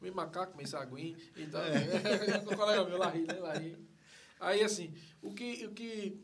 meio 0.01 0.13
macaco, 0.15 0.57
meio 0.57 0.67
saguinho. 0.67 1.15
Então, 1.37 1.61
é. 1.61 2.37
o 2.51 2.57
colega 2.57 2.83
meu 2.83 2.97
lá 2.97 3.09
ri, 3.09 3.27
né? 3.27 3.33
Lá 3.35 3.53
ri. 3.53 3.77
Aí, 4.45 4.63
assim, 4.63 4.93
o 5.21 5.33
que, 5.33 5.65
o 5.65 5.71
que 5.71 6.19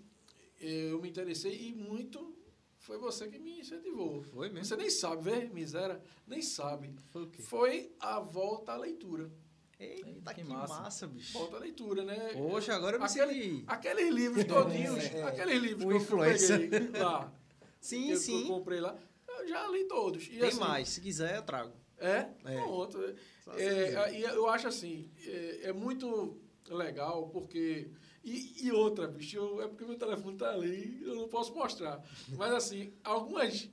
eu 0.60 1.02
me 1.02 1.10
interessei 1.10 1.70
e 1.70 1.74
muito 1.74 2.36
foi 2.78 2.98
você 2.98 3.28
que 3.28 3.40
me 3.40 3.60
incentivou. 3.60 4.22
Foi 4.22 4.48
mesmo? 4.50 4.66
Você 4.66 4.76
nem 4.76 4.90
sabe, 4.90 5.24
vê, 5.24 5.48
miséria, 5.50 6.00
nem 6.28 6.42
sabe. 6.42 6.94
Foi 7.10 7.24
o 7.24 7.28
quê? 7.30 7.42
Foi 7.42 7.92
a 8.00 8.20
volta 8.20 8.74
à 8.74 8.78
leitura. 8.78 9.32
Eita, 9.80 10.34
que, 10.36 10.44
que 10.44 10.48
massa. 10.48 10.82
massa. 10.82 11.08
bicho. 11.08 11.34
Volta 11.34 11.58
à 11.58 11.60
leitura, 11.60 12.04
né? 12.04 12.30
Poxa, 12.34 12.76
agora 12.76 12.98
eu 12.98 13.00
me 13.00 13.06
Aquele- 13.08 13.34
senti... 13.34 13.64
Aqueles 13.66 14.14
livros 14.14 14.46
todinhos, 14.46 15.04
É, 15.06 15.18
é. 15.18 15.24
aqueles 15.24 15.60
livros 15.62 15.84
Um 15.86 15.88
que 15.90 15.94
eu- 15.96 15.98
influencer. 16.02 16.60
que 16.70 16.76
eu 16.76 16.82
peguei 16.82 17.02
lá, 17.02 17.34
Sim, 17.80 18.04
que, 18.04 18.12
eu- 18.12 18.18
que 18.18 18.24
sim. 18.24 18.42
eu 18.44 18.48
comprei 18.48 18.80
lá, 18.80 18.96
eu 19.40 19.48
já 19.48 19.68
li 19.68 19.86
todos. 19.86 20.26
E, 20.28 20.38
Tem 20.38 20.50
assim, 20.50 20.60
mais. 20.60 20.90
Se 20.90 21.02
quiser, 21.02 21.38
eu 21.38 21.42
trago. 21.42 21.74
É? 21.98 22.30
É. 22.46 22.56
Pronto. 22.62 23.00
É, 23.04 23.86
quiser. 23.88 24.14
e 24.14 24.22
eu 24.22 24.48
acho 24.48 24.68
assim, 24.68 25.10
é, 25.26 25.70
é 25.70 25.74
muito 25.74 26.40
legal, 26.70 27.30
porque. 27.30 27.90
E, 28.24 28.68
e 28.68 28.72
outra, 28.72 29.08
bicho, 29.08 29.38
eu- 29.38 29.62
é 29.62 29.68
porque 29.68 29.84
meu 29.84 29.98
telefone 29.98 30.38
tá 30.38 30.52
ali, 30.52 31.02
eu 31.02 31.16
não 31.16 31.28
posso 31.28 31.54
mostrar. 31.54 32.04
Mas 32.38 32.54
assim, 32.54 32.94
algumas. 33.04 33.70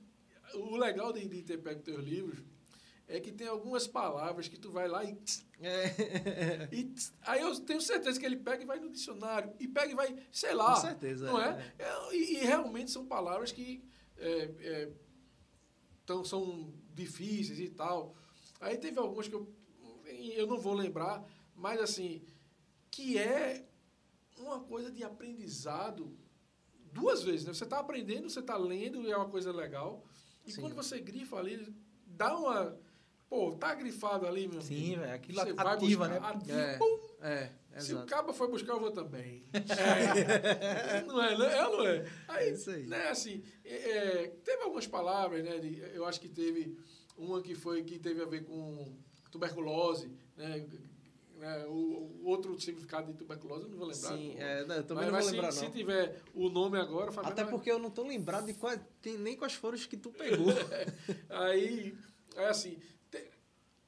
O 0.55 0.75
legal 0.77 1.13
de, 1.13 1.27
de 1.27 1.43
ter 1.43 1.59
pego 1.59 1.83
teus 1.83 2.03
livros 2.03 2.39
é 3.07 3.19
que 3.19 3.31
tem 3.31 3.47
algumas 3.47 3.87
palavras 3.87 4.47
que 4.47 4.59
tu 4.59 4.71
vai 4.71 4.87
lá 4.87 5.03
e. 5.03 5.15
É. 5.61 6.67
e 6.71 6.83
tss, 6.85 7.13
aí 7.21 7.41
eu 7.41 7.59
tenho 7.59 7.81
certeza 7.81 8.19
que 8.19 8.25
ele 8.25 8.37
pega 8.37 8.63
e 8.63 8.65
vai 8.65 8.79
no 8.79 8.89
dicionário. 8.89 9.53
E 9.59 9.67
pega 9.67 9.91
e 9.91 9.95
vai, 9.95 10.15
sei 10.31 10.53
lá. 10.53 10.73
Com 10.73 10.81
certeza. 10.81 11.27
Não 11.27 11.39
é? 11.39 11.73
É, 11.77 12.15
e, 12.15 12.37
e 12.37 12.37
realmente 12.39 12.89
são 12.89 13.05
palavras 13.05 13.51
que 13.51 13.83
é, 14.17 14.51
é, 14.61 14.91
tão, 16.05 16.25
são 16.25 16.73
difíceis 16.93 17.59
e 17.59 17.69
tal. 17.69 18.15
Aí 18.59 18.77
teve 18.77 18.97
algumas 18.97 19.27
que 19.27 19.35
eu, 19.35 19.47
eu 20.35 20.47
não 20.47 20.59
vou 20.59 20.73
lembrar, 20.73 21.23
mas 21.55 21.79
assim, 21.79 22.25
que 22.89 23.17
é 23.17 23.68
uma 24.43 24.59
coisa 24.61 24.91
de 24.91 25.03
aprendizado 25.03 26.15
duas 26.91 27.23
vezes, 27.23 27.45
né? 27.45 27.53
Você 27.53 27.63
está 27.63 27.79
aprendendo, 27.79 28.29
você 28.29 28.39
está 28.39 28.57
lendo 28.57 29.01
e 29.03 29.11
é 29.11 29.15
uma 29.17 29.29
coisa 29.29 29.51
legal. 29.51 30.03
E 30.45 30.51
Sim. 30.51 30.61
quando 30.61 30.75
você 30.75 30.99
grifa 30.99 31.37
ali, 31.37 31.73
dá 32.05 32.35
uma... 32.37 32.77
Pô, 33.29 33.51
tá 33.51 33.75
grifado 33.75 34.25
ali, 34.25 34.47
meu 34.47 34.59
Sim, 34.59 34.95
velho. 34.97 35.13
Aquilo 35.13 35.39
Você 35.39 35.53
vai 35.53 35.67
ativa, 35.75 36.07
buscar, 36.09 36.21
né? 36.21 36.29
ativa, 36.35 36.59
É, 36.61 36.77
pum, 36.79 36.99
é, 37.21 37.49
se 37.79 37.93
o 37.93 37.97
exato. 37.97 38.07
cabo 38.07 38.33
foi 38.33 38.47
buscar, 38.47 38.73
eu 38.73 38.79
vou 38.79 38.89
também. 38.91 39.43
É. 39.53 41.01
não 41.03 41.21
é, 41.21 41.37
né? 41.37 41.57
É 41.57 41.67
ou 41.67 41.77
não 41.77 41.87
é? 41.87 42.11
Aí, 42.27 42.49
É 42.49 42.53
isso 42.53 42.71
aí. 42.71 42.87
né, 42.87 43.09
assim, 43.09 43.43
é, 43.63 43.75
é, 43.91 44.27
teve 44.43 44.63
algumas 44.63 44.87
palavras, 44.87 45.43
né? 45.45 45.59
de- 45.59 45.79
eu 45.93 46.05
acho 46.05 46.19
que 46.19 46.27
teve 46.27 46.75
uma 47.15 47.39
que 47.39 47.53
foi 47.53 47.83
que 47.83 47.99
teve 47.99 48.19
a 48.23 48.25
ver 48.25 48.43
com 48.45 48.91
tuberculose, 49.29 50.11
né? 50.35 50.65
Né, 51.39 51.65
o, 51.67 51.71
o 51.71 52.25
outro 52.25 52.59
significado 52.59 53.11
de 53.11 53.17
tuberculose, 53.17 53.63
eu 53.63 53.69
não 53.69 53.77
vou 53.77 53.87
lembrar. 53.87 54.09
Sim, 54.17 54.35
é, 54.37 54.65
não, 54.65 54.75
eu 54.75 54.83
também 54.83 55.05
mas, 55.05 55.07
não 55.07 55.11
mas 55.13 55.23
vou 55.23 55.29
se- 55.29 55.35
lembrar, 55.35 55.51
se, 55.53 55.63
não. 55.65 55.71
tiver 55.71 56.21
o 56.33 56.49
nome 56.49 56.77
agora, 56.77 57.11
Fabiano 57.11 57.33
Até 57.33 57.43
vai- 57.43 57.51
porque 57.51 57.71
eu 57.71 57.79
não 57.79 57.89
tô 57.89 58.03
lembrado 58.05 58.45
de 58.45 58.53
quais, 58.53 58.79
nem 59.19 59.35
quais 59.37 59.53
foram 59.53 59.75
os 59.75 59.85
que 59.85 59.97
tu 59.97 60.11
pegou. 60.11 60.47
Aí, 61.29 61.97
é 62.35 62.47
assim, 62.47 62.77
te- 63.09 63.29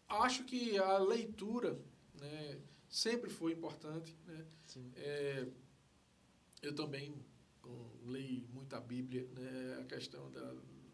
acho 0.07 0.44
que 0.45 0.78
a 0.78 0.98
leitura 0.98 1.78
né, 2.19 2.57
sempre 2.90 3.30
foi 3.30 3.52
importante. 3.52 4.15
Né? 4.26 4.45
É, 4.95 5.45
eu 6.61 6.73
também 6.73 7.14
leio 8.06 8.48
muito 8.53 8.76
a 8.76 8.80
Bíblia, 8.80 9.28
né? 9.36 9.78
a 9.82 9.84
questão 9.86 10.30
da, 10.32 10.53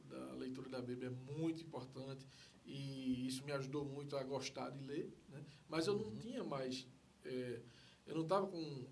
da 0.09 0.33
leitura 0.33 0.69
da 0.69 0.81
Bíblia 0.81 1.09
é 1.09 1.31
muito 1.33 1.61
importante 1.61 2.25
e 2.67 3.27
isso 3.27 3.43
me 3.45 3.53
ajudou 3.53 3.85
muito 3.85 4.15
a 4.17 4.23
gostar 4.23 4.69
de 4.69 4.83
ler, 4.83 5.11
né? 5.29 5.43
mas 5.69 5.87
eu 5.87 5.97
não 5.97 6.15
tinha 6.17 6.43
mais, 6.43 6.85
é, 7.23 7.61
eu 8.05 8.15
não 8.15 8.23
estava 8.23 8.45
com, 8.45 8.85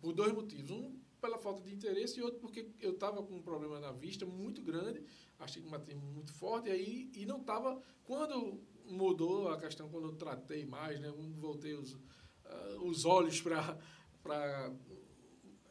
por 0.00 0.12
dois 0.12 0.32
motivos, 0.32 0.70
um 0.70 1.00
pela 1.20 1.38
falta 1.38 1.62
de 1.62 1.72
interesse 1.72 2.18
e 2.18 2.22
outro 2.22 2.40
porque 2.40 2.70
eu 2.80 2.92
estava 2.92 3.22
com 3.22 3.34
um 3.34 3.42
problema 3.42 3.78
na 3.78 3.92
vista 3.92 4.24
muito 4.24 4.62
grande, 4.62 5.02
astigmatismo 5.38 6.00
muito 6.00 6.32
forte 6.32 6.68
e 6.68 6.72
aí 6.72 7.10
e 7.14 7.26
não 7.26 7.40
estava, 7.40 7.82
quando 8.04 8.60
mudou 8.86 9.48
a 9.48 9.58
questão, 9.58 9.88
quando 9.88 10.08
eu 10.08 10.14
tratei 10.14 10.64
mais, 10.64 11.00
né? 11.00 11.12
quando 11.14 11.34
voltei 11.40 11.74
os, 11.74 11.96
ah, 12.44 12.76
os 12.82 13.04
olhos 13.04 13.40
para 13.40 13.78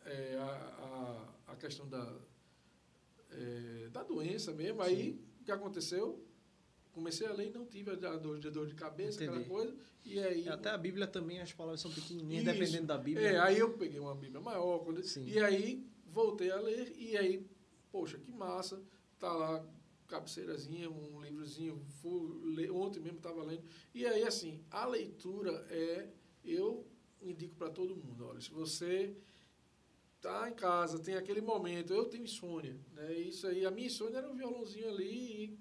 é, 0.05 0.37
a, 0.37 1.33
a, 1.47 1.51
a 1.53 1.55
questão 1.55 1.87
da, 1.87 2.19
é, 3.31 3.89
da 3.89 4.03
doença 4.03 4.53
mesmo. 4.53 4.81
Aí, 4.81 5.19
o 5.41 5.43
que 5.43 5.51
aconteceu? 5.51 6.23
Comecei 6.91 7.27
a 7.27 7.33
ler 7.33 7.47
e 7.47 7.51
não 7.51 7.65
tive 7.65 7.91
a 7.91 7.95
dor 7.95 8.39
de, 8.39 8.49
dor 8.49 8.67
de 8.67 8.75
cabeça, 8.75 9.19
aquela 9.19 9.37
Entendi. 9.37 9.49
coisa. 9.49 9.75
E 10.03 10.19
aí... 10.19 10.49
Até 10.49 10.69
a 10.69 10.77
Bíblia 10.77 11.07
também, 11.07 11.39
as 11.39 11.53
palavras 11.53 11.81
são 11.81 11.91
pequenininhas, 11.91 12.43
Isso. 12.43 12.53
dependendo 12.53 12.87
da 12.87 12.97
Bíblia. 12.97 13.27
É, 13.27 13.39
aí 13.39 13.59
eu 13.59 13.73
peguei 13.73 13.99
uma 13.99 14.15
Bíblia 14.15 14.41
maior. 14.41 14.79
Quando, 14.79 15.03
Sim. 15.03 15.25
e 15.25 15.39
aí, 15.39 15.85
voltei 16.07 16.51
a 16.51 16.59
ler. 16.59 16.93
E 16.97 17.15
aí, 17.15 17.45
poxa, 17.91 18.17
que 18.17 18.31
massa, 18.31 18.81
tá 19.19 19.31
lá, 19.31 19.65
cabeceirazinha, 20.07 20.89
um 20.89 21.21
livrozinho, 21.21 21.79
fui, 22.01 22.69
ontem 22.71 22.99
mesmo 22.99 23.17
estava 23.17 23.43
lendo. 23.43 23.63
E 23.93 24.05
aí, 24.05 24.23
assim, 24.23 24.63
a 24.71 24.85
leitura 24.85 25.65
é, 25.69 26.09
eu 26.43 26.85
indico 27.21 27.55
para 27.55 27.69
todo 27.69 27.95
mundo, 27.95 28.25
olha, 28.25 28.41
se 28.41 28.49
você 28.51 29.15
tá 30.21 30.49
em 30.49 30.53
casa, 30.53 30.99
tem 30.99 31.15
aquele 31.15 31.41
momento, 31.41 31.93
eu 31.93 32.05
tenho 32.05 32.23
insônia, 32.23 32.77
né? 32.93 33.13
Isso 33.13 33.47
aí, 33.47 33.65
a 33.65 33.71
minha 33.71 33.87
insônia 33.87 34.17
era 34.17 34.29
um 34.29 34.35
violãozinho 34.35 34.89
ali, 34.89 35.43
e- 35.45 35.59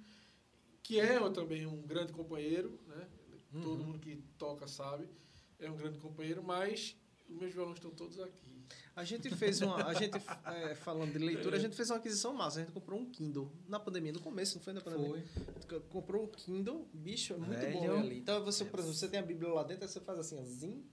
que 0.89 0.99
é 0.99 1.31
também 1.31 1.67
um 1.67 1.83
grande 1.83 2.15
companheiro, 2.15 2.81
né? 2.87 3.07
Todo 3.53 3.85
mundo 3.85 3.99
que 3.99 4.17
toca 4.39 4.67
sabe, 4.67 5.07
é 5.59 5.71
um 5.71 5.77
grande 5.77 5.99
companheiro, 5.99 6.43
mas 6.43 6.97
os 7.29 7.37
meus 7.37 7.53
violões 7.53 7.77
estão 7.77 7.91
todos 7.91 8.19
aqui. 8.19 8.67
A 8.97 9.05
gente 9.05 9.29
fez 9.37 9.61
uma. 9.61 9.85
A 9.87 9.93
gente, 9.93 10.17
é, 10.47 10.75
falando 10.75 11.13
de 11.13 11.19
leitura, 11.19 11.59
a 11.59 11.61
gente 11.61 11.77
fez 11.77 11.91
uma 11.91 11.99
aquisição 11.99 12.33
massa. 12.33 12.61
A 12.61 12.63
gente 12.63 12.73
comprou 12.73 12.99
um 12.99 13.05
Kindle 13.05 13.53
na 13.69 13.79
pandemia, 13.79 14.13
no 14.13 14.21
começo, 14.21 14.57
não 14.57 14.65
foi 14.65 14.73
na 14.73 14.81
pandemia? 14.81 15.23
Foi. 15.69 15.81
Comprou 15.91 16.25
um 16.25 16.27
Kindle, 16.27 16.89
bicho, 16.93 17.35
é 17.35 17.37
muito 17.37 17.61
Velho. 17.61 17.81
bom 17.81 17.99
ali. 17.99 18.19
Então, 18.19 18.43
você, 18.43 18.65
por 18.65 18.81
exemplo, 18.81 18.97
você 18.97 19.09
tem 19.09 19.21
a 19.21 19.23
Bíblia 19.23 19.53
lá 19.53 19.65
dentro, 19.65 19.85
aí 19.85 19.91
você 19.91 20.01
faz 20.01 20.19
assim, 20.19 20.39
ó, 20.39 20.45
zim. 20.45 20.87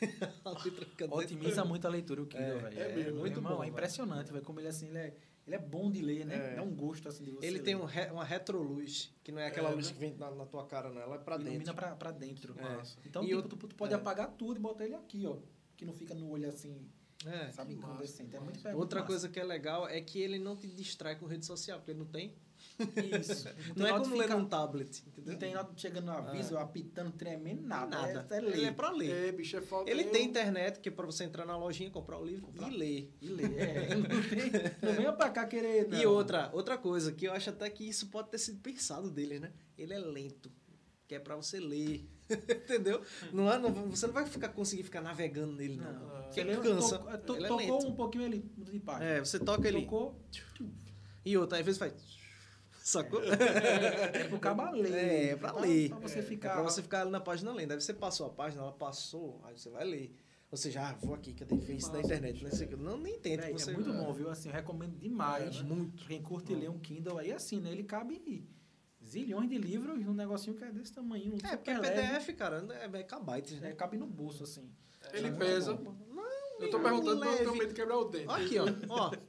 a 0.44 0.50
letra 0.50 0.84
fica 0.86 1.06
dentro. 1.06 1.18
Otimiza 1.22 1.64
muito 1.64 1.86
a 1.86 1.90
leitura 1.90 2.20
o 2.20 2.26
Kindle, 2.26 2.44
É, 2.46 2.58
velho. 2.58 2.80
é 2.80 2.96
mesmo, 2.96 3.20
muito 3.20 3.38
irmão, 3.38 3.58
bom, 3.58 3.64
É 3.64 3.68
impressionante, 3.68 4.32
velho, 4.32 4.44
como 4.44 4.58
ele 4.58 4.68
assim, 4.68 4.88
ele 4.88 4.98
é, 4.98 5.16
ele 5.46 5.56
é 5.56 5.58
bom 5.58 5.90
de 5.90 6.02
ler, 6.02 6.24
né? 6.26 6.52
É. 6.52 6.56
Dá 6.56 6.62
um 6.62 6.74
gosto 6.74 7.08
assim 7.08 7.24
de 7.24 7.30
você 7.30 7.46
Ele 7.46 7.58
ler. 7.58 7.64
tem 7.64 7.74
um 7.76 7.84
re- 7.84 8.10
uma 8.10 8.24
retroluz, 8.24 9.14
que 9.22 9.30
não 9.32 9.38
é 9.40 9.46
aquela 9.46 9.70
É, 9.70 9.74
luz 9.74 9.86
né? 9.88 9.92
que 9.92 9.98
vem 9.98 10.14
na, 10.16 10.30
na 10.30 10.44
tua 10.46 10.66
cara, 10.66 10.90
não. 10.90 11.00
Ela 11.00 11.16
é 11.16 11.18
pra 11.18 11.36
Ilumina 11.36 11.58
dentro. 11.58 11.74
pra, 11.74 11.94
pra 11.96 12.10
dentro. 12.10 12.54
É. 12.58 12.82
Então, 13.06 13.22
E 13.22 13.26
tipo, 13.28 13.38
eu- 13.40 13.42
tu, 13.48 13.56
tu 13.56 13.74
pode 13.76 13.92
é. 13.92 13.96
apagar 13.96 14.30
tudo 14.32 14.56
e 14.58 14.60
botar 14.60 14.84
ele 14.84 14.94
aqui, 14.94 15.26
ó. 15.26 15.36
Que 15.76 15.84
não 15.84 15.92
fica 15.92 16.14
no 16.14 16.30
olho 16.30 16.48
assim, 16.48 16.88
É. 17.24 17.50
sabe, 17.52 17.74
incandescente. 17.74 18.34
É 18.34 18.40
muito, 18.40 18.66
é 18.66 18.74
Outra 18.74 19.00
massa. 19.00 19.06
coisa 19.12 19.28
que 19.28 19.38
é 19.38 19.44
legal 19.44 19.86
é 19.88 20.00
que 20.00 20.18
ele 20.20 20.38
não 20.38 20.56
te 20.56 20.66
distrai 20.66 21.16
com 21.16 21.26
rede 21.26 21.44
social, 21.46 21.78
porque 21.78 21.90
ele 21.92 21.98
não 22.00 22.06
tem. 22.06 22.34
Isso. 23.20 23.48
Não, 23.74 23.86
é 23.86 23.98
como 23.98 24.14
ler 24.16 24.28
num 24.28 24.44
tablet, 24.46 25.02
entendeu? 25.06 25.32
Não 25.32 25.38
tem 25.38 25.54
nota 25.54 25.72
chegando 25.76 26.04
no 26.06 26.12
aviso, 26.12 26.56
apitando, 26.58 27.10
tremendo, 27.12 27.66
nada. 27.66 27.96
Nada. 27.96 28.26
É, 28.30 28.36
é 28.36 28.40
ler. 28.40 28.52
Ele 28.52 28.64
é 28.66 28.72
pra 28.72 28.90
ler. 28.90 29.28
É, 29.28 29.32
bicho, 29.32 29.56
é 29.56 29.60
falta. 29.62 29.90
Ele 29.90 30.02
eu- 30.04 30.10
tem 30.10 30.24
internet, 30.26 30.80
que 30.80 30.88
é 30.88 30.92
pra 30.92 31.06
você 31.06 31.24
entrar 31.24 31.46
na 31.46 31.56
lojinha, 31.56 31.90
comprar 31.90 32.18
o 32.18 32.24
livro 32.24 32.46
Comprar. 32.46 32.68
e 32.70 32.76
ler. 32.76 33.14
E 33.20 33.28
ler. 33.28 33.58
É, 33.58 33.94
não, 33.96 34.02
tem, 34.08 34.50
não 34.82 34.92
venha 34.94 35.12
pra 35.12 35.30
cá 35.30 35.46
querer. 35.46 35.88
Não. 35.88 35.98
E 35.98 36.06
outra, 36.06 36.50
outra 36.52 36.76
coisa, 36.76 37.12
que 37.12 37.26
eu 37.26 37.32
acho 37.32 37.50
até 37.50 37.70
que 37.70 37.84
isso 37.88 38.08
pode 38.08 38.28
ter 38.30 38.38
sido 38.38 38.60
pensado 38.60 39.10
dele, 39.10 39.38
né? 39.40 39.52
Ele 39.78 39.94
é 39.94 39.98
lento, 39.98 40.52
que 41.08 41.14
é 41.14 41.18
pra 41.18 41.34
você 41.36 41.58
ler. 41.58 42.06
Entendeu? 42.28 43.00
Não 43.32 43.50
é, 43.52 43.56
não, 43.58 43.72
você 43.90 44.06
não 44.06 44.12
vai 44.14 44.26
ficar, 44.26 44.48
conseguir 44.48 44.82
ficar 44.82 45.00
navegando 45.00 45.52
nele, 45.52 45.76
não. 45.76 45.92
Não. 45.92 46.22
Porque 46.24 46.40
Ele 46.40 46.50
ele 46.50 46.60
cansa. 46.60 46.98
tocou, 46.98 47.18
to- 47.18 47.36
ele 47.36 47.44
é 47.44 47.48
tocou 47.48 47.76
lento. 47.78 47.86
um 47.88 47.94
pouquinho 47.94 48.24
ele 48.24 48.50
de 48.58 48.80
página. 48.80 49.04
É, 49.06 49.20
você 49.20 49.38
toca 49.38 49.66
ele. 49.68 49.82
Tocou, 49.82 50.20
E 51.24 51.36
outra, 51.38 51.58
às 51.58 51.64
vezes 51.64 51.78
faz. 51.78 51.92
Sacou? 52.86 53.18
é 54.14 54.28
pro 54.28 54.38
cabo 54.38 54.70
ler. 54.70 54.94
É, 54.94 55.28
é 55.30 55.36
pra 55.36 55.52
ler. 55.58 55.88
Pra 55.88 55.98
você 55.98 56.20
É 56.20 56.22
ficar. 56.22 56.52
pra 56.52 56.62
você 56.62 56.80
ficar 56.80 57.02
ali 57.02 57.10
na 57.10 57.18
página 57.18 57.52
lendo. 57.52 57.72
Aí 57.72 57.80
você 57.80 57.92
passou 57.92 58.28
a 58.28 58.30
página, 58.30 58.62
ela 58.62 58.70
passou, 58.70 59.40
aí 59.44 59.58
você 59.58 59.68
vai 59.68 59.84
ler. 59.84 60.14
Ou 60.52 60.56
seja, 60.56 60.80
ah, 60.82 60.92
vou 60.92 61.12
aqui, 61.12 61.34
cadê 61.34 61.56
ver 61.56 61.74
isso 61.74 61.92
na 61.92 62.00
internet? 62.00 62.44
Quê. 62.44 62.76
não 62.76 62.96
nem 62.96 63.18
tenta. 63.18 63.42
Véi, 63.42 63.52
você 63.54 63.72
é 63.72 63.74
muito 63.74 63.92
bom, 63.92 64.12
viu? 64.12 64.30
Assim, 64.30 64.50
eu 64.50 64.54
recomendo 64.54 64.96
demais. 64.96 65.56
É, 65.56 65.62
né? 65.64 65.68
Muito. 65.68 66.06
Quem 66.06 66.22
curte 66.22 66.54
ler 66.54 66.70
um 66.70 66.78
Kindle 66.78 67.18
aí, 67.18 67.32
assim, 67.32 67.60
né? 67.60 67.72
Ele 67.72 67.82
cabe 67.82 68.46
zilhões 69.04 69.50
de 69.50 69.58
livros 69.58 69.98
num 70.04 70.14
negocinho 70.14 70.54
que 70.54 70.62
é 70.62 70.70
desse 70.70 70.92
tamanho. 70.92 71.34
um 71.34 71.38
É, 71.44 71.56
porque 71.56 71.70
é 71.70 71.74
super 71.74 71.88
leve, 71.90 72.08
PDF, 72.20 72.36
cara, 72.38 72.64
é 72.70 73.02
kbytes, 73.02 73.60
né? 73.60 73.70
né? 73.70 73.74
Cabe 73.74 73.96
no 73.98 74.06
bolso, 74.06 74.44
assim. 74.44 74.70
Ele 75.12 75.26
É 75.26 75.32
pesa. 75.32 75.74
bom. 75.74 76.05
Eu 76.58 76.70
tô 76.70 76.80
perguntando 76.80 77.20
porque 77.20 77.34
eu 77.34 77.38
tenho 77.38 77.52
medo 77.56 77.68
de 77.68 77.74
quebrar 77.74 77.98
o 77.98 78.04
dente. 78.06 78.30
Aqui, 78.30 78.58
ó. 78.58 78.64
ó. 78.88 79.10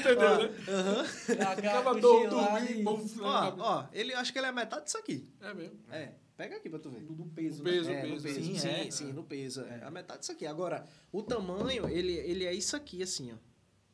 Entendeu, 0.00 0.38
né? 0.38 0.54
Aham. 0.68 1.48
Acaba 1.58 2.00
todo 2.00 2.30
dormindo, 2.30 2.82
bom, 2.84 3.04
Ó, 3.20 3.54
ó, 3.58 3.86
ele 3.92 4.12
acho 4.14 4.32
que 4.32 4.38
ele 4.38 4.46
é 4.46 4.52
metade 4.52 4.84
disso 4.84 4.98
aqui. 4.98 5.28
É 5.40 5.54
mesmo. 5.54 5.78
É. 5.90 6.12
Pega 6.36 6.56
aqui 6.56 6.68
pra 6.68 6.80
tu 6.80 6.90
ver. 6.90 7.00
Do, 7.00 7.14
do 7.14 7.24
peso, 7.26 7.60
O 7.60 7.64
peso, 7.64 7.88
né? 7.88 7.98
é, 7.98 8.02
peso, 8.02 8.14
no 8.16 8.22
peso. 8.22 8.42
sim, 8.42 8.58
Sim, 8.58 8.68
é. 8.68 8.90
sim, 8.90 9.12
no 9.12 9.22
peso. 9.22 9.60
É. 9.62 9.84
A 9.84 9.90
metade 9.90 10.20
disso 10.20 10.32
aqui. 10.32 10.46
Agora, 10.46 10.84
o 11.12 11.22
tamanho, 11.22 11.88
ele, 11.88 12.12
ele 12.12 12.44
é 12.44 12.52
isso 12.52 12.74
aqui, 12.74 13.02
assim, 13.02 13.32
ó. 13.32 13.36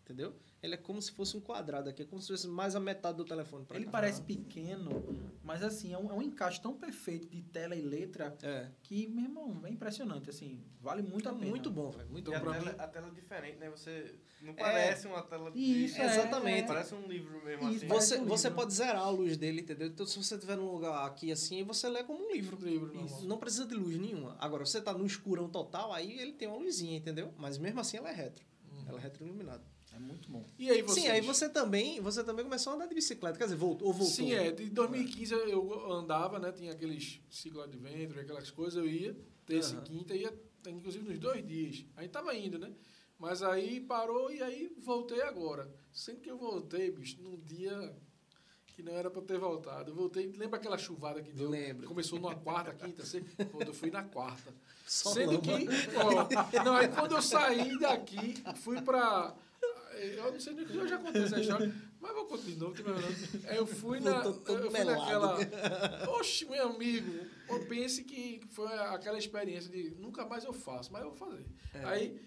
Entendeu? 0.04 0.34
Ele 0.62 0.74
é 0.74 0.76
como 0.76 1.00
se 1.00 1.10
fosse 1.12 1.36
um 1.36 1.40
quadrado 1.40 1.88
aqui. 1.88 2.02
É 2.02 2.04
como 2.04 2.20
se 2.20 2.28
fosse 2.28 2.46
mais 2.46 2.76
a 2.76 2.80
metade 2.80 3.16
do 3.16 3.24
telefone 3.24 3.64
pra 3.64 3.76
Ele 3.78 3.86
cá. 3.86 3.92
parece 3.92 4.20
pequeno, 4.20 4.90
mas 5.42 5.62
assim, 5.62 5.94
é 5.94 5.98
um, 5.98 6.10
é 6.10 6.14
um 6.14 6.20
encaixe 6.20 6.60
tão 6.60 6.74
perfeito 6.74 7.26
de 7.28 7.40
tela 7.42 7.74
e 7.74 7.80
letra 7.80 8.36
É. 8.42 8.68
que, 8.82 9.06
meu 9.08 9.24
irmão, 9.24 9.62
é 9.64 9.70
impressionante, 9.70 10.28
assim, 10.28 10.62
vale 10.80 11.00
muito 11.00 11.28
a 11.28 11.32
pena. 11.32 11.46
Muito 11.50 11.70
bom, 11.70 11.90
velho. 11.90 12.10
Muito 12.10 12.30
E 12.30 12.34
a 12.34 12.40
bom. 12.40 12.52
tela, 12.52 12.70
a 12.78 12.86
tela 12.86 13.08
é 13.08 13.10
diferente, 13.10 13.56
né? 13.56 13.70
Você 13.70 14.14
não 14.42 14.52
parece 14.52 15.06
uma 15.06 15.22
tela 15.22 15.50
de... 15.50 15.58
Isso, 15.58 15.98
é, 15.98 16.04
Exatamente. 16.04 16.66
Parece 16.66 16.94
um 16.94 17.06
livro 17.06 17.42
mesmo 17.42 17.68
Isso, 17.70 17.76
assim. 17.78 17.88
Você, 17.88 18.18
um 18.18 18.26
você 18.26 18.48
livro. 18.48 18.62
pode 18.62 18.74
zerar 18.74 19.02
a 19.02 19.08
luz 19.10 19.38
dele, 19.38 19.62
entendeu? 19.62 19.88
Então, 19.88 20.04
se 20.04 20.22
você 20.22 20.34
estiver 20.34 20.56
num 20.58 20.70
lugar 20.70 21.06
aqui 21.06 21.32
assim, 21.32 21.64
você 21.64 21.88
lê 21.88 22.04
como 22.04 22.22
um 22.22 22.30
livro. 22.32 22.58
Livro, 22.62 22.88
Isso. 22.96 23.00
normal. 23.14 23.22
Não 23.22 23.38
precisa 23.38 23.64
de 23.66 23.74
luz 23.74 23.96
nenhuma. 23.98 24.36
Agora, 24.38 24.66
você 24.66 24.78
tá 24.78 24.92
no 24.92 25.06
escurão 25.06 25.48
total, 25.48 25.90
aí 25.90 26.18
ele 26.20 26.32
tem 26.34 26.48
uma 26.48 26.58
luzinha, 26.58 26.98
entendeu? 26.98 27.32
Mas 27.38 27.56
mesmo 27.56 27.80
assim 27.80 27.96
ela 27.96 28.10
é 28.10 28.14
retro. 28.14 28.44
Ela 28.86 28.98
é 28.98 29.02
retroiluminada. 29.02 29.62
É 30.00 30.02
muito 30.02 30.30
bom. 30.30 30.42
E 30.58 30.70
aí 30.70 30.80
você? 30.80 31.00
Sim, 31.02 31.08
aí 31.08 31.20
você 31.20 31.48
também, 31.48 32.00
você 32.00 32.24
também 32.24 32.42
começou 32.44 32.72
a 32.72 32.76
andar 32.76 32.86
de 32.86 32.94
bicicleta. 32.94 33.36
Quer 33.36 33.44
dizer, 33.44 33.56
voltou, 33.56 33.88
ou 33.88 33.92
voltou. 33.92 34.14
Sim, 34.14 34.32
é. 34.32 34.50
De 34.50 34.70
2015 34.70 35.34
eu 35.34 35.92
andava, 35.92 36.38
né? 36.38 36.50
Tinha 36.52 36.72
aqueles 36.72 37.20
ciclo 37.30 37.60
adventure, 37.60 38.20
aquelas 38.20 38.50
coisas. 38.50 38.76
Eu 38.76 38.88
ia, 38.88 39.14
terça 39.44 39.74
Aham. 39.74 39.84
e 39.84 39.88
quinta, 39.88 40.14
ia, 40.14 40.32
inclusive 40.68 41.06
nos 41.06 41.18
dois 41.18 41.46
dias. 41.46 41.84
Aí 41.96 42.08
tava 42.08 42.34
indo, 42.34 42.58
né? 42.58 42.72
Mas 43.18 43.42
aí 43.42 43.80
parou 43.80 44.32
e 44.32 44.42
aí 44.42 44.72
voltei 44.78 45.20
agora. 45.20 45.70
Sendo 45.92 46.20
que 46.20 46.30
eu 46.30 46.38
voltei, 46.38 46.90
bicho, 46.90 47.20
num 47.20 47.38
dia 47.38 47.94
que 48.68 48.82
não 48.82 48.94
era 48.94 49.10
pra 49.10 49.20
eu 49.20 49.24
ter 49.26 49.38
voltado. 49.38 49.90
Eu 49.90 49.94
voltei, 49.94 50.32
lembra 50.34 50.58
aquela 50.58 50.78
chuvada 50.78 51.22
que 51.22 51.30
deu? 51.30 51.50
Lembro. 51.50 51.86
Começou 51.86 52.18
numa 52.18 52.34
quarta, 52.34 52.72
quinta, 52.72 53.04
sexta. 53.04 53.44
Pô, 53.44 53.60
eu 53.60 53.74
fui 53.74 53.90
na 53.90 54.02
quarta. 54.04 54.54
Só 54.86 55.10
Sendo 55.10 55.32
lama. 55.32 55.42
que, 55.42 55.68
ó, 55.96 56.64
não, 56.64 56.74
aí 56.74 56.88
quando 56.88 57.14
eu 57.14 57.20
saí 57.22 57.78
daqui, 57.78 58.42
fui 58.56 58.80
pra. 58.80 59.36
Eu 60.00 60.32
não 60.32 60.40
sei 60.40 60.54
nem 60.54 60.66
que 60.66 60.76
eu 60.76 60.88
já 60.88 60.98
contei 60.98 61.22
essa 61.22 61.40
história, 61.40 61.74
mas 62.00 62.12
vou 62.12 62.26
contar 62.26 62.44
de 62.44 62.56
novo, 62.56 62.74
não. 62.82 63.54
Eu 63.54 63.66
fui 63.66 64.00
na. 64.00 64.24
Eu 64.24 64.34
fui 64.42 64.70
melado. 64.70 65.00
naquela. 65.00 66.10
Oxe, 66.18 66.44
meu 66.46 66.68
amigo, 66.68 67.26
eu 67.48 67.66
pense 67.66 68.04
que 68.04 68.40
foi 68.50 68.66
aquela 68.66 69.18
experiência 69.18 69.70
de 69.70 69.90
nunca 69.90 70.24
mais 70.26 70.44
eu 70.44 70.52
faço, 70.52 70.92
mas 70.92 71.02
eu 71.02 71.08
vou 71.08 71.16
fazer. 71.16 71.44
É. 71.74 71.84
Aí, 71.84 72.20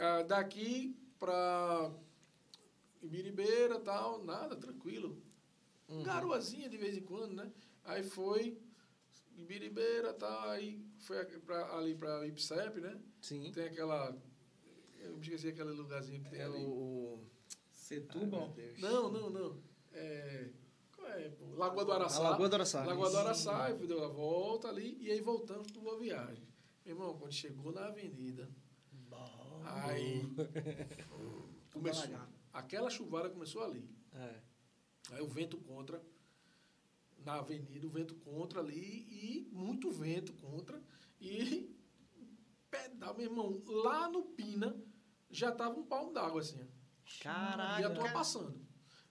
ah, 0.00 0.22
daqui 0.22 0.96
pra 1.18 1.92
Ibiribeira 3.02 3.76
e 3.76 3.80
tal, 3.80 4.24
nada, 4.24 4.56
tranquilo. 4.56 5.22
Uhum. 5.88 6.02
Garoazinha 6.02 6.68
de 6.68 6.76
vez 6.76 6.96
em 6.96 7.02
quando, 7.02 7.34
né? 7.34 7.52
Aí 7.84 8.02
foi 8.02 8.58
Ibiribeira, 9.36 10.12
tá, 10.12 10.50
aí 10.50 10.84
foi 10.98 11.24
pra, 11.24 11.76
ali 11.76 11.94
para 11.94 12.26
Ipsep, 12.26 12.80
né? 12.80 12.98
Sim. 13.20 13.50
Tem 13.52 13.66
aquela 13.66 14.16
eu 15.04 15.14
me 15.16 15.20
esqueci 15.22 15.48
aquele 15.48 15.70
lugarzinho 15.70 16.22
que 16.22 16.30
tem 16.30 16.40
É 16.40 16.44
ali. 16.44 16.64
o... 16.64 16.68
o- 16.70 17.26
Setúbal. 17.72 18.54
Não, 18.78 19.10
não, 19.10 19.28
não. 19.30 19.62
É, 19.92 20.50
qual 20.94 21.08
é, 21.08 21.28
pô? 21.30 21.44
Lagoa 21.56 21.84
do 21.84 21.92
A 21.92 21.94
Araçá. 21.96 22.20
Lagoa 22.22 22.48
do 22.48 22.54
Araçá. 22.54 22.84
Lagoa 22.84 23.10
do. 23.10 23.18
Araçá, 23.18 23.70
e 23.70 23.86
deu 23.86 24.02
a 24.04 24.08
volta 24.08 24.68
ali 24.68 24.96
e 25.00 25.10
aí 25.10 25.20
voltamos 25.20 25.70
para 25.70 25.80
Boa 25.82 25.98
Viagem. 25.98 26.46
Meu 26.86 26.94
irmão, 26.94 27.18
quando 27.18 27.32
chegou 27.32 27.72
na 27.72 27.86
avenida, 27.86 28.48
aí 29.64 30.22
começou. 31.72 32.10
Aquela 32.52 32.90
chuvada 32.90 33.28
começou 33.30 33.62
ali. 33.62 33.88
É. 34.14 34.40
Aí 35.12 35.22
o 35.22 35.26
vento 35.26 35.56
contra, 35.58 36.02
na 37.24 37.34
avenida, 37.34 37.86
o 37.86 37.90
vento 37.90 38.14
contra 38.16 38.60
ali, 38.60 39.06
e 39.10 39.48
muito 39.52 39.90
vento 39.90 40.32
contra, 40.34 40.80
e 41.20 41.74
pedal, 42.70 43.14
meu 43.16 43.26
irmão, 43.26 43.62
lá 43.66 44.08
no 44.08 44.22
Pina, 44.22 44.76
já 45.32 45.50
tava 45.50 45.78
um 45.78 45.84
palmo 45.84 46.12
d'água, 46.12 46.40
assim, 46.40 46.60
ó. 46.60 46.64
E 46.64 47.18
Caralho. 47.22 47.86
a 47.86 47.90
turma 47.90 48.12
passando. 48.12 48.60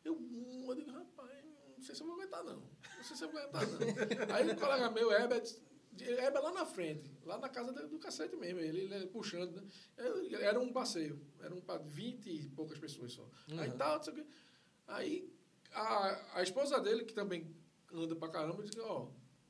Eu, 0.03 0.15
hum, 0.15 0.65
eu 0.69 0.76
digo, 0.76 0.91
rapaz, 0.91 1.43
não 1.77 1.81
sei 1.84 1.93
se 1.95 2.02
eu 2.02 2.07
vou 2.07 2.15
aguentar, 2.15 2.43
não. 2.43 2.56
Não 2.98 3.03
sei 3.03 3.15
se 3.18 3.23
eu 3.23 3.31
vou 3.31 3.39
aguentar, 3.41 3.68
não. 3.68 3.80
Aí 4.35 4.49
o 4.49 4.56
colega 4.56 4.89
meu, 4.91 5.11
Herbert, 5.11 5.43
Herbert 5.99 6.41
lá 6.43 6.52
na 6.53 6.65
frente, 6.65 7.11
lá 7.23 7.38
na 7.38 7.49
casa 7.49 7.72
do 7.73 7.99
cacete 7.99 8.35
mesmo, 8.35 8.60
ele, 8.60 8.81
ele 8.93 9.07
puxando, 9.07 9.52
né? 9.56 9.64
Eu- 9.98 10.39
Era 10.39 10.60
um 10.60 10.72
passeio, 10.72 11.22
era 11.39 11.53
um 11.53 11.61
para 11.61 11.80
20 11.81 12.30
e 12.30 12.49
poucas 12.49 12.80
pessoas 12.80 13.11
só. 13.14 13.30
Aí 13.57 13.69
Uhum. 13.69 13.77
tal, 13.77 13.98
não 13.98 14.03
sei 14.03 14.14
o 14.14 14.15
quê. 14.15 14.26
Aí 14.88 15.34
a, 15.73 16.38
a 16.39 16.43
esposa 16.43 16.80
dele, 16.80 17.03
que 17.06 17.14
também 17.14 17.56
anda 17.93 18.15
pra 18.15 18.30
caramba, 18.30 18.64
disse, 18.64 18.80
ó, 18.80 19.10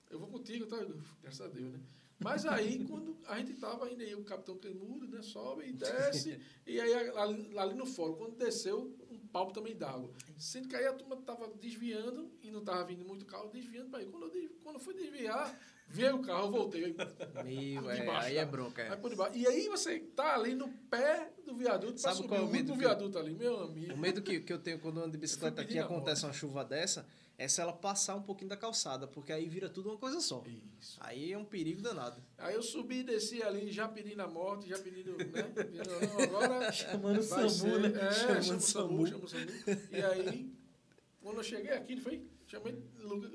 eu 0.09 0.19
vou 0.19 0.27
contigo, 0.29 0.65
tá? 0.65 0.77
Graças 1.21 1.41
a 1.41 1.47
Deus, 1.47 1.71
né? 1.73 1.79
Mas 2.23 2.45
aí, 2.45 2.85
quando 2.87 3.17
a 3.27 3.37
gente 3.39 3.53
tava 3.53 3.91
indo 3.91 4.01
aí, 4.01 4.13
o 4.13 4.23
capitão 4.23 4.55
Canudo, 4.57 5.07
né? 5.07 5.21
Sobe 5.21 5.67
e 5.67 5.73
desce, 5.73 6.39
e 6.67 6.79
aí 6.79 6.93
ali, 7.17 7.57
ali 7.57 7.73
no 7.73 7.85
fórum, 7.85 8.13
quando 8.15 8.35
desceu, 8.37 8.95
um 9.09 9.17
palmo 9.27 9.51
também 9.51 9.75
d'água. 9.75 10.09
Sendo 10.37 10.67
que 10.67 10.75
aí 10.75 10.85
a 10.85 10.93
turma 10.93 11.15
tava 11.17 11.47
desviando, 11.59 12.29
e 12.43 12.51
não 12.51 12.63
tava 12.63 12.83
vindo 12.85 13.03
muito 13.03 13.25
carro, 13.25 13.49
desviando 13.49 13.89
para 13.89 13.99
aí. 13.99 14.05
Quando 14.05 14.25
eu, 14.27 14.49
quando 14.63 14.75
eu 14.75 14.81
fui 14.81 14.93
desviar, 14.93 15.57
Veio 15.93 16.15
o 16.15 16.21
carro, 16.21 16.45
eu 16.45 16.51
voltei. 16.51 16.95
Meu, 17.43 17.91
é, 17.91 18.07
aí 18.17 18.37
é 18.37 18.45
tá? 18.45 18.49
bronca. 18.49 18.81
Aí 18.81 18.91
É. 18.91 18.95
por 18.95 19.09
debaixo. 19.09 19.37
E 19.37 19.45
aí 19.45 19.67
você 19.67 19.99
tá 19.99 20.35
ali 20.35 20.55
no 20.55 20.69
pé 20.89 21.33
do 21.45 21.53
viaduto 21.53 21.99
Sabe 21.99 22.15
subir 22.15 22.29
qual 22.29 22.39
é 22.39 22.43
o 22.43 22.47
medo 22.47 22.71
último 22.71 22.77
que 22.77 22.85
eu- 22.85 22.87
viaduto 22.89 23.19
ali, 23.19 23.33
meu 23.33 23.59
amigo. 23.59 23.93
O 23.93 23.97
medo 23.97 24.21
que, 24.21 24.39
que 24.39 24.53
eu 24.53 24.59
tenho 24.59 24.79
quando 24.79 25.01
ando 25.01 25.11
de 25.11 25.17
bicicleta 25.17 25.61
aqui 25.61 25.77
acontece 25.77 26.23
uma 26.25 26.31
chuva 26.31 26.63
dessa 26.63 27.05
é 27.37 27.47
se 27.47 27.59
ela 27.59 27.73
passar 27.73 28.15
um 28.15 28.21
pouquinho 28.21 28.49
da 28.49 28.57
calçada, 28.57 29.07
porque 29.07 29.31
aí 29.33 29.47
vira 29.49 29.67
tudo 29.69 29.89
uma 29.89 29.97
coisa 29.97 30.19
só. 30.21 30.43
Isso. 30.79 30.97
Aí 31.01 31.31
é 31.33 31.37
um 31.37 31.45
perigo 31.45 31.81
danado. 31.81 32.21
Aí 32.37 32.53
eu 32.53 32.61
subi 32.61 32.99
e 32.99 33.03
desci 33.03 33.41
ali, 33.41 33.71
já 33.71 33.87
pedindo 33.87 34.21
a 34.21 34.27
morte, 34.27 34.69
já 34.69 34.77
pedindo, 34.77 35.17
né? 35.17 35.51
Não, 35.87 36.23
agora 36.23 36.69
Chamando 36.73 37.19
o 37.19 37.23
SAMU, 37.23 37.49
ser- 37.49 37.79
né? 37.89 37.99
É, 38.07 38.11
Chamando 38.11 38.43
chama 38.43 38.57
o 38.57 38.61
SAMU, 38.61 38.61
SAMU. 38.61 39.07
chama 39.07 39.25
o 39.25 39.27
SAMU. 39.27 39.51
E 39.91 40.01
aí, 40.03 40.53
quando 41.21 41.37
eu 41.37 41.43
cheguei 41.43 41.71
aqui, 41.71 41.93
ele 41.93 42.01
foi, 42.01 42.27
chamei 42.47 42.77
Luga. 42.99 43.27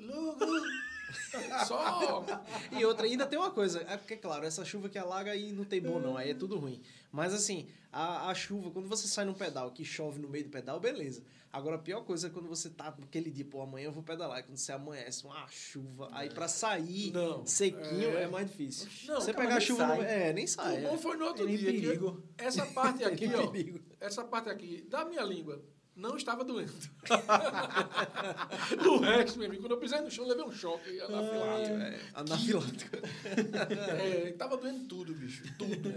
Só. 1.66 2.24
E 2.72 2.84
outra, 2.84 3.06
ainda 3.06 3.26
tem 3.26 3.38
uma 3.38 3.50
coisa, 3.50 3.80
é 3.88 3.96
porque, 3.96 4.16
claro, 4.16 4.44
essa 4.44 4.64
chuva 4.64 4.88
que 4.88 4.98
alaga 4.98 5.30
aí 5.30 5.52
não 5.52 5.64
tem 5.64 5.80
bom 5.80 5.98
não, 5.98 6.16
aí 6.16 6.30
é 6.30 6.34
tudo 6.34 6.58
ruim. 6.58 6.80
Mas 7.12 7.32
assim, 7.32 7.66
a, 7.92 8.28
a 8.30 8.34
chuva, 8.34 8.70
quando 8.70 8.88
você 8.88 9.06
sai 9.06 9.24
num 9.24 9.34
pedal 9.34 9.70
que 9.70 9.84
chove 9.84 10.18
no 10.18 10.28
meio 10.28 10.44
do 10.44 10.50
pedal, 10.50 10.78
beleza. 10.80 11.22
Agora 11.52 11.76
a 11.76 11.78
pior 11.78 12.02
coisa 12.02 12.26
é 12.26 12.30
quando 12.30 12.48
você 12.48 12.68
tá 12.68 12.94
naquele 12.98 13.30
dia, 13.30 13.44
pô, 13.44 13.62
amanhã 13.62 13.86
eu 13.86 13.92
vou 13.92 14.02
pedalar, 14.02 14.40
e 14.40 14.42
quando 14.42 14.58
você 14.58 14.72
amanhece, 14.72 15.24
uma 15.24 15.46
chuva, 15.48 16.10
aí 16.12 16.28
pra 16.28 16.48
sair 16.48 17.12
Não, 17.12 17.46
sequinho 17.46 18.10
é. 18.18 18.24
é, 18.24 18.26
mais 18.28 18.50
difícil. 18.50 18.86
Não, 19.06 19.20
você 19.20 19.32
pegar 19.32 19.58
chuva, 19.60 19.86
no, 19.86 20.02
sai. 20.02 20.28
é, 20.28 20.32
nem 20.34 20.46
sai. 20.46 20.80
O 20.84 20.88
bom 20.88 20.94
É. 20.94 20.98
foi 20.98 21.16
no 21.16 21.24
outro 21.24 21.46
Tem 21.46 21.56
dia. 21.56 21.96
que 21.98 22.04
essa 22.36 22.66
parte 22.66 23.04
aqui, 23.04 23.32
ó. 23.34 23.46
perigo. 23.46 23.80
Essa 23.98 24.22
parte 24.24 24.50
aqui 24.50 24.82
da 24.90 25.04
minha 25.06 25.22
língua 25.22 25.62
não 25.96 26.16
estava 26.16 26.44
doendo. 26.44 26.72
Do 28.82 28.98
resto, 28.98 29.38
meu 29.38 29.48
amigo, 29.48 29.62
quando 29.62 29.72
eu 29.72 29.78
pisei 29.78 30.00
no 30.00 30.10
chão, 30.10 30.24
eu 30.24 30.28
levei 30.30 30.44
um 30.44 30.52
choque 30.52 31.00
anafilático. 31.00 31.76
É, 31.76 32.00
anafilático. 32.14 32.96
É, 33.98 34.32
tava 34.32 34.56
doendo 34.58 34.86
tudo, 34.86 35.14
bicho. 35.14 35.42
Tudo. 35.58 35.90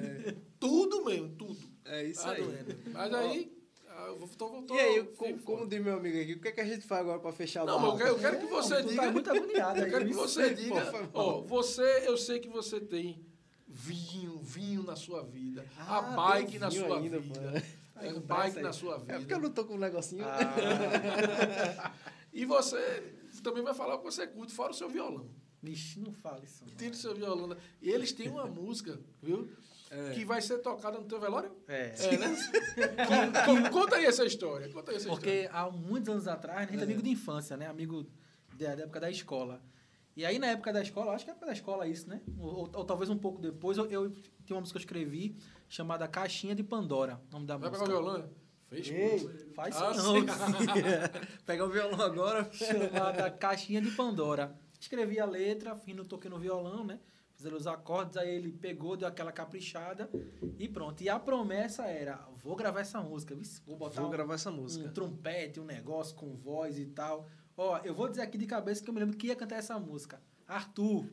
Tudo 0.60 1.04
mesmo, 1.06 1.30
tudo. 1.36 1.58
É 1.86 2.04
isso 2.06 2.22
Tava 2.22 2.34
aí. 2.36 2.44
doendo. 2.44 2.76
Mas 2.94 3.14
aí, 3.14 3.52
ah, 3.90 4.06
eu 4.08 4.18
voltou, 4.20 4.50
voltou. 4.50 4.78
E 4.78 4.80
aí, 4.80 5.04
como, 5.04 5.38
como 5.40 5.68
diz 5.68 5.82
meu 5.84 5.98
amigo 5.98 6.20
aqui, 6.22 6.34
o 6.34 6.40
que, 6.42 6.48
é 6.48 6.52
que 6.54 6.62
a 6.62 6.66
gente 6.66 6.86
faz 6.86 7.02
agora 7.02 7.20
pra 7.20 7.32
fechar 7.34 7.64
o 7.64 7.66
Não, 7.66 7.80
mas 7.80 7.92
eu 7.92 7.98
quero, 7.98 8.10
eu 8.10 8.20
quero 8.20 8.40
que 8.40 8.46
você 8.46 8.82
tu 8.82 8.90
diga. 8.90 9.02
tá 9.02 9.12
muito 9.12 9.30
agoniado 9.30 9.80
eu 9.80 9.90
quero 9.90 10.06
que 10.06 10.14
você 10.14 10.50
Pô, 10.50 10.56
diga. 10.56 10.92
mal. 10.92 11.10
Ó, 11.14 11.42
você, 11.42 12.04
eu 12.08 12.18
sei 12.18 12.40
que 12.40 12.48
você 12.48 12.80
tem 12.80 13.26
vinho, 13.68 14.40
vinho 14.40 14.84
na 14.84 14.96
sua 14.96 15.24
vida. 15.24 15.66
Ah, 15.78 15.98
a 15.98 16.02
bike 16.02 16.58
na 16.58 16.72
sua 16.72 16.98
ainda, 16.98 17.20
vida. 17.20 17.42
mano. 17.42 17.62
É, 18.02 18.14
comprar 18.14 18.36
bike 18.38 18.58
aí. 18.58 18.64
na 18.64 18.74
sua 18.74 18.98
vida. 18.98 19.14
É 19.14 19.20
porque 19.20 19.34
eu 19.34 19.40
não 19.40 19.50
tô 19.52 19.66
com 19.66 19.76
um 19.76 19.80
negocinho. 19.80 20.24
Ah. 20.26 21.94
e 22.34 22.46
você 22.46 23.14
também 23.44 23.64
vai 23.64 23.74
falar 23.74 23.96
o 23.96 24.00
que 24.00 24.06
você 24.06 24.28
curte, 24.28 24.54
fora 24.54 24.72
o 24.72 24.76
seu 24.76 24.90
violão. 24.90 25.30
Vixe, 25.62 26.00
não 26.00 26.14
fala 26.14 26.44
isso. 26.44 26.64
não. 26.66 26.76
Tira 26.76 26.92
o 26.92 26.96
seu 26.96 27.14
violão. 27.14 27.56
E 27.82 27.90
eles 27.90 28.12
têm 28.14 28.30
uma 28.30 28.46
música, 28.48 29.00
viu? 29.22 29.50
É. 29.92 30.12
Que 30.12 30.24
vai 30.24 30.40
ser 30.42 30.60
tocada 30.60 31.00
no 31.00 31.06
teu 31.06 31.20
velório? 31.20 31.52
É. 31.68 31.94
É, 31.98 32.18
né? 32.18 32.36
Que- 32.76 33.64
que- 33.64 33.70
conta 33.72 33.96
aí 33.96 34.06
essa 34.06 34.24
história. 34.24 34.70
Conta 34.72 34.92
aí 34.92 34.98
essa 34.98 35.10
história. 35.10 35.20
Porque 35.20 35.50
há 35.52 35.70
muitos 35.72 36.10
anos 36.10 36.28
atrás, 36.28 36.68
a 36.68 36.72
gente 36.72 36.80
é 36.82 36.84
amigo 36.84 37.02
de 37.02 37.10
infância, 37.10 37.58
né? 37.58 37.68
Amigo 37.68 38.06
da, 38.56 38.76
da 38.76 38.84
época 38.84 39.00
da 39.00 39.10
escola. 39.10 39.62
E 40.16 40.26
aí, 40.26 40.38
na 40.40 40.48
época 40.48 40.74
da 40.74 40.82
escola, 40.82 41.14
acho 41.14 41.24
que 41.24 41.32
é 41.32 41.34
época 41.34 41.46
da 41.48 41.54
escola 41.54 41.88
isso, 41.88 42.10
né? 42.10 42.20
Ou, 42.38 42.70
ou 42.74 42.84
talvez 42.86 43.10
um 43.10 43.18
pouco 43.18 43.40
depois, 43.40 43.78
eu, 43.78 43.86
eu 43.90 44.10
tinha 44.44 44.56
uma 44.56 44.60
música 44.62 44.78
que 44.80 44.84
eu 44.84 44.88
escrevi 44.88 45.36
chamada 45.68 46.08
Caixinha 46.08 46.54
de 46.56 46.64
Pandora, 46.64 47.22
o 47.30 47.34
nome 47.34 47.46
da 47.46 47.56
Vai 47.58 47.70
pegar 47.72 47.84
música. 47.86 47.98
o 48.00 48.04
violão? 48.04 48.30
Fez 48.68 48.88
Ei, 48.90 49.20
faz 49.56 49.76
Ah, 49.82 49.92
isso 49.92 50.04
não. 50.04 50.16
sim. 50.16 50.26
Pegar 51.46 51.66
o 51.66 51.70
violão 51.70 52.02
agora. 52.02 52.50
chamada 52.54 53.32
Caixinha 53.32 53.82
de 53.82 53.92
Pandora. 53.92 54.56
Escrevi 54.80 55.20
a 55.20 55.26
letra, 55.26 55.76
fino, 55.76 56.06
toquei 56.06 56.30
no 56.30 56.38
violão, 56.38 56.84
né? 56.84 57.00
Fiz 57.34 57.46
ali 57.46 57.56
os 57.56 57.66
acordes, 57.68 58.18
aí 58.18 58.30
ele 58.30 58.52
pegou, 58.52 58.98
deu 58.98 59.08
aquela 59.08 59.32
caprichada 59.32 60.10
e 60.58 60.68
pronto. 60.68 61.02
E 61.02 61.10
a 61.10 61.18
promessa 61.18 61.84
era, 61.86 62.28
vou 62.44 62.56
gravar 62.56 62.82
essa 62.82 63.02
música, 63.02 63.36
vou 63.66 63.78
botar 63.78 64.02
Vou 64.02 64.10
um, 64.10 64.12
gravar 64.12 64.34
essa 64.36 64.52
música. 64.52 64.88
um 64.88 64.92
trompete, 64.92 65.60
um 65.60 65.66
negócio 65.66 66.16
com 66.16 66.36
voz 66.36 66.78
e 66.78 66.86
tal. 66.86 67.28
Ó, 67.62 67.78
eu 67.84 67.94
vou 67.94 68.08
dizer 68.08 68.22
aqui 68.22 68.38
de 68.38 68.46
cabeça 68.46 68.82
que 68.82 68.90
eu 68.90 68.94
me 68.94 69.02
lembro 69.02 69.18
que 69.18 69.28
ia 69.28 69.36
cantar 69.36 69.58
essa 69.58 69.78
música. 69.78 70.22
Arthur, 70.48 71.06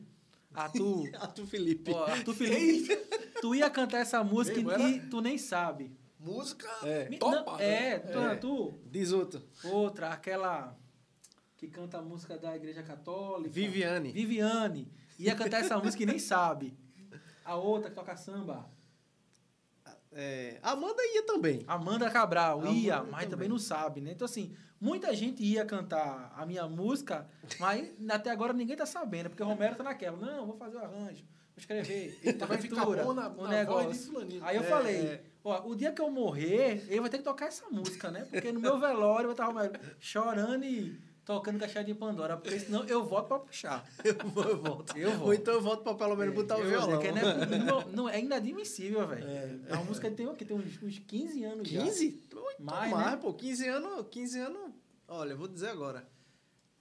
Arthur, 0.53 1.09
Arthur 1.19 1.45
Felipe. 1.45 1.91
ó, 1.91 2.05
Arthur 2.05 2.33
Felipe, 2.35 2.95
tu 3.41 3.53
ia 3.53 3.69
cantar 3.69 3.97
essa 3.99 4.23
música 4.23 4.61
Mesmo, 4.61 4.87
e 4.87 4.99
tu 5.09 5.19
nem 5.19 5.37
sabe. 5.37 5.91
Música 6.17 6.69
É. 6.83 7.03
Topa. 7.17 7.51
não, 7.51 7.57
né? 7.57 7.89
é, 7.95 7.99
tu, 7.99 8.17
É. 8.19 8.35
tu, 8.37 8.73
Diz 8.85 9.11
outro. 9.11 9.43
outra, 9.65 10.07
aquela 10.13 10.73
que 11.57 11.67
canta 11.67 11.97
a 11.97 12.01
música 12.01 12.37
da 12.37 12.55
Igreja 12.55 12.81
Católica. 12.81 13.49
Viviane. 13.49 14.11
Viviane. 14.13 14.89
Ia 15.19 15.35
cantar 15.35 15.59
essa 15.59 15.77
música 15.77 16.01
e 16.03 16.05
nem 16.05 16.17
sabe. 16.19 16.77
A 17.43 17.55
outra 17.55 17.89
que 17.89 17.95
toca 17.95 18.15
samba. 18.15 18.69
É, 20.11 20.57
Amanda 20.63 21.01
ia 21.13 21.23
também. 21.25 21.63
Amanda 21.67 22.09
Cabral 22.09 22.59
Amanda 22.61 22.75
ia, 22.77 22.97
mas 23.03 23.09
também. 23.11 23.29
também 23.29 23.49
não 23.49 23.59
sabe, 23.59 24.01
né? 24.01 24.11
Então, 24.11 24.25
assim, 24.25 24.55
muita 24.79 25.13
gente 25.15 25.43
ia 25.43 25.65
cantar 25.65 26.33
a 26.35 26.45
minha 26.45 26.67
música, 26.67 27.27
mas 27.59 27.89
até 28.09 28.31
agora 28.31 28.53
ninguém 28.53 28.75
tá 28.75 28.85
sabendo, 28.85 29.29
porque 29.29 29.43
o 29.43 29.45
Romero 29.47 29.75
tá 29.75 29.83
naquela. 29.83 30.17
Não, 30.17 30.45
vou 30.45 30.55
fazer 30.57 30.77
o 30.77 30.79
arranjo, 30.79 31.23
vou 31.23 31.57
escrever. 31.57 32.17
Eita, 32.23 32.45
vai 32.45 32.57
ficar 32.57 32.85
bom 32.85 33.13
na, 33.13 33.27
o 33.29 33.43
na 33.43 33.49
negócio. 33.49 34.13
Aí 34.41 34.55
eu 34.55 34.63
É, 34.63 34.65
falei, 34.65 34.95
é. 34.97 35.23
ó, 35.43 35.67
o 35.67 35.75
dia 35.75 35.91
que 35.91 36.01
eu 36.01 36.09
morrer, 36.09 36.85
ele 36.87 37.01
vai 37.01 37.09
ter 37.09 37.17
que 37.17 37.23
tocar 37.23 37.47
essa 37.47 37.69
música, 37.69 38.09
né? 38.09 38.25
Porque 38.31 38.51
no 38.51 38.59
meu 38.59 38.79
velório 38.79 39.25
vai 39.27 39.33
estar 39.33 39.45
o 39.49 39.53
Romero 39.53 39.73
chorando 39.99 40.63
e 40.63 40.99
tocando 41.27 41.59
caixinha 41.59 41.83
de 41.83 41.93
Pandora, 41.93 42.37
porque 42.37 42.57
senão 42.57 42.85
eu 42.85 43.05
volto 43.05 43.27
pra 43.27 43.39
puxar. 43.39 43.85
Eu, 44.01 44.15
vou, 44.29 44.43
eu 44.45 44.57
volto. 44.57 44.97
Eu 44.97 45.11
volto. 45.11 45.25
Ou 45.25 45.33
então 45.33 45.53
eu 45.55 45.61
volto 45.61 45.83
pra 45.83 45.93
pelo 45.93 46.15
menos 46.15 46.33
botar 46.33 46.57
o 46.57 46.63
violão. 46.63 47.01
é 47.01 47.05
que 47.05 47.11
não, 47.59 47.81
é, 47.81 47.85
não, 47.91 48.09
é 48.09 48.19
inadmissível, 48.21 49.05
velho. 49.05 49.27
É. 49.27 49.59
É 49.67 49.73
uma 49.73 49.83
música 49.83 50.09
que 50.09 50.15
tem, 50.15 50.25
o 50.25 50.33
quê? 50.33 50.45
tem 50.45 50.55
uns, 50.55 50.81
uns 50.81 50.99
15 50.99 51.43
anos 51.43 51.67
já. 51.67 51.83
15? 51.83 52.23
Muito 52.33 52.63
Mais, 52.63 52.91
mais, 52.91 53.11
né? 53.11 53.17
pô. 53.17 53.33
15 53.33 53.67
anos, 53.67 54.05
15 54.09 54.39
anos. 54.39 54.71
Olha, 55.05 55.35
vou 55.35 55.49
dizer 55.49 55.67
agora. 55.67 56.07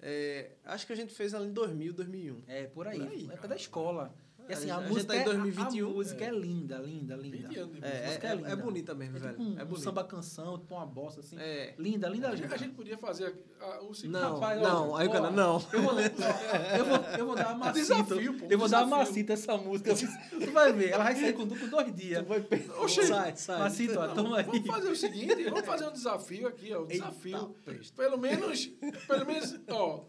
É, 0.01 0.53
acho 0.65 0.87
que 0.87 0.93
a 0.93 0.97
gente 0.97 1.13
fez 1.13 1.35
ela 1.35 1.45
em 1.45 1.53
2000, 1.53 1.93
2001. 1.95 2.43
É, 2.47 2.67
por 2.67 2.87
aí. 2.87 3.01
Por 3.01 3.09
aí. 3.09 3.27
É 3.29 3.33
época 3.33 3.49
da 3.49 3.57
escola. 3.57 4.15
E 4.49 4.53
assim, 4.53 4.71
A 4.71 4.77
a, 4.77 4.81
música, 4.81 5.07
tá 5.13 5.17
em 5.17 5.21
é, 5.21 5.25
2021. 5.25 5.87
a 5.89 5.93
música 5.93 6.25
é. 6.25 6.31
linda, 6.31 6.79
linda, 6.79 7.17
linda. 7.17 7.37
20 7.49 7.59
anos 7.59 7.73
de 7.81 7.85
É, 7.85 8.07
música. 8.07 8.27
é, 8.27 8.31
é 8.31 8.33
é, 8.33 8.37
linda. 8.37 8.49
é 8.51 8.57
bonita 8.57 8.95
mesmo, 8.95 9.17
É 9.17 9.21
velho. 9.21 9.33
tipo 9.33 9.43
um, 9.43 9.59
é 9.59 9.63
um 9.63 9.67
bonita. 9.67 9.81
samba 9.85 10.05
canção, 10.05 10.59
tipo 10.59 10.75
uma 10.75 10.87
bossa 10.87 11.21
assim. 11.21 11.37
É. 11.39 11.75
Linda, 11.79 12.09
linda, 12.09 12.29
A 12.29 12.31
linda. 12.31 12.43
gente, 12.45 12.55
a 12.55 12.57
gente 12.57 12.75
podia 12.75 12.97
fazer 12.97 13.35
a- 13.61 13.81
o 13.83 13.93
seguinte. 13.95 14.13
Não, 14.13 14.35
Rapaz, 14.35 14.63
não, 14.63 14.91
ó, 14.91 14.97
aí 14.97 15.09
o 15.09 15.11
cara, 15.11 15.31
não. 15.31 15.65
Eu 15.73 15.83
vou, 15.83 15.93
eu 16.01 16.85
vou, 16.85 16.97
eu 17.19 17.27
vou 17.27 17.35
dar 17.35 17.49
uma 17.49 17.67
macita. 17.67 17.95
Desafio, 17.95 18.35
pô, 18.39 18.47
eu 18.51 18.59
vou 18.59 18.69
dar 18.69 18.85
uma 18.85 18.99
desafio. 18.99 19.13
macita 19.13 19.33
essa 19.33 19.57
música. 19.57 19.95
Tu 20.47 20.51
vai 20.53 20.73
ver, 20.73 20.91
ela 20.91 21.05
vai 21.05 21.17
sair 21.17 21.33
com, 21.33 21.47
com 21.49 21.69
dois 21.69 21.95
dias. 21.95 22.23
Tu 22.23 22.29
vai 22.29 22.41
pe- 22.41 22.71
Oxê. 22.79 23.03
sai, 23.07 23.37
sai. 23.37 23.59
Macita, 23.59 23.99
ó, 24.01 24.09
toma 24.15 24.39
aí. 24.39 24.45
Vamos 24.45 24.67
fazer 24.67 24.89
o 24.91 24.97
seguinte, 24.97 25.45
vamos 25.45 25.67
fazer 25.67 25.89
um 25.89 25.93
desafio 25.93 26.47
aqui, 26.47 26.73
ó. 26.73 26.81
Um 26.81 26.83
Eita, 26.83 27.07
desafio. 27.09 27.57
presta. 27.65 27.97
Pelo 28.03 28.17
menos, 28.19 28.67
pelo 29.09 29.27
menos, 29.27 29.59
ó, 29.69 30.05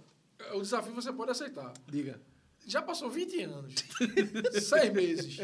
o 0.54 0.62
desafio 0.62 0.94
você 0.94 1.12
pode 1.12 1.32
aceitar. 1.32 1.74
Diga. 1.88 2.20
Já 2.68 2.82
passou 2.82 3.10
20 3.10 3.42
anos. 3.44 3.74
seis 4.62 4.94
meses 4.94 5.40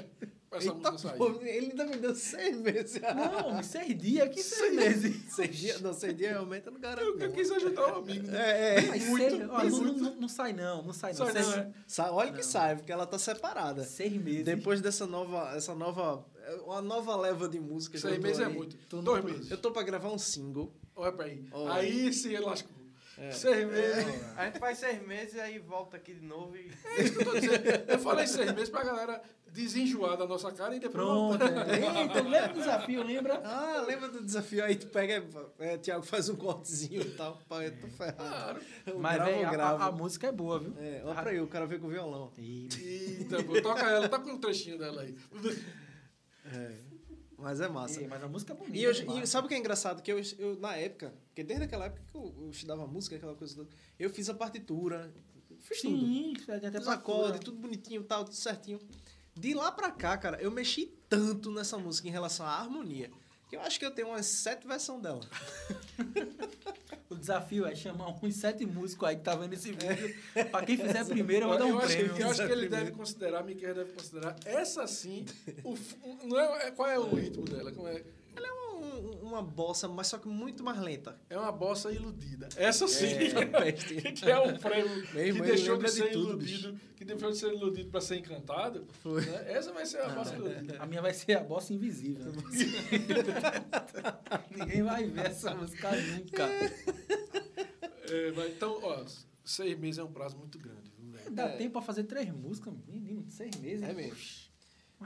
essa 0.55 0.67
Eita, 0.67 0.91
música 0.91 1.09
sair. 1.09 1.17
pô, 1.17 1.31
ele 1.41 1.71
ainda 1.71 1.83
me 1.87 1.95
deu 1.97 2.13
seis 2.13 2.55
meses. 2.57 3.01
Não, 3.01 3.63
seis 3.63 3.97
dias, 3.97 4.29
que 4.29 4.43
seis 4.43 4.75
meses. 4.75 5.33
seis 5.33 5.55
dias, 5.57 5.81
não, 5.81 5.93
seis 5.95 6.15
dias 6.15 6.29
realmente 6.31 6.67
eu 6.67 6.71
não 6.73 6.79
garanto. 6.79 7.01
Eu, 7.07 7.19
eu 7.21 7.31
quis 7.31 7.49
ajudar 7.49 7.91
um 7.91 7.97
amigo. 8.03 8.27
né? 8.27 8.37
É, 8.37 8.75
é. 8.75 8.81
Mas 8.85 9.03
Muito, 9.07 9.29
seis, 9.31 9.49
ó, 9.49 9.63
não, 9.63 9.69
muito. 9.69 10.03
não, 10.03 10.15
não 10.21 10.27
sai 10.27 10.53
não, 10.53 10.83
não 10.83 10.93
sai 10.93 11.13
não. 11.13 11.25
Sai 11.25 11.33
não, 11.41 11.53
é. 11.53 11.71
Sa- 11.87 12.11
Olha 12.11 12.29
que 12.31 12.37
Não. 12.37 12.43
sai, 12.43 12.75
porque 12.75 12.91
ela 12.91 13.07
tá 13.07 13.17
separada. 13.17 13.83
seis 13.83 14.13
meses. 14.13 14.43
Depois 14.43 14.79
dessa 14.79 15.07
nova, 15.07 15.55
essa 15.57 15.73
nova, 15.73 16.23
uma 16.67 16.81
nova 16.83 17.15
leva 17.15 17.49
de 17.49 17.59
música. 17.59 17.95
que 17.95 18.01
Seis 18.01 18.19
meses 18.19 18.39
é 18.39 18.45
aí. 18.45 18.53
muito. 18.53 18.77
Tô 18.87 18.97
no- 18.97 19.01
Dois 19.03 19.23
meses. 19.23 19.49
Eu 19.49 19.57
tô 19.57 19.71
pra 19.71 19.81
gravar 19.81 20.11
um 20.11 20.19
single. 20.19 20.71
Olha 20.95 21.11
pra 21.11 21.25
aí. 21.25 21.43
Olha. 21.51 21.73
Aí 21.73 22.13
se 22.13 22.37
lascou. 22.37 22.82
É. 23.17 23.31
Seis 23.31 23.67
meses. 23.67 24.05
A 24.35 24.45
gente 24.45 24.59
faz 24.59 24.77
seis 24.79 25.05
meses 25.05 25.35
e 25.35 25.39
aí 25.39 25.59
volta 25.59 25.97
aqui 25.97 26.13
de 26.15 26.25
novo 26.25 26.55
e. 26.57 26.71
É 26.97 27.01
isso 27.03 27.13
que 27.13 27.21
eu 27.21 27.25
tô 27.25 27.39
dizendo. 27.39 27.63
Eu 27.87 27.99
falei 27.99 28.25
seis 28.25 28.51
meses 28.53 28.69
pra 28.69 28.83
galera 28.83 29.21
desenjoar 29.51 30.17
da 30.17 30.25
nossa 30.25 30.51
cara 30.51 30.75
e 30.75 30.79
depois 30.79 30.95
Pronto. 30.95 31.43
Eita, 31.43 32.21
lembra 32.23 32.47
do 32.47 32.59
desafio, 32.59 33.03
lembra? 33.03 33.39
Ah, 33.45 33.83
lembra 33.87 34.07
do 34.09 34.19
desafio? 34.25 34.63
Aí 34.63 34.75
tu 34.75 34.87
pega, 34.87 35.23
é, 35.59 35.77
Thiago 35.77 36.03
faz 36.03 36.27
um 36.27 36.35
cortezinho 36.35 37.01
e 37.03 37.11
tal. 37.11 37.37
Pá, 37.47 37.63
eu 37.63 37.79
tô 37.79 37.87
ferrado. 37.89 38.59
Eu 38.87 38.97
Mas, 38.97 39.15
gravo, 39.15 39.45
a, 39.45 39.51
gravo. 39.51 39.83
a- 39.83 39.85
a 39.85 39.91
música 39.91 40.27
é 40.27 40.31
boa, 40.31 40.57
viu? 40.59 40.73
É, 40.79 41.01
olha 41.05 41.21
pra 41.21 41.29
aí, 41.29 41.39
o 41.39 41.45
cara 41.47 41.67
veio 41.67 41.79
com 41.81 41.85
o 41.87 41.91
violão. 41.91 42.31
Ih, 42.39 42.67
Eita, 42.81 43.43
pô, 43.43 43.61
toca 43.61 43.83
ela, 43.87 44.09
tá 44.09 44.17
com 44.17 44.31
um 44.31 44.39
trechinho 44.39 44.79
dela 44.79 45.03
aí. 45.03 45.15
É. 46.51 46.71
Mas 47.43 47.59
é 47.59 47.67
massa. 47.67 48.01
Ih, 48.01 48.07
mas 48.07 48.23
a 48.23 48.27
música 48.29 48.53
é 48.53 48.55
bonita. 48.55 48.77
E, 48.77 48.83
eu, 48.83 48.93
demais. 48.93 49.23
e 49.23 49.27
sabe 49.27 49.45
o 49.45 49.49
que 49.49 49.53
é 49.53 49.57
engraçado? 49.57 50.01
Que 50.01 50.13
eu, 50.13 50.21
eu, 50.39 50.57
na 50.61 50.77
época, 50.77 51.13
porque 51.27 51.43
desde 51.43 51.65
aquela 51.65 51.85
época 51.85 52.01
que 52.09 52.15
eu, 52.15 52.33
eu 52.39 52.49
estudava 52.49 52.87
música, 52.87 53.17
aquela 53.17 53.35
coisa 53.35 53.53
toda, 53.53 53.69
eu 53.99 54.09
fiz 54.09 54.29
a 54.29 54.33
partitura, 54.33 55.13
fiz 55.59 55.81
tudo. 55.81 55.97
Sim, 55.97 56.33
isso 56.37 56.49
é 56.49 56.55
até 56.55 56.77
acordes, 56.89 57.41
tudo 57.41 57.57
bonitinho 57.57 58.01
tal, 58.05 58.23
tudo 58.23 58.35
certinho. 58.35 58.79
De 59.35 59.53
lá 59.53 59.71
pra 59.73 59.91
cá, 59.91 60.17
cara, 60.17 60.41
eu 60.41 60.49
mexi 60.49 60.85
tanto 61.09 61.51
nessa 61.51 61.77
música 61.77 62.07
em 62.07 62.11
relação 62.11 62.45
à 62.45 62.51
harmonia, 62.51 63.11
que 63.49 63.57
eu 63.57 63.61
acho 63.61 63.77
que 63.77 63.85
eu 63.85 63.91
tenho 63.91 64.07
umas 64.07 64.25
sete 64.25 64.65
versões 64.65 65.01
dela. 65.01 65.19
desafio 67.15 67.65
é 67.65 67.75
chamar 67.75 68.09
uns 68.23 68.35
sete 68.35 68.65
músicos 68.65 69.07
aí 69.07 69.15
que 69.15 69.21
tá 69.23 69.35
vendo 69.35 69.53
esse 69.53 69.71
vídeo. 69.71 70.15
pra 70.51 70.65
quem 70.65 70.77
fizer 70.77 71.05
primeiro, 71.05 71.45
eu 71.45 71.49
vou 71.49 71.57
dar 71.59 71.67
eu 71.67 71.75
um 71.75 71.79
acho, 71.79 71.87
prêmio. 71.87 72.13
que, 72.15 72.23
eu 72.23 72.29
acho 72.29 72.45
que 72.45 72.51
ele 72.51 72.67
deve 72.69 72.91
considerar, 72.91 73.43
Miquel 73.43 73.75
deve 73.75 73.91
considerar, 73.93 74.35
essa 74.45 74.87
sim, 74.87 75.25
o, 75.63 75.75
não 76.25 76.39
é- 76.39 76.71
qual 76.71 76.89
é 76.89 76.97
o 76.97 77.13
ritmo 77.13 77.45
dela? 77.45 77.71
Como 77.71 77.87
é, 77.87 78.01
Ela 78.35 78.47
é 78.47 78.51
um- 78.51 78.63
uma 79.23 79.41
bossa, 79.41 79.87
mas 79.87 80.07
só 80.07 80.17
que 80.17 80.27
muito 80.27 80.63
mais 80.63 80.79
lenta. 80.79 81.19
é 81.29 81.37
uma 81.37 81.51
bossa 81.51 81.91
iludida. 81.91 82.47
Essa 82.55 82.87
sim, 82.87 83.05
É, 83.05 83.45
peste. 83.73 83.95
que 84.13 84.29
é 84.29 84.39
um 84.39 84.57
prêmio 84.57 85.03
que 85.07 85.41
deixou 85.41 85.77
de 85.77 85.85
de 85.85 85.91
ser 85.91 86.11
tudo, 86.11 86.29
iludido, 86.31 86.79
que 86.95 87.05
deixou 87.05 87.31
de 87.31 87.37
ser 87.37 87.53
iludido 87.53 87.89
para 87.89 88.01
ser 88.01 88.17
encantado. 88.17 88.85
Foi. 89.01 89.25
né? 89.25 89.51
Essa 89.51 89.71
vai 89.73 89.85
ser 89.85 90.01
a 90.01 90.09
bossa 90.09 90.35
iludida. 90.35 90.77
A 90.81 90.85
minha 90.85 91.01
vai 91.01 91.13
ser 91.13 91.37
a 91.37 91.43
bossa 91.43 91.73
invisível. 91.73 92.31
Ninguém 94.55 94.83
vai 94.83 95.05
ver 95.05 95.27
essa 95.27 95.53
música 95.55 95.89
nunca. 95.91 96.43
É, 98.09 98.31
mas 98.35 98.51
então, 98.51 98.79
ó, 98.83 99.03
seis 99.43 99.77
meses 99.79 99.97
é 99.97 100.03
um 100.03 100.11
prazo 100.11 100.37
muito 100.37 100.59
grande. 100.59 100.91
Viu? 100.99 101.31
Dá 101.31 101.45
É. 101.45 101.57
tempo 101.57 101.73
pra 101.73 101.81
fazer 101.81 102.03
três 102.03 102.29
músicas, 102.31 102.73
menino, 102.87 103.25
seis 103.29 103.55
meses. 103.57 103.83
É 103.87 103.93
mesmo. 103.93 104.15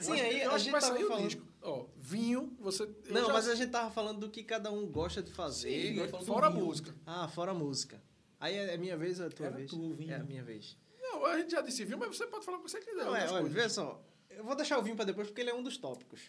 Sim, 0.05 0.13
acho 0.13 0.23
aí 0.23 0.41
eu 0.41 0.51
a 0.51 0.55
acho 0.55 0.65
que 0.65 0.71
gente 0.71 0.71
vai 0.71 0.81
tava 0.81 0.93
sair 0.93 1.03
o 1.03 1.07
falando- 1.07 1.27
disco. 1.27 1.47
Ó, 1.61 1.85
vinho, 1.97 2.55
você. 2.59 2.89
Não, 3.09 3.25
já- 3.27 3.33
mas 3.33 3.47
a 3.49 3.55
gente 3.55 3.71
tava 3.71 3.91
falando 3.91 4.19
do 4.19 4.29
que 4.29 4.43
cada 4.43 4.71
um 4.71 4.85
gosta 4.87 5.21
de 5.21 5.31
fazer. 5.31 5.69
Sim, 5.69 6.05
do 6.19 6.25
Fora 6.25 6.47
a 6.47 6.49
música. 6.49 6.95
Ah, 7.05 7.27
fora 7.27 7.51
a 7.51 7.53
música. 7.53 8.01
Aí 8.39 8.55
é 8.55 8.73
é 8.73 8.77
minha 8.77 8.95
vez 8.95 9.19
ou 9.19 9.25
é 9.25 9.29
a 9.29 9.31
tua 9.31 9.45
Era 9.47 9.55
vez? 9.57 9.69
tu, 9.71 9.93
Vinho. 9.95 10.11
É 10.11 10.15
a 10.15 10.23
minha 10.23 10.43
vez. 10.43 10.77
Não, 11.01 11.25
a 11.25 11.37
gente 11.39 11.51
já 11.51 11.61
disse 11.61 11.83
vinho, 11.83 11.97
mas 11.97 12.15
você 12.15 12.27
pode 12.27 12.45
falar 12.45 12.57
o 12.57 12.61
que 12.63 12.69
você 12.69 12.79
quiser. 12.79 13.03
Não, 13.03 13.15
é, 13.15 13.21
olha, 13.29 13.41
coisas. 13.41 13.51
vê 13.51 13.69
só. 13.69 14.01
Eu 14.29 14.43
vou 14.43 14.55
deixar 14.55 14.77
o 14.77 14.83
vinho 14.83 14.95
pra 14.95 15.03
depois 15.05 15.27
porque 15.27 15.41
ele 15.41 15.49
é 15.49 15.53
um 15.55 15.63
dos 15.63 15.77
tópicos. 15.77 16.21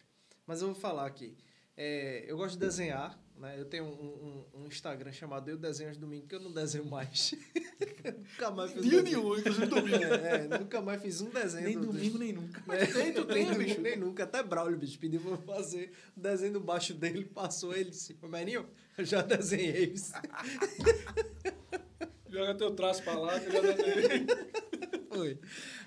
Mas 0.46 0.62
eu 0.62 0.68
vou 0.68 0.74
falar 0.76 1.04
aqui. 1.06 1.36
É, 1.80 2.24
eu 2.26 2.36
gosto 2.36 2.54
de 2.54 2.58
desenhar, 2.60 3.16
né? 3.36 3.54
Eu 3.56 3.64
tenho 3.64 3.84
um, 3.84 3.88
um- 3.88 4.44
um 4.62 4.66
Instagram 4.66 5.12
chamado 5.12 5.48
Eu 5.48 5.56
Desenho 5.56 5.90
aos 5.90 5.96
Domingos, 5.96 6.28
que 6.28 6.34
eu 6.34 6.40
não 6.40 6.52
desenho 6.52 6.84
mais. 6.86 7.36
nunca 8.18 8.50
mais 8.50 8.72
fiz 8.72 8.82
Dia 8.82 8.98
um 9.00 9.04
desenho. 9.04 9.22
nenhum, 9.22 9.38
inclusive 9.38 9.66
domingo. 9.66 10.04
É, 10.04 10.34
é, 10.46 10.58
nunca 10.58 10.80
mais 10.80 11.00
fiz 11.00 11.20
um 11.20 11.30
desenho. 11.30 11.64
Nem 11.66 11.78
do- 11.78 11.86
do- 11.86 11.92
domingo, 11.92 12.18
nem 12.18 12.32
nunca. 12.32 12.60
Mas 12.66 12.92
tem, 12.92 13.12
tu 13.12 13.24
tem, 13.26 13.46
nem, 13.46 13.58
bicho. 13.58 13.80
nem 13.80 13.96
nunca. 13.96 14.24
Até 14.24 14.42
Braulio, 14.42 14.76
bicho, 14.76 14.98
pediu 14.98 15.20
pra 15.20 15.30
eu 15.30 15.38
fazer 15.38 15.92
o 16.16 16.20
desenho 16.20 16.54
do 16.54 16.60
baixo 16.60 16.92
dele, 16.94 17.24
passou 17.26 17.72
ele 17.72 17.90
disse, 17.90 18.18
ô 18.20 18.26
Maninho, 18.26 18.68
eu 18.96 19.04
já 19.04 19.22
desenhei 19.22 19.92
isso. 19.92 20.12
Joga 22.28 22.54
teu 22.56 22.70
traço 22.74 23.02
pra 23.02 23.14
lá, 23.18 23.40
que 23.40 23.46
eu 23.46 23.52
já 23.52 23.60
desenhei. 23.72 24.26
Foi. 25.08 25.38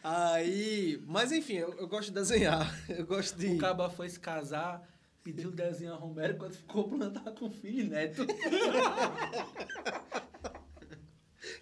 Aí, 0.04 1.02
mas 1.06 1.32
enfim, 1.32 1.56
eu, 1.58 1.74
eu 1.76 1.88
gosto 1.88 2.08
de 2.10 2.16
desenhar. 2.16 2.76
Eu 2.90 3.06
gosto 3.06 3.38
de. 3.38 3.48
O 3.48 3.58
Caba 3.58 3.90
foi 3.90 4.10
se 4.10 4.20
casar, 4.20 4.82
pediu 5.24 5.54
a 5.92 5.96
Romero, 5.96 6.38
quando 6.38 6.54
ficou 6.54 6.90
tava 7.12 7.32
com 7.32 7.50
filho 7.50 7.82
e 7.82 7.84
neto. 7.84 8.26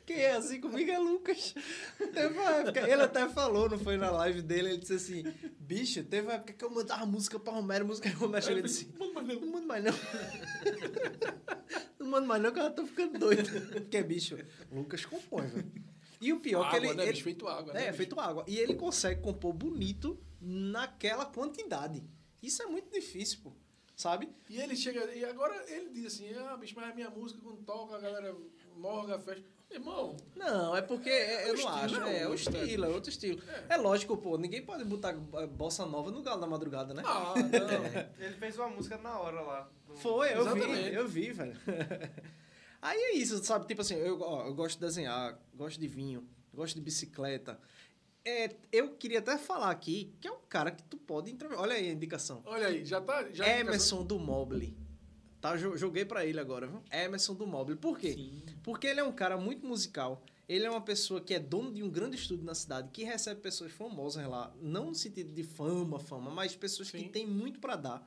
Quem 0.05 0.17
é 0.17 0.31
assim 0.35 0.59
comigo 0.59 0.89
é 0.89 0.97
Lucas. 0.97 1.53
Teve 1.97 2.33
uma 2.33 2.51
época, 2.51 2.79
ele 2.81 3.01
até 3.01 3.29
falou, 3.29 3.69
não 3.69 3.77
foi 3.77 3.95
na 3.95 4.09
live 4.11 4.41
dele, 4.41 4.69
ele 4.69 4.77
disse 4.79 4.93
assim, 4.93 5.23
bicho, 5.59 6.03
teve 6.03 6.27
uma 6.27 6.33
época 6.33 6.53
que 6.53 6.65
eu 6.65 6.69
mandava 6.69 7.05
música 7.05 7.39
pra 7.39 7.53
Romero, 7.53 7.85
música 7.85 8.09
o 8.09 8.13
Romero 8.13 8.43
chegou 8.43 8.59
e 8.59 8.63
disse, 8.63 8.91
Mano, 8.97 9.13
mas 9.13 9.27
não. 9.27 9.39
não 9.39 9.51
mando 9.51 9.67
mais 9.67 9.83
não. 9.83 9.93
Não 11.99 12.07
mando 12.07 12.27
mais 12.27 12.41
não, 12.41 12.51
que 12.51 12.59
eu 12.59 12.63
já 12.63 12.71
tô 12.71 12.85
ficando 12.87 13.19
doido. 13.19 13.49
Porque, 13.71 14.01
bicho, 14.01 14.37
Lucas 14.71 15.05
compõe, 15.05 15.47
velho. 15.47 15.71
E 16.19 16.33
o 16.33 16.39
pior 16.39 16.65
é 16.65 16.69
que 16.69 16.75
Água, 16.77 16.87
ele... 16.89 16.97
né, 16.97 17.07
ele-? 17.09 17.21
Feito 17.21 17.47
água, 17.47 17.73
né, 17.73 17.81
É, 17.81 17.85
bicho? 17.85 17.97
feito 17.97 18.19
água. 18.19 18.43
E 18.47 18.57
ele 18.57 18.73
consegue 18.75 19.21
compor 19.21 19.53
bonito 19.53 20.19
naquela 20.41 21.25
quantidade. 21.25 22.03
Isso 22.41 22.61
é 22.63 22.65
muito 22.65 22.89
difícil, 22.91 23.39
pô. 23.43 23.51
Sabe? 23.95 24.29
E 24.49 24.57
ele 24.61 24.77
chega, 24.77 25.13
e 25.13 25.25
agora 25.25 25.53
ele 25.67 25.89
diz 25.89 26.05
assim, 26.05 26.33
ah, 26.35 26.55
bicho, 26.55 26.73
mas 26.77 26.89
a 26.89 26.95
minha 26.95 27.09
música 27.09 27.41
quando 27.43 27.61
toca, 27.63 27.97
a 27.97 27.99
galera 27.99 28.33
morga, 28.77 29.19
fecha. 29.19 29.43
Irmão, 29.69 30.15
Não, 30.35 30.75
é 30.75 30.81
porque 30.81 31.09
é- 31.09 31.49
eu 31.49 31.53
o 31.53 31.57
não 31.57 31.67
acho. 31.67 31.95
é 32.01 32.21
É, 32.21 32.25
o 32.25 32.29
outro, 32.31 32.35
estilo, 32.55 32.85
é 32.85 32.87
outro 32.89 33.09
estilo. 33.11 33.41
É. 33.67 33.75
lógico, 33.77 34.15
pô, 34.17 34.37
ninguém 34.37 34.63
pode 34.65 34.83
botar 34.85 35.13
bossa 35.47 35.85
nova 35.85 36.09
no 36.11 36.23
galo 36.23 36.39
da 36.41 36.47
madrugada, 36.47 36.93
né? 36.93 37.03
ah, 37.05 37.33
não. 37.35 38.15
Ele 38.25 38.35
fez 38.35 38.57
uma 38.57 38.69
música 38.69 38.97
na 38.97 39.19
hora 39.19 39.41
lá. 39.41 39.69
no- 39.87 39.95
Foi, 39.97 40.33
eu 40.33 40.41
Exatamente. 40.41 40.89
vi, 40.89 40.95
eu 40.95 41.07
vi, 41.07 41.31
velho. 41.33 41.55
Aí 42.81 42.97
é 42.97 43.13
isso, 43.15 43.43
sabe? 43.43 43.67
Tipo 43.67 43.81
assim, 43.81 43.95
eu, 43.95 44.19
ó, 44.21 44.45
eu 44.47 44.53
gosto 44.55 44.75
de 44.79 44.85
desenhar, 44.85 45.37
gosto 45.53 45.77
de 45.79 45.87
vinho, 45.87 46.25
gosto 46.53 46.75
de 46.75 46.81
bicicleta. 46.81 47.59
É, 48.25 48.55
eu 48.71 48.95
queria 48.95 49.19
até 49.19 49.37
falar 49.37 49.71
aqui 49.71 50.13
que 50.19 50.27
é 50.27 50.31
um 50.31 50.41
cara 50.47 50.71
que 50.71 50.83
tu 50.83 50.97
pode 50.97 51.31
entrevistar. 51.31 51.61
Olha 51.61 51.73
aí 51.75 51.89
a 51.89 51.93
indicação. 51.93 52.41
Olha 52.45 52.67
aí, 52.67 52.85
já 52.85 52.99
tá. 53.01 53.29
Já 53.31 53.47
Emerson 53.59 54.03
do 54.03 54.19
Mobile. 54.19 54.77
Tá, 55.41 55.55
jo- 55.55 55.77
joguei 55.77 56.03
pra 56.03 56.25
ele 56.25 56.39
agora, 56.39 56.67
viu? 56.67 56.81
Emerson 56.91 57.33
do 57.33 57.47
Mobile. 57.47 57.77
Por 57.77 57.97
quê? 57.97 58.13
Sim. 58.13 58.43
Porque 58.61 58.87
ele 58.87 58.99
é 58.99 59.03
um 59.03 59.11
cara 59.11 59.37
muito 59.37 59.65
musical. 59.65 60.21
Ele 60.49 60.65
é 60.65 60.69
uma 60.69 60.81
pessoa 60.81 61.21
que 61.21 61.33
é 61.33 61.39
dono 61.39 61.71
de 61.71 61.81
um 61.83 61.89
grande 61.89 62.17
estúdio 62.17 62.43
na 62.43 62.55
cidade, 62.55 62.89
que 62.91 63.03
recebe 63.03 63.39
pessoas 63.39 63.71
famosas 63.71 64.27
lá. 64.27 64.53
Não 64.59 64.87
no 64.87 64.95
sentido 64.95 65.31
de 65.31 65.43
fama, 65.43 65.99
fama, 65.99 66.29
mas 66.31 66.55
pessoas 66.55 66.89
que 66.91 66.99
Sim. 66.99 67.07
têm 67.07 67.25
muito 67.25 67.59
pra 67.59 67.75
dar. 67.75 68.05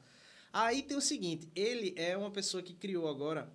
Aí 0.52 0.82
tem 0.82 0.97
o 0.97 1.01
seguinte: 1.01 1.48
ele 1.55 1.94
é 1.97 2.16
uma 2.16 2.30
pessoa 2.30 2.62
que 2.62 2.74
criou 2.74 3.09
agora 3.09 3.51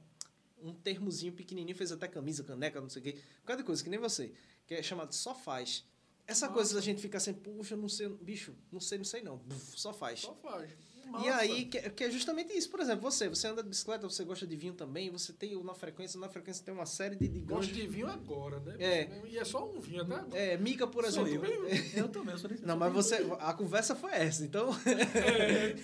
um 0.63 0.73
termozinho 0.73 1.33
pequenininho, 1.33 1.75
fez 1.77 1.91
até 1.91 2.07
camisa, 2.07 2.43
caneca, 2.43 2.81
não 2.81 2.89
sei 2.89 3.01
o 3.01 3.03
quê. 3.03 3.17
Cada 3.45 3.63
coisa, 3.63 3.83
que 3.83 3.89
nem 3.89 3.99
você, 3.99 4.31
que 4.65 4.73
é 4.73 4.81
chamado 4.81 5.13
Só 5.13 5.35
Faz. 5.35 5.85
Essa 6.27 6.49
coisa 6.49 6.75
da 6.75 6.81
gente 6.81 7.01
fica 7.01 7.17
assim, 7.17 7.33
puxa, 7.33 7.75
não 7.77 7.87
sei, 7.87 8.09
bicho, 8.09 8.53
não 8.71 8.79
sei, 8.81 8.97
não 8.97 9.05
sei 9.05 9.21
não. 9.23 9.37
Buf, 9.37 9.79
Só 9.79 9.93
faz. 9.93 10.19
Só 10.19 10.33
faz. 10.35 10.69
E 11.05 11.09
Massa. 11.09 11.35
aí, 11.37 11.63
que, 11.63 11.89
que 11.91 12.03
é 12.03 12.11
justamente 12.11 12.51
isso. 12.51 12.69
Por 12.69 12.81
exemplo, 12.81 13.09
você, 13.09 13.29
você 13.29 13.47
anda 13.47 13.63
de 13.63 13.69
bicicleta, 13.69 14.09
você 14.09 14.25
gosta 14.25 14.45
de 14.45 14.57
vinho 14.57 14.73
também, 14.73 15.09
você 15.09 15.31
tem 15.31 15.55
na 15.63 15.73
frequência, 15.73 16.19
na 16.19 16.27
frequência 16.27 16.65
tem 16.65 16.73
uma 16.73 16.85
série 16.85 17.15
de, 17.15 17.29
de 17.29 17.39
Gosto 17.39 17.71
de 17.73 17.87
vinho 17.87 18.07
agora, 18.07 18.59
né? 18.59 18.75
É. 18.77 19.21
E 19.25 19.37
é 19.37 19.45
só 19.45 19.65
um 19.65 19.79
vinho 19.79 20.01
até 20.01 20.15
agora. 20.15 20.37
É, 20.37 20.57
Mica, 20.57 20.85
por 20.85 21.09
Sou 21.09 21.25
exemplo. 21.25 21.45
eu. 21.47 21.67
Eu 21.95 22.09
também, 22.09 22.33
eu 22.33 22.37
sou 22.37 22.49
desse 22.49 22.65
Não, 22.65 22.75
mas 22.75 22.91
você. 22.91 23.25
A 23.39 23.53
conversa 23.53 23.95
foi 23.95 24.11
essa, 24.11 24.43
então. 24.43 24.67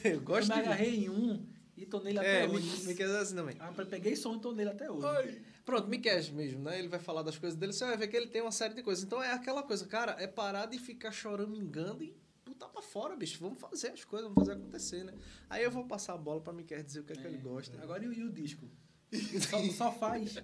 eu 0.03 0.11
Eu 0.15 0.19
gosto 0.21 0.49
me 0.49 0.55
de. 0.55 0.59
agarrei 0.59 1.05
em 1.05 1.09
um 1.09 1.45
e 1.77 1.85
tô 1.85 2.01
nele 2.01 2.17
É, 2.19 2.43
até 2.43 2.47
Mi- 2.47 2.57
hoje. 2.57 2.85
Miquel 2.87 3.09
é 3.15 3.19
assim 3.21 3.35
também. 3.35 3.55
Ah, 3.59 3.71
peguei 3.89 4.17
som 4.17 4.35
e 4.35 4.39
tô 4.41 4.51
nele 4.51 4.71
até 4.71 4.91
hoje. 4.91 5.07
Ai, 5.07 5.41
Pronto, 5.65 5.87
Miquel 5.87 6.21
mesmo, 6.33 6.63
né? 6.63 6.77
Ele 6.77 6.89
vai 6.89 6.99
falar 6.99 7.21
das 7.23 7.37
coisas 7.37 7.57
dele, 7.57 7.71
você 7.71 7.85
vai 7.85 7.95
ver 7.95 8.07
que 8.07 8.17
ele 8.17 8.27
tem 8.27 8.41
uma 8.41 8.51
série 8.51 8.73
de 8.73 8.83
coisas. 8.83 9.03
Então 9.03 9.23
é 9.23 9.31
aquela 9.31 9.63
coisa, 9.63 9.85
cara, 9.85 10.15
é 10.19 10.27
parar 10.27 10.65
de 10.65 10.77
ficar 10.77 11.11
choramingando 11.11 12.03
e 12.03 12.13
botar 12.45 12.67
pra 12.67 12.81
fora, 12.81 13.15
bicho. 13.15 13.39
Vamos 13.39 13.59
fazer 13.59 13.89
as 13.89 14.03
coisas, 14.03 14.27
vamos 14.27 14.45
fazer 14.45 14.59
acontecer, 14.59 15.03
né? 15.03 15.13
Aí 15.49 15.63
eu 15.63 15.71
vou 15.71 15.85
passar 15.85 16.13
a 16.13 16.17
bola 16.17 16.41
pra 16.41 16.51
Miquel 16.51 16.83
dizer 16.83 16.99
o 16.99 17.03
que 17.03 17.13
é, 17.13 17.15
que 17.15 17.25
ele 17.25 17.37
gosta. 17.37 17.81
Agora 17.81 18.03
e 18.03 18.07
o, 18.07 18.27
o 18.27 18.31
disco? 18.31 18.69
Só, 19.47 19.61
só 19.71 19.91
faz. 19.91 20.37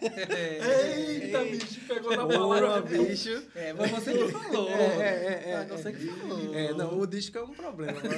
Eita, 0.00 1.44
bicho, 1.44 1.80
pegou 1.88 2.16
na 2.16 2.26
palavra. 2.28 2.82
bicho. 2.82 3.42
É, 3.56 3.72
mas 3.72 3.90
você 3.90 4.12
que 4.16 4.28
falou. 4.28 4.68
É, 4.68 4.72
é, 4.72 5.42
é, 5.46 5.50
é, 5.50 5.64
você 5.66 5.92
que 5.92 6.06
falou. 6.06 6.54
É, 6.54 6.72
não, 6.74 6.96
o 6.96 7.06
disco 7.06 7.36
é 7.38 7.42
um 7.42 7.52
problema. 7.52 8.00
né? 8.00 8.08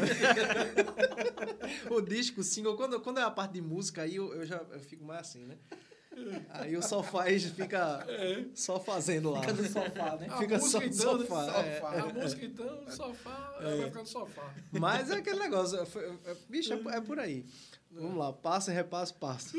o 1.89 2.01
disco, 2.03 2.43
o 2.43 2.45
single, 2.45 2.77
quando, 2.77 3.01
quando 3.01 3.21
é 3.21 3.23
a 3.23 3.31
parte 3.31 3.55
de 3.55 3.63
música, 3.63 4.03
aí 4.03 4.17
eu, 4.17 4.35
eu 4.35 4.45
já 4.45 4.59
eu 4.71 4.81
fico 4.81 5.03
mais 5.03 5.21
assim, 5.21 5.47
né? 5.47 5.57
Aí 6.51 6.77
o 6.77 6.83
faz, 7.03 7.45
fica 7.45 8.05
só 8.55 8.79
fazendo 8.81 9.31
lá. 9.31 9.41
Fica 9.43 9.53
no 9.55 9.69
sofá, 9.69 10.17
né? 10.17 10.27
A 10.29 10.37
Fica 10.39 10.59
só- 10.59 10.83
então, 10.83 11.19
né? 11.19 11.25
sofá, 11.27 11.45
Sofá. 11.47 11.65
é. 11.95 12.01
A 12.01 12.07
música, 12.13 12.45
então, 12.45 12.91
sofá, 12.91 13.57
ela 13.61 13.77
vai 13.77 13.87
ficar 13.87 14.01
no 14.01 14.07
sofá. 14.07 14.55
Mas 14.73 15.11
é 15.11 15.15
aquele 15.17 15.39
negócio, 15.39 15.87
foi- 15.87 16.05
é- 16.25 16.37
bicho, 16.49 16.73
é, 16.73 16.77
por- 16.77 16.93
é 16.93 17.01
por 17.01 17.19
aí. 17.19 17.47
Vamos 17.91 18.17
lá, 18.19 18.33
passa, 18.33 18.73
repasse, 18.73 19.15
passa. 19.15 19.57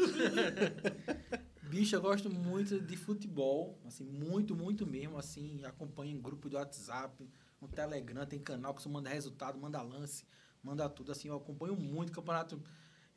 Bicho, 1.63 1.95
eu 1.95 2.01
gosto 2.01 2.29
muito 2.29 2.79
de 2.81 2.97
futebol, 2.97 3.79
assim, 3.85 4.03
muito, 4.03 4.55
muito 4.55 4.85
mesmo, 4.85 5.17
assim, 5.17 5.63
acompanho 5.63 6.11
em 6.17 6.21
grupo 6.21 6.49
do 6.49 6.57
WhatsApp, 6.57 7.25
no 7.61 7.67
Telegram, 7.67 8.25
tem 8.25 8.39
canal 8.39 8.73
que 8.73 8.81
você 8.81 8.89
manda 8.89 9.09
resultado, 9.09 9.57
manda 9.57 9.81
lance, 9.81 10.25
manda 10.61 10.89
tudo, 10.89 11.11
assim, 11.13 11.29
eu 11.29 11.35
acompanho 11.35 11.75
muito 11.75 12.11
campeonato 12.11 12.61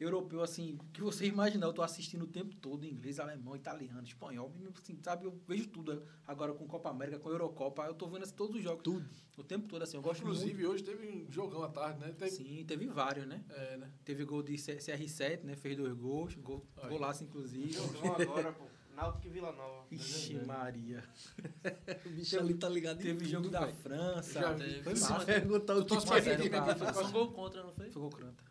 europeu, 0.01 0.43
assim, 0.43 0.79
que 0.93 1.01
você 1.01 1.27
imaginar, 1.27 1.67
eu 1.67 1.73
tô 1.73 1.83
assistindo 1.83 2.23
o 2.23 2.27
tempo 2.27 2.55
todo, 2.57 2.85
inglês, 2.85 3.19
alemão, 3.21 3.55
italiano, 3.55 4.03
espanhol, 4.03 4.53
assim, 4.77 4.99
sabe, 5.03 5.25
eu 5.27 5.39
vejo 5.47 5.69
tudo 5.69 6.03
agora 6.27 6.53
com 6.53 6.67
Copa 6.67 6.91
América, 6.91 7.19
com 7.19 7.31
Eurocopa, 7.31 7.85
eu 7.85 7.95
tô 7.95 8.07
vendo 8.09 8.23
assim, 8.25 8.35
todos 8.35 8.57
os 8.57 8.63
jogos, 8.63 8.83
tudo, 8.83 9.09
o 9.37 9.45
tempo 9.45 9.69
todo, 9.69 9.83
assim, 9.83 9.97
eu 9.97 10.03
gosto 10.03 10.21
Inclusive, 10.23 10.67
hoje 10.67 10.83
teve 10.83 11.07
um 11.07 11.31
jogão 11.31 11.63
à 11.63 11.69
tarde, 11.69 12.01
né? 12.01 12.07
muito. 12.07 12.19
Teve, 12.19 12.31
Sim, 12.33 12.65
teve 12.67 12.87
vários, 12.87 13.27
né? 13.27 13.45
é, 13.51 13.77
né? 13.77 13.91
Teve 14.05 14.25
gol 14.25 14.43
de 14.43 14.59
C- 14.59 14.77
CR7, 14.79 15.43
né? 15.45 15.55
Fez 15.57 15.77
dois 15.77 15.93
gols, 15.95 16.35
gol, 16.37 16.67
golaço, 16.89 17.23
inclusive. 17.25 17.73
Jogão 17.73 18.15
agora, 18.15 18.53
pô. 18.53 18.65
Náutico 18.95 19.27
e 19.27 19.31
Vila 19.31 19.51
Nova. 19.51 19.87
Ixi, 19.91 20.35
Maria. 20.47 21.03
O 22.07 22.11
bicho 22.11 22.39
ali 22.39 22.55
tá 22.55 22.69
ligado 22.69 23.01
em 23.01 23.03
Teve 23.03 23.19
tudo, 23.21 23.29
jogo 23.29 23.49
da. 23.49 23.67
França. 23.67 24.41
Já 24.41 24.55
teve. 24.55 24.83
Foi 24.85 24.93
massa. 24.95 25.25
Perguntar 25.25 25.75
o 25.75 25.85
Tu 25.85 25.85
que 25.85 25.89
torce 25.89 26.07
que 26.07 26.13
pra 26.13 26.23
quem 26.23 26.33
time 26.37 26.57
aqui? 26.57 26.79
cara. 26.81 26.93
Foi 26.95 27.05
um 27.05 27.11
gol 27.13 27.33
contra, 27.33 27.63
não 27.65 27.73
foi? 27.73 27.91
Foi 27.91 28.03
gol 28.03 28.11
cranta. 28.11 28.45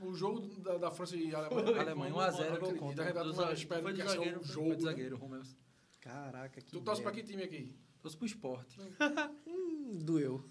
O 0.00 0.14
jogo 0.14 0.40
da, 0.60 0.78
da 0.78 0.90
França 0.90 1.16
e 1.16 1.34
Alemanha. 1.34 1.80
Alemanha, 1.80 2.10
Não 2.10 2.18
1x0, 2.18 2.30
acredito, 2.30 2.60
gol 2.60 2.70
A 2.70 2.78
contra. 2.78 3.04
gente 3.04 3.14
tá 3.14 3.22
Do 3.22 3.28
numa 3.28 3.36
zagueiro. 3.36 3.58
espera 3.60 3.82
Foi 3.82 3.92
que 3.94 4.02
zagueiro, 4.04 4.40
um 4.40 4.44
jogo. 4.44 4.66
Foi 4.68 4.76
de 4.76 4.84
né? 4.84 4.90
zagueiro, 4.90 5.16
Romels. 5.16 5.56
Caraca, 6.00 6.60
que 6.60 6.70
Tu 6.70 6.80
torce 6.80 7.02
pra 7.02 7.10
que 7.12 7.22
time 7.22 7.42
aqui? 7.42 7.76
Trouxe 8.00 8.16
pro 8.16 8.26
esporte. 8.26 8.78
Hum, 9.46 9.98
doeu. 10.02 10.44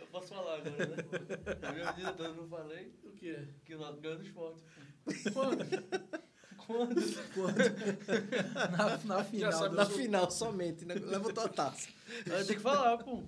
Eu 0.00 0.06
posso 0.12 0.28
falar 0.28 0.58
agora, 0.58 0.86
né? 0.86 0.96
Eu 1.76 1.84
já 1.84 1.92
disse, 1.92 2.22
eu 2.22 2.34
não 2.36 2.46
falei 2.48 2.94
O 3.02 3.10
que 3.12 3.30
é? 3.30 3.48
que 3.64 3.74
ganhou 3.76 4.16
do 4.18 4.22
esporte. 4.22 4.62
Quando? 5.32 5.64
Quando? 6.56 6.94
na, 8.78 9.16
na 9.16 9.24
final. 9.24 9.52
sabe 9.52 9.74
Na 9.76 9.86
final 9.86 10.30
somente, 10.30 10.84
né? 10.84 10.94
Levantou 10.94 11.44
a 11.44 11.48
taça. 11.48 11.88
Eu 12.24 12.46
tenho 12.46 12.58
que 12.58 12.62
falar, 12.62 12.98
pô. 12.98 13.22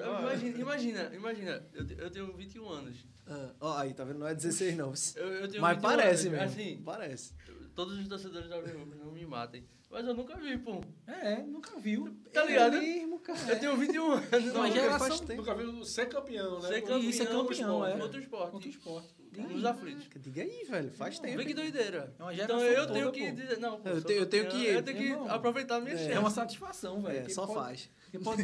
Ah. 0.00 0.20
Imagina, 0.22 0.58
imagina, 0.58 1.14
imagina, 1.14 1.66
eu, 1.74 1.86
eu 1.86 2.10
tenho 2.10 2.32
21 2.36 2.68
anos. 2.68 3.06
Ah, 3.32 3.54
ó, 3.60 3.78
aí, 3.78 3.94
tá 3.94 4.04
vendo? 4.04 4.18
Não 4.18 4.26
é 4.28 4.34
16, 4.34 4.76
não. 4.76 4.92
Eu, 5.16 5.26
eu 5.34 5.48
tenho 5.48 5.62
Mas 5.62 5.76
21 5.76 5.80
parece 5.90 6.28
anos. 6.28 6.40
mesmo. 6.40 6.52
Assim, 6.52 6.82
Parece. 6.84 7.32
todos 7.74 7.98
os 7.98 8.08
torcedores 8.08 8.48
da 8.48 8.56
Rubras 8.56 8.98
não 8.98 9.12
me 9.12 9.24
matem. 9.24 9.64
Mas 9.90 10.06
eu 10.06 10.14
nunca 10.14 10.36
vi, 10.36 10.56
pô. 10.56 10.80
É, 11.06 11.42
nunca 11.42 11.78
viu. 11.78 12.16
Tá 12.32 12.44
ligado? 12.44 12.76
É 12.76 12.80
mesmo, 12.80 13.18
cara. 13.20 13.38
Eu 13.52 13.60
tenho 13.60 13.76
21 13.76 14.10
anos. 14.12 14.30
Não, 14.46 14.62
Não, 14.62 14.72
geração-. 14.72 15.36
Nunca 15.36 15.54
viu 15.54 15.84
ser 15.84 16.06
campeão, 16.08 16.60
né? 16.60 16.68
Ser 16.68 16.80
campeão, 16.80 16.98
Isso 16.98 17.22
é 17.22 17.26
campeão, 17.26 17.86
é. 17.86 18.02
Outro 18.02 18.18
esporte. 18.18 18.54
Outro 18.54 18.68
esporte. 18.70 19.21
Nos 19.36 19.64
aflitos. 19.64 20.06
Diga 20.16 20.42
aí, 20.42 20.64
velho. 20.68 20.90
Faz 20.92 21.18
tempo. 21.18 21.38
Vê 21.38 21.44
que 21.46 21.54
doideira. 21.54 22.12
É 22.18 22.22
uma 22.22 22.34
Então 22.34 22.60
eu 22.60 22.82
toda, 22.86 22.92
tenho 22.92 23.12
que 23.12 23.30
pô. 23.30 23.36
dizer. 23.36 23.58
Não, 23.58 23.80
pô, 23.80 23.88
Eu 23.88 24.02
tenho- 24.02 24.20
eu 24.20 24.26
tenho 24.26 24.48
que- 24.48 24.66
Eu 24.66 24.82
tenho 24.82 24.96
que 24.98 25.04
Irmão, 25.04 25.30
aproveitar 25.30 25.76
a 25.76 25.80
minha 25.80 25.94
é. 25.94 25.96
É 26.02 26.06
chance. 26.08 26.18
uma 26.18 26.30
satisfação, 26.30 27.00
velho. 27.02 27.18
É, 27.18 27.22
que 27.22 27.32
só 27.32 27.46
pode- 27.46 27.58
faz. 27.58 27.90
que 28.10 28.18
pode- 28.18 28.42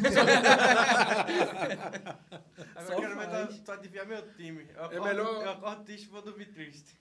Só 2.85 2.93
eu 2.93 2.99
quero 3.01 3.15
faz. 3.15 3.55
tu, 3.55 3.61
tu 3.63 3.71
adivinhar 3.71 4.07
meu 4.07 4.21
time. 4.35 4.65
Eu 4.75 4.81
É 4.81 4.85
acordo, 4.85 5.03
melhor- 5.03 5.43
Eu 5.43 5.49
acordo 5.51 5.83
triste 5.83 6.05
e 6.05 6.09
vou 6.09 6.21
dormir 6.21 6.45
triste. 6.47 6.97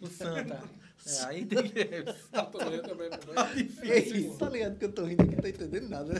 o 0.00 0.06
Santa. 0.06 0.62
É, 1.06 1.24
aí 1.24 1.44
tem 1.46 1.62
que... 1.62 1.80
Ah, 2.32 2.42
também, 2.46 2.80
também, 2.82 3.10
também. 3.10 3.70
Ei, 3.82 4.30
tá 4.38 4.48
ligado 4.48 4.78
que 4.78 4.84
eu 4.84 4.92
tô 4.92 5.04
rindo 5.04 5.22
aqui, 5.22 5.34
não 5.34 5.42
tô 5.42 5.48
entendendo 5.48 5.88
nada. 5.88 6.14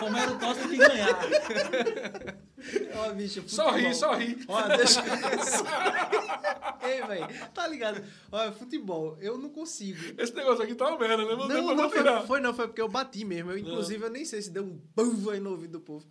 Romero 0.00 0.38
Tosta 0.38 0.68
tem 0.68 0.78
que 0.78 0.88
ganhar. 0.88 1.18
Ó, 2.94 3.12
bicho, 3.12 3.42
Só 3.46 3.70
ri, 3.70 3.84
futebol. 3.84 3.94
só 3.94 4.14
ri. 4.14 4.38
Ó, 4.48 4.62
deixa. 4.68 5.02
Ei, 6.82 7.02
velho, 7.06 7.26
tá 7.52 7.66
ligado? 7.66 8.02
Olha, 8.30 8.52
futebol, 8.52 9.16
eu 9.20 9.36
não 9.38 9.50
consigo. 9.50 9.98
Esse 10.20 10.34
negócio 10.34 10.62
aqui 10.62 10.74
tá 10.74 10.88
uma 10.88 10.98
merda, 10.98 11.16
né? 11.18 11.24
Não, 11.24 11.48
Não, 11.48 11.74
não, 11.74 11.90
foi, 11.90 12.02
foi 12.26 12.40
não, 12.40 12.54
foi 12.54 12.66
porque 12.68 12.80
eu 12.80 12.88
bati 12.88 13.24
mesmo. 13.24 13.50
Eu, 13.50 13.58
inclusive, 13.58 14.04
eu 14.04 14.10
nem 14.10 14.24
sei 14.24 14.40
se 14.42 14.50
deu 14.50 14.64
um 14.64 14.80
bum 14.94 15.30
aí 15.30 15.40
no 15.40 15.50
ouvido 15.50 15.72
do 15.72 15.80
povo. 15.80 16.06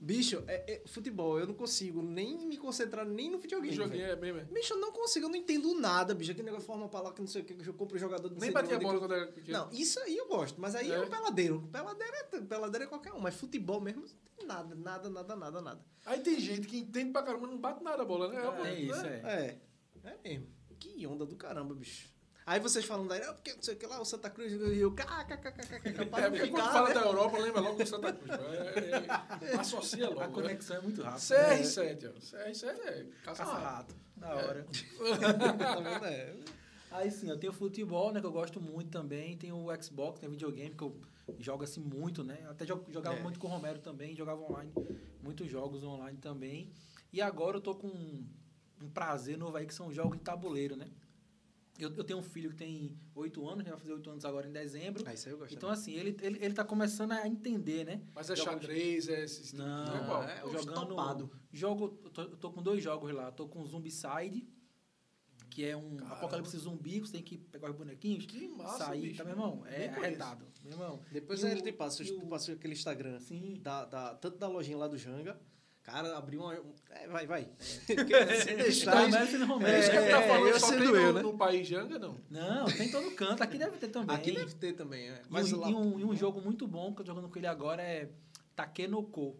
Bicho, 0.00 0.44
é, 0.46 0.74
é- 0.74 0.82
futebol, 0.86 1.40
eu 1.40 1.46
não 1.48 1.54
consigo 1.54 2.00
nem 2.00 2.38
me 2.46 2.56
concentrar 2.56 3.04
nem 3.04 3.28
no 3.28 3.38
videogame. 3.38 3.74
joguinho 3.74 4.04
é 4.06 4.14
bem, 4.14 4.32
velho. 4.32 4.46
Bicho, 4.46 4.74
eu 4.74 4.78
não 4.78 4.92
consigo, 4.92 5.26
eu 5.26 5.30
não 5.30 5.36
entendo 5.36 5.74
nada, 5.74 6.14
bicho. 6.14 6.30
Aquele 6.30 6.44
negócio 6.46 6.66
forma 6.66 6.88
pra 6.88 7.00
lá 7.00 7.12
que 7.12 7.20
não 7.20 7.26
sei 7.26 7.42
o 7.42 7.44
que, 7.44 7.52
que 7.54 7.68
eu 7.68 7.74
compro 7.74 7.96
o 7.96 7.98
jogador 7.98 8.28
do 8.28 8.38
Nem 8.40 8.52
batia 8.52 8.78
bola 8.78 9.00
quando 9.00 9.12
era 9.14 9.26
Não, 9.26 9.32
pequeno. 9.32 9.68
isso 9.72 9.98
aí 10.00 10.16
eu 10.16 10.28
gosto, 10.28 10.60
mas 10.60 10.76
aí 10.76 10.90
é, 10.92 10.94
É. 10.94 11.00
o 11.00 11.10
peladeiro. 11.10 11.68
Peladeiro 11.72 12.12
é, 12.14 12.40
peladeiro 12.42 12.84
é 12.84 12.86
qualquer 12.86 13.12
um, 13.12 13.18
mas 13.18 13.34
futebol 13.34 13.80
mesmo, 13.80 14.02
não 14.02 14.08
tem 14.36 14.46
nada, 14.46 14.74
nada, 14.76 15.10
nada, 15.10 15.34
nada, 15.34 15.60
nada. 15.60 15.84
Aí 16.06 16.20
tem 16.20 16.38
gente 16.38 16.68
que 16.68 16.78
entende 16.78 17.10
pra 17.10 17.22
caramba, 17.24 17.48
não 17.48 17.58
bate 17.58 17.82
nada 17.82 18.02
a 18.02 18.06
bola, 18.06 18.28
né? 18.28 18.40
uma- 18.40 18.68
É 18.68 18.80
isso, 18.80 19.02
né? 19.02 19.20
é. 19.24 19.58
É, 20.04 20.10
é 20.12 20.18
mesmo. 20.22 20.46
Que 20.78 21.04
onda 21.08 21.26
do 21.26 21.34
caramba, 21.34 21.74
bicho. 21.74 22.08
Aí 22.50 22.60
vocês 22.60 22.82
falando 22.86 23.08
daí, 23.08 23.20
ah, 23.22 23.34
porque 23.34 23.52
não 23.52 23.62
sei 23.62 23.74
o 23.74 23.76
que 23.76 23.86
lá, 23.86 24.00
o 24.00 24.04
Santa 24.06 24.30
Cruz 24.30 24.50
e 24.50 24.56
o 24.56 24.70
Rio, 24.72 24.92
kkkk, 24.92 25.48
É, 25.84 26.04
para 26.06 26.32
ficar, 26.32 26.72
fala 26.72 26.88
né? 26.88 26.94
da 26.94 27.00
Europa, 27.02 27.38
lembra 27.38 27.60
logo 27.60 27.76
do 27.76 27.86
Santa 27.86 28.10
Cruz. 28.12 28.36
pô. 28.36 28.42
É, 29.44 29.52
é, 29.52 29.56
associa 29.56 30.06
A 30.06 30.08
logo. 30.08 30.20
né? 30.20 30.28
conexão 30.28 30.76
é 30.78 30.80
muito 30.80 31.02
rápida. 31.02 31.20
CR7, 31.20 32.08
ó. 32.08 32.18
CR7 32.18 32.64
é 32.64 33.06
caça-rato. 33.22 33.94
Caça-rato. 33.94 33.94
Da 34.16 34.34
hora. 34.34 34.66
É. 36.06 36.34
Aí 36.90 37.10
sim, 37.10 37.28
eu 37.28 37.36
tenho 37.38 37.52
futebol, 37.52 38.12
né, 38.12 38.20
que 38.20 38.26
eu 38.26 38.32
gosto 38.32 38.60
muito 38.62 38.90
também. 38.90 39.36
Tem 39.36 39.52
o 39.52 39.66
Xbox, 39.82 40.18
tem 40.18 40.30
videogame 40.30 40.74
que 40.74 40.82
eu 40.82 40.98
jogo 41.38 41.64
assim 41.64 41.80
muito, 41.80 42.24
né? 42.24 42.38
Até 42.48 42.64
jo- 42.64 42.82
jogava 42.88 43.16
É. 43.18 43.22
muito 43.22 43.38
com 43.38 43.46
o 43.46 43.50
Romero 43.50 43.78
também, 43.78 44.16
jogava 44.16 44.40
online, 44.40 44.72
muitos 45.22 45.50
jogos 45.50 45.84
online 45.84 46.16
também. 46.16 46.70
E 47.12 47.20
agora 47.20 47.58
eu 47.58 47.60
tô 47.60 47.74
com 47.74 47.88
um, 47.88 48.26
um 48.82 48.88
prazer 48.88 49.36
novo 49.36 49.54
aí 49.58 49.66
que 49.66 49.74
são 49.74 49.92
jogos 49.92 50.16
de 50.16 50.24
tabuleiro, 50.24 50.76
né? 50.76 50.88
Eu, 51.78 51.94
eu 51.94 52.02
tenho 52.02 52.18
um 52.18 52.22
filho 52.22 52.50
que 52.50 52.56
tem 52.56 52.98
oito 53.14 53.48
anos, 53.48 53.64
já 53.64 53.70
vai 53.70 53.78
fazer 53.78 53.92
oito 53.92 54.10
anos 54.10 54.24
agora 54.24 54.48
em 54.48 54.52
dezembro. 54.52 55.04
Ah, 55.06 55.14
isso 55.14 55.28
aí 55.28 55.34
eu 55.34 55.38
gosto. 55.38 55.54
Então, 55.54 55.70
assim, 55.70 55.92
ele, 55.92 56.16
ele, 56.20 56.38
ele 56.44 56.52
tá 56.54 56.64
começando 56.64 57.12
a 57.12 57.26
entender, 57.28 57.84
né? 57.84 58.02
Mas 58.14 58.28
é 58.28 58.34
xadrez, 58.36 59.08
é 59.08 59.22
esse 59.24 59.44
tipo 59.44 59.58
Não, 59.58 59.96
é 59.96 60.04
qual? 60.06 60.22
é 60.24 60.40
jogando. 60.40 60.86
topado. 60.88 61.30
Jogo, 61.52 61.98
eu 62.04 62.10
tô, 62.10 62.22
eu 62.22 62.36
tô 62.36 62.50
com 62.50 62.62
dois 62.62 62.82
jogos 62.82 63.12
lá. 63.12 63.30
Tô 63.30 63.46
com 63.46 63.64
Zombicide, 63.64 64.48
que 65.48 65.64
é 65.64 65.76
um 65.76 65.96
Caramba. 65.96 66.16
apocalipse 66.16 66.58
zumbi, 66.58 66.98
você 67.00 67.12
tem 67.12 67.22
que 67.22 67.38
pegar 67.38 67.70
os 67.70 67.76
bonequinhos, 67.76 68.26
Que 68.26 68.48
massa, 68.48 68.86
sair, 68.86 69.00
bicho. 69.02 69.18
tá, 69.18 69.24
meu 69.24 69.32
irmão? 69.34 69.62
É 69.66 69.88
arretado, 69.88 70.46
meu 70.64 70.72
irmão. 70.72 71.00
Depois 71.12 71.42
E 71.42 71.46
ele 71.46 71.60
o- 71.60 71.62
te 71.62 71.72
passa, 71.72 72.04
tu 72.04 72.18
o- 72.18 72.26
passa 72.28 72.52
aquele 72.52 72.72
Instagram, 72.74 73.20
Sim. 73.20 73.54
da, 73.62 73.84
da, 73.84 74.14
tanto 74.14 74.36
da 74.36 74.48
lojinha 74.48 74.76
lá 74.76 74.88
do 74.88 74.98
Janga, 74.98 75.40
cara, 75.88 76.16
abriu 76.16 76.40
uma... 76.40 76.54
É, 76.90 77.08
vai, 77.08 77.26
vai. 77.26 77.42
É, 77.42 78.36
se 78.36 78.54
deixar... 78.54 79.04
Romero 79.04 79.26
sendo 79.26 79.46
Romero. 79.46 79.72
É 79.72 79.80
isso 79.80 79.90
que 79.90 79.96
ele 79.96 80.10
tá 80.10 80.20
É, 80.20 80.28
falando, 80.28 80.48
eu 80.48 80.60
só 80.60 80.68
tem 80.68 80.84
eu, 80.84 80.92
no, 80.92 81.12
né? 81.12 81.22
no 81.22 81.36
país 81.36 81.66
Janga, 81.66 81.98
não. 81.98 82.16
Não, 82.30 82.66
tem 82.66 82.90
todo 82.90 83.10
canto. 83.12 83.42
Aqui 83.42 83.58
deve 83.58 83.78
ter 83.78 83.88
também. 83.88 84.16
Aqui 84.16 84.32
deve 84.32 84.54
ter 84.54 84.72
também, 84.74 85.08
é. 85.08 85.22
E, 85.24 85.30
Mas 85.30 85.52
um, 85.52 85.60
lá... 85.60 85.70
e 85.70 85.74
um, 85.74 86.00
e 86.00 86.04
um 86.04 86.14
jogo 86.14 86.40
muito 86.40 86.66
bom 86.66 86.94
que 86.94 87.00
eu 87.00 87.04
tô 87.04 87.12
jogando 87.12 87.30
com 87.30 87.38
ele 87.38 87.46
agora 87.46 87.82
é 87.82 88.10
Takenoko, 88.54 89.36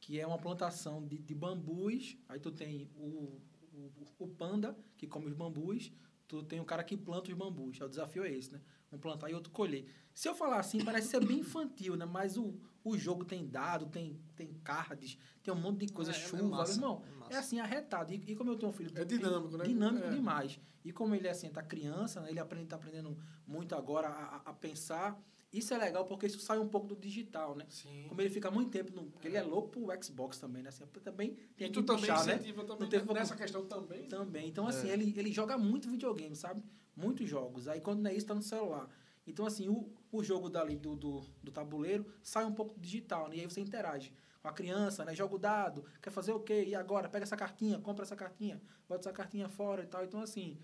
que 0.00 0.18
é 0.18 0.26
uma 0.26 0.38
plantação 0.38 1.06
de, 1.06 1.18
de 1.18 1.34
bambus. 1.34 2.16
Aí 2.28 2.40
tu 2.40 2.50
tem 2.50 2.90
o, 2.96 3.40
o, 3.72 3.92
o 4.18 4.28
panda, 4.28 4.76
que 4.96 5.06
come 5.06 5.26
os 5.26 5.34
bambus. 5.34 5.92
Tu 6.26 6.42
tem 6.42 6.60
o 6.60 6.64
cara 6.64 6.82
que 6.82 6.96
planta 6.96 7.30
os 7.30 7.36
bambus. 7.36 7.80
O 7.80 7.88
desafio 7.88 8.24
é 8.24 8.32
esse, 8.32 8.52
né? 8.52 8.60
Um 8.94 8.98
plantar 8.98 9.28
e 9.30 9.34
outro 9.34 9.50
colher. 9.52 9.84
Se 10.14 10.28
eu 10.28 10.34
falar 10.34 10.60
assim, 10.60 10.84
parece 10.84 11.08
ser 11.08 11.24
bem 11.26 11.40
infantil, 11.40 11.96
né? 11.96 12.04
Mas 12.04 12.36
o, 12.36 12.54
o 12.84 12.96
jogo 12.96 13.24
tem 13.24 13.46
dado, 13.46 13.86
tem, 13.86 14.18
tem 14.36 14.52
cards, 14.62 15.18
tem 15.42 15.52
um 15.52 15.56
monte 15.60 15.86
de 15.86 15.92
coisa, 15.92 16.12
É, 16.12 16.14
é 16.14 16.18
chuva, 16.18 16.44
massa, 16.44 16.72
irmão. 16.74 17.02
é. 17.30 17.34
É 17.34 17.36
assim, 17.38 17.58
arretado. 17.58 18.12
E, 18.12 18.22
e 18.28 18.36
como 18.36 18.50
eu 18.50 18.56
tenho 18.56 18.70
um 18.70 18.72
filho... 18.72 18.92
É 18.94 19.04
dinâmico, 19.04 19.56
né? 19.56 19.64
Dinâmico 19.64 20.06
É. 20.06 20.10
demais. 20.10 20.60
E 20.84 20.92
como 20.92 21.14
ele 21.14 21.26
é 21.26 21.30
assim, 21.30 21.48
tá 21.50 21.62
criança, 21.62 22.20
né? 22.20 22.30
ele 22.30 22.38
aprende, 22.38 22.66
tá 22.66 22.76
aprendendo 22.76 23.16
muito 23.46 23.74
agora 23.74 24.08
a, 24.08 24.36
a- 24.36 24.42
a 24.46 24.52
pensar. 24.52 25.20
Isso 25.54 25.72
é 25.72 25.78
legal 25.78 26.04
porque 26.04 26.26
isso 26.26 26.40
sai 26.40 26.58
um 26.58 26.68
pouco 26.68 26.86
do 26.88 26.96
digital, 26.96 27.54
né? 27.54 27.64
Sim. 27.68 28.06
Como 28.08 28.20
ele 28.20 28.28
fica 28.28 28.50
muito 28.50 28.70
tempo 28.70 28.92
no. 28.94 29.04
Porque 29.10 29.28
ele 29.28 29.36
é 29.36 29.42
louco 29.42 29.68
pro 29.68 30.04
Xbox 30.04 30.38
também, 30.38 30.62
né? 30.62 30.68
Assim, 30.70 30.84
também 31.02 31.36
tem 31.56 31.70
que 31.70 31.82
puxar, 31.82 32.24
né? 32.26 32.38
também 32.38 32.88
teve 32.88 33.04
pouco- 33.04 33.14
nessa 33.14 33.36
questão 33.36 33.64
também. 33.64 34.08
Também. 34.08 34.48
Então, 34.48 34.66
É. 34.66 34.70
assim, 34.70 34.88
ele, 34.90 35.14
ele 35.16 35.32
joga 35.32 35.56
muito 35.56 35.88
videogame, 35.88 36.34
sabe? 36.34 36.62
Muitos 36.96 37.28
jogos. 37.30 37.68
Aí 37.68 37.80
quando 37.80 38.00
não 38.02 38.10
é 38.10 38.14
isso, 38.14 38.26
tá 38.26 38.34
no 38.34 38.42
celular. 38.42 38.88
Então, 39.26 39.46
assim, 39.46 39.68
o, 39.68 39.88
o 40.12 40.22
jogo 40.22 40.50
dali 40.50 40.76
do, 40.76 40.94
do, 40.96 41.20
do 41.42 41.50
tabuleiro 41.52 42.04
sai 42.22 42.44
um 42.44 42.52
pouco 42.52 42.74
do 42.74 42.80
digital, 42.80 43.28
né? 43.28 43.36
E 43.36 43.40
aí 43.40 43.46
você 43.46 43.60
interage 43.60 44.12
com 44.42 44.48
a 44.48 44.52
criança, 44.52 45.04
né? 45.04 45.14
Joga 45.14 45.34
o 45.36 45.38
dado, 45.38 45.84
quer 46.02 46.10
fazer 46.10 46.32
o 46.32 46.40
quê? 46.40 46.64
E 46.66 46.74
agora? 46.74 47.08
Pega 47.08 47.22
essa 47.22 47.36
cartinha, 47.36 47.78
compra 47.78 48.04
essa 48.04 48.14
cartinha, 48.16 48.60
bota 48.88 49.00
essa 49.08 49.12
cartinha 49.12 49.48
fora 49.48 49.82
e 49.82 49.86
tal. 49.86 50.04
Então, 50.04 50.20
assim, 50.20 50.58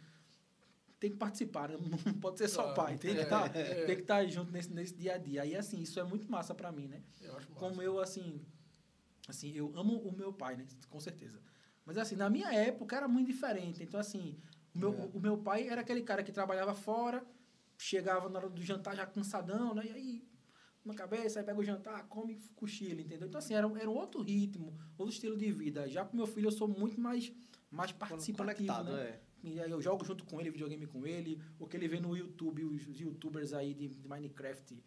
tem 1.01 1.11
que 1.11 1.17
participar, 1.17 1.71
né? 1.71 1.77
Não 2.07 2.21
pode 2.21 2.39
ser 2.39 2.47
só 2.49 2.63
Claro. 2.63 2.77
pai, 2.77 2.99
tem 2.99 3.15
que 3.15 3.21
É, 3.21 3.23
estar 3.25 3.57
é. 3.57 3.85
tem 3.87 3.97
que 3.97 4.03
estar 4.03 4.25
junto 4.27 4.53
nesse, 4.53 4.71
nesse 4.73 4.95
dia 4.95 5.15
a 5.15 5.19
dia. 5.19 5.43
Aí, 5.43 5.57
assim, 5.57 5.81
isso 5.81 5.99
é 5.99 6.05
muito 6.05 6.31
massa 6.31 6.55
pra 6.55 6.71
mim, 6.71 6.87
né? 6.89 7.03
Eu 7.21 7.37
acho 7.37 7.49
massa. 7.49 7.59
como 7.59 7.83
eu 7.83 7.99
assim 7.99 8.41
assim 9.29 9.53
eu 9.53 9.73
amo 9.77 9.97
o 9.99 10.13
meu 10.17 10.33
pai 10.33 10.57
né 10.57 10.67
com 10.89 10.99
certeza 10.99 11.41
mas 11.85 11.97
assim 11.99 12.17
na 12.17 12.29
minha 12.29 12.53
época 12.53 12.97
era 12.97 13.07
muito 13.07 13.29
diferente 13.29 13.81
então 13.83 14.01
assim 14.01 14.37
o 14.75 14.79
meu, 14.79 14.93
É. 14.93 15.11
o 15.15 15.21
meu 15.21 15.39
pai 15.39 15.69
era 15.69 15.83
aquele 15.83 16.03
cara 16.03 16.23
que 16.23 16.33
trabalhava 16.33 16.75
fora 16.75 17.25
chegava 17.79 18.29
na 18.29 18.39
hora 18.41 18.49
do 18.49 18.61
jantar 18.63 18.97
já 18.97 19.07
cansadão 19.07 19.75
né 19.75 19.85
e 19.87 19.91
aí 19.93 20.29
na 20.85 20.95
cabeça 20.95 21.39
aí 21.39 21.45
pega 21.47 21.59
o 21.61 21.63
jantar 21.63 22.03
come 22.09 22.33
e 22.33 22.41
cochila 22.57 23.01
entendeu 23.03 23.29
então 23.29 23.39
assim 23.39 23.55
era, 23.55 23.69
um- 23.69 23.77
era 23.77 23.89
um 23.89 23.95
outro 23.95 24.21
ritmo 24.23 24.77
outro 24.99 25.13
estilo 25.13 25.37
de 25.37 25.53
vida 25.53 25.89
já 25.89 26.05
com 26.05 26.17
meu 26.17 26.27
filho 26.27 26.47
eu 26.49 26.53
sou 26.53 26.67
muito 26.67 26.99
mais 27.01 27.31
mais 27.71 27.93
participativo 27.93 28.39
Conectado, 28.39 28.91
né? 28.93 29.03
é. 29.11 29.21
E 29.43 29.61
aí 29.61 29.71
eu 29.71 29.81
jogo 29.81 30.05
junto 30.05 30.25
com 30.25 30.41
ele, 30.41 30.51
videogame 30.51 30.87
com 30.87 31.07
ele, 31.07 31.41
o 31.59 31.67
que 31.67 31.77
ele 31.77 31.89
vê 31.89 32.01
no 32.01 32.17
YouTube, 32.17 32.65
os, 32.65 33.01
youtubers 33.01 33.53
aí 33.53 33.75
de, 33.75 33.89
de 33.89 34.09
Minecraft, 34.09 34.83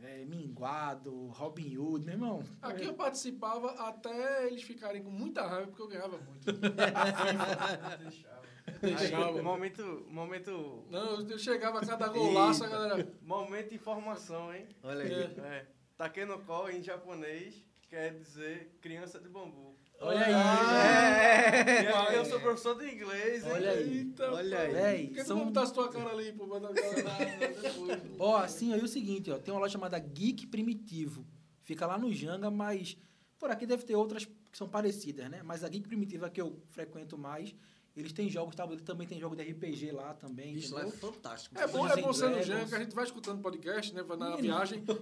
é, 0.00 0.24
Minguado, 0.24 1.26
Robin 1.28 1.76
Hood, 1.76 2.04
meu 2.04 2.14
irmão. 2.14 2.42
Aqui 2.62 2.84
eu 2.84 2.94
participava 2.94 3.72
até 3.88 4.46
eles 4.46 4.62
ficarem 4.62 5.02
com 5.02 5.10
muita 5.10 5.46
raiva 5.46 5.66
porque 5.66 5.82
eu 5.82 5.88
ganhava 5.88 6.18
muito. 6.18 6.50
Aí, 8.82 8.94
Deixava. 8.94 9.42
momento, 9.42 10.06
momento, 10.08 10.84
Não, 10.90 11.20
eu 11.28 11.38
chegava 11.38 11.80
a 11.80 11.86
cada 11.86 12.08
golaço, 12.08 12.64
a 12.64 12.68
galera. 12.68 13.12
momento 13.20 13.70
de 13.70 13.74
informação, 13.74 14.54
hein? 14.54 14.68
Olha 14.82 15.04
aí. 15.04 15.12
É. 15.12 15.40
É. 15.40 15.66
Takenoko 15.96 16.68
em 16.70 16.82
japonês 16.82 17.64
quer 17.88 18.14
dizer 18.14 18.78
criança 18.80 19.18
de 19.18 19.28
bambu. 19.28 19.69
Olha 20.00 20.26
aí. 20.26 20.32
É. 20.34 21.82
E 21.82 21.86
aí 21.88 22.16
eu 22.16 22.24
sou 22.24 22.40
professor 22.40 22.74
de 22.78 22.90
inglês, 22.92 23.44
hein? 23.44 23.50
Olha 23.52 23.70
aí. 23.72 23.98
Eita, 23.98 24.32
Olha 24.32 24.56
pô. 24.70 24.76
aí. 24.84 25.06
Por 25.08 25.14
que 25.14 25.24
são- 25.24 25.36
não 25.36 25.44
botasse 25.46 25.74
tua 25.74 25.88
cara 25.90 26.10
ali, 26.10 26.32
pô? 26.32 26.46
Depois. 26.58 28.00
Ó, 28.18 28.36
assim, 28.38 28.72
aí 28.72 28.80
o 28.80 28.88
seguinte, 28.88 29.30
ó, 29.30 29.38
tem 29.38 29.52
uma 29.52 29.60
loja 29.60 29.72
chamada 29.72 29.98
Geek 29.98 30.46
Primitivo. 30.46 31.26
Fica 31.62 31.86
lá 31.86 31.98
no 31.98 32.12
Janga, 32.12 32.50
mas 32.50 32.96
por 33.38 33.50
aqui 33.50 33.66
deve 33.66 33.84
ter 33.84 33.94
outras 33.94 34.24
que 34.24 34.56
são 34.58 34.68
parecidas, 34.68 35.28
né? 35.30 35.42
Mas 35.44 35.62
a 35.62 35.68
Geek 35.68 35.86
Primitiva 35.86 36.28
que 36.30 36.40
eu 36.40 36.60
frequento 36.70 37.16
mais, 37.16 37.54
Eles 37.96 38.12
têm 38.12 38.30
jogos, 38.30 38.54
tabuleiro, 38.54 38.84
também 38.84 39.06
tem 39.06 39.18
jogo 39.18 39.34
de 39.34 39.42
RPG 39.42 39.90
lá 39.90 40.14
também, 40.14 40.54
Bicho, 40.54 40.72
lá 40.74 40.82
é 40.86 40.90
fantástico. 40.90 41.58
É 41.58 41.66
bom, 41.66 41.86
é 41.88 42.00
bom 42.00 42.12
ser 42.12 42.30
no. 42.30 42.40
Jean, 42.42 42.64
que 42.64 42.74
a 42.74 42.78
gente 42.78 42.94
vai 42.94 43.04
escutando 43.04 43.42
podcast, 43.42 43.92
né? 43.94 44.02
Vai 44.04 44.16
na 44.16 44.30
Menino. 44.36 44.42
viagem. 44.54 44.84
Tu 44.86 44.94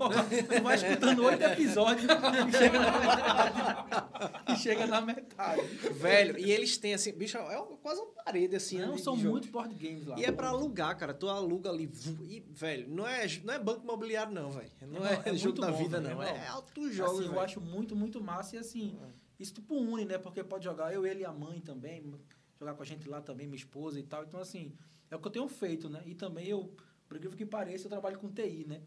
vai 0.63 0.75
escutando 0.75 1.23
oito 1.25 1.43
episódios 1.45 2.05
e 2.05 2.57
chega 2.57 2.79
na 2.81 2.99
metade. 2.99 4.53
e 4.53 4.57
chega 4.57 4.87
na 4.87 5.01
metade. 5.03 5.63
Velho, 5.93 6.39
e 6.39 6.51
eles 6.51 6.79
têm 6.79 6.95
assim, 6.95 7.13
bicho, 7.13 7.37
é 7.37 7.63
quase 7.83 8.01
uma 8.01 8.11
parede 8.25 8.57
assim. 8.57 8.79
Não, 8.79 8.93
né, 8.93 8.99
são 8.99 9.17
jogo. 9.17 9.31
muitos 9.33 9.51
board 9.51 9.75
games 9.75 10.07
lá. 10.07 10.19
E 10.19 10.25
é 10.25 10.33
pra 10.33 10.49
alugar, 10.49 10.97
cara. 10.97 11.13
Tu 11.13 11.29
aluga 11.29 11.69
ali. 11.71 11.91
E, 12.29 12.43
velho, 12.51 12.89
não 12.89 13.07
é, 13.07 13.27
não 13.45 13.55
é 13.55 13.59
banco 13.59 13.83
imobiliário, 13.85 14.33
não, 14.33 14.51
velho. 14.51 14.71
Não 14.83 15.07
é, 15.07 15.17
Não, 15.17 15.23
é 15.25 15.35
jogo 15.37 15.45
muito 15.45 15.61
da 15.61 15.71
bom, 15.71 15.77
vida, 15.79 16.01
velho, 16.01 16.15
não. 16.17 16.23
é 16.23 16.31
É, 16.31 16.33
bom. 16.47 16.53
altos 16.53 16.95
jogos, 16.95 17.21
assim, 17.21 17.29
eu 17.33 17.41
acho 17.41 17.61
muito, 17.61 17.95
muito 17.95 18.21
massa 18.23 18.57
e 18.57 18.59
assim, 18.59 18.99
isso 19.39 19.53
tipo 19.55 19.75
une, 19.75 20.05
né? 20.05 20.17
Porque 20.19 20.43
pode 20.43 20.65
jogar 20.65 20.93
eu, 20.93 21.07
ele 21.07 21.21
e 21.21 21.25
a 21.25 21.33
mãe 21.33 21.61
também, 21.61 22.03
jogar 22.59 22.75
com 22.75 22.83
a 22.83 22.87
gente 22.87 23.09
lá 23.09 23.21
também, 23.21 23.47
minha 23.47 23.57
esposa 23.57 23.99
e 23.99 24.03
tal. 24.03 24.25
Então, 24.25 24.41
assim, 24.41 24.75
é 25.11 25.17
o 25.17 25.21
que 25.21 25.27
eu 25.29 25.33
tenho 25.33 25.49
feito, 25.49 25.89
né? 25.89 26.03
E 26.07 26.15
também 26.15 26.47
eu, 26.49 26.75
por 27.09 27.17
incrível 27.17 27.37
que 27.37 27.47
pareça, 27.47 27.87
eu 27.87 27.91
trabalho 27.91 28.19
com 28.19 28.31
TI, 28.31 28.65
né? 28.67 28.83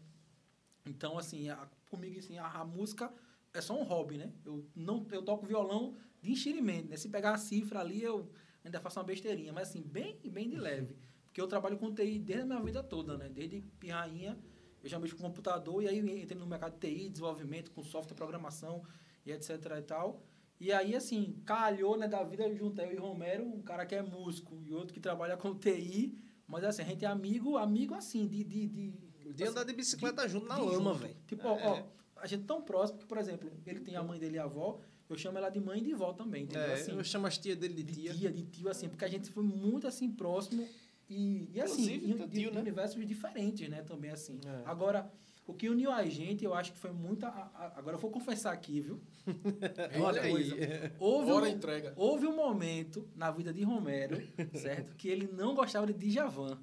Então, 0.86 1.18
assim, 1.18 1.48
a- 1.48 1.68
comigo, 1.90 2.18
assim, 2.18 2.38
a, 2.38 2.46
a 2.46 2.64
música 2.64 3.12
é 3.54 3.60
só 3.60 3.78
um 3.78 3.84
hobby, 3.84 4.18
né? 4.18 4.32
Eu, 4.44 4.66
não, 4.74 5.06
eu 5.10 5.22
toco 5.22 5.46
violão 5.46 5.96
de 6.20 6.32
enxerimento, 6.32 6.88
né? 6.90 6.96
Se 6.96 7.08
pegar 7.08 7.32
a 7.34 7.38
cifra 7.38 7.80
ali, 7.80 8.02
eu 8.02 8.30
ainda 8.64 8.80
faço 8.80 8.98
uma 8.98 9.04
besteirinha, 9.04 9.52
mas 9.52 9.68
assim, 9.68 9.82
bem, 9.82 10.18
bem 10.24 10.48
de 10.48 10.56
leve. 10.56 10.96
Porque 11.26 11.40
eu 11.40 11.46
trabalho 11.46 11.78
com 11.78 11.92
TI 11.94 12.18
desde 12.18 12.42
a 12.44 12.46
minha 12.46 12.60
vida 12.60 12.82
toda, 12.82 13.16
né? 13.16 13.28
Desde 13.28 13.60
pirrainha, 13.80 14.38
eu 14.82 14.88
já 14.88 14.98
mexo 14.98 15.16
com 15.16 15.22
computador 15.22 15.82
e 15.82 15.88
aí 15.88 15.98
entrei 15.98 16.38
no 16.38 16.46
mercado 16.46 16.74
de 16.74 16.80
TI, 16.80 17.08
desenvolvimento, 17.08 17.70
com 17.70 17.82
software, 17.82 18.16
programação 18.16 18.82
e 19.24 19.32
etc 19.32 19.50
e 19.78 19.82
tal. 19.82 20.22
E 20.62 20.70
aí, 20.70 20.94
assim, 20.94 21.34
calhou, 21.44 21.96
né, 21.96 22.06
da 22.06 22.22
vida, 22.22 22.44
eu 22.44 22.54
juntei 22.56 22.86
eu 22.86 22.92
e 22.92 22.96
Romero, 22.96 23.44
um 23.44 23.60
cara 23.62 23.84
que 23.84 23.96
é 23.96 24.00
músico 24.02 24.60
e 24.64 24.72
outro 24.72 24.94
que 24.94 25.00
trabalha 25.00 25.36
com 25.36 25.52
TI, 25.56 26.16
mas 26.46 26.62
assim, 26.62 26.82
a 26.82 26.84
gente 26.84 27.04
é 27.04 27.08
amigo, 27.08 27.56
amigo 27.56 27.94
assim, 27.94 28.28
de... 28.28 28.44
De, 28.44 28.68
de, 28.68 28.92
De 29.34 29.44
andar 29.44 29.64
de 29.64 29.72
bicicleta 29.72 30.28
junto 30.28 30.46
na 30.46 30.54
de 30.54 30.60
lama, 30.62 30.94
velho. 30.94 31.16
Tipo, 31.26 31.48
ó, 31.48 31.58
É. 31.58 31.66
ó, 31.66 31.82
a 32.14 32.26
gente 32.28 32.44
é 32.44 32.46
tão 32.46 32.62
próximo 32.62 33.00
que, 33.00 33.06
por 33.06 33.18
exemplo, 33.18 33.50
ele 33.66 33.80
tem 33.80 33.96
a 33.96 34.04
mãe 34.04 34.20
dele 34.20 34.36
e 34.36 34.38
a 34.38 34.44
avó, 34.44 34.78
eu 35.10 35.16
chamo 35.18 35.36
ela 35.36 35.50
de 35.50 35.58
mãe 35.58 35.80
e 35.80 35.82
de 35.82 35.94
vó 35.94 36.12
também, 36.12 36.44
entendeu? 36.44 36.62
É, 36.62 36.74
assim, 36.74 36.92
eu 36.96 37.02
chamo 37.02 37.26
as 37.26 37.36
tias 37.38 37.58
dele 37.58 37.74
de 37.74 37.82
de 37.82 37.92
tia. 38.02 38.14
tia. 38.14 38.30
de 38.30 38.42
tio, 38.44 38.68
assim, 38.68 38.88
porque 38.88 39.04
a 39.04 39.08
gente 39.08 39.28
foi 39.30 39.42
muito 39.42 39.88
assim 39.88 40.08
próximo 40.12 40.64
e, 41.10 41.48
e 41.52 41.60
assim, 41.60 41.82
Inclusive, 41.94 42.12
em- 42.12 42.16
teu 42.18 42.26
de, 42.28 42.38
tio, 42.40 42.50
de 42.50 42.54
né? 42.54 42.60
universos 42.62 43.04
diferentes, 43.06 43.68
né, 43.68 43.82
também 43.82 44.12
assim. 44.12 44.38
É. 44.46 44.62
Agora, 44.64 45.10
o 45.46 45.52
que 45.54 45.68
uniu 45.68 45.90
a 45.90 46.04
gente, 46.06 46.44
eu 46.44 46.54
acho 46.54 46.72
que 46.72 46.78
foi 46.78 46.92
muita. 46.92 47.28
agora 47.76 47.96
eu 47.96 48.00
vou 48.00 48.10
confessar 48.10 48.52
aqui, 48.52 48.80
viu? 48.80 49.00
Uma 49.96 50.06
Olha 50.06 50.22
aí. 50.22 50.30
coisa. 50.30 50.56
Houve 50.98 51.30
Hora 51.32 51.44
um, 51.46 51.48
entrega. 51.48 51.92
houve 51.96 52.26
um 52.26 52.34
momento 52.36 53.08
na 53.14 53.30
vida 53.30 53.52
de 53.52 53.62
Romero, 53.62 54.20
certo? 54.54 54.94
Que 54.96 55.08
ele 55.08 55.28
não 55.32 55.54
gostava 55.54 55.86
de 55.86 55.92
Djavan. 55.94 56.58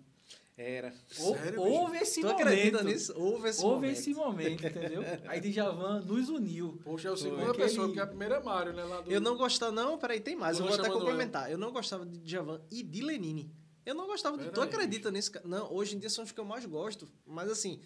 Era. 0.58 0.94
Ou- 1.20 1.36
Sério, 1.38 1.62
houve 1.62 1.98
esse 2.00 2.20
Tu 2.20 2.28
momento. 2.28 2.42
acredita 2.48 2.84
nisso? 2.84 3.14
Houve 3.16 3.48
esse 3.48 3.64
Houve 3.64 3.76
momento. 3.76 3.92
esse 3.98 4.14
momento, 4.14 4.68
entendeu? 4.68 5.02
Aí 5.28 5.40
Djavan 5.40 6.02
nos 6.02 6.28
uniu. 6.28 6.78
Poxa, 6.84 7.08
é 7.08 7.12
o 7.12 7.18
Foi. 7.18 7.30
segunda 7.30 7.52
Aquele- 7.52 7.64
pessoa, 7.64 7.88
porque 7.88 8.02
a 8.02 8.08
primeira 8.08 8.36
é 8.36 8.44
Mário, 8.44 8.74
né? 8.74 8.84
Lá 8.84 9.00
do... 9.00 9.10
Eu 9.10 9.22
não 9.22 9.38
gostava, 9.38 9.72
não, 9.72 9.98
peraí, 9.98 10.20
tem 10.20 10.36
mais. 10.36 10.58
Do 10.58 10.64
Eu 10.66 10.68
vou 10.70 10.78
até 10.80 10.90
complementar. 10.90 11.50
Eu 11.50 11.58
não 11.58 11.72
gostava 11.72 12.06
de 12.06 12.18
Djavan 12.20 12.60
e 12.70 12.84
de 12.84 13.02
Lenine. 13.02 13.50
Eu 13.86 13.96
não 13.96 14.06
gostava 14.06 14.38
de. 14.38 14.44
Pera 14.44 14.54
Tu 14.56 14.62
aí, 14.62 14.68
acredita 14.68 15.10
nisso? 15.10 15.32
cara? 15.32 15.48
Não, 15.48 15.72
hoje 15.74 15.96
em 15.96 16.00
dia 16.00 16.10
são 16.10 16.26
os 16.26 16.32
que 16.34 16.40
eu 16.42 16.46
mais 16.46 16.66
gosto. 16.66 17.08
Mas 17.26 17.50
assim, 17.50 17.80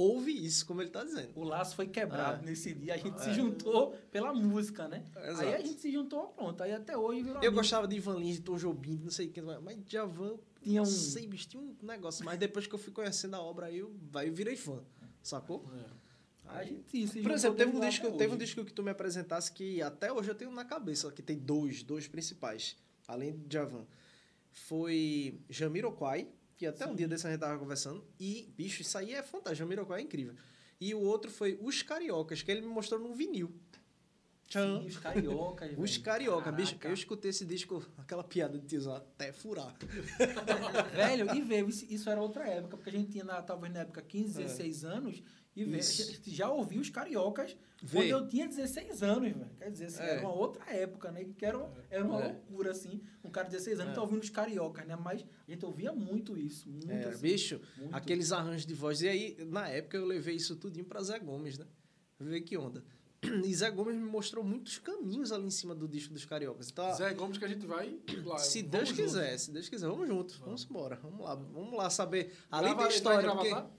houve 0.00 0.30
isso, 0.30 0.64
como 0.64 0.80
ele 0.80 0.90
tá 0.90 1.02
dizendo. 1.02 1.30
O 1.34 1.42
laço 1.42 1.74
foi 1.74 1.88
quebrado 1.88 2.44
É. 2.44 2.46
nesse 2.50 2.72
dia. 2.72 2.94
A 2.94 2.96
gente 2.96 3.16
É. 3.16 3.24
se 3.24 3.32
juntou 3.34 3.90
pela 4.12 4.32
música, 4.32 4.86
né? 4.86 5.04
Exato. 5.24 5.40
Aí 5.42 5.54
a 5.54 5.58
gente 5.60 5.80
se 5.80 5.90
juntou, 5.90 6.28
pronto. 6.28 6.62
Aí 6.62 6.72
até 6.72 6.96
hoje 6.96 7.22
virou 7.22 7.34
Eu 7.36 7.38
amigo. 7.48 7.54
gostava 7.56 7.88
de 7.88 7.96
Ivan 7.96 8.16
Lins, 8.18 8.36
de 8.36 8.42
Tom 8.42 8.56
Jobim, 8.56 8.96
de 8.96 9.04
não 9.04 9.10
sei 9.10 9.26
o 9.26 9.30
que, 9.32 9.40
mas 9.42 9.76
Djavan, 9.84 10.36
Tinha 10.62 10.82
um... 10.82 10.84
não 10.84 10.90
sei, 10.90 11.26
bicho, 11.26 11.48
tinha 11.48 11.60
um 11.62 11.74
negócio. 11.82 12.24
Mas 12.24 12.38
depois 12.38 12.66
que 12.66 12.74
eu 12.74 12.78
fui 12.78 12.92
conhecendo 12.92 13.34
a 13.34 13.40
obra, 13.42 13.66
aí 13.66 13.78
eu, 13.78 13.92
aí 14.14 14.28
eu 14.28 14.34
virei 14.34 14.56
fã, 14.56 14.80
sacou? 15.22 15.64
É. 15.74 15.98
A 16.50 16.64
gente 16.64 17.06
se 17.08 17.20
Por 17.20 17.32
exemplo, 17.32 17.56
teve 17.58 17.76
um, 17.76 17.80
disco, 17.80 18.12
teve 18.12 18.34
um 18.34 18.38
disco 18.38 18.64
que 18.64 18.72
tu 18.72 18.82
me 18.82 18.90
apresentasse 18.90 19.52
que 19.52 19.82
até 19.82 20.10
hoje 20.12 20.30
eu 20.30 20.34
tenho 20.34 20.50
na 20.50 20.64
cabeça, 20.64 21.10
que 21.12 21.20
tem 21.22 21.36
dois, 21.36 21.82
dois 21.82 22.06
principais, 22.08 22.74
além 23.06 23.36
de 23.36 23.52
Javan. 23.54 23.84
Foi 24.50 25.38
Jamiroquai, 25.50 26.28
que 26.58 26.66
até 26.66 26.84
um 26.84 26.90
Sim. 26.90 26.96
dia 26.96 27.08
desse 27.08 27.26
a 27.26 27.30
gente 27.30 27.40
tava 27.40 27.56
conversando, 27.56 28.04
e, 28.18 28.52
bicho, 28.56 28.82
isso 28.82 28.98
aí 28.98 29.14
é 29.14 29.22
fantástico, 29.22 29.60
Jamiroquai 29.60 30.00
é 30.00 30.02
incrível. 30.02 30.34
E 30.80 30.92
o 30.92 31.00
outro 31.00 31.30
foi 31.30 31.56
Os 31.62 31.82
Cariocas, 31.82 32.42
que 32.42 32.50
ele 32.50 32.60
me 32.60 32.66
mostrou 32.66 33.00
num 33.00 33.14
vinil. 33.14 33.54
Sim, 34.50 34.86
os 34.86 34.96
cariocas. 34.96 35.74
Os. 35.76 35.98
Carioca, 35.98 36.50
bicho, 36.50 36.74
eu 36.82 36.94
escutei 36.94 37.30
esse 37.30 37.44
disco, 37.44 37.86
aquela 37.98 38.24
piada 38.24 38.58
de 38.58 38.66
tiozão, 38.66 38.96
até 38.96 39.30
furar. 39.30 39.76
Velho, 40.94 41.34
e 41.36 41.42
veio, 41.42 41.68
isso, 41.68 41.84
isso 41.90 42.08
era 42.08 42.20
outra 42.20 42.48
época, 42.48 42.78
porque 42.78 42.88
a 42.88 42.92
gente 42.94 43.10
tinha, 43.10 43.24
na, 43.24 43.42
talvez 43.42 43.72
na 43.72 43.80
época, 43.80 44.00
15, 44.00 44.40
É. 44.40 44.44
16 44.46 44.84
anos, 44.84 45.22
e 45.62 45.80
gente 45.82 46.30
já 46.30 46.50
ouvi 46.50 46.78
os 46.78 46.88
cariocas 46.90 47.56
Vê. 47.82 47.98
quando 47.98 48.06
eu 48.08 48.28
tinha 48.28 48.46
16 48.48 49.02
anos, 49.02 49.32
velho. 49.32 49.50
Quer 49.58 49.70
dizer, 49.70 49.84
assim, 49.86 50.02
É. 50.02 50.10
era 50.10 50.20
uma 50.20 50.32
outra 50.34 50.64
época, 50.72 51.10
né? 51.10 51.24
Que 51.36 51.44
era, 51.44 51.58
era 51.90 52.04
uma 52.04 52.20
É. 52.20 52.24
loucura, 52.32 52.70
assim. 52.72 53.00
Um 53.24 53.30
cara 53.30 53.46
de 53.46 53.52
16 53.52 53.80
anos 53.80 53.92
É. 53.92 53.94
tá 53.94 54.02
ouvindo 54.02 54.22
os 54.22 54.30
cariocas, 54.30 54.86
né? 54.86 54.96
Mas 54.96 55.24
a 55.46 55.50
gente 55.50 55.64
ouvia 55.64 55.92
muito 55.92 56.36
isso. 56.36 56.68
Muito, 56.68 56.90
É, 56.90 57.04
assim, 57.08 57.20
bicho, 57.22 57.60
muito. 57.76 57.94
aqueles 57.94 58.32
arranjos 58.32 58.66
de 58.66 58.74
voz. 58.74 59.00
E 59.02 59.08
aí, 59.08 59.36
na 59.46 59.68
época, 59.68 59.96
eu 59.96 60.04
levei 60.04 60.36
isso 60.36 60.56
tudinho 60.56 60.84
pra 60.84 61.02
Zé 61.02 61.18
Gomes, 61.18 61.58
né? 61.58 61.66
Vê 62.18 62.40
que 62.40 62.56
onda. 62.56 62.82
E 63.44 63.52
Zé 63.52 63.68
Gomes 63.70 63.96
me 63.96 64.04
mostrou 64.08 64.44
muitos 64.44 64.78
caminhos 64.78 65.32
ali 65.32 65.46
em 65.46 65.50
cima 65.50 65.74
do 65.74 65.88
disco 65.88 66.14
dos 66.14 66.24
cariocas. 66.24 66.70
Então, 66.70 66.92
Zé 66.94 67.12
Gomes 67.14 67.36
que 67.36 67.44
a 67.44 67.48
gente 67.48 67.66
vai 67.66 67.98
lá. 68.24 68.38
se 68.38 68.60
vamos 68.62 68.70
Deus 68.70 68.88
junto. 68.90 69.02
quiser, 69.02 69.38
se 69.38 69.50
Deus 69.50 69.68
quiser, 69.68 69.88
vamos 69.88 70.06
junto. 70.06 70.38
Vamos 70.40 70.64
embora. 70.70 70.96
Vamos 71.02 71.20
lá, 71.24 71.34
vamos 71.34 71.72
lá 71.76 71.90
saber. 71.90 72.32
Além 72.48 72.74
Grava- 72.74 72.88
da 72.88 72.94
história. 72.94 73.22
gravar. 73.22 73.70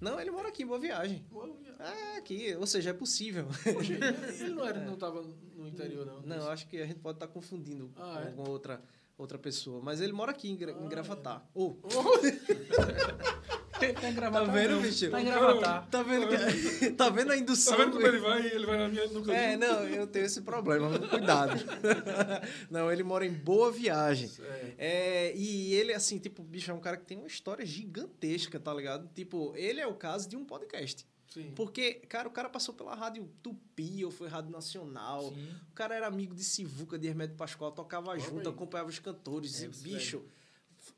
Não, 0.00 0.20
ele 0.20 0.30
mora 0.30 0.48
aqui, 0.48 0.64
boa 0.64 0.78
viagem. 0.78 1.24
Boa, 1.30 1.48
É, 1.80 2.18
aqui, 2.18 2.54
ou 2.58 2.66
seja, 2.66 2.90
é 2.90 2.92
possível. 2.92 3.46
Poxa, 3.46 3.92
ele 4.44 4.54
não, 4.54 4.64
era, 4.66 4.80
não 4.84 4.96
tava 4.96 5.24
no 5.56 5.66
interior, 5.66 6.04
não. 6.06 6.20
Não, 6.22 6.48
acho 6.50 6.66
que 6.68 6.80
a 6.80 6.86
gente 6.86 7.00
pode 7.00 7.16
estar 7.16 7.26
confundindo 7.28 7.90
Ah, 7.96 8.00
com 8.14 8.18
é? 8.20 8.26
alguma 8.26 8.48
outra, 8.48 8.82
outra 9.16 9.38
pessoa. 9.38 9.80
Mas 9.82 10.00
ele 10.00 10.12
mora 10.12 10.30
aqui 10.30 10.50
em, 10.50 10.56
Gra- 10.56 10.72
em 10.72 10.84
Ah, 10.86 10.88
Gravatá. 10.88 11.42
Ou, 11.54 11.80
Tá 13.78 14.08
em 14.08 14.14
Gravatar, 14.14 14.46
Tá 14.46 14.52
vendo, 14.52 14.74
não. 14.74 14.82
bicho? 14.82 15.10
Tá 15.10 15.20
em 15.20 15.24
Gravatar. 15.24 15.88
tá 15.88 16.02
vendo, 16.02 16.26
que, 16.28 16.90
tá 16.92 17.08
vendo 17.10 17.30
a 17.32 17.34
Tá 17.34 17.40
indução? 17.40 17.76
vendo 17.76 17.92
como 17.92 18.06
ele 18.06 18.18
vai? 18.18 18.46
Ele 18.46 18.66
vai 18.66 18.78
na 18.78 18.88
minha 18.88 19.06
nunca 19.08 19.32
É, 19.32 19.56
não, 19.56 19.84
eu 19.84 20.06
tenho 20.06 20.24
esse 20.26 20.42
problema, 20.42 20.88
mas 20.88 21.08
cuidado. 21.10 21.52
não, 22.70 22.90
ele 22.90 23.02
mora 23.02 23.24
em 23.26 23.32
Boa 23.32 23.70
Viagem. 23.70 24.30
É. 24.76 25.32
E 25.36 25.74
ele, 25.74 25.92
assim, 25.94 26.18
tipo, 26.18 26.42
bicho, 26.42 26.70
é 26.70 26.74
um 26.74 26.80
cara 26.80 26.96
que 26.96 27.04
tem 27.06 27.16
uma 27.18 27.26
história 27.26 27.64
gigantesca, 27.64 28.58
tá 28.58 28.72
ligado? 28.74 29.08
Tipo, 29.14 29.52
ele 29.56 29.80
é 29.80 29.86
o 29.86 29.94
caso 29.94 30.28
de 30.28 30.36
um 30.36 30.44
podcast. 30.44 31.06
Sim. 31.32 31.52
Porque, 31.54 31.94
cara, 32.08 32.26
o 32.26 32.30
cara 32.30 32.48
passou 32.48 32.74
pela 32.74 32.94
Rádio 32.94 33.30
Tupi, 33.42 34.02
ou 34.04 34.10
foi 34.10 34.28
Rádio 34.28 34.50
Nacional. 34.50 35.28
Sim. 35.28 35.48
O 35.70 35.74
cara 35.74 35.94
era 35.94 36.06
amigo 36.06 36.34
de 36.34 36.42
Sivuca, 36.42 36.98
de 36.98 37.06
Hermeto 37.06 37.34
Pascoal, 37.34 37.70
tocava 37.70 38.10
Olha 38.10 38.20
junto, 38.20 38.48
aí. 38.48 38.54
acompanhava 38.54 38.88
os 38.88 38.98
cantores. 38.98 39.62
É, 39.62 39.66
e, 39.66 39.68
bicho, 39.68 40.24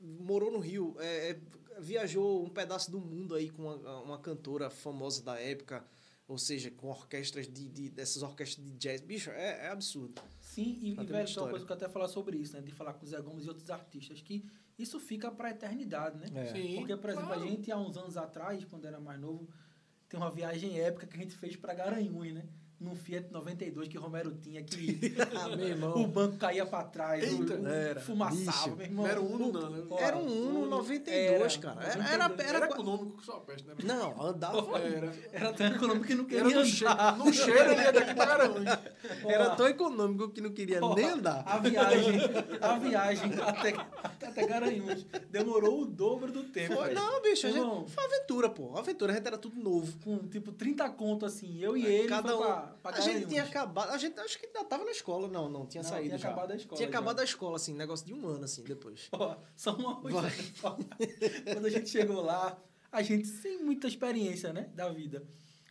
morou 0.00 0.52
no 0.52 0.60
Rio, 0.60 0.94
é, 1.00 1.30
é, 1.30 1.38
viajou 1.78 2.44
um 2.44 2.48
pedaço 2.48 2.90
do 2.90 3.00
mundo 3.00 3.34
aí 3.34 3.50
com 3.50 3.62
uma, 3.62 4.00
uma 4.02 4.18
cantora 4.18 4.70
famosa 4.70 5.22
da 5.22 5.38
época. 5.40 5.84
Ou 6.26 6.38
seja, 6.38 6.70
com 6.70 6.88
orquestras 6.88 7.48
de, 7.48 7.68
de- 7.68 7.90
dessas 7.90 8.22
orquestras 8.22 8.64
de 8.64 8.72
jazz. 8.74 9.00
Bicho, 9.00 9.30
é, 9.30 9.66
é 9.66 9.68
absurdo. 9.70 10.22
Sim, 10.40 10.78
e, 10.80 10.92
Ela 10.92 11.02
e 11.02 11.06
velho, 11.06 11.26
tem 11.26 11.38
uma 11.38 11.50
coisa 11.50 11.66
que 11.66 11.72
eu 11.72 11.76
até 11.76 11.88
falar 11.88 12.06
sobre 12.06 12.36
isso, 12.36 12.52
né? 12.54 12.60
De 12.62 12.70
falar 12.70 12.92
com 12.94 13.04
o 13.04 13.08
Zé 13.08 13.20
Gomes 13.20 13.46
e 13.46 13.48
outros 13.48 13.68
artistas, 13.68 14.20
que 14.20 14.44
isso 14.78 15.00
fica 15.00 15.28
pra 15.32 15.50
eternidade, 15.50 16.18
né? 16.18 16.30
É. 16.42 16.52
Sim, 16.52 16.76
Porque, 16.76 16.96
por 16.96 17.10
exemplo, 17.10 17.28
claro. 17.30 17.42
a 17.42 17.46
gente, 17.46 17.72
há 17.72 17.76
uns 17.76 17.96
anos 17.96 18.16
atrás, 18.16 18.64
quando 18.64 18.84
era 18.86 19.00
mais 19.00 19.20
novo, 19.20 19.48
tem 20.08 20.20
uma 20.20 20.30
viagem 20.30 20.78
épica 20.78 21.04
que 21.06 21.16
a 21.16 21.20
gente 21.20 21.34
fez 21.36 21.56
pra 21.56 21.74
Garanhuns, 21.74 22.32
né? 22.32 22.44
Num 22.80 22.94
Fiat 22.96 23.30
92 23.30 23.88
que 23.88 23.98
Romero 23.98 24.32
tinha, 24.42 24.62
que 24.62 25.12
Ah, 25.36 25.54
meu 25.54 25.90
o 25.98 26.06
banco 26.06 26.38
caía 26.38 26.64
pra 26.64 26.82
trás, 26.84 27.22
Eita, 27.22 27.54
o, 27.56 27.68
era. 27.68 28.00
fumaçava, 28.00 28.68
Bicho. 28.68 28.76
meu 28.76 28.86
irmão. 28.86 29.06
Era 29.06 29.20
um 29.20 29.34
Uno, 29.34 29.52
não, 29.52 29.68
né? 29.70 29.82
Era 29.98 30.16
um 30.16 30.48
Uno 30.48 30.66
92, 30.66 31.56
cara. 31.58 31.78
Era, 31.84 31.92
era, 31.92 32.24
Era, 32.24 32.24
era, 32.24 32.42
Era 32.56 32.66
qua- 32.68 32.76
econômico 32.76 33.18
que 33.18 33.26
só 33.26 33.32
a 33.36 33.40
peste, 33.40 33.68
né? 33.68 33.74
Não, 33.84 34.22
andava. 34.26 34.60
Era. 34.80 35.12
era 35.30 35.52
tão 35.52 35.66
econômico 35.66 36.06
que 36.06 36.14
não 36.14 36.24
Era 36.24 36.42
queria 36.42 36.58
no 36.58 36.64
cheiro, 36.64 36.92
andar. 36.94 37.18
no 37.18 37.32
cheiro 37.34 37.70
ele 37.72 37.82
ia 37.82 37.92
daqui 37.92 38.14
pra 38.14 38.24
Garanhuns. 38.24 38.68
Era 39.26 39.50
tão 39.56 39.68
econômico 39.68 40.30
que 40.30 40.40
não 40.40 40.50
queria 40.52 40.82
Ó, 40.82 40.94
nem 40.94 41.04
andar. 41.04 41.42
A 41.46 41.58
viagem, 41.58 42.18
a 42.62 42.78
viagem 42.78 43.30
até, 43.42 43.74
até, 44.02 44.46
Garanhuns 44.46 45.04
demorou 45.30 45.82
o 45.82 45.86
dobro 45.86 46.32
do 46.32 46.44
tempo. 46.44 46.76
Foi- 46.76 46.94
não, 46.94 47.20
bicho, 47.20 47.46
a 47.46 47.50
gente, 47.50 47.90
foi 47.90 48.04
aventura, 48.04 48.48
pô. 48.48 48.74
Aventura, 48.78 49.12
a 49.12 49.16
gente 49.16 49.26
era 49.26 49.36
tudo 49.36 49.60
novo. 49.60 49.92
com 50.02 50.16
tipo 50.28 50.50
30 50.52 50.88
conto 50.90 51.26
assim, 51.26 51.58
eu 51.60 51.76
e 51.76 51.84
ele 51.84 52.08
Cada 52.08 52.28
foi 52.36 52.46
um. 52.46 52.69
Pra, 52.82 52.96
a 52.96 53.00
gente 53.00 53.26
tinha 53.26 53.42
acabado. 53.42 53.90
A 53.90 53.98
gente 53.98 54.18
acho 54.20 54.38
que 54.38 54.46
ainda 54.46 54.64
tava 54.64 54.84
na 54.84 54.90
escola. 54.90 55.28
Não, 55.28 55.48
não, 55.48 55.66
tinha 55.66 55.82
Não, 55.82 55.90
saído 55.90 56.08
tinha 56.08 56.18
já. 56.18 56.28
acabado 56.28 56.50
a 56.52 56.56
escola 56.56 56.76
Tinha 56.76 56.88
já. 56.88 56.94
acabado 56.98 57.20
a 57.20 57.24
escola, 57.24 57.56
assim, 57.56 57.74
negócio 57.74 58.06
de 58.06 58.14
um 58.14 58.26
ano, 58.26 58.44
assim, 58.44 58.62
depois. 58.64 59.08
Ó, 59.12 59.36
só 59.56 59.74
uma 59.74 60.00
coisa. 60.00 60.18
Quando 61.52 61.66
a 61.66 61.70
gente 61.70 61.88
chegou 61.88 62.22
lá, 62.22 62.58
a 62.90 63.02
gente 63.02 63.26
sem 63.26 63.62
muita 63.62 63.86
experiência, 63.86 64.52
né, 64.52 64.70
da 64.74 64.88
vida. 64.88 65.26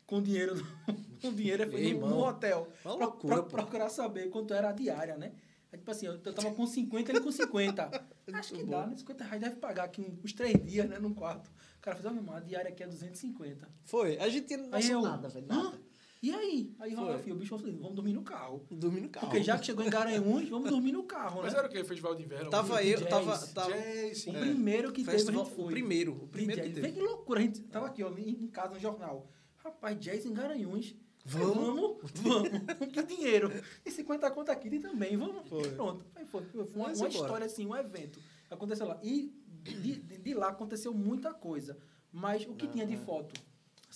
Com 0.06 0.22
dinheiro, 0.22 0.56
com 1.22 1.34
dinheiro 1.34 1.70
foi 1.72 1.94
no, 1.94 2.20
hotel. 2.26 2.68
uma 2.84 2.96
pra- 2.98 3.06
loucura, 3.06 3.44
procurar 3.44 3.90
saber 3.90 4.30
quanto 4.30 4.54
era 4.54 4.70
a 4.70 4.74
diária, 4.74 5.16
né? 5.18 5.34
Aí, 5.72 5.78
tipo 5.78 5.92
assim, 5.92 6.08
eu 6.08 6.18
tava 6.34 6.52
com 6.52 6.66
50, 6.66 7.12
ele 7.12 7.22
com 7.22 7.32
50. 7.32 8.08
Acho 8.34 8.54
que 8.56 8.64
dá, 8.64 8.88
né? 8.88 8.98
50 8.98 9.24
reais 9.24 9.40
deve 9.42 9.56
pagar 9.58 9.84
aqui 9.84 10.02
uns 10.02 10.34
três 10.34 10.60
dias, 10.66 10.90
né? 10.90 10.98
Num 10.98 11.14
quarto. 11.14 11.52
O 11.78 11.82
cara 11.82 11.96
fez, 11.96 12.06
ó, 12.08 12.10
meu 12.10 12.22
irmão, 12.24 12.36
a 12.36 12.40
diária 12.40 12.70
aqui 12.72 12.82
é 12.82 12.88
250. 12.88 13.70
Foi. 13.86 14.18
A 14.18 14.28
gente 14.30 14.58
não 14.58 14.80
eu, 14.80 15.02
nada, 15.04 15.30
velho. 15.30 15.46
"Hã? 15.50 15.64
Nada. 15.64 15.80
E 16.22 16.34
aí? 16.34 16.76
Aí 16.80 16.92
filho, 17.24 17.36
o 17.36 17.40
bicho 17.40 17.58
falou 17.58 17.66
assim, 17.66 17.78
vamos 17.80 17.96
dormir 17.96 18.12
no 18.12 18.22
carro. 18.24 18.66
Dormi 18.70 19.00
no 19.00 19.08
carro. 19.10 19.28
Porque 19.28 19.42
já 19.42 19.58
que 19.58 19.66
chegou 19.66 19.86
em 19.86 19.90
Garanhuns, 19.90 20.50
vamos 20.50 20.70
dormir 20.70 20.92
no 20.92 21.04
carro, 21.04 21.42
Mas 21.42 21.54
né? 21.54 21.60
era 21.60 21.68
o 21.70 21.72
quê? 21.72 21.82
Festival 21.84 22.14
de 22.14 22.24
inverno? 22.24 22.50
Tava 22.50 22.84
eu, 22.84 22.98
jazz. 23.00 23.10
tava. 23.10 23.38
tava 23.48 23.72
Jazz, 23.72 24.18
sim. 24.18 24.32
O 24.32 24.36
É. 24.36 24.40
primeiro 24.42 24.92
que 24.92 25.06
Festival- 25.06 25.26
teve, 25.26 25.40
a 25.40 25.44
gente 25.46 25.56
foi. 25.56 25.66
o 25.66 25.68
primeiro, 25.70 26.12
o 26.12 26.28
primeiro 26.28 26.62
que 26.62 26.70
teve. 26.72 26.82
Vê 26.82 26.92
que 26.92 27.00
loucura, 27.00 27.40
a 27.40 27.44
gente 27.44 27.62
tava 27.62 27.86
aqui, 27.86 28.04
ó, 28.04 28.12
em, 28.18 28.48
casa, 28.48 28.74
no 28.74 28.80
jornal. 28.80 29.30
Rapaz, 29.64 29.98
jazz 29.98 30.26
em 30.26 30.34
Garanhuns. 30.34 30.94
Vamos? 31.26 31.56
Vamos, 31.56 32.12
vamos. 32.22 32.94
que 32.94 33.04
dinheiro. 33.04 33.50
E 33.86 33.90
50 33.92 34.30
conto 34.32 34.50
aqui 34.52 34.70
tem 34.70 34.82
também, 34.82 35.16
vamos. 35.16 35.48
Foi. 35.48 35.70
Pronto. 35.72 36.06
Aí 36.16 36.26
foi, 36.26 36.44
foi 36.44 36.66
uma, 36.76 36.88
Mas 36.90 37.00
uma 37.00 37.08
história 37.08 37.46
assim, 37.46 37.66
um 37.66 37.76
evento. 37.76 38.20
Aconteceu 38.50 38.88
lá. 38.88 39.00
E 39.02 39.34
de, 39.64 40.00
de, 40.00 40.18
de 40.18 40.34
lá 40.34 40.50
aconteceu 40.50 40.94
muita 40.94 41.34
coisa. 41.34 41.78
Mas 42.12 42.46
o 42.46 42.56
que 42.56 42.68
tinha 42.68 42.86
de 42.86 42.98
foto 42.98 43.40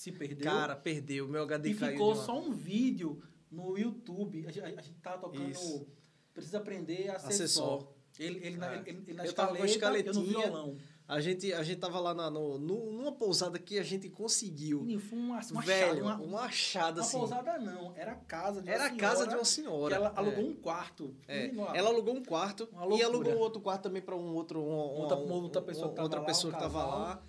se 0.03 0.11
perdeu. 0.11 0.51
Cara, 0.51 0.75
perdeu. 0.75 1.27
Meu 1.27 1.43
HD 1.43 1.69
e 1.71 1.75
caiu. 1.75 1.91
ficou 1.93 2.13
de 2.13 2.19
uma- 2.19 2.25
só 2.25 2.39
um 2.39 2.51
vídeo 2.51 3.21
no 3.51 3.77
YouTube. 3.77 4.45
A 4.47 4.51
gente, 4.51 4.65
a 4.65 4.81
gente 4.81 4.99
tava 5.01 5.21
tocando. 5.21 5.49
Isso. 5.49 5.87
Precisa 6.33 6.57
aprender 6.57 7.09
a 7.09 7.15
Acessor. 7.17 7.81
só. 7.81 7.93
Ele, 8.19 8.45
ele, 8.45 8.57
na, 8.57 8.75
É. 8.75 8.83
ele, 8.85 9.03
ele 9.07 9.13
na 9.13 9.25
Eu 9.25 9.33
tava 9.33 9.55
com 9.55 9.63
a 9.63 9.65
escaleta, 9.65 10.09
eu 10.09 10.13
no 10.13 10.21
escaletinha. 10.21 10.51
violão. 10.51 10.77
A 11.05 11.19
gente, 11.19 11.51
a 11.51 11.61
gente 11.63 11.79
tava 11.79 11.99
lá 11.99 12.13
na, 12.13 12.29
no, 12.29 12.57
numa 12.57 13.11
pousada 13.11 13.59
que 13.59 13.77
a 13.77 13.83
gente 13.83 14.09
conseguiu. 14.09 14.79
Menino, 14.81 15.01
foi 15.01 15.17
uma, 15.19 15.39
uma 15.51 15.61
Velho, 15.61 15.91
achada, 15.91 16.01
uma, 16.01 16.15
uma 16.25 16.41
achada 16.41 17.01
uma 17.01 17.05
assim. 17.05 17.17
pousada 17.17 17.57
não, 17.59 17.93
era 17.95 18.13
a 18.13 18.15
casa 18.15 18.61
de 18.61 18.69
uma 18.69 18.73
Era 18.73 18.85
a 18.85 18.87
senhora 18.89 19.01
casa 19.09 19.27
de 19.27 19.35
uma 19.35 19.45
senhora. 19.45 19.95
ela 19.95 20.13
alugou 20.15 20.43
é. 20.45 20.47
um 20.47 20.53
quarto. 20.55 21.15
É, 21.27 21.47
Menino, 21.47 21.67
ela 21.75 21.89
alugou 21.89 22.15
um 22.15 22.23
quarto 22.23 22.69
Uma 22.71 22.95
e 22.95 23.03
alugou 23.03 23.35
outro 23.37 23.61
quarto 23.61 23.83
também 23.83 24.01
para 24.01 24.15
um 24.15 24.33
outro 24.33 24.61
um, 24.61 24.71
Outra- 24.71 25.17
um- 25.17 25.31
outra 25.33 25.61
pessoa 25.61 25.89
que 25.89 25.95
tava 25.95 26.03
outra 26.05 26.19
lá, 26.21 26.25
pessoa 26.25 26.51
um 26.53 26.55
que 26.55 26.61
tava 26.61 26.85
lá. 26.85 27.23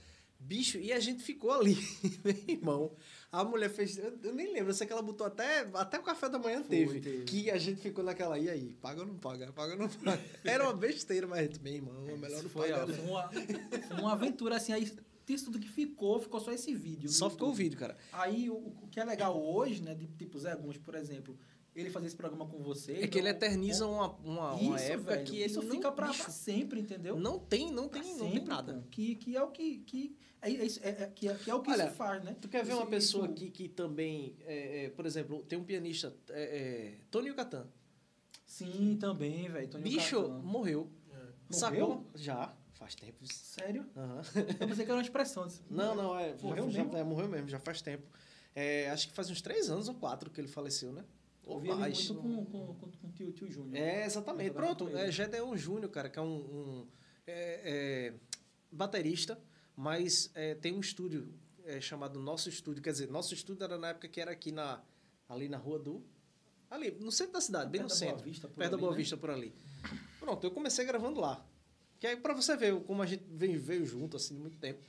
Bicho, 0.45 0.77
e 0.77 0.93
a 0.93 1.01
gente 1.01 1.23
ficou 1.23 1.51
ali, 1.51 1.75
meu 2.23 2.37
irmão. 2.47 2.93
A 3.33 3.43
mulher 3.43 3.71
fez, 3.71 3.97
eu, 3.97 4.19
eu 4.23 4.35
nem 4.35 4.53
lembro, 4.53 4.71
eu 4.71 4.75
sei 4.75 4.87
que 4.87 4.93
ela 4.93 5.01
botou 5.01 5.27
até 5.27 5.61
até 5.73 5.99
o 5.99 6.03
café 6.03 6.29
da 6.29 6.39
manhã 6.39 6.63
teve, 6.63 7.01
teve. 7.01 7.25
que 7.25 7.51
a 7.51 7.57
gente 7.57 7.81
ficou 7.81 8.05
naquela 8.05 8.39
e 8.39 8.51
aí, 8.51 8.75
paga 8.75 9.01
ou 9.01 9.07
não 9.07 9.17
paga? 9.17 9.51
Paga 9.53 9.73
ou 9.73 9.79
não 9.79 9.89
paga? 9.89 10.23
Era 10.45 10.65
uma 10.65 10.75
besteira, 10.75 11.27
mas 11.27 11.59
meu 11.59 11.73
irmão, 11.73 12.07
é 12.07 12.17
melhor 12.17 12.43
não 12.43 12.51
foi, 12.51 12.71
pagar. 12.71 12.87
foi 12.87 13.05
uma, 13.07 13.31
uma 13.99 14.13
aventura 14.13 14.57
assim, 14.57 14.73
aí 14.73 14.85
tudo 15.25 15.59
que 15.59 15.69
ficou, 15.69 16.21
ficou 16.21 16.39
só 16.39 16.53
esse 16.53 16.75
vídeo. 16.75 17.09
Só 17.09 17.31
ficou 17.31 17.49
o 17.49 17.55
vídeo, 17.55 17.79
cara. 17.79 17.97
Aí 18.13 18.51
o, 18.51 18.57
o 18.57 18.89
que 18.91 19.01
é 19.01 19.05
legal 19.05 19.43
hoje, 19.43 19.83
né, 19.83 19.95
de 19.95 20.07
tipo 20.09 20.39
Zé 20.39 20.55
Gomes, 20.55 20.77
por 20.77 20.95
exemplo, 20.95 21.39
ele 21.75 21.91
fazer 21.91 22.07
esse 22.07 22.17
programa 22.17 22.47
com 22.47 22.63
você. 22.63 22.93
É 22.93 23.07
que 23.07 23.19
ele 23.19 23.29
então, 23.29 23.49
eterniza 23.49 23.87
uma, 23.87 24.13
uma, 24.17 24.55
uma 24.55 24.77
isso, 24.77 24.85
época 24.85 25.15
velho, 25.15 25.25
que 25.27 25.37
ele 25.37 25.47
isso 25.47 25.63
fica 25.63 25.91
pra, 25.91 26.13
pra 26.13 26.29
sempre, 26.31 26.81
entendeu? 26.81 27.19
não 27.19 27.39
tem, 27.39 27.73
não 27.73 27.89
Pra 27.89 28.01
tem, 28.01 28.13
não 28.13 28.27
sempre, 28.27 28.41
tem 28.41 28.49
nada. 28.49 28.87
Que, 28.91 29.17
que 29.17 29.37
é 29.37 29.43
o 29.43 29.51
que, 29.51 29.79
que 29.79 30.17
é, 30.45 30.51
é, 30.51 30.65
isso- 30.65 30.81
é, 30.83 30.89
é- 30.91 31.11
que 31.15 31.29
é, 31.29 31.35
que 31.35 31.51
é 31.51 31.55
o 31.55 31.61
que 31.63 31.71
Olha, 31.71 31.91
se 31.91 31.97
faz, 31.97 32.23
né? 32.25 32.37
Tu 32.41 32.49
quer 32.49 32.65
ver 32.65 32.73
Isso- 32.73 32.81
uma 32.81 32.87
pessoa 32.91 33.25
isso- 33.25 33.33
aqui 33.33 33.51
que 33.51 33.69
também, 33.69 34.37
é, 34.41 34.85
é, 34.85 34.91
por 34.91 35.07
exemplo, 35.07 35.43
tem 35.45 35.59
um 35.59 35.65
pianista, 35.65 36.15
é, 36.31 36.43
é, 36.43 36.95
Tony 37.11 37.29
Yucatan. 37.29 37.67
Sim, 38.47 38.97
também, 39.01 39.49
velho. 39.49 39.69
Tony 39.69 39.85
Bicho, 39.85 40.17
Yucatan. 40.17 40.39
morreu. 40.43 40.91
Morreu? 41.11 41.33
Sacou? 41.51 42.07
Já, 42.15 42.55
faz 42.75 42.95
tempo. 42.95 43.19
Sério? 43.27 43.87
Aham. 43.97 44.23
Eu 44.61 44.69
pensei 44.69 44.85
que 44.85 44.91
era 44.91 44.95
uma 44.95 45.03
expressão. 45.03 45.47
disse, 45.47 45.61
Não, 45.71 45.95
não, 45.95 46.19
é. 46.19 46.35
Morreu 46.43 46.71
já, 46.71 46.79
mesmo? 46.83 46.93
já- 46.93 46.99
é, 46.99 47.05
morreu 47.05 47.29
mesmo, 47.29 47.49
já 47.49 47.59
faz 47.59 47.81
tempo. 47.83 48.07
É, 48.55 48.89
acho 48.91 49.09
que 49.09 49.15
faz 49.15 49.31
uns 49.31 49.43
três 49.43 49.69
anos 49.71 49.89
ou 49.89 49.95
quatro 49.95 50.31
que 50.31 50.41
ele 50.41 50.49
faleceu, 50.49 50.93
né? 50.93 51.05
Ou 51.45 51.57
Ouvi 51.57 51.69
ele 51.69 51.79
mais. 51.79 52.09
muito 52.11 52.23
com, 52.23 52.45
com, 52.47 52.75
com, 52.75 52.91
com 52.91 53.07
o 53.09 53.11
tio, 53.13 53.33
tio 53.33 53.51
Júnior. 53.51 53.77
É, 53.77 54.07
exatamente. 54.07 54.53
Pronto, 54.53 54.89
é 54.97 55.11
Gedeon 55.11 55.55
Júnior, 55.57 55.91
cara, 55.91 56.09
que 56.09 56.19
é 56.19 56.23
um, 56.23 56.37
um, 56.37 56.87
é, 57.27 57.61
é, 57.65 58.15
baterista, 58.73 59.39
mas 59.77 60.31
é, 60.35 60.55
tem 60.55 60.73
um 60.75 60.81
estúdio 60.81 61.33
é, 61.65 61.81
chamado 61.81 62.21
Nosso 62.21 62.49
Estúdio. 62.49 62.83
Quer 62.83 62.93
dizer, 62.93 63.11
Nosso 63.11 63.35
Estúdio 63.35 63.65
era 63.65 63.79
na 63.79 63.89
época 63.89 64.09
que 64.09 64.21
era 64.21 64.31
aqui 64.31 64.53
na, 64.53 64.83
ali 65.29 65.49
na 65.49 65.57
rua 65.59 65.79
do. 65.79 66.03
Ali, 66.71 66.91
no 66.93 67.13
centro 67.13 67.35
da 67.35 67.41
cidade, 67.41 67.71
bem 67.71 67.83
no 67.83 67.89
da 67.89 67.95
Boa 67.95 67.99
centro. 67.99 68.25
Vista, 68.25 68.49
por 68.49 68.57
perto 68.57 68.71
da 68.73 68.77
Boa 68.79 68.93
né? 68.93 68.97
Vista, 68.99 69.17
por 69.17 69.31
ali. 69.31 69.53
Pronto, 70.19 70.45
eu 70.45 70.51
comecei 70.51 70.85
gravando 70.85 71.21
lá. 71.21 71.45
Que 72.01 72.07
aí, 72.09 72.17
pra 72.17 72.35
você 72.35 72.57
ver 72.57 72.79
como 72.85 73.03
a 73.03 73.07
gente 73.07 73.25
veio, 73.29 73.61
veio 73.61 73.87
junto, 73.87 74.17
assim, 74.17 74.35
muito 74.37 74.59
tempo. 74.59 74.83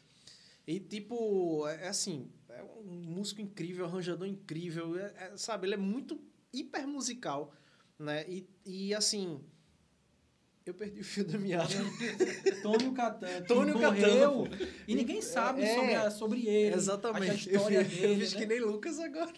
E, 0.67 0.79
tipo, 0.79 1.67
é, 1.67 1.85
é 1.85 1.87
assim, 1.89 2.31
é 2.49 2.63
um 2.63 2.91
músico 2.91 3.39
incrível, 3.41 3.85
arranjador 3.85 4.27
incrível, 4.27 4.97
é- 4.97 5.13
é, 5.33 5.37
sabe? 5.37 5.67
Ele 5.67 5.75
é 5.75 5.77
muito 5.77 6.19
hiper 6.51 6.87
musical, 6.87 7.53
né? 7.99 8.27
E, 8.27 8.47
e 8.65 8.93
assim, 8.95 9.39
eu 10.65 10.73
perdi 10.73 10.99
o 11.01 11.03
fio 11.03 11.23
da 11.25 11.37
meada. 11.37 11.67
Tônio 12.63 12.91
Catan. 12.93 13.41
Tônio 13.43 13.79
Catan. 13.79 14.49
E 14.87 14.95
ninguém 14.95 15.21
sabe 15.21 15.61
É, 15.63 15.75
sobre, 15.75 15.93
a- 15.95 16.11
sobre 16.11 16.47
ele. 16.47 16.73
A 16.73 16.77
Exatamente. 16.77 17.49
história 17.51 17.77
eu, 17.77 17.83
dele. 17.83 18.13
eu 18.13 18.19
fiz 18.19 18.33
né? 18.33 18.39
que 18.39 18.45
nem 18.47 18.59
Lucas 18.61 18.99
agora. 18.99 19.31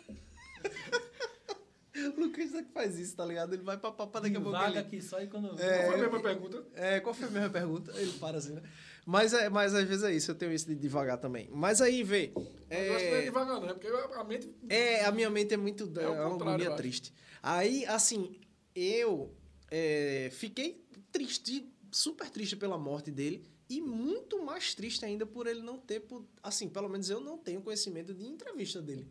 o 1.95 2.10
Lucas 2.22 2.54
é 2.54 2.64
que 2.64 2.72
faz 2.72 2.98
isso, 2.98 3.16
tá 3.16 3.26
ligado? 3.26 3.54
Ele 3.54 3.64
vai 3.64 3.78
pra 3.78 3.91
papar 3.91 4.22
daqui 4.22 4.38
a 4.38 4.41
pouco. 4.41 4.58
Vaga 4.58 4.70
Ele... 4.70 4.80
aqui 4.80 5.02
só 5.02 5.20
e 5.22 5.28
quando. 5.28 5.49
Qual 5.49 5.58
foi 5.58 5.94
a 5.94 5.98
mesma 5.98 6.22
pergunta? 6.22 6.64
É, 6.76 6.99
qual 7.02 7.14
foi 7.14 7.28
a 7.28 7.32
mesma 7.32 7.49
pergunta? 7.49 7.91
Ele 7.98 8.12
para 8.14 8.38
assim, 8.38 8.54
né? 8.54 8.62
Mas, 9.06 9.34
é, 9.34 9.49
mas 9.49 9.74
às 9.74 9.84
vezes 9.86 10.04
é 10.04 10.14
isso, 10.14 10.32
eu 10.32 10.36
tenho 10.36 10.52
isso 10.54 10.68
de 10.68 10.76
devagar 10.76 11.18
também. 11.18 11.49
Mas 11.52 11.82
aí, 11.82 12.04
vê. 12.04 12.32
Mas 12.36 12.80
Eu 12.88 12.95
acho 12.95 13.04
que 13.06 13.10
não 13.12 13.18
é 13.18 13.20
É, 13.20 13.24
devagar, 13.24 13.62
não, 13.62 13.70
é 13.70 13.74
porque 13.74 13.88
a 13.88 14.24
mente. 14.24 14.49
é, 14.70 15.06
a 15.06 15.12
minha 15.12 15.30
mente 15.30 15.54
é 15.54 15.58
muito. 15.58 15.91
É, 15.99 16.04
É 16.04 16.08
uma 16.10 16.36
agonia 16.36 16.72
triste. 16.76 17.14
Aí, 17.41 17.86
assim, 17.86 18.38
eu 18.76 19.34
é, 19.72 20.30
fiquei 20.34 20.86
triste, 21.12 21.72
super 21.92 22.30
triste 22.30 22.56
pela 22.56 22.78
morte 22.78 23.12
dele. 23.12 23.44
E 23.70 23.82
muito 23.82 24.44
mais 24.44 24.74
triste 24.74 25.04
ainda 25.04 25.26
por 25.26 25.46
ele 25.46 25.62
não 25.62 25.78
ter. 25.78 26.06
Assim, 26.42 26.70
pelo 26.70 26.88
menos 26.88 27.10
eu 27.10 27.20
não 27.20 27.38
tenho 27.38 27.62
conhecimento 27.62 28.14
de 28.14 28.26
entrevista 28.26 28.82
dele. 28.82 29.08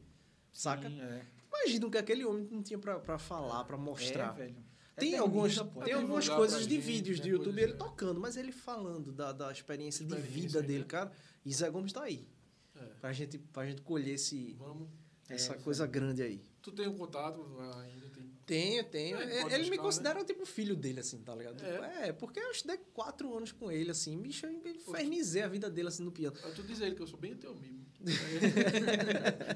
Saca? 0.51 0.89
Sim, 0.89 1.01
é. 1.01 1.27
Imagina 1.49 1.87
o 1.87 1.91
que 1.91 1.99
aquele 1.99 2.25
homem 2.25 2.49
não 2.51 2.63
tinha 2.63 2.79
pra, 2.79 2.99
pra 2.99 3.19
falar, 3.19 3.65
pra 3.65 3.77
mostrar. 3.77 4.35
É, 4.35 4.39
velho. 4.39 4.57
Tem, 4.97 5.09
Eterniza, 5.09 5.23
algumas, 5.23 5.59
pô. 5.59 5.83
tem 5.83 5.93
algumas 5.93 6.25
divulgar 6.25 6.39
coisas 6.39 6.59
pra 6.61 6.69
de 6.69 6.75
gente, 6.77 6.87
vídeos 6.87 7.19
né, 7.19 7.25
do 7.25 7.29
YouTube, 7.29 7.53
coisas, 7.53 7.63
ele 7.65 7.73
é. 7.73 7.77
tocando, 7.77 8.19
mas 8.19 8.37
ele 8.39 8.51
falando 8.51 9.13
da, 9.13 9.31
da 9.31 9.53
experiência, 9.53 10.07
de 10.07 10.17
vida 10.17 10.63
né? 10.63 10.67
dele, 10.67 10.85
cara. 10.85 11.13
E 11.45 11.53
Zé 11.53 11.69
Gomes 11.69 11.93
tá 11.93 12.05
aí. 12.05 12.27
É. 12.75 12.85
Pra, 13.01 13.13
gente, 13.13 13.37
pra 13.39 13.67
gente 13.67 13.83
colher 13.83 14.15
esse, 14.15 14.55
Vamos. 14.59 14.89
essa 15.29 15.53
É, 15.53 15.59
coisa 15.59 15.87
grande 15.87 16.23
aí. 16.23 16.43
Tu 16.63 16.73
tem 16.73 16.89
um 16.89 16.97
contato 16.97 17.43
ainda? 17.79 18.06
Tem. 18.47 18.83
Tenho, 18.85 18.85
tenho. 18.85 19.17
É, 19.19 19.39
É, 19.39 19.43
pode 19.43 19.55
ele 19.55 19.65
me 19.65 19.71
buscar, 19.71 19.83
considera 19.83 20.25
tipo 20.25 20.47
filho 20.47 20.77
dele, 20.77 21.01
assim, 21.01 21.19
tá 21.21 21.35
ligado? 21.35 21.61
É. 21.65 22.09
É, 22.09 22.13
porque 22.13 22.39
eu 22.39 22.51
estudei 22.53 22.79
quatro 22.95 23.37
anos 23.37 23.51
com 23.53 23.71
ele, 23.73 23.91
assim. 23.91 24.17
Bicho, 24.21 24.47
eu 24.47 24.53
infernizei 24.53 25.43
a 25.43 25.49
vida 25.49 25.69
dele, 25.69 25.89
assim, 25.89 26.05
no 26.05 26.13
piano. 26.13 26.37
Ah, 26.45 26.51
Tu 26.55 26.63
diz 26.63 26.81
a 26.81 26.87
ele 26.87 26.95
que 26.95 27.03
eu 27.03 27.07
sou 27.09 27.19
bem 27.19 27.35
teu 27.37 27.51
amigo. 27.51 27.85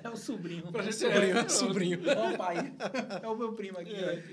É 0.02 0.08
o 0.10 0.16
sobrinho. 0.16 0.70
Pra 0.72 0.82
gente- 0.82 0.96
Sobrinho, 0.96 1.36
é, 1.38 1.48
sobrinho. 1.48 2.00
Ó, 2.16 2.34
o 2.34 2.36
pai. 2.36 2.56
É 3.22 3.28
o 3.28 3.36
meu 3.36 3.52
primo 3.52 3.78
aqui. 3.78 3.94
É. 3.94 4.24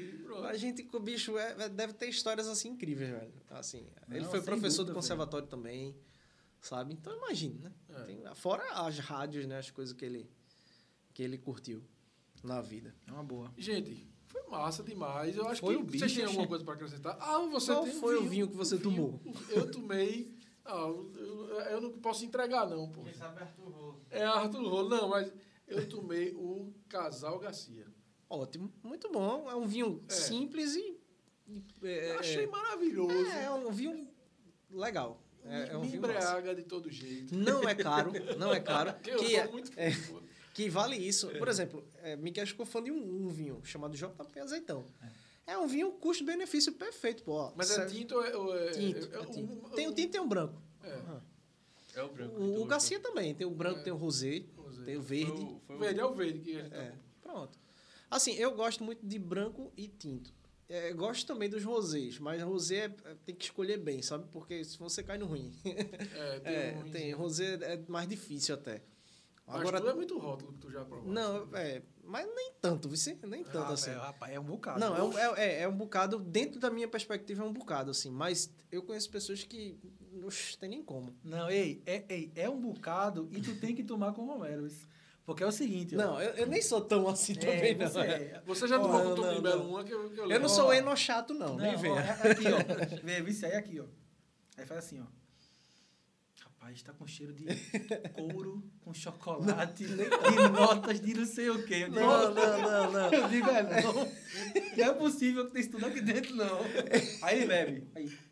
A 0.47 0.55
gente, 0.55 0.83
com 0.83 0.97
o 0.97 0.99
bicho, 0.99 1.37
é- 1.37 1.55
é- 1.65 1.69
deve 1.69 1.93
ter 1.93 2.07
histórias, 2.09 2.47
assim, 2.47 2.69
incríveis, 2.69 3.09
velho. 3.11 3.33
Assim, 3.49 3.87
ele 4.09 4.21
Não, 4.21 4.29
foi 4.29 4.39
sem 4.39 4.45
professor 4.45 4.77
dúvida, 4.77 4.91
do 4.93 4.95
conservatório 4.95 5.47
também, 5.47 5.95
sabe? 6.61 6.93
Então, 6.93 7.15
imagine, 7.15 7.59
né? 7.59 7.71
É. 7.89 8.01
Tem- 8.03 8.35
fora 8.35 8.63
as 8.73 8.97
rádios, 8.99 9.45
né? 9.45 9.57
As 9.59 9.69
coisas 9.71 9.93
que 9.95 10.05
ele, 10.05 10.29
que 11.13 11.23
ele 11.23 11.37
curtiu 11.37 11.83
na 12.43 12.61
vida. 12.61 12.93
É 13.07 13.11
uma 13.11 13.23
boa. 13.23 13.51
Gente, 13.57 14.07
foi 14.41 14.49
massa 14.51 14.83
demais. 14.83 15.35
Eu 15.35 15.47
acho 15.47 15.61
Foi 15.61 15.75
que 15.75 15.81
o 15.81 15.85
bicho, 15.85 15.99
vocês 15.99 16.13
têm 16.15 16.25
alguma 16.25 16.47
coisa 16.47 16.63
para 16.63 16.73
acrescentar. 16.73 17.17
Ah, 17.19 17.39
você 17.51 17.73
Qual 17.73 17.83
tem 17.83 17.93
foi 17.93 18.17
o 18.17 18.23
vinho 18.27 18.47
que 18.47 18.55
você 18.55 18.77
tomou? 18.77 19.19
Eu 19.49 19.69
tomei. 19.71 20.35
Ah, 20.65 20.87
eu, 20.87 21.59
eu 21.71 21.81
não 21.81 21.91
posso 21.99 22.25
entregar, 22.25 22.67
não, 22.69 22.89
pô. 22.91 23.03
Quem 23.03 23.13
sabe 23.13 23.41
Arthur 23.41 23.69
Rolo. 23.69 24.01
É 24.09 24.23
Arthur 24.23 24.67
Rolo, 24.67 24.89
não, 24.89 25.09
mas 25.09 25.31
eu 25.67 25.87
tomei 25.87 26.31
o 26.33 26.73
Casal 26.89 27.39
Garcia. 27.39 27.85
Ótimo, 28.29 28.71
muito 28.83 29.09
bom. 29.09 29.49
É 29.49 29.55
um 29.55 29.65
vinho 29.65 30.03
É. 30.09 30.13
simples 30.13 30.75
e. 30.75 30.97
é, 31.83 32.11
Eu 32.11 32.19
achei 32.19 32.43
é, 32.43 32.47
maravilhoso. 32.47 33.13
é, 33.31 33.45
é 33.45 33.51
um 33.51 33.71
vinho 33.71 34.07
legal. 34.69 35.23
É, 35.45 35.69
é 35.71 35.77
um 35.77 35.81
Me 35.81 35.87
vinho 35.87 36.01
massa. 36.01 36.13
embriaga 36.17 36.55
de 36.55 36.63
todo 36.63 36.91
jeito. 36.91 37.33
Não 37.33 37.63
é 37.63 37.73
caro, 37.73 38.11
não 38.37 38.51
é 38.53 38.59
caro. 38.59 38.93
Eu 39.07 39.19
que, 39.19 39.29
tô 39.35 39.37
é- 39.37 39.47
muito 39.47 39.71
é. 39.77 39.91
Que 40.63 40.69
vale 40.69 40.95
isso. 40.95 41.29
Por 41.37 41.47
exemplo, 41.47 41.83
é, 42.01 42.15
Miguel 42.15 42.47
ficou 42.47 42.65
fã 42.65 42.81
de 42.83 42.91
um, 42.91 43.25
um 43.25 43.29
vinho 43.29 43.61
chamado 43.63 43.95
JP 43.95 44.39
Azeitão. 44.39 44.85
É, 45.45 45.57
um 45.57 45.67
vinho 45.67 45.91
custo-benefício 45.93 46.73
perfeito, 46.73 47.23
pô. 47.23 47.33
ó. 47.33 47.53
Mas 47.55 47.71
é 47.71 47.75
Serve- 47.75 47.95
tinto 47.95 48.15
ou 48.15 48.23
é. 48.25 48.35
ou 48.35 48.57
é- 48.57 48.71
Tinto, 48.71 49.09
é- 49.13 49.17
é 49.17 49.21
é 49.21 49.25
tinto. 49.25 49.53
um- 49.53 49.69
Tem 49.69 49.87
o 49.87 49.93
tinto 49.93 50.07
e 50.09 50.11
tem 50.11 50.21
o 50.21 50.27
branco. 50.27 50.61
É. 50.83 50.99
É 51.99 52.03
o 52.03 52.09
branco. 52.09 52.35
O, 52.41 52.61
o 52.61 52.65
Garcia 52.65 52.99
também. 52.99 53.33
Tem 53.35 53.45
o 53.47 53.51
branco, 53.51 53.79
É. 53.79 53.83
tem 53.83 53.93
o 53.93 53.95
rosé, 53.95 54.43
Rosé. 54.57 54.83
tem 54.83 54.97
o 54.97 55.01
Foi 55.03 55.17
verde. 55.17 55.41
o, 55.43 55.61
foi 55.65 55.75
O 55.75 55.79
verde 55.79 55.99
é 55.99 56.05
o 56.05 56.13
verde 56.13 56.39
que 56.39 56.55
a 56.57 56.63
gente 56.63 56.73
É, 56.73 56.89
tá- 56.91 56.97
pronto. 57.21 57.57
Assim, 58.09 58.33
eu 58.35 58.53
gosto 58.55 58.83
muito 58.83 59.05
de 59.05 59.19
branco 59.19 59.71
e 59.77 59.87
tinto. 59.87 60.33
É, 60.69 60.91
gosto 60.91 61.25
também 61.25 61.47
dos 61.49 61.63
rosés, 61.63 62.19
mas 62.19 62.41
rosé 62.41 62.75
é- 62.75 62.95
é- 63.11 63.15
tem 63.25 63.33
que 63.35 63.45
escolher 63.45 63.77
bem, 63.77 64.01
sabe? 64.01 64.25
Porque 64.33 64.63
se 64.65 64.77
você 64.77 65.01
cai 65.01 65.17
no 65.17 65.25
ruim. 65.27 65.53
É, 65.63 66.39
tem 66.39 66.53
É, 66.75 66.77
um 66.85 66.91
tem, 66.91 67.11
rosé 67.13 67.53
é 67.61 67.77
mais 67.87 68.07
difícil 68.09 68.53
até. 68.55 68.81
Mas 69.47 69.61
Agora, 69.61 69.79
tu 69.79 69.87
é 69.87 69.93
muito 69.93 70.17
rótulo 70.19 70.51
que 70.51 70.59
tu 70.59 70.69
já 70.69 70.83
provou. 70.83 71.09
não, 71.09 71.47
é, 71.55 71.81
Mas 72.03 72.25
nem 72.35 72.51
tanto, 72.61 72.89
vice? 72.89 73.17
Nem 73.25 73.43
tanto 73.45 73.59
Ah, 73.71 73.73
assim. 73.73 73.89
velho, 73.91 74.01
rapaz, 74.01 74.33
é 74.33 74.39
um 74.39 74.43
bocado. 74.43 74.79
Não, 74.79 74.95
é 74.95 75.03
um, 75.03 75.17
é, 75.17 75.33
é- 75.45 75.61
é 75.61 75.67
um 75.67 75.75
bocado, 75.75 76.19
dentro 76.19 76.59
da 76.59 76.69
minha 76.69 76.87
perspectiva, 76.87 77.43
é 77.43 77.45
um 77.45 77.53
bocado, 77.53 77.91
assim. 77.91 78.11
Mas 78.11 78.49
eu 78.71 78.83
conheço 78.83 79.09
pessoas 79.09 79.43
que 79.43 79.79
não 80.11 80.27
tem 80.59 80.69
nem 80.69 80.83
como. 80.83 81.15
Não, 81.23 81.49
ei, 81.49 81.81
é, 81.85 82.03
ei, 82.09 82.31
é 82.35 82.49
um 82.49 82.59
bocado 82.59 83.29
e 83.31 83.41
tu 83.41 83.55
tem 83.55 83.73
que 83.73 83.83
tomar 83.83 84.13
com 84.13 84.23
o 84.23 84.25
Romero. 84.27 84.67
isso. 84.67 84.85
Porque 85.25 85.43
é 85.43 85.45
o 85.47 85.51
seguinte, 85.51 85.93
ó. 85.95 85.97
Não, 85.97 86.21
eu, 86.21 86.31
eu 86.35 86.47
nem 86.47 86.61
sou 86.61 86.79
tão 86.81 87.07
assim 87.09 87.33
É, 87.33 87.35
também, 87.37 87.75
não. 87.77 87.87
você 87.89 87.99
é. 87.99 88.41
Você 88.45 88.67
já 88.67 88.79
tomou 88.79 89.03
não, 89.03 89.15
com 89.15 89.21
o 89.21 89.33
não, 89.33 89.41
Belo 89.41 89.69
uma 89.69 89.83
que 89.83 89.93
eu, 89.93 90.09
que 90.09 90.17
eu 90.19 90.23
Eu 90.23 90.27
lembro. 90.27 90.43
não 90.43 90.49
sou 90.49 90.67
Ó. 90.67 90.73
eno 90.73 90.95
chato, 90.95 91.33
não, 91.33 91.57
nem 91.57 91.73
Não, 91.73 91.79
venha. 91.79 91.99
é 91.99 92.31
aqui, 92.31 92.45
ó. 92.47 93.01
Vê, 93.03 93.21
vice 93.21 93.45
aí 93.45 93.53
aqui, 93.55 93.79
ó. 93.81 93.85
Aí 94.57 94.65
faz 94.65 94.85
assim, 94.85 95.01
ó. 95.01 95.05
Rapaz, 96.67 96.81
tá 96.81 96.91
com 96.91 97.07
cheiro 97.07 97.33
de 97.33 97.45
couro, 98.11 98.61
com 98.81 98.93
chocolate 98.93 99.85
e 99.85 100.49
notas 100.49 100.99
de 100.99 101.13
não 101.13 101.25
sei 101.25 101.49
o 101.49 101.65
quê. 101.65 101.83
Eu 101.83 101.89
digo, 101.89 102.01
Não, 102.01 102.33
não, 102.33 102.61
não, 102.61 102.91
não. 102.91 103.07
Eu 103.13 103.29
digo, 103.29 103.49
é 103.49 103.81
não. 103.81 103.93
Não 103.93 104.85
é 104.85 104.93
possível 104.93 105.45
que 105.45 105.53
tenha 105.53 105.61
isso 105.61 105.71
tudo 105.71 105.85
aqui 105.85 106.01
dentro, 106.01 106.35
não. 106.35 106.59
Aí 107.21 107.37
ele 107.37 107.45
bebe. 107.45 107.87
Aí. 107.95 108.26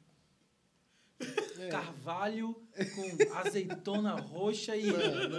É. 1.60 1.68
Carvalho 1.70 2.56
com 2.96 3.38
azeitona 3.38 4.16
roxa 4.16 4.76
e 4.76 4.90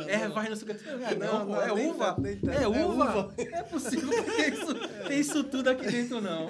ervas 0.08 0.48
não 0.48 0.56
sei 0.56 0.68
o 0.70 0.74
que. 0.78 0.84
Não, 0.84 1.06
é 1.06 1.14
Não, 1.14 1.38
não, 1.40 1.46
não, 1.46 1.60
é 1.62 1.72
uva. 1.72 2.06
tanto, 2.06 2.20
nem 2.22 2.36
tanto. 2.38 2.50
É 2.58 2.62
É 2.62 2.68
uva. 2.68 3.04
uva. 3.04 3.34
É 3.38 3.62
possível 3.62 4.08
que 4.08 4.42
isso, 4.42 4.74
tem 5.08 5.20
isso 5.20 5.44
tudo 5.44 5.68
aqui 5.68 5.86
dentro, 5.86 6.20
não. 6.20 6.48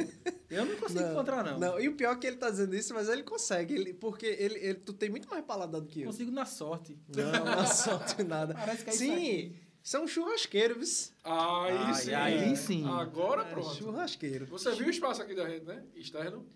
Eu 0.49 0.65
não 0.65 0.77
consigo 0.77 1.01
encontrar, 1.01 1.43
não. 1.45 1.59
Não, 1.59 1.81
e 1.81 1.89
o 1.89 1.97
pior 1.97 2.13
é 2.13 2.17
que 2.17 2.27
ele 2.27 2.37
tá 2.37 2.49
dizendo 2.51 2.75
isso, 2.77 2.95
mas 2.95 3.09
ele 3.09 3.23
consegue. 3.25 3.75
Ele, 3.75 3.93
porque 3.95 4.27
ele, 4.27 4.55
ele, 4.59 4.75
tu 4.75 4.93
tem 4.93 5.11
muito 5.11 5.29
mais 5.29 5.45
paladar 5.45 5.81
do 5.81 5.87
que 5.89 6.03
eu. 6.03 6.07
Consigo 6.07 6.31
na 6.31 6.45
sorte. 6.47 6.97
Não, 7.17 7.45
não 7.45 7.67
sorte 7.67 8.23
nada. 8.23 8.55
Parece 8.55 8.85
que 8.85 8.91
é 8.91 8.93
Sim, 8.93 9.57
são 9.83 10.07
churrasqueiros. 10.07 11.13
Aí 11.25 11.77
Ai, 11.77 11.95
sim. 11.95 12.15
aí 12.15 12.57
sim. 12.57 12.89
Agora 12.89 13.43
É, 13.43 13.45
pronto. 13.47 13.75
churrasqueiro. 13.75 14.47
Você 14.47 14.71
viu 14.73 14.87
o 14.87 14.91
espaço 14.91 15.21
aqui 15.23 15.35
da 15.35 15.49
gente, 15.49 15.65
né? 15.65 15.83
Externo. 15.97 16.47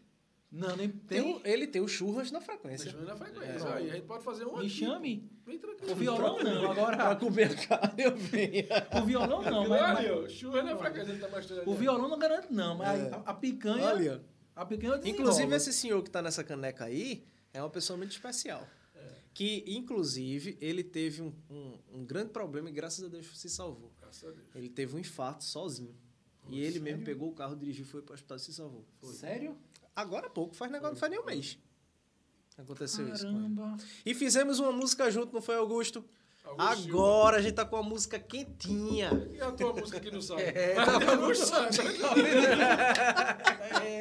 Não, 0.53 0.75
nem 0.77 0.89
Tem 0.89 1.23
tem. 1.23 1.41
ele 1.45 1.67
tem 1.69 1.81
o 1.81 1.87
churras 1.87 2.31
na 2.33 2.41
frequência. 2.41 2.91
Ver 2.93 3.05
na 3.07 3.15
frequência. 3.17 3.69
É. 3.69 3.73
Aí 3.75 3.91
a 3.91 3.95
gente 3.95 4.07
pode 4.07 4.25
fazer 4.25 4.45
um 4.47 4.55
Me 4.55 4.59
aqui. 4.67 4.69
chame. 4.71 5.31
Bem 5.47 5.59
tranquilo. 5.59 5.93
O 5.93 5.95
violão 5.95 6.39
não, 6.43 6.61
Pra 6.61 6.71
agora. 6.73 7.17
comer 7.17 7.53
a 7.53 7.67
carne, 7.69 8.03
eu 8.03 8.17
venho. 8.17 8.67
O 9.01 9.07
violão 9.07 9.43
não, 9.43 9.69
mas, 9.69 9.81
Olha 9.81 10.21
mas. 10.23 10.33
Churras 10.33 10.65
na 10.65 10.77
frequência. 10.77 11.13
Ele 11.13 11.21
tá 11.21 11.29
mostrando 11.29 11.61
ali, 11.61 11.71
o 11.71 11.75
violão 11.75 12.09
não 12.09 12.19
garante, 12.19 12.53
não. 12.53 12.77
Mas 12.77 13.01
É. 13.01 13.11
a, 13.15 13.17
a 13.19 13.35
picanha. 13.35 13.85
Olha. 13.87 14.25
A 14.57 14.67
picanha 14.67 14.95
eu. 14.95 15.07
Inclusive, 15.07 15.55
esse 15.55 15.73
senhor 15.73 16.03
que 16.03 16.11
tá 16.11 16.21
nessa 16.21 16.43
caneca 16.43 16.85
aí 16.85 17.25
é 17.55 17.63
uma 17.63 17.71
pessoa 17.71 17.97
muito 17.97 18.11
especial. 18.11 18.67
Que, 19.33 19.63
inclusive, 19.69 20.59
ele 20.61 20.83
teve 20.83 21.23
um, 21.23 21.33
um, 21.49 21.79
um 22.01 22.05
grande 22.05 22.31
problema 22.31 22.69
e, 22.69 22.73
graças 22.73 23.05
a 23.05 23.09
Deus, 23.09 23.39
se 23.39 23.49
salvou. 23.49 23.93
Graças 24.01 24.25
a 24.29 24.33
Deus. 24.33 24.49
Ele 24.57 24.69
teve 24.69 24.97
um 24.97 24.99
infarto 24.99 25.45
sozinho. 25.45 25.95
E 26.49 26.61
ele 26.61 26.81
mesmo 26.81 27.05
pegou 27.05 27.29
o 27.29 27.33
carro, 27.33 27.55
dirigiu, 27.55 27.85
foi 27.87 28.03
para 28.03 28.11
o 28.11 28.15
hospital 28.15 28.37
e 28.37 28.41
se 28.41 28.53
salvou. 28.53 28.85
Sério? 29.05 29.57
Agora 29.95 30.27
há 30.27 30.31
pouco, 30.31 30.55
faz 30.55 30.71
negócio, 30.71 30.95
não 30.95 31.01
faz 31.01 31.11
nem 31.11 31.21
um 31.21 31.25
mês. 31.25 31.59
Aconteceu 32.57 33.09
isso. 33.09 33.25
Caramba. 33.25 33.77
E 34.05 34.15
fizemos 34.15 34.59
uma 34.59 34.73
música 34.73 35.11
junto, 35.11 35.33
não 35.33 35.41
foi, 35.41 35.57
Augusto? 35.57 36.05
Agora 36.59 37.37
a 37.37 37.43
gente 37.43 37.55
tá 37.55 37.65
com 37.65 37.77
a 37.77 37.83
música 37.83 38.19
quentinha. 38.19 39.11
E 39.33 39.41
a 39.41 39.53
tua 39.53 39.73
música 39.73 40.01
que 40.01 40.11
não 40.11 40.21
sai? 40.21 40.43
É, 40.55 40.75
tá 40.75 41.17
no 41.17 41.35
sai. 41.35 41.69
É. 43.83 44.01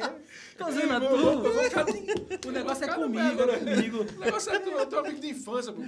Tô 0.58 0.66
dizendo 0.66 0.92
a 0.92 1.00
tu. 1.00 2.48
O 2.48 2.50
negócio 2.50 2.84
é 2.84 2.94
comigo, 2.94 3.42
é 3.42 3.58
comigo. 3.58 3.98
O 4.16 4.20
negócio 4.20 4.52
é 4.52 4.58
tu, 4.58 4.86
teu 4.86 4.98
amigo 4.98 5.20
de 5.20 5.28
infância, 5.28 5.72
pô. 5.72 5.82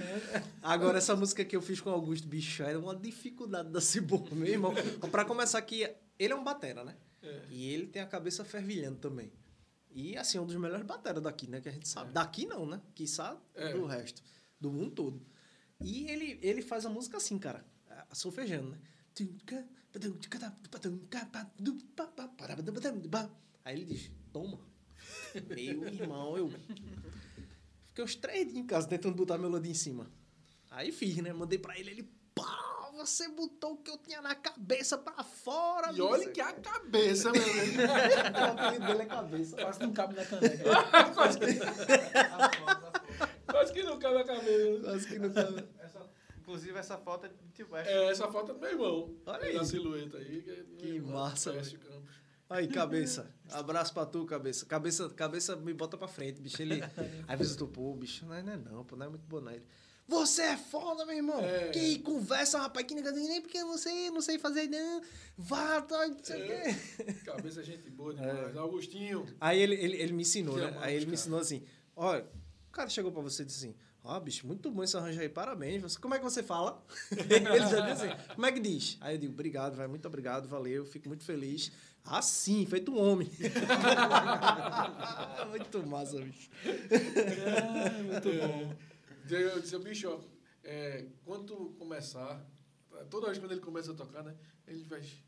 Agora, 0.61 0.97
essa 0.97 1.15
música 1.15 1.43
que 1.43 1.55
eu 1.55 1.61
fiz 1.61 1.79
com 1.79 1.89
o 1.89 1.93
Augusto, 1.93 2.27
bicho, 2.27 2.63
era 2.63 2.79
uma 2.79 2.95
dificuldade 2.95 3.69
da 3.69 3.81
Cibor, 3.81 4.33
meu 4.33 4.47
irmão. 4.47 4.73
Pra 5.11 5.25
começar 5.25 5.57
aqui, 5.59 5.87
ele 6.17 6.33
é 6.33 6.35
um 6.35 6.43
batera, 6.43 6.83
né? 6.83 6.95
É. 7.21 7.41
E 7.49 7.69
ele 7.73 7.87
tem 7.87 8.01
a 8.01 8.07
cabeça 8.07 8.43
fervilhando 8.43 8.97
também. 8.97 9.31
E, 9.93 10.17
assim, 10.17 10.37
é 10.37 10.41
um 10.41 10.45
dos 10.45 10.55
melhores 10.55 10.85
bateras 10.85 11.21
daqui, 11.21 11.47
né? 11.47 11.61
Que 11.61 11.69
a 11.69 11.71
gente 11.71 11.87
sabe. 11.87 12.11
Daqui 12.11 12.45
não, 12.45 12.65
né? 12.65 12.81
Que 12.95 13.07
sabe 13.07 13.39
É. 13.53 13.73
do 13.73 13.85
resto. 13.85 14.21
Do 14.59 14.71
mundo 14.71 14.91
todo. 14.91 15.25
E 15.79 16.09
ele, 16.09 16.39
ele 16.41 16.61
faz 16.61 16.85
a 16.85 16.89
música 16.89 17.17
assim, 17.17 17.37
cara. 17.37 17.65
Solfejando, 18.11 18.71
né? 18.71 18.79
Aí 23.63 23.75
ele 23.75 23.85
diz, 23.85 24.11
toma. 24.31 24.59
Meu 25.49 25.87
irmão, 25.87 26.37
eu... 26.37 26.49
Fiquei 27.89 28.03
uns 28.03 28.15
três 28.15 28.45
dias 28.47 28.57
em 28.57 28.65
casa 28.65 28.87
tentando 28.87 29.15
botar 29.15 29.35
a 29.35 29.37
melodia 29.37 29.71
em 29.71 29.75
cima. 29.75 30.11
Aí 30.71 30.91
fiz, 30.91 31.15
né? 31.17 31.31
Mandei 31.31 31.59
pra 31.59 31.77
ele, 31.77 31.91
ele... 31.91 32.09
Você 32.95 33.27
botou 33.27 33.73
o 33.73 33.77
que 33.77 33.89
eu 33.89 33.97
tinha 33.97 34.21
na 34.21 34.35
cabeça 34.35 34.97
pra 34.97 35.23
fora, 35.23 35.91
E 35.91 36.01
olha 36.01 36.29
que 36.29 36.39
a 36.39 36.53
cabeça, 36.53 37.31
meu 37.31 37.41
amigo. 37.43 37.81
O 37.81 38.61
apelido 38.61 38.85
dele 38.85 39.01
é 39.01 39.05
cabeça. 39.05 39.55
Quase 39.57 39.79
não 39.79 39.93
cabe 39.93 40.15
na 40.15 40.25
caneca. 40.25 40.63
Quase 41.13 41.39
que, 41.39 41.45
quase 43.51 43.73
que 43.73 43.83
não 43.83 43.99
cabe 43.99 44.17
a 44.17 44.23
cabeça. 44.23 44.83
Quase 44.83 45.07
que 45.07 45.19
não 45.19 45.31
cabe. 45.33 45.65
Essa, 45.79 46.09
inclusive, 46.37 46.77
essa 46.79 46.97
foto 46.97 47.25
é 47.25 47.29
de 47.29 47.35
Tio 47.53 47.67
West. 47.71 47.89
É, 47.89 48.09
essa 48.11 48.27
foto 48.31 48.51
é 48.51 48.53
do 48.53 48.59
meu 48.59 48.69
irmão. 48.69 49.15
Olha 49.25 49.43
aí. 49.43 49.57
A 49.57 49.63
silhueta 49.63 50.17
aí. 50.17 50.41
Que, 50.41 50.51
é 50.51 50.63
Que 50.77 50.87
irmão, 50.87 51.13
massa, 51.13 51.51
Campos. 51.53 52.23
Aí, 52.49 52.67
cabeça. 52.67 53.33
Abraço 53.51 53.93
pra 53.93 54.05
tu, 54.05 54.25
cabeça. 54.25 54.65
Cabeça, 54.65 55.09
cabeça 55.09 55.55
me 55.55 55.73
bota 55.73 55.97
pra 55.97 56.07
frente, 56.07 56.41
bicho. 56.41 56.61
Ele. 56.61 56.81
Às 57.27 57.37
vezes 57.37 57.53
eu 57.53 57.59
tô, 57.59 57.67
pô, 57.67 57.93
bicho, 57.95 58.25
não 58.25 58.35
é, 58.35 58.43
não 58.43 58.53
é 58.53 58.57
não, 58.57 58.83
pô, 58.83 58.95
não 58.95 59.05
é 59.07 59.09
muito 59.09 59.25
bom, 59.27 59.41
não. 59.41 59.51
Ele. 59.51 59.65
Você 60.07 60.41
é 60.41 60.57
foda, 60.57 61.05
meu 61.05 61.15
irmão. 61.15 61.39
É. 61.39 61.69
Que 61.69 61.99
conversa, 61.99 62.59
rapaz, 62.59 62.85
que 62.85 62.93
negócio, 62.93 63.15
nem 63.17 63.41
porque 63.41 63.57
eu 63.57 63.67
não 63.67 63.77
sei, 63.77 64.11
não 64.11 64.21
sei 64.21 64.37
fazer, 64.37 64.67
não. 64.67 65.01
Vá, 65.37 65.81
tá, 65.81 66.07
não 66.07 66.23
sei 66.23 66.41
o 66.41 66.51
É. 66.51 66.73
quê. 66.73 67.13
Cabeça 67.25 67.61
é 67.61 67.63
gente 67.63 67.89
boa 67.89 68.11
É. 68.13 68.15
demais. 68.15 68.57
Augustinho. 68.57 69.25
Aí 69.39 69.59
ele, 69.61 69.75
ele, 69.75 69.97
ele 69.97 70.13
me 70.13 70.21
ensinou, 70.23 70.55
Te 70.55 70.61
né? 70.61 70.77
Aí 70.81 70.95
ele 70.95 71.05
me 71.05 71.11
cara. 71.11 71.21
ensinou 71.21 71.39
assim: 71.39 71.63
olha, 71.95 72.25
o 72.67 72.71
cara 72.71 72.89
chegou 72.89 73.11
pra 73.11 73.21
você 73.21 73.43
e 73.43 73.45
disse 73.45 73.65
assim: 73.65 73.75
ó, 74.03 74.19
bicho, 74.19 74.45
muito 74.45 74.69
bom 74.69 74.83
esse 74.83 74.95
arranjo 74.97 75.21
aí, 75.21 75.29
parabéns. 75.29 75.81
Você, 75.81 75.97
como 75.97 76.13
é 76.13 76.17
que 76.19 76.23
você 76.23 76.43
fala? 76.43 76.83
ele 77.11 77.59
já 77.69 77.79
disse 77.93 78.05
assim: 78.05 78.33
como 78.35 78.45
é 78.45 78.51
que 78.51 78.59
diz? 78.59 78.97
Aí 78.99 79.15
eu 79.15 79.19
digo: 79.19 79.33
obrigado, 79.33 79.75
vai, 79.75 79.87
muito 79.87 80.05
obrigado, 80.05 80.47
valeu, 80.49 80.85
fico 80.85 81.07
muito 81.07 81.23
feliz. 81.23 81.71
Assim, 82.05 82.65
feito 82.65 82.91
um 82.91 82.99
homem. 83.01 83.31
muito 85.49 85.87
massa, 85.87 86.17
bicho. 86.19 86.49
muito 88.03 88.29
bom. 88.39 88.75
Eu 89.29 89.59
disse, 89.61 89.77
bicho, 89.79 90.09
ó, 90.09 90.19
é, 90.63 91.05
quando 91.25 91.45
tu 91.45 91.75
começar, 91.77 92.45
toda 93.09 93.27
vez 93.27 93.37
quando 93.39 93.51
ele 93.51 93.61
começa 93.61 93.91
a 93.91 93.95
tocar, 93.95 94.23
né? 94.23 94.35
Ele 94.67 94.83
faz. 94.85 95.21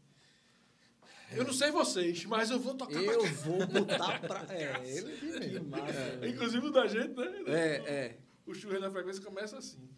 Eu 1.31 1.43
não 1.43 1.53
sei 1.53 1.71
vocês, 1.71 2.23
mas 2.25 2.51
eu 2.51 2.59
vou 2.59 2.75
tocar 2.75 3.01
Eu 3.01 3.19
pra 3.21 3.31
vou 3.31 3.65
botar 3.67 4.19
pra. 4.21 4.45
É, 4.53 4.97
ele 4.97 5.49
Que 5.49 5.59
massa. 5.59 6.17
cá. 6.19 6.27
Inclusive 6.27 6.67
o 6.67 6.71
da 6.71 6.87
gente, 6.87 7.15
né? 7.15 7.43
É, 7.47 7.93
é. 7.93 8.19
O 8.45 8.53
churrasco 8.53 8.81
na 8.83 8.91
frequência 8.91 9.23
começa 9.23 9.57
assim. 9.57 9.89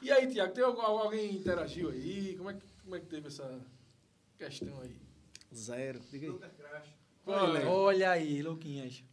E 0.00 0.10
aí, 0.10 0.26
Tiago, 0.26 0.52
tem 0.54 0.64
algum- 0.64 0.80
alguém 0.80 1.34
interagiu 1.36 1.90
aí? 1.90 2.34
Como 2.36 2.50
é, 2.50 2.54
que, 2.54 2.66
como 2.82 2.96
é 2.96 3.00
que 3.00 3.06
teve 3.06 3.28
essa 3.28 3.60
questão 4.38 4.80
aí? 4.80 4.96
Zero. 5.54 6.00
Diga 6.10 6.26
aí. 6.32 6.40
Olha, 7.26 7.68
Olha 7.68 8.10
aí, 8.10 8.42
Louquinhas. 8.42 9.04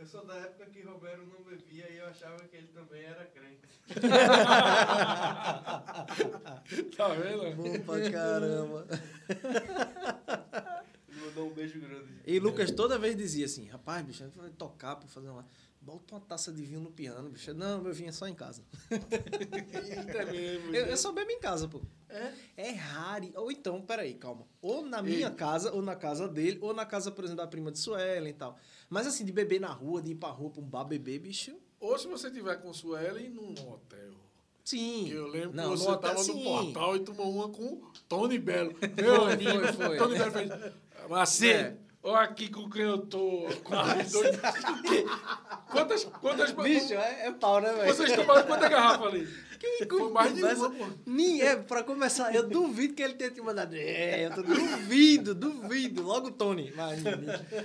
Eu 0.00 0.06
sou 0.06 0.24
da 0.24 0.34
época 0.36 0.64
que 0.70 0.80
Romero 0.80 1.26
não 1.26 1.44
bebia 1.44 1.86
e 1.92 1.98
eu 1.98 2.06
achava 2.06 2.38
que 2.44 2.56
ele 2.56 2.68
também 2.68 3.02
era 3.02 3.22
crente. 3.26 3.60
tá 6.96 7.08
vendo? 7.08 7.54
Bom 7.54 7.78
pra 7.80 8.10
caramba. 8.10 8.86
Ele 11.06 11.20
mandou 11.26 11.50
um 11.50 11.52
beijo 11.52 11.78
grande. 11.78 12.14
E 12.26 12.40
Lucas 12.40 12.70
toda 12.70 12.98
vez 12.98 13.14
dizia 13.14 13.44
assim: 13.44 13.66
rapaz, 13.66 14.02
bicho, 14.02 14.22
a 14.22 14.26
gente 14.26 14.38
vai 14.38 14.48
tocar 14.48 14.96
pra 14.96 15.06
fazer 15.06 15.28
uma. 15.28 15.46
Bota 15.82 16.14
uma 16.14 16.20
taça 16.20 16.50
de 16.50 16.62
vinho 16.62 16.80
no 16.80 16.90
piano, 16.90 17.28
bicho. 17.28 17.52
Não, 17.52 17.82
meu 17.82 17.92
vinho 17.92 18.08
é 18.08 18.12
só 18.12 18.26
em 18.26 18.34
casa. 18.34 18.64
Eita 18.90 20.24
mesmo. 20.32 20.74
Eu, 20.74 20.86
eu 20.86 20.96
só 20.96 21.12
bebo 21.12 21.30
em 21.30 21.40
casa, 21.40 21.68
pô. 21.68 21.82
É? 22.08 22.32
É 22.56 22.70
raro. 22.72 23.30
Ou 23.36 23.50
então, 23.50 23.80
peraí, 23.80 24.14
calma. 24.14 24.46
Ou 24.60 24.82
na 24.82 25.02
minha 25.02 25.28
Ei. 25.28 25.34
casa, 25.34 25.72
ou 25.72 25.80
na 25.80 25.96
casa 25.96 26.28
dele, 26.28 26.58
ou 26.60 26.74
na 26.74 26.84
casa, 26.84 27.10
por 27.10 27.24
exemplo, 27.24 27.42
da 27.42 27.46
prima 27.46 27.70
de 27.70 27.78
Suelen 27.78 28.30
e 28.30 28.34
tal. 28.34 28.58
Mas 28.90 29.06
assim, 29.06 29.24
de 29.24 29.30
beber 29.32 29.60
na 29.60 29.68
rua, 29.68 30.02
de 30.02 30.10
ir 30.10 30.14
pra 30.16 30.28
rua 30.30 30.50
pra 30.50 30.60
um 30.60 30.64
bar 30.66 30.84
beber, 30.84 31.20
bicho. 31.20 31.56
Ou 31.78 31.96
se 31.96 32.08
você 32.08 32.28
tiver 32.30 32.56
com 32.56 32.72
Suelen 32.74 33.30
num 33.30 33.52
hotel. 33.70 34.10
Sim. 34.64 35.08
Eu 35.08 35.26
lembro 35.28 35.56
Não, 35.56 35.70
que 35.72 35.78
você 35.78 35.86
no 35.86 35.92
hotel, 35.94 36.10
tava 36.10 36.18
no 36.18 36.24
sim. 36.24 36.44
portal 36.44 36.96
e 36.96 37.00
tomou 37.00 37.32
uma 37.34 37.48
com 37.48 37.80
Tony 38.08 38.38
Belo. 38.38 38.72
Foi, 38.76 39.38
foi, 39.38 39.72
foi. 39.72 39.96
Tony 39.96 40.18
Belo 40.18 40.32
fez. 40.32 40.50
Macedo, 41.08 41.68
É. 41.68 41.76
olha 42.02 42.20
aqui 42.20 42.48
com 42.48 42.68
quem 42.70 42.82
eu 42.82 42.98
tô. 42.98 43.46
Com. 43.64 43.74
O 43.74 44.82
quê? 44.82 45.04
Quantas. 45.70 46.04
quantas 46.04 46.50
Bicho, 46.52 46.94
é, 46.94 47.26
é 47.28 47.32
pau, 47.32 47.60
né, 47.60 47.72
velho? 47.72 47.94
Vocês 47.94 48.12
tomaram 48.14 48.46
quanta 48.46 48.68
garrafa 48.68 49.04
ali? 49.06 49.26
Foi 49.90 50.10
mais 50.10 50.34
de 50.34 50.42
uma, 50.42 50.70
pô. 50.70 50.86
Nem 51.04 51.42
é, 51.42 51.54
pra 51.54 51.82
começar, 51.82 52.34
eu 52.34 52.48
duvido 52.48 52.94
que 52.94 53.02
ele 53.02 53.12
tenha 53.12 53.30
te 53.30 53.42
mandado. 53.42 53.74
É, 53.76 54.24
eu 54.24 54.30
tô 54.34 54.42
duvido, 54.42 55.34
duvido. 55.34 56.02
Logo 56.02 56.28
o 56.28 56.30
Tony. 56.30 56.72
Mas. 56.74 57.02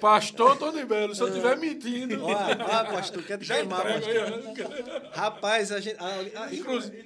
Pastor 0.02 0.58
Tony 0.58 0.84
Belo, 0.84 1.16
se 1.16 1.22
eu 1.22 1.30
estiver 1.30 1.56
mentindo. 1.58 2.22
Olha, 2.26 2.38
olha, 2.60 2.84
pastor, 2.92 3.24
quer 3.24 3.38
te 3.38 3.46
Já 3.46 3.56
queimar, 3.56 3.82
pastor. 3.84 4.12
aí. 4.14 5.10
Rapaz, 5.14 5.72
a 5.72 5.80
gente. 5.80 5.96
a- 5.98 6.42
a- 6.44 6.54
Inclusive- 6.54 7.06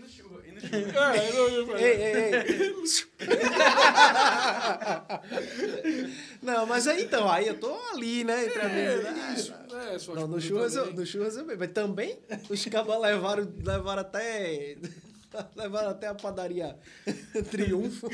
É, 0.71 1.37
eu, 1.37 1.77
Ei, 1.77 2.03
ei, 2.03 2.35
ei. 2.35 2.75
Não, 6.41 6.65
mas 6.65 6.87
aí 6.87 7.03
então, 7.03 7.29
aí 7.29 7.47
eu 7.47 7.59
tô 7.59 7.73
ali, 7.93 8.23
né? 8.23 8.45
Entre 8.45 8.59
né? 8.59 8.85
é, 8.85 9.33
isso, 9.33 9.53
é, 9.53 9.99
suas 9.99 10.19
Não, 10.19 10.27
no 10.27 10.41
churras, 10.41 10.75
eu, 10.75 10.93
no 10.93 11.05
churras 11.05 11.37
eu 11.37 11.45
bebo. 11.45 11.59
Mas 11.59 11.71
também 11.71 12.19
os 12.49 12.65
cabas 12.65 12.99
levaram, 13.01 13.51
levaram 13.63 14.01
até. 14.01 14.77
levaram 15.55 15.89
até 15.89 16.07
a 16.07 16.15
padaria 16.15 16.77
Triunfo. 17.51 18.09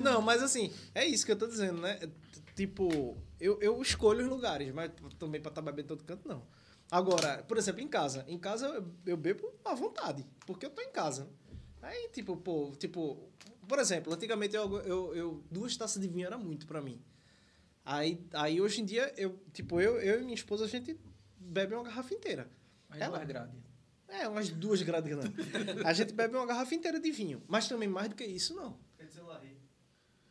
Não, 0.00 0.22
mas 0.22 0.42
assim, 0.42 0.72
é 0.94 1.06
isso 1.06 1.24
que 1.24 1.32
eu 1.32 1.36
tô 1.36 1.46
dizendo, 1.46 1.80
né? 1.80 1.98
Tipo, 2.56 3.16
eu, 3.40 3.58
eu 3.60 3.80
escolho 3.80 4.24
os 4.24 4.28
lugares, 4.28 4.72
mas 4.72 4.90
também 5.18 5.40
pra 5.40 5.50
estar 5.50 5.62
bebendo 5.62 5.82
em 5.82 5.88
todo 5.88 6.04
canto, 6.04 6.28
não. 6.28 6.42
Agora, 6.92 7.42
por 7.44 7.56
exemplo, 7.56 7.80
em 7.80 7.88
casa. 7.88 8.22
Em 8.28 8.38
casa 8.38 8.66
eu, 8.66 8.84
eu 9.06 9.16
bebo 9.16 9.50
à 9.64 9.74
vontade, 9.74 10.26
porque 10.46 10.66
eu 10.66 10.70
tô 10.70 10.82
em 10.82 10.92
casa. 10.92 11.24
né? 11.80 11.88
Aí, 11.88 12.10
tipo, 12.12 12.36
pô, 12.36 12.70
tipo, 12.78 13.30
por 13.66 13.78
exemplo, 13.78 14.12
antigamente 14.12 14.54
eu, 14.54 14.76
eu, 14.82 15.14
eu- 15.16 15.44
duas 15.50 15.74
taças 15.74 16.02
de 16.02 16.06
vinho 16.06 16.26
era 16.26 16.36
muito 16.36 16.66
pra 16.66 16.82
mim. 16.82 17.00
Aí, 17.82 18.22
aí 18.34 18.60
hoje 18.60 18.82
em 18.82 18.84
dia, 18.84 19.10
eu, 19.16 19.40
tipo, 19.54 19.80
eu, 19.80 19.98
eu 20.02 20.20
e 20.20 20.22
minha 20.22 20.34
esposa, 20.34 20.66
a 20.66 20.68
gente 20.68 20.94
bebe 21.38 21.74
uma 21.74 21.82
garrafa 21.82 22.12
inteira. 22.12 22.46
Mas 22.90 23.00
Ela- 23.00 23.16
duas 23.16 23.26
grades. 23.26 23.62
É, 24.06 24.28
umas 24.28 24.50
duas 24.50 24.82
grades. 24.82 25.16
Não. 25.16 25.22
A 25.88 25.94
gente 25.94 26.12
bebe 26.12 26.36
uma 26.36 26.44
garrafa 26.44 26.74
inteira 26.74 27.00
de 27.00 27.10
vinho. 27.10 27.42
Mas 27.48 27.66
também 27.66 27.88
mais 27.88 28.10
do 28.10 28.14
que 28.14 28.22
isso, 28.22 28.54
não. 28.54 28.76
Quer 28.98 29.06
dizer, 29.06 29.22
Larry. 29.22 29.56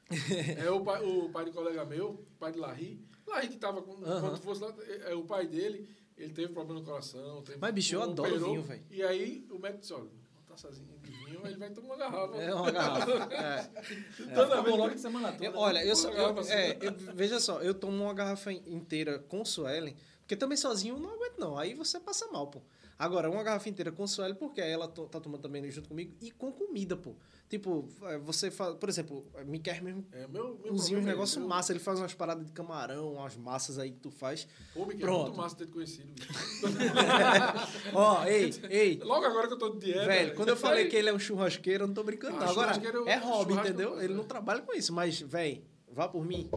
É 0.63 0.69
o 0.69 0.83
pai, 0.83 1.03
o 1.03 1.29
pai 1.29 1.45
de 1.45 1.51
colega 1.51 1.83
meu, 1.83 2.23
pai 2.39 2.51
de 2.51 2.59
Larry. 2.59 3.03
Larry 3.25 3.47
que 3.49 3.57
tava 3.57 3.81
com. 3.81 3.93
Aham. 4.05 4.21
Quando 4.21 4.37
fosse 4.41 4.61
lá, 4.61 4.71
é, 4.81 5.11
é, 5.11 5.15
o 5.15 5.23
pai 5.23 5.47
dele, 5.47 5.89
ele 6.23 6.33
teve 6.33 6.53
problema 6.53 6.79
no 6.79 6.85
coração. 6.85 7.41
Teve, 7.43 7.57
Mas, 7.59 7.73
bicho, 7.73 7.95
eu 7.95 8.03
adoro 8.03 8.29
operou, 8.29 8.49
vinho, 8.51 8.61
velho. 8.63 8.83
E 8.89 9.03
aí 9.03 9.45
o 9.51 9.57
médico 9.59 9.81
disse: 9.81 9.93
olha, 9.93 10.03
uma 10.03 10.43
taçazinha 10.47 10.87
de 11.03 11.11
vinho, 11.11 11.41
ele 11.45 11.57
vai 11.57 11.69
tomar 11.71 11.87
uma 11.87 11.97
garrafa. 11.97 12.35
É 12.37 12.53
uma 12.53 12.71
garrafa. 12.71 13.11
É. 13.33 13.63
Toda 14.35 14.43
Acabou 14.45 14.63
vez 14.63 14.77
logo 14.77 14.89
que- 14.89 14.95
de 14.95 15.01
semana 15.01 15.31
toda. 15.31 15.45
Eu- 15.45 15.55
olha, 15.55 15.85
eu, 15.85 15.95
só, 15.95 16.09
eu- 16.11 16.39
assim. 16.39 16.51
é, 16.51 16.77
eu- 16.81 16.93
veja 17.13 17.39
só, 17.39 17.61
eu 17.61 17.73
tomo 17.73 18.03
uma 18.03 18.13
garrafa 18.13 18.51
inteira 18.51 19.19
com 19.19 19.43
Suelen, 19.45 19.95
porque 20.21 20.35
também 20.35 20.57
sozinho 20.57 20.95
eu 20.95 20.99
não 20.99 21.13
aguento, 21.13 21.37
não. 21.39 21.57
Aí 21.57 21.73
você 21.73 21.99
passa 21.99 22.27
mal, 22.27 22.47
pô. 22.47 22.61
Agora, 23.01 23.31
uma 23.31 23.41
garrafa 23.41 23.67
inteira 23.67 23.91
com 23.91 24.05
Suelen, 24.05 24.35
porque 24.35 24.61
ela 24.61 24.87
tá 24.87 25.19
tomando 25.19 25.41
também 25.41 25.67
junto 25.71 25.89
comigo, 25.89 26.13
e 26.21 26.29
com 26.29 26.51
comida, 26.51 26.95
pô. 26.95 27.15
Tipo, 27.49 27.89
é, 28.03 28.19
você 28.19 28.51
faz, 28.51 28.75
por 28.75 28.87
exemplo, 28.87 29.25
me 29.43 29.57
quer 29.57 29.81
mesmo 29.81 30.05
É, 30.11 30.27
meu, 30.27 30.59
meu 30.63 30.71
cozinha 30.73 30.99
problema 30.99 31.23
é 31.23 31.35
eu- 31.37 31.47
massa, 31.47 31.71
ele 31.73 31.79
faz 31.79 31.97
umas 31.99 32.13
paradas 32.13 32.45
de 32.45 32.51
camarão, 32.51 33.13
umas 33.13 33.35
massas 33.35 33.79
aí 33.79 33.89
que 33.89 33.97
tu 33.99 34.11
faz. 34.11 34.47
Pô, 34.71 34.85
Miguel, 34.85 34.99
é 34.99 35.01
Pronto. 35.01 35.23
muito 35.23 35.37
massa 35.37 35.55
ter 35.55 35.65
te 35.65 35.71
conhecido. 35.71 36.13
Ó, 37.93 38.23
ei, 38.25 38.53
ei, 38.69 38.99
Logo 39.03 39.25
agora 39.25 39.47
que 39.47 39.53
eu 39.53 39.57
tô 39.57 39.69
de 39.71 39.79
dieta. 39.87 40.05
Velho, 40.05 40.35
quando 40.35 40.49
eu 40.49 40.55
falei 40.55 40.87
que 40.87 40.95
ele 40.95 41.09
é 41.09 41.13
um 41.13 41.19
churrasqueiro, 41.19 41.83
eu 41.85 41.87
não 41.87 41.95
tô 41.95 42.03
brincando, 42.03 42.37
Ah, 42.37 42.41
não. 42.41 42.49
Agora, 42.51 42.71
é 43.07 43.13
é 43.13 43.17
um 43.17 43.23
hobby, 43.23 43.53
entendeu? 43.55 43.99
é. 43.99 44.03
Ele 44.03 44.13
não 44.13 44.23
trabalha 44.23 44.61
com 44.61 44.73
isso, 44.75 44.93
mas, 44.93 45.19
velho, 45.19 45.63
vá 45.91 46.07
por 46.07 46.23
mim. 46.23 46.47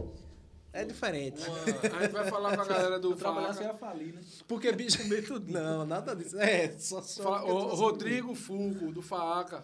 É 0.75 0.83
diferente. 0.83 1.41
A 1.95 2.01
gente 2.01 2.11
vai 2.11 2.29
falar 2.29 2.53
com 2.53 2.61
a 2.61 2.65
galera 2.67 2.99
do 2.99 3.15
trabalhar 3.15 3.53
sem 3.53 3.65
a 3.65 3.73
falir, 3.73 4.13
né? 4.13 4.21
Porque, 4.45 4.69
bicho, 4.73 4.99
não, 5.47 5.85
nada 5.85 6.13
disso. 6.13 6.37
É, 6.37 6.77
só 6.77 7.01
só. 7.01 7.45
O 7.45 7.75
Rodrigo 7.75 8.35
Fulco, 8.35 8.91
do 8.91 9.01
Faaca. 9.01 9.63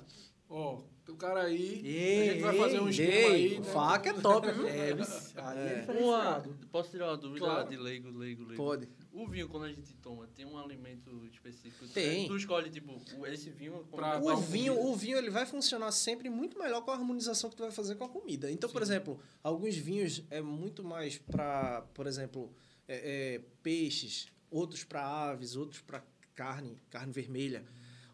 Ó, 0.50 0.80
um 1.10 1.16
cara 1.16 1.44
aí. 1.44 1.82
Ei, 1.86 2.30
a 2.30 2.34
gente 2.34 2.42
vai 2.44 2.58
fazer 2.58 2.80
um 2.80 2.90
esquema 2.90 3.12
Ei, 3.12 3.26
aí. 3.52 3.58
o 3.58 3.62
né? 3.62 3.72
faca 3.74 4.10
é 4.10 4.14
top, 4.14 4.52
viu? 4.52 4.68
É, 4.68 4.90
é, 4.92 4.92
É. 4.92 5.92
Uma, 6.04 6.44
posso 6.72 6.92
tirar 6.92 7.08
uma 7.10 7.18
dúvida 7.18 7.46
Claro. 7.46 7.70
de 7.70 7.78
leigo, 7.78 8.10
leigo, 8.10 8.44
leigo? 8.44 8.56
Pode. 8.56 8.88
O 9.12 9.28
vinho, 9.28 9.50
quando 9.50 9.64
a 9.66 9.70
gente 9.70 9.94
toma, 9.96 10.28
tem 10.28 10.46
um 10.46 10.58
alimento 10.58 11.26
específico? 11.26 11.86
Tem. 11.88 12.28
Tu 12.28 12.38
escolhe, 12.38 12.70
tipo, 12.70 12.94
o- 13.18 13.28
esse 13.28 13.50
vinho... 13.50 13.86
Pra- 13.92 14.20
O 14.20 14.32
um 14.32 14.36
vinho, 14.38 14.74
comida. 14.76 14.90
o 14.92 14.96
vinho 14.96 15.18
ele 15.18 15.30
vai 15.30 15.46
funcionar 15.46 15.92
sempre 15.92 16.30
muito 16.30 16.58
melhor 16.58 16.82
com 16.82 16.92
a 16.92 16.94
harmonização 16.96 17.50
que 17.50 17.56
tu 17.56 17.64
vai 17.64 17.72
fazer 17.72 17.96
com 17.96 18.06
a 18.06 18.10
comida. 18.10 18.50
Então, 18.52 18.70
por 18.70 18.80
Sim. 18.86 18.94
exemplo, 18.94 19.20
alguns 19.44 19.76
vinhos 19.76 20.24
é 20.30 20.42
muito 20.42 20.84
mais 20.84 21.18
para, 21.18 21.82
por 21.94 22.08
exemplo, 22.08 22.54
é, 22.88 23.36
é, 23.36 23.42
peixes, 23.62 24.28
outros 24.50 24.84
para 24.84 25.06
aves, 25.06 25.56
outros 25.56 25.82
para 25.82 26.02
carne, 26.34 26.78
carne 26.90 27.12
vermelha, 27.12 27.66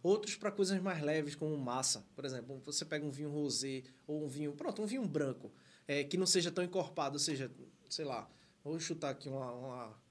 outros 0.08 0.36
para 0.36 0.52
coisas 0.52 0.82
mais 0.82 1.02
leves 1.02 1.36
como 1.36 1.56
massa. 1.58 2.06
Por 2.16 2.26
exemplo, 2.26 2.62
você 2.66 2.86
pega 2.86 3.06
um 3.06 3.12
vinho 3.12 3.30
rosé 3.30 3.84
ou 4.06 4.24
um 4.24 4.28
vinho, 4.28 4.54
pronto, 4.54 4.82
um 4.82 4.86
vinho 4.86 5.06
branco, 5.06 5.52
é, 5.88 6.04
que 6.04 6.18
não 6.18 6.26
seja 6.26 6.52
tão 6.52 6.64
encorpado, 6.64 7.16
ou 7.16 7.20
seja, 7.20 7.52
sei 7.90 8.06
lá, 8.06 8.30
vou 8.64 8.80
chutar 8.80 9.12
aqui 9.12 9.30
uma, 9.30 9.52
uma 9.52 10.08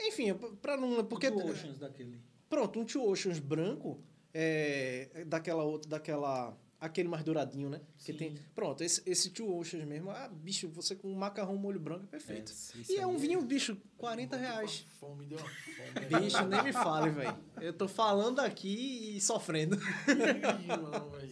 enfim, 0.00 0.32
para 0.62 0.76
não, 0.76 1.04
porque 1.04 1.30
Two 1.30 1.50
Oceans 1.50 1.78
daquele. 1.78 2.20
Pronto, 2.48 2.80
um 2.80 2.84
Two 2.84 3.08
Oceans 3.08 3.38
branco 3.38 4.00
é 4.32 5.24
daquela 5.26 5.64
outra, 5.64 5.90
daquela 5.90 6.56
aquele 6.80 7.08
mais 7.08 7.24
douradinho, 7.24 7.68
né? 7.68 7.80
Que 7.98 8.12
tem, 8.12 8.34
pronto, 8.54 8.82
esse 8.84 9.02
esse 9.04 9.30
Two 9.30 9.56
Oceans 9.58 9.84
mesmo, 9.84 10.10
ah, 10.10 10.28
bicho, 10.28 10.68
você 10.68 10.94
com 10.94 11.08
um 11.10 11.14
macarrão 11.14 11.56
molho 11.56 11.80
branco 11.80 12.04
é 12.04 12.06
perfeito. 12.08 12.52
É, 12.52 12.92
e 12.92 12.96
é 12.96 13.00
aí 13.00 13.06
um 13.06 13.14
é- 13.14 13.18
vinho, 13.18 13.42
bicho, 13.42 13.76
40 13.96 14.36
Tô 14.36 14.42
com 14.42 14.48
reais. 14.48 14.86
Fome, 15.00 15.26
deu 15.26 15.38
uma 15.38 15.48
fome. 15.48 16.20
Bicho, 16.20 16.44
nem 16.46 16.62
me 16.62 16.72
fale, 16.72 17.10
velho. 17.10 17.38
Eu 17.60 17.72
tô 17.72 17.88
falando 17.88 18.40
aqui 18.40 19.16
e 19.16 19.20
sofrendo. 19.20 19.76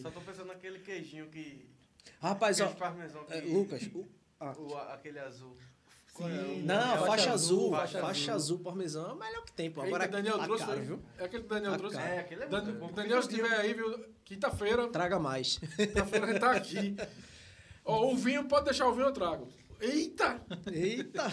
Só 0.01 0.11
tô 0.11 0.21
pensando 0.21 0.47
naquele 0.47 0.79
queijinho 0.79 1.27
que. 1.29 1.67
Rapaz, 2.19 2.59
ó, 2.61 2.67
que. 2.67 3.33
é, 3.33 3.41
Lucas, 3.41 3.83
o- 3.93 4.05
ah. 4.39 4.55
o- 4.57 4.75
aquele 4.93 5.19
azul. 5.19 5.55
É 6.23 6.25
o- 6.25 6.65
não, 6.65 6.73
é 6.75 6.93
a 6.93 6.97
faixa 6.99 7.31
azul, 7.31 7.69
faixa 7.71 7.99
faixa, 7.99 8.21
azul. 8.33 8.55
azul 8.55 8.59
parmesão 8.59 9.09
é 9.09 9.13
o 9.13 9.15
melhor 9.17 9.43
que 9.45 9.51
tem, 9.53 9.69
pô. 9.71 9.81
Eita, 9.81 9.95
Agora 9.95 10.07
Daniel 10.11 10.37
tá 10.37 10.43
trouxe, 10.45 10.65
caro, 10.65 10.81
viu? 10.81 10.99
É 11.17 11.25
aquele 11.25 11.43
que 11.43 11.47
o 11.47 11.49
Daniel 11.49 11.71
Tá 11.73 11.77
trouxe? 11.77 11.97
É, 11.97 12.19
aquele 12.19 12.43
é 12.43 12.47
Dan- 12.47 12.71
bom. 12.73 12.91
Daniel, 12.91 13.21
se 13.21 13.29
tiver 13.29 13.53
aí, 13.53 13.73
viu? 13.73 14.05
Quinta-feira, 14.25 14.87
Traga 14.89 15.19
mais. 15.19 15.57
quinta-feira 15.75 16.25
a 16.25 16.29
gente 16.29 16.39
tá 16.39 16.51
aqui. 16.51 16.95
Ó, 17.85 18.11
o 18.11 18.15
vinho, 18.17 18.45
pode 18.47 18.65
deixar 18.65 18.87
o 18.87 18.93
vinho, 18.93 19.05
eu 19.07 19.13
trago. 19.13 19.47
Eita! 19.79 20.41
Eita! 20.71 21.23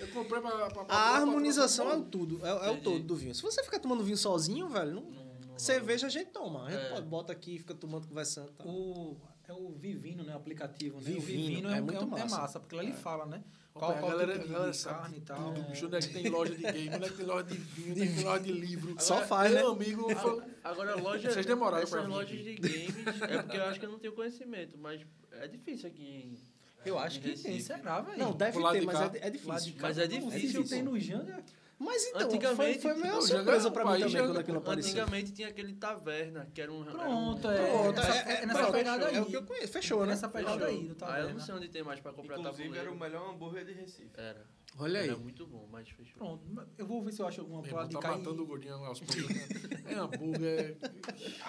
Eu 0.00 0.08
comprei 0.08 0.40
pra... 0.40 0.50
pra, 0.70 0.84
pra 0.84 0.94
A 0.94 1.16
harmonização 1.16 1.88
é 1.90 1.94
o 1.94 2.00
pra- 2.00 2.10
tudo, 2.10 2.44
é, 2.44 2.50
é 2.66 2.70
o 2.70 2.80
todo 2.80 2.98
do 3.00 3.14
vinho. 3.16 3.34
Se 3.34 3.42
você 3.42 3.62
ficar 3.62 3.78
tomando 3.78 4.02
vinho 4.02 4.16
sozinho, 4.16 4.68
velho, 4.68 4.94
não, 4.94 5.02
Não- 5.02 5.10
não 5.50 5.58
cerveja 5.58 6.08
a 6.08 6.10
gente 6.10 6.30
toma. 6.32 6.66
A 6.66 6.70
gente 6.70 6.84
É. 6.86 6.88
pode, 6.90 7.06
bota 7.06 7.32
aqui, 7.32 7.58
fica 7.58 7.72
tomando, 7.74 8.06
conversando. 8.08 8.50
Tá. 8.52 8.64
O, 8.64 9.16
é 9.48 9.52
o 9.52 9.70
Vivino, 9.70 10.24
né? 10.24 10.34
O 10.34 10.36
aplicativo, 10.36 10.96
né? 10.98 11.04
Vivino, 11.04 11.18
o 11.22 11.26
Vivino 11.26 11.70
é 11.70 11.78
é, 11.78 11.80
muito 11.80 12.02
é, 12.02 12.06
massa. 12.06 12.36
massa. 12.40 12.60
porque 12.60 12.74
lá 12.74 12.82
ele 12.82 12.92
fala, 12.92 13.26
né? 13.26 13.42
Qual, 13.72 13.92
Qual, 13.92 14.00
qual 14.00 14.10
a 14.10 14.14
galera, 14.14 14.32
tipo 14.32 14.46
de, 14.46 14.52
galera 14.54 14.72
carne 14.72 15.16
e 15.18 15.20
tal. 15.20 15.36
tudo, 15.36 15.62
bicho. 15.68 15.86
Onde 15.86 15.96
é 15.96 16.00
que 16.00 16.08
tem 16.08 16.28
loja 16.30 16.54
de 16.54 16.62
game, 16.62 16.96
onde 16.96 17.04
é 17.04 17.08
que 17.08 17.16
tem 17.16 17.26
loja 17.26 17.44
de 17.44 17.56
vinho, 17.56 17.92
onde 17.92 18.02
é 18.02 18.06
que 18.06 18.14
tem 18.14 18.24
loja 18.24 18.42
de 18.42 18.52
livro. 18.52 18.96
Só 18.98 19.20
faz, 19.22 19.52
Meu 19.52 19.74
né? 19.74 19.84
amigo, 19.84 20.14
foi- 20.16 20.42
Agora, 20.64 20.94
loja, 20.96 21.30
Vocês 21.30 21.46
demoraram 21.46 21.82
essas 21.82 22.00
pra 22.00 22.08
lojas 22.08 22.38
de 22.38 22.54
games, 22.54 23.06
é 23.28 23.42
porque 23.42 23.56
eu 23.56 23.64
acho 23.64 23.78
que 23.78 23.86
eu 23.86 23.90
não 23.90 23.98
tenho 23.98 24.14
conhecimento, 24.14 24.78
mas 24.78 25.02
é 25.32 25.46
difícil 25.46 25.88
aqui 25.88 26.02
em... 26.02 26.38
Eu 26.84 26.98
acho 26.98 27.20
que 27.20 27.36
tem, 27.36 27.60
será, 27.60 28.00
velho? 28.00 28.16
Não, 28.18 28.32
deve 28.32 28.52
ter, 28.62 28.80
de 28.80 28.86
mas 28.86 29.00
é, 29.00 29.26
é 29.26 29.30
difícil. 29.30 29.74
Mas 29.80 29.98
é 29.98 30.06
difícil, 30.06 30.62
Se 30.62 30.70
tem 30.70 30.82
no 30.82 30.98
Janga, 30.98 31.42
Mas 31.78 32.06
então, 32.06 32.20
foi, 32.20 32.28
Antigamente, 32.38 32.78
foi 32.80 32.94
meio 32.94 33.14
não, 33.14 33.20
surpresa 33.22 33.68
mim 33.68 33.74
também 34.00 34.10
quando 34.26 34.38
aquilo 34.38 34.58
apareceu. 34.58 34.90
Antigamente 34.92 35.32
tinha 35.32 35.48
aquele 35.48 35.74
taverna, 35.74 36.48
que 36.54 36.60
era 36.62 36.72
um... 36.72 36.82
Pronto, 36.84 37.48
era 37.50 37.62
um- 37.62 37.66
é. 37.66 37.70
Pronto, 37.82 37.96
nessa- 38.00 38.14
é, 38.14 38.18
é, 38.18 38.42
é 38.42 38.46
nessa 38.46 38.58
pronto, 38.60 38.72
pegada 38.72 39.04
é 39.04 39.20
o 39.20 39.24
aí. 39.24 39.30
que 39.30 39.36
eu 39.36 39.42
conheço. 39.42 39.72
Fechou, 39.74 40.00
né? 40.00 40.06
nessa 40.06 40.26
pegada 40.28 40.52
Fechou. 40.66 40.68
aí 40.68 40.82
do 40.84 40.90
Ah, 40.92 40.92
eu 40.92 40.94
taverna. 40.96 41.32
não 41.34 41.40
sei 41.40 41.54
onde 41.54 41.68
tem 41.68 41.82
mais 41.82 42.00
pra 42.00 42.12
comprar 42.14 42.38
Inclusive 42.38 42.62
tabuleiro. 42.62 42.86
era 42.88 42.96
o 42.96 42.98
melhor 42.98 43.30
hambúrguer 43.30 43.64
de 43.66 43.72
Recife. 43.74 44.10
Era. 44.16 44.46
Olha 44.78 45.00
aí. 45.00 45.08
Era 45.08 45.18
muito 45.18 45.46
bom, 45.46 45.68
mas 45.70 45.88
fechou. 45.90 46.16
Pronto, 46.16 46.42
eu 46.78 46.86
vou 46.86 47.02
ver 47.02 47.12
se 47.12 47.20
eu 47.20 47.26
acho 47.26 47.40
alguma 47.42 47.66
irmão, 47.66 47.86
de 47.86 47.94
tá 47.94 48.00
cair. 48.00 48.18
matando 48.18 48.42
o 48.42 48.46
gordinho 48.46 48.74
aos 48.74 49.00
poucos. 49.00 49.26
É 49.86 49.94
hambúrguer. 49.94 50.76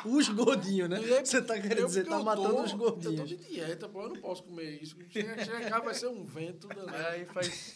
Os 0.06 0.30
gordinhos, 0.30 0.90
né? 0.90 0.98
É- 1.04 1.26
Você 1.26 1.42
tá 1.42 1.56
querendo 1.60 1.80
eu- 1.80 1.88
dizer, 1.88 2.06
tá 2.06 2.18
eu 2.18 2.24
matando 2.24 2.50
tô- 2.54 2.62
os 2.64 2.72
Eu 2.72 2.78
gordinhos. 2.78 3.16
tô 3.20 3.26
de 3.26 3.36
dieta, 3.38 3.90
pô, 3.90 4.04
eu 4.04 4.10
não 4.10 4.18
posso 4.22 4.44
comer 4.44 4.82
isso. 4.82 4.96
Chega, 5.10 5.44
chega 5.44 5.70
cá, 5.70 5.80
vai 5.80 5.94
ser 5.96 6.08
um 6.08 6.24
vento. 6.24 6.68
Aí 7.10 7.26
faz 7.26 7.76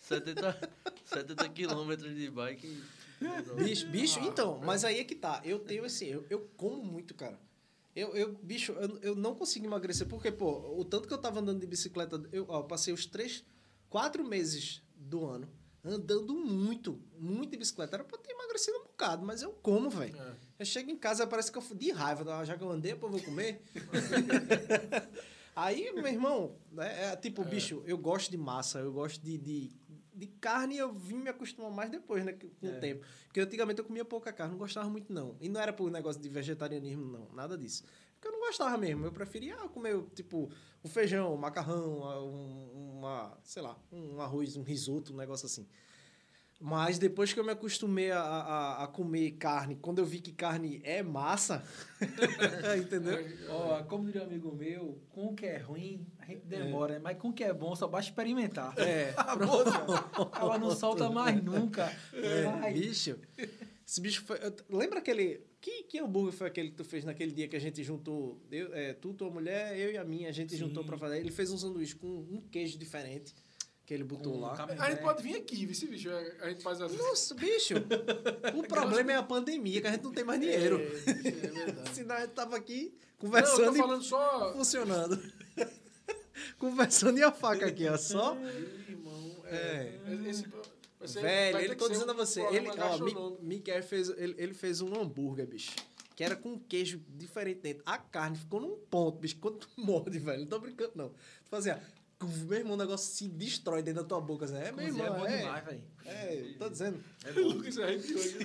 70, 0.00 0.70
70 1.04 1.48
quilômetros 1.50 2.14
de 2.14 2.30
bike. 2.30 2.82
Bicho, 3.56 3.86
bicho, 3.88 4.20
Ah, 4.20 4.26
então, 4.26 4.60
mas 4.64 4.84
aí 4.84 4.98
é 4.98 5.04
que 5.04 5.14
tá. 5.14 5.40
Eu 5.44 5.58
tenho 5.58 5.84
assim, 5.84 6.06
eu, 6.06 6.26
eu 6.28 6.50
como 6.56 6.84
muito, 6.84 7.14
cara. 7.14 7.38
Eu, 7.94 8.14
eu 8.16 8.34
bicho, 8.42 8.72
eu, 8.72 8.98
eu 8.98 9.14
não 9.14 9.34
consigo 9.34 9.64
emagrecer, 9.64 10.06
porque, 10.08 10.30
pô, 10.30 10.78
o 10.78 10.84
tanto 10.84 11.06
que 11.06 11.14
eu 11.14 11.18
tava 11.18 11.40
andando 11.40 11.60
de 11.60 11.66
bicicleta, 11.66 12.20
eu 12.32 12.44
ó, 12.48 12.62
passei 12.62 12.92
os 12.92 13.06
três, 13.06 13.44
quatro 13.88 14.24
meses 14.24 14.82
do 14.96 15.24
ano 15.24 15.48
andando 15.84 16.34
muito, 16.34 16.98
muito 17.18 17.50
de 17.50 17.58
bicicleta. 17.58 17.96
Era 17.96 18.04
pra 18.04 18.16
eu 18.16 18.22
ter 18.22 18.32
emagrecido 18.32 18.78
um 18.78 18.84
bocado, 18.84 19.24
mas 19.24 19.42
eu 19.42 19.50
como, 19.62 19.90
velho. 19.90 20.16
É. 20.16 20.34
Eu 20.58 20.64
chego 20.64 20.90
em 20.90 20.96
casa, 20.96 21.26
parece 21.26 21.52
que 21.52 21.58
eu 21.58 21.62
fui 21.62 21.76
de 21.76 21.90
raiva, 21.90 22.38
ah, 22.38 22.44
já 22.44 22.56
que 22.56 22.64
eu 22.64 22.70
andei, 22.70 22.94
pô, 22.94 23.06
eu 23.06 23.10
vou 23.10 23.22
comer. 23.22 23.60
Aí, 25.54 25.92
meu 25.92 26.06
irmão, 26.06 26.56
né, 26.72 27.12
é, 27.12 27.16
tipo, 27.16 27.44
bicho, 27.44 27.82
eu 27.86 27.96
gosto 27.96 28.28
de 28.28 28.36
massa, 28.36 28.80
eu 28.80 28.92
gosto 28.92 29.22
de, 29.22 29.38
de, 29.38 29.70
de 30.14 30.26
carne, 30.26 30.76
eu 30.76 30.92
vim 30.92 31.16
me 31.16 31.28
acostumar 31.28 31.70
mais 31.70 31.90
depois, 31.90 32.24
né, 32.24 32.32
com 32.32 32.66
o 32.66 32.70
É. 32.70 32.78
tempo. 32.78 33.04
Porque 33.26 33.40
antigamente 33.40 33.80
eu 33.80 33.84
comia 33.84 34.04
pouca 34.04 34.32
carne, 34.32 34.52
não 34.52 34.58
gostava 34.58 34.88
muito, 34.88 35.12
não. 35.12 35.36
E 35.40 35.48
não 35.48 35.60
era 35.60 35.72
por 35.72 35.90
negócio 35.90 36.20
de 36.20 36.28
vegetarianismo, 36.28 37.04
não, 37.04 37.28
nada 37.34 37.56
disso. 37.58 37.84
Porque 38.14 38.28
eu 38.28 38.32
não 38.32 38.40
gostava 38.46 38.76
mesmo, 38.78 39.04
eu 39.04 39.12
preferia 39.12 39.56
ah, 39.56 39.68
comer, 39.68 40.00
tipo, 40.14 40.50
o 40.82 40.88
feijão, 40.88 41.34
o 41.34 41.38
macarrão, 41.38 42.04
ah, 42.04 42.24
um, 42.24 42.98
uma, 42.98 43.38
sei 43.42 43.62
lá, 43.62 43.78
um 43.92 44.20
arroz, 44.20 44.56
um 44.56 44.62
risoto, 44.62 45.12
um 45.12 45.16
negócio 45.16 45.46
assim. 45.46 45.66
Mas 46.60 46.98
depois 46.98 47.32
que 47.32 47.38
eu 47.38 47.44
me 47.44 47.50
acostumei 47.50 48.10
a, 48.10 48.20
a, 48.20 48.84
a 48.84 48.86
comer 48.86 49.32
carne, 49.32 49.76
quando 49.76 49.98
eu 49.98 50.06
vi 50.06 50.20
que 50.20 50.32
carne 50.32 50.80
é 50.84 51.02
massa, 51.02 51.62
entendeu? 52.78 53.18
Ó, 53.50 53.82
como 53.84 54.06
diria 54.06 54.22
um 54.22 54.26
amigo 54.26 54.54
meu, 54.54 54.98
com 55.10 55.26
o 55.26 55.34
que 55.34 55.46
é 55.46 55.58
ruim, 55.58 56.06
a 56.18 56.24
gente 56.26 56.46
demora, 56.46 56.94
né? 56.94 57.00
mas 57.02 57.18
com 57.18 57.28
o 57.28 57.32
que 57.32 57.44
é 57.44 57.52
bom, 57.52 57.74
só 57.76 57.86
basta 57.86 58.10
experimentar. 58.10 58.72
É. 58.78 59.14
Ela 60.40 60.58
não 60.58 60.70
solta 60.74 61.10
mais 61.10 61.42
nunca. 61.42 61.92
É, 62.12 62.72
bicho. 62.72 63.18
Esse 63.86 64.00
bicho 64.00 64.24
foi. 64.24 64.38
eu- 64.38 64.54
Lembra 64.78 65.00
aquele. 65.00 65.42
Que, 65.60 65.82
que 65.84 65.98
hambúrguer 65.98 66.32
foi 66.32 66.46
aquele 66.46 66.70
que 66.70 66.76
tu 66.76 66.84
fez 66.84 67.04
naquele 67.04 67.32
dia 67.32 67.48
que 67.48 67.56
a 67.56 67.60
gente 67.60 67.82
juntou? 67.82 68.38
Eu, 68.50 68.74
é, 68.74 68.92
tu, 68.92 69.14
tua 69.14 69.30
mulher, 69.30 69.78
eu 69.78 69.92
e 69.92 69.96
a 69.98 70.04
minha, 70.04 70.28
a 70.28 70.32
gente 70.32 70.52
Sim. 70.52 70.58
juntou 70.58 70.84
pra 70.84 70.96
fazer. 70.98 71.18
Ele 71.18 71.30
fez 71.30 71.50
um 71.50 71.56
sanduíche 71.58 71.94
com 71.94 72.06
um 72.06 72.40
queijo 72.50 72.78
diferente 72.78 73.34
que 73.86 73.92
ele 73.92 74.04
botou 74.04 74.38
lá. 74.40 74.54
A 74.78 74.90
gente 74.90 75.02
pode 75.02 75.22
vir 75.22 75.36
aqui, 75.36 75.56
viu, 75.56 75.70
esse 75.70 75.86
bicho? 75.86 76.08
A 76.40 76.48
gente 76.48 76.62
faz 76.62 76.80
a. 76.80 76.88
Nossa, 76.88 77.34
bicho! 77.34 77.74
O 78.56 78.62
problema 78.62 79.12
é 79.12 79.16
a 79.16 79.22
pandemia, 79.22 79.80
que 79.80 79.86
a 79.86 79.90
gente 79.92 80.04
não 80.04 80.12
tem 80.12 80.24
mais 80.24 80.40
dinheiro. 80.40 80.78
É, 80.80 81.10
é 81.10 81.12
verdade. 81.12 81.90
Senão 81.94 82.14
a 82.16 82.20
gente 82.20 82.30
tava 82.32 82.56
aqui 82.56 82.92
Não, 82.92 82.92
eu 82.92 83.30
conversando 83.30 83.64
tô 83.66 83.74
e 83.74 83.78
falando 83.78 84.02
só. 84.02 84.52
funcionando. 84.54 85.32
conversando 86.58 87.18
e 87.18 87.22
a 87.22 87.32
faca 87.32 87.66
aqui, 87.66 87.86
ó. 87.88 87.96
Só. 87.96 88.36
Irmão, 88.88 89.36
É. 89.46 89.56
é. 90.06 90.28
Esse, 90.30 91.20
Velho, 91.20 91.58
ele 91.58 91.74
tô 91.74 91.86
dizendo 91.88 92.08
um 92.08 92.12
a 92.12 92.14
você, 92.14 92.40
ele, 92.46 92.66
ó, 92.70 92.74
gastronômico. 92.74 93.38
Mi- 93.42 93.56
Miquel 93.56 93.82
fez, 93.82 94.08
ele, 94.08 94.34
ele 94.38 94.54
fez 94.54 94.80
um 94.80 94.94
hambúrguer, 94.98 95.46
bicho. 95.46 95.72
Que 96.16 96.24
era 96.24 96.34
com 96.34 96.58
queijo 96.58 96.98
diferente 97.08 97.60
dentro. 97.60 97.82
A 97.84 97.98
carne 97.98 98.38
ficou 98.38 98.58
num 98.60 98.76
ponto, 98.90 99.18
bicho. 99.18 99.36
Quando 99.38 99.58
tu 99.58 99.68
morde, 99.76 100.18
velho. 100.18 100.40
Não 100.40 100.46
tô 100.46 100.58
brincando, 100.58 100.92
não. 100.94 101.08
Tu 101.10 101.50
fazia. 101.50 101.82
Meu 102.24 102.58
irmão, 102.58 102.74
o 102.74 102.76
negócio 102.76 103.12
se 103.14 103.28
destrói 103.28 103.82
dentro 103.82 104.02
da 104.02 104.08
tua 104.08 104.20
boca. 104.20 104.44
Assim. 104.44 104.56
É, 104.56 104.72
meu 104.72 104.86
irmão. 104.86 105.06
é 105.06 105.10
bom 105.10 105.26
É, 105.26 105.36
demais, 105.38 105.64
velho. 105.64 105.82
é, 106.06 106.44
tô 106.58 106.68
dizendo. 106.68 107.02
O 107.36 107.40
Lucas 107.40 107.78
arrepiou 107.78 108.20
aqui. 108.20 108.44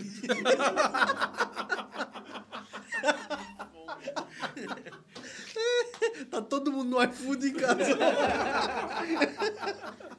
Tá 6.30 6.42
todo 6.42 6.72
mundo 6.72 6.90
no 6.90 7.04
iFood 7.04 7.48
em 7.48 7.54
casa. 7.54 7.96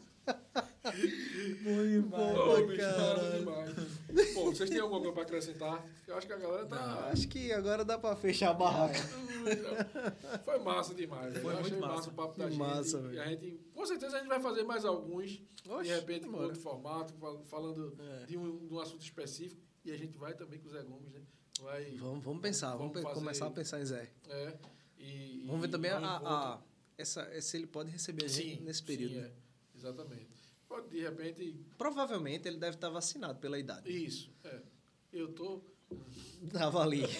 Bom 1.63 1.83
demais. 1.87 2.67
Bicho, 2.67 2.77
caralho. 2.81 3.45
massa 3.45 3.73
demais. 3.75 4.00
Pô, 4.35 4.45
vocês 4.53 4.69
têm 4.71 4.79
alguma 4.81 4.99
coisa 5.01 5.13
pra 5.15 5.23
acrescentar? 5.23 5.87
Eu 6.07 6.17
acho 6.17 6.27
que 6.27 6.33
a 6.33 6.37
galera 6.37 6.67
tá. 6.67 7.09
Acho 7.13 7.29
que 7.29 7.53
agora 7.53 7.85
dá 7.85 7.99
pra 7.99 8.17
fechar 8.17 8.51
a 8.51 8.55
barraca. 8.55 8.99
Foi 10.45 10.59
massa 10.61 10.95
demais. 10.95 11.37
Foi 11.39 11.55
muito 11.55 11.79
massa. 11.79 11.95
massa 11.97 12.11
o 12.11 12.13
papo 12.13 12.39
da 12.39 12.49
gente. 12.49 12.59
massa, 12.59 12.99
e 12.99 13.03
velho. 13.03 13.23
a 13.23 13.27
gente, 13.27 13.61
com 13.75 13.87
certeza 13.87 14.17
a 14.17 14.21
gente 14.21 14.29
vai 14.29 14.41
fazer 14.41 14.63
mais 14.65 14.85
alguns. 14.85 15.43
Oxe, 15.69 15.85
de 15.89 15.95
repente 15.95 16.27
com 16.27 16.37
outro 16.37 16.61
formato, 16.61 17.13
fal- 17.15 17.43
falando 17.47 17.97
É. 18.23 18.27
de, 18.27 18.37
um, 18.37 18.67
de 18.67 18.75
um 18.75 18.81
assunto 18.81 19.03
específico. 19.03 19.61
E 19.85 19.91
a 19.93 19.97
gente 19.97 20.17
vai 20.19 20.35
também 20.35 20.59
com 20.59 20.69
o 20.69 20.71
Zé 20.71 20.83
Gomes, 20.83 21.11
né? 21.13 21.21
Vai, 21.63 21.85
Vamos, 21.97 22.25
vamos 22.25 22.41
pensar, 22.43 22.75
vamos, 22.77 22.93
fazer- 23.01 23.15
começar 23.15 23.47
a 23.47 23.51
pensar 23.51 23.81
em 23.81 23.85
Zé. 23.85 24.11
é, 24.29 24.55
e, 24.99 25.45
Vamos 25.47 25.61
ver 25.63 25.69
e 25.69 25.71
também 25.71 25.91
a, 25.91 25.99
a- 25.99 26.59
essa, 26.99 27.29
se 27.41 27.57
ele 27.57 27.67
pode 27.67 27.91
receber 27.91 28.25
a 28.25 28.29
gente 28.29 28.59
Sim, 28.59 28.65
nesse 28.65 28.83
período. 28.83 29.15
sim, 29.15 29.21
né? 29.21 29.27
é. 29.29 29.77
Exatamente. 29.79 30.40
Pode, 30.71 30.89
de 30.89 31.01
repente, 31.01 31.57
Provavelmente 31.77 32.47
ele 32.47 32.57
deve 32.57 32.77
estar 32.77 32.89
vacinado 32.91 33.41
pela 33.41 33.59
idade. 33.59 33.91
isso. 33.91 34.31
É. 34.45 34.61
Eu 35.13 35.33
tô. 35.33 35.61
Tava 36.53 36.81
ali. 36.81 37.03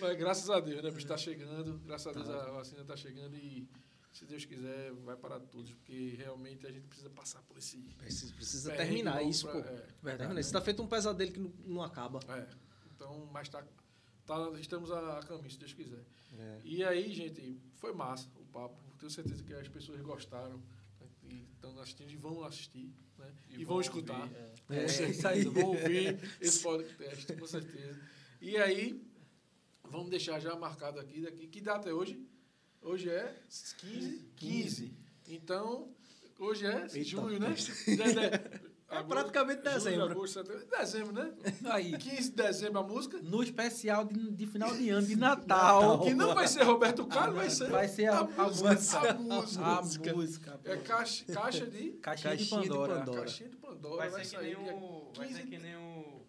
Mas 0.00 0.16
graças 0.18 0.50
a 0.50 0.58
Deus, 0.60 0.82
né? 0.82 0.88
O 0.88 0.92
bicho 0.92 1.06
tá 1.06 1.16
chegando. 1.16 1.78
Graças 1.86 2.08
a 2.08 2.12
Deus 2.12 2.28
a 2.28 2.50
vacina 2.50 2.84
tá 2.84 2.96
chegando 2.96 3.36
e, 3.36 3.68
se 4.12 4.24
Deus 4.24 4.44
quiser, 4.44 4.92
vai 5.04 5.16
parar 5.16 5.38
tudo. 5.40 5.70
Porque 5.76 6.14
realmente 6.18 6.66
a 6.66 6.72
gente 6.72 6.86
precisa 6.88 7.10
passar 7.10 7.40
por 7.42 7.56
esse. 7.56 7.76
Precisa, 7.98 8.34
precisa 8.34 8.72
terminar 8.74 9.22
isso, 9.22 9.46
pra- 9.48 9.52
pô. 9.52 9.68
É, 9.68 9.72
Verdade. 10.02 10.18
Termina. 10.18 10.40
Isso 10.40 10.52
tá 10.52 10.60
feito 10.60 10.82
um 10.82 10.88
pesadelo 10.88 11.30
que 11.32 11.38
não, 11.38 11.52
não 11.64 11.82
acaba. 11.82 12.18
é. 12.28 12.46
Então, 12.94 13.28
mas 13.32 13.48
tá. 13.48 13.64
Tá 14.36 14.60
estamos 14.60 14.90
a, 14.90 15.18
a 15.18 15.22
caminho, 15.22 15.50
se 15.50 15.58
Deus 15.58 15.72
quiser. 15.72 16.04
É. 16.38 16.60
E 16.64 16.84
aí, 16.84 17.12
gente, 17.12 17.58
foi 17.76 17.92
massa 17.92 18.28
o 18.36 18.44
papo. 18.46 18.76
Tenho 18.98 19.10
certeza 19.10 19.42
que 19.42 19.52
as 19.54 19.68
pessoas 19.68 20.00
gostaram. 20.00 20.58
né, 21.00 21.06
E 21.24 21.46
estão 21.54 21.78
assistindo 21.80 22.10
e 22.12 22.16
vão 22.16 22.44
assistir. 22.44 22.92
Né? 23.18 23.32
E, 23.50 23.64
vão, 23.64 23.76
ouvir, 23.76 23.86
escutar. 23.88 24.30
é. 24.32 24.52
Com 24.66 24.74
É. 24.74 24.88
certeza, 24.88 25.50
vão 25.50 25.64
ouvir 25.70 26.18
esse 26.40 26.60
podcast, 26.62 27.32
com 27.36 27.46
certeza. 27.46 28.00
E 28.40 28.56
aí, 28.56 29.02
vamos 29.84 30.08
deixar 30.10 30.38
já 30.40 30.54
marcado 30.56 31.00
aqui, 31.00 31.20
daqui. 31.22 31.46
Que 31.48 31.60
data 31.60 31.88
é 31.88 31.92
hoje? 31.92 32.24
Hoje 32.82 33.10
é 33.10 33.36
15? 33.78 34.24
15. 34.36 34.92
Então, 35.28 35.92
hoje 36.38 36.66
é 36.66 36.82
Eita, 36.84 37.04
junho, 37.04 37.38
né? 37.38 37.54
É 38.90 39.02
praticamente 39.04 39.62
julho, 39.62 39.74
dezembro. 39.74 40.10
agosto, 40.10 40.32
setembro. 40.44 40.66
Dezembro, 40.78 41.12
né? 41.12 41.32
Aí, 41.70 41.96
15 41.96 42.30
de 42.30 42.36
dezembro 42.36 42.80
a 42.80 42.82
música. 42.82 43.18
no 43.22 43.42
especial 43.42 44.04
de, 44.04 44.30
de 44.32 44.46
final 44.46 44.74
de 44.76 44.90
ano, 44.90 45.06
de 45.06 45.16
Natal, 45.16 46.00
Que 46.00 46.12
não 46.14 46.34
vai 46.34 46.48
ser 46.48 46.64
Roberto 46.64 47.06
Carlos, 47.06 47.36
vai 47.36 47.50
ser, 47.50 47.70
vai 47.70 47.86
ser 47.88 48.06
a, 48.06 48.18
a 48.18 48.24
música. 48.24 48.44
música. 48.74 48.98
A 49.10 49.14
música. 49.14 49.64
A 49.64 49.82
música. 49.82 50.12
música. 50.14 50.60
É 50.64 50.76
caixa, 50.78 51.24
caixa 51.32 51.66
de. 51.66 51.92
Caixinha, 51.92 52.36
de 52.36 52.48
Caixinha 52.48 52.62
de 52.62 52.68
Pandora. 52.68 52.94
Pandora. 52.96 53.20
Caixinha 53.20 53.48
de 53.48 53.56
Pandora. 53.56 53.96
Vai 53.96 54.10
Vai, 54.10 54.24
ser, 54.24 54.38
que 54.38 54.44
nem 54.44 54.56
o, 54.56 55.12
vai 55.16 55.28
ser 55.28 55.34
15 55.34 55.46
que 55.50 55.58
nem 55.58 55.76
o 55.76 56.26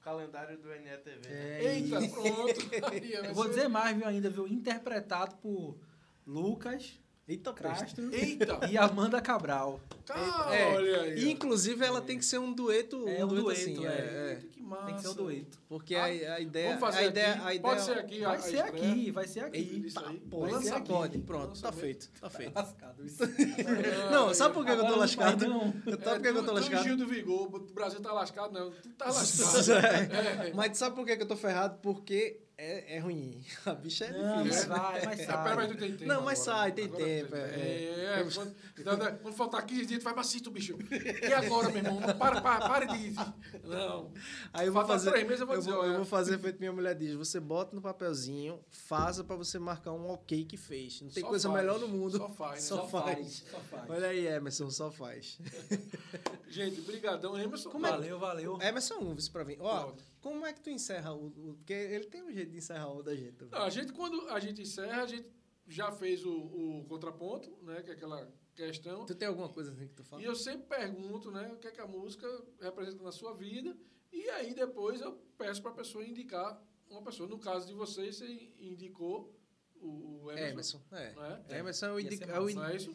calendário 0.00 0.58
do 0.58 0.68
NETV. 0.68 1.20
É 1.28 1.74
Eita, 1.76 2.00
pronto. 2.08 2.26
Vai 2.82 2.98
Eu 3.28 3.32
vou 3.34 3.44
ser- 3.44 3.50
dizer 3.50 3.68
mais, 3.68 3.96
viu, 3.96 4.06
ainda, 4.08 4.28
viu? 4.28 4.48
Interpretado 4.48 5.36
por 5.36 5.78
Lucas 6.26 6.98
Eita. 7.28 7.52
Castro 7.52 8.12
Eita! 8.12 8.60
e 8.70 8.76
Amanda 8.76 9.20
Cabral. 9.20 9.80
Cara, 10.06 10.54
É, 10.54 10.74
olha 10.74 11.00
aí. 11.02 11.24
E, 11.24 11.30
inclusive 11.30 11.84
ela 11.84 12.00
tem 12.00 12.18
que 12.18 12.24
ser 12.24 12.38
um 12.38 12.52
dueto, 12.52 13.08
É, 13.08 13.24
um 13.24 13.26
um 13.26 13.28
dueto, 13.28 13.44
dueto, 13.44 13.60
assim, 13.60 13.86
é. 13.86 13.88
é, 13.88 14.32
é. 14.32 14.36
Que 14.52 14.61
massa. 14.72 14.86
Tem 14.86 14.94
que 14.96 15.02
ser 15.02 15.08
um 15.08 15.14
dueto. 15.14 15.58
Porque 15.68 15.94
Ah, 15.94 16.04
a, 16.04 16.06
a 16.34 16.40
ideia, 16.40 16.66
Vamos 16.68 16.80
fazer 16.80 16.98
a 16.98 17.04
ideia, 17.06 17.28
aqui. 17.32 17.40
a 17.40 17.54
ideia 17.54 17.60
Pode 17.60 17.82
ser 17.82 17.92
aqui. 17.98 18.20
Vai 18.20 18.36
a 18.36 18.40
ser 18.40 18.56
estreia. 18.56 18.64
aqui, 18.92 19.10
vai 19.10 19.26
ser 19.28 19.40
aqui. 19.44 19.92
Aí. 20.06 20.20
pô, 20.30 20.40
Vai 20.40 20.50
lança 20.52 20.76
aqui. 20.76 20.88
pode. 20.88 21.18
Pronto, 21.18 21.60
tá 21.60 21.72
feito, 21.72 22.10
tá 22.20 22.30
feito. 22.30 22.54
Lascado 22.54 23.04
isso. 23.06 23.22
Não, 24.10 24.34
sabe 24.34 24.54
por 24.54 24.64
que, 24.64 24.70
eu 24.72 24.76
tô 24.78 24.82
não 24.88 24.98
lascado? 24.98 25.46
não. 25.48 25.62
É, 25.86 25.90
sabe 26.02 26.02
por 26.16 26.20
que, 26.22 26.28
eu 26.28 26.44
tô 26.44 26.52
lascado? 26.52 26.82
Gil 26.82 26.96
do 26.96 27.06
Vigor, 27.06 27.54
o 27.54 27.58
Brasil 27.72 28.00
tá 28.00 28.12
lascado, 28.12 28.52
não. 28.52 28.70
Tu 28.70 28.88
tá 28.90 29.06
lascado. 29.06 29.52
É. 30.42 30.52
Mas 30.54 30.76
sabe 30.78 30.94
por 30.96 31.04
que, 31.06 31.12
eu 31.12 31.26
tô 31.26 31.36
ferrado? 31.36 31.78
Porque 31.82 32.40
é, 32.58 32.96
é 32.96 32.98
ruim. 32.98 33.42
A 33.66 33.74
bicha 33.74 34.04
é 34.04 34.12
Não, 34.12 34.36
mas 34.36 34.44
difícil. 34.44 34.68
vai, 34.68 35.04
mas 35.04 35.20
É, 35.20 35.26
pera, 35.26 35.42
mas 35.42 35.54
sai. 35.56 35.68
tu 35.68 35.76
tem 35.76 35.90
tempo. 35.92 36.04
Não, 36.06 36.22
mas 36.22 36.40
agora. 36.48 36.58
sai, 36.60 36.72
tem 36.72 36.84
Agora 36.86 37.04
tempo, 37.04 37.30
tem 37.30 37.40
é. 37.40 37.46
É, 37.46 38.20
é, 38.20 38.28
quando, 38.34 38.54
então, 38.78 38.96
né, 38.96 39.18
quando 39.22 39.34
faltar 39.34 39.66
15 39.66 39.86
dias, 39.86 40.00
tu 40.00 40.04
vai 40.04 40.12
pra 40.12 40.22
assistir, 40.22 40.50
bicho. 40.50 40.78
E 41.22 41.32
agora, 41.32 41.68
meu 41.68 41.78
irmão? 41.78 42.00
Não, 42.00 42.16
para, 42.16 42.40
para, 42.40 42.68
para 42.68 42.84
de. 42.86 43.14
Não. 43.64 44.12
Aí 44.52 44.61
eu 44.66 44.72
vou 44.72 44.82
Falta 44.82 44.94
fazer. 44.94 45.10
três 45.10 45.24
meses, 45.26 45.40
eu 45.40 45.46
vou 45.46 45.56
dizer, 45.58 45.70
eu 45.70 45.78
olha. 45.78 45.96
vou 45.96 46.04
fazer 46.04 46.38
feito 46.38 46.58
minha 46.58 46.72
mulher 46.72 46.94
diz. 46.94 47.14
Você 47.14 47.38
bota 47.40 47.74
no 47.74 47.82
papelzinho, 47.82 48.60
faça 48.68 49.22
pra 49.24 49.36
você 49.36 49.58
marcar 49.58 49.92
um 49.92 50.10
ok 50.10 50.44
que 50.44 50.56
fez. 50.56 51.00
Não 51.00 51.10
tem 51.10 51.22
Só 51.22 51.28
coisa 51.28 51.48
faz, 51.48 51.60
melhor 51.60 51.78
no 51.80 51.88
mundo. 51.88 52.16
Só 52.18 52.28
faz, 52.28 52.54
né? 52.54 52.60
Só 52.68 52.76
Só 52.76 52.88
faz. 52.88 53.14
faz, 53.16 53.44
só 53.50 53.58
faz. 53.60 53.90
Olha 53.90 54.08
aí, 54.08 54.26
Emerson, 54.26 54.70
só 54.70 54.90
faz. 54.90 55.38
Gente, 56.48 56.80
brigadão, 56.82 57.38
Emerson. 57.38 57.70
Como 57.70 57.86
é 57.86 57.90
que- 57.90 57.96
Valeu, 57.96 58.18
valeu. 58.18 58.58
Emerson, 58.60 58.96
um, 58.96 59.14
isso 59.14 59.30
pra 59.32 59.44
mim. 59.44 59.56
Ó, 59.58 59.80
Pronto. 59.84 60.04
como 60.20 60.44
é 60.46 60.52
que 60.52 60.60
tu 60.60 60.70
encerra 60.70 61.12
o, 61.12 61.26
o- 61.28 61.54
Porque 61.56 61.72
ele 61.72 62.04
tem 62.06 62.22
um 62.22 62.32
jeito 62.32 62.50
de 62.50 62.58
encerrar 62.58 62.90
o 62.92 63.02
da 63.02 63.14
gente. 63.14 63.44
Não, 63.50 63.58
a 63.62 63.70
gente, 63.70 63.92
quando 63.92 64.28
a 64.28 64.38
gente 64.38 64.60
encerra, 64.62 65.02
a 65.02 65.06
gente 65.06 65.26
já 65.66 65.90
fez 65.92 66.24
o, 66.24 66.30
o 66.32 66.84
contraponto, 66.88 67.50
né? 67.62 67.82
Que 67.82 67.90
é 67.90 67.94
aquela 67.94 68.28
questão. 68.54 69.06
Tu 69.06 69.14
tem 69.14 69.28
alguma 69.28 69.48
coisa 69.48 69.70
assim 69.72 69.86
que 69.86 69.94
tu 69.94 70.04
fala? 70.04 70.20
E 70.20 70.24
eu 70.26 70.34
sempre 70.34 70.66
pergunto, 70.66 71.30
né? 71.30 71.50
O 71.54 71.56
que 71.56 71.68
é 71.68 71.70
que 71.70 71.80
a 71.80 71.86
música 71.86 72.26
representa 72.60 73.02
na 73.02 73.12
sua 73.12 73.32
vida. 73.32 73.74
E 74.12 74.28
aí 74.30 74.54
depois 74.54 75.00
eu 75.00 75.12
peço 75.38 75.62
para 75.62 75.70
a 75.70 75.74
pessoa 75.74 76.04
indicar 76.06 76.62
uma 76.90 77.02
pessoa. 77.02 77.28
No 77.28 77.38
caso 77.38 77.66
de 77.66 77.72
vocês, 77.72 78.16
você 78.16 78.52
indicou 78.60 79.34
o, 79.76 80.24
o 80.24 80.30
Emerson. 80.32 80.52
Emerson, 80.52 80.82
é. 80.92 81.12
Não 81.14 81.24
é? 81.24 81.58
Emerson 81.58 81.86
é 81.86 81.92
o, 81.92 82.00
indica, 82.00 82.24
é 82.32 82.40
o, 82.40 82.50
in- 82.50 82.58
é 82.60 82.76
isso? 82.76 82.94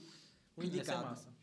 indicado. 0.58 1.36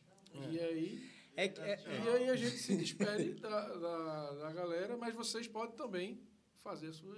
E 0.51 0.59
aí, 0.61 1.11
É, 1.37 1.49
que- 1.49 1.61
é, 1.61 1.79
e 2.05 2.09
aí 2.09 2.31
a 2.31 2.37
gente 2.37 2.57
se 2.59 2.77
despede 2.77 3.35
da, 3.35 3.69
da, 3.79 4.33
da 4.35 4.53
galera, 4.53 4.97
mas 4.97 5.15
vocês 5.15 5.47
podem 5.49 5.77
também 5.77 6.21
fazer 6.59 6.89
a 6.89 6.93
sua. 6.93 7.15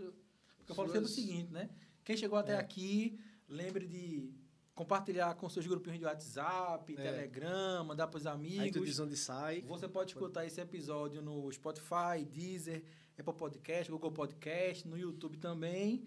Porque 0.58 0.72
eu 0.72 0.74
falo 0.74 0.88
sempre 0.88 1.04
o 1.04 1.08
suas- 1.08 1.14
seguinte, 1.14 1.52
né? 1.52 1.70
Quem 2.04 2.16
chegou 2.16 2.38
até 2.38 2.56
aqui, 2.56 3.18
lembre 3.48 3.86
de 3.86 4.32
compartilhar 4.76 5.34
com 5.34 5.48
seus 5.48 5.66
grupinhos 5.66 5.98
de 5.98 6.04
WhatsApp, 6.04 6.92
É. 6.92 6.96
Telegram, 7.02 7.82
mandar 7.84 8.06
para 8.06 8.18
os 8.18 8.26
aí 8.26 8.32
tu 8.32 8.36
amigos. 8.36 8.84
diz 8.86 9.00
onde 9.00 9.16
sai. 9.16 9.62
Você 9.62 9.88
pode 9.88 10.12
escutar 10.12 10.44
esse 10.46 10.60
episódio 10.60 11.20
no 11.22 11.50
Spotify, 11.50 12.24
Deezer, 12.30 12.84
Apple 13.18 13.34
Podcast, 13.34 13.90
Google 13.90 14.12
Podcast, 14.12 14.86
no 14.86 14.96
YouTube 14.98 15.38
também. 15.38 16.06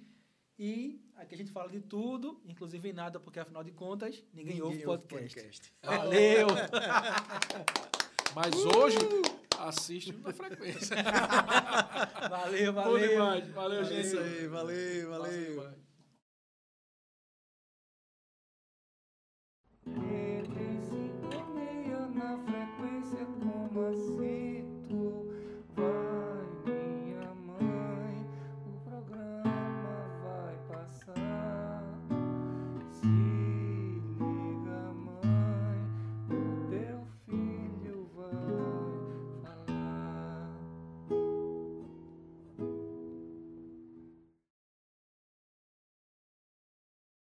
E 0.58 1.02
aqui 1.16 1.34
a 1.36 1.38
gente 1.38 1.52
fala 1.52 1.70
de 1.70 1.80
tudo, 1.82 2.40
inclusive 2.46 2.94
nada, 2.94 3.20
porque 3.20 3.40
afinal 3.40 3.64
de 3.64 3.72
contas, 3.72 4.24
ninguém, 4.34 4.62
ouve 4.62 4.84
podcast. 4.84 5.74
Valeu! 5.84 6.48
Mas 8.36 8.54
hoje, 8.76 8.98
assiste 9.58 10.14
na 10.14 10.32
frequência. 10.32 10.96
valeu, 12.30 12.72
Bom 12.74 12.82
valeu! 12.84 13.10
demais. 13.10 13.48
Valeu, 13.50 13.82
É 13.82 13.84
gente. 13.86 14.18
aí, 14.18 14.48
valeu, 14.48 15.10
Massa 15.10 15.22
valeu. 15.24 15.50
demais. 15.50 15.89
Ele 19.98 20.80
se 20.82 21.12
torneia 21.30 22.08
na 22.14 22.38
frequência 22.38 23.26
como 23.42 23.88
assim? 23.88 24.39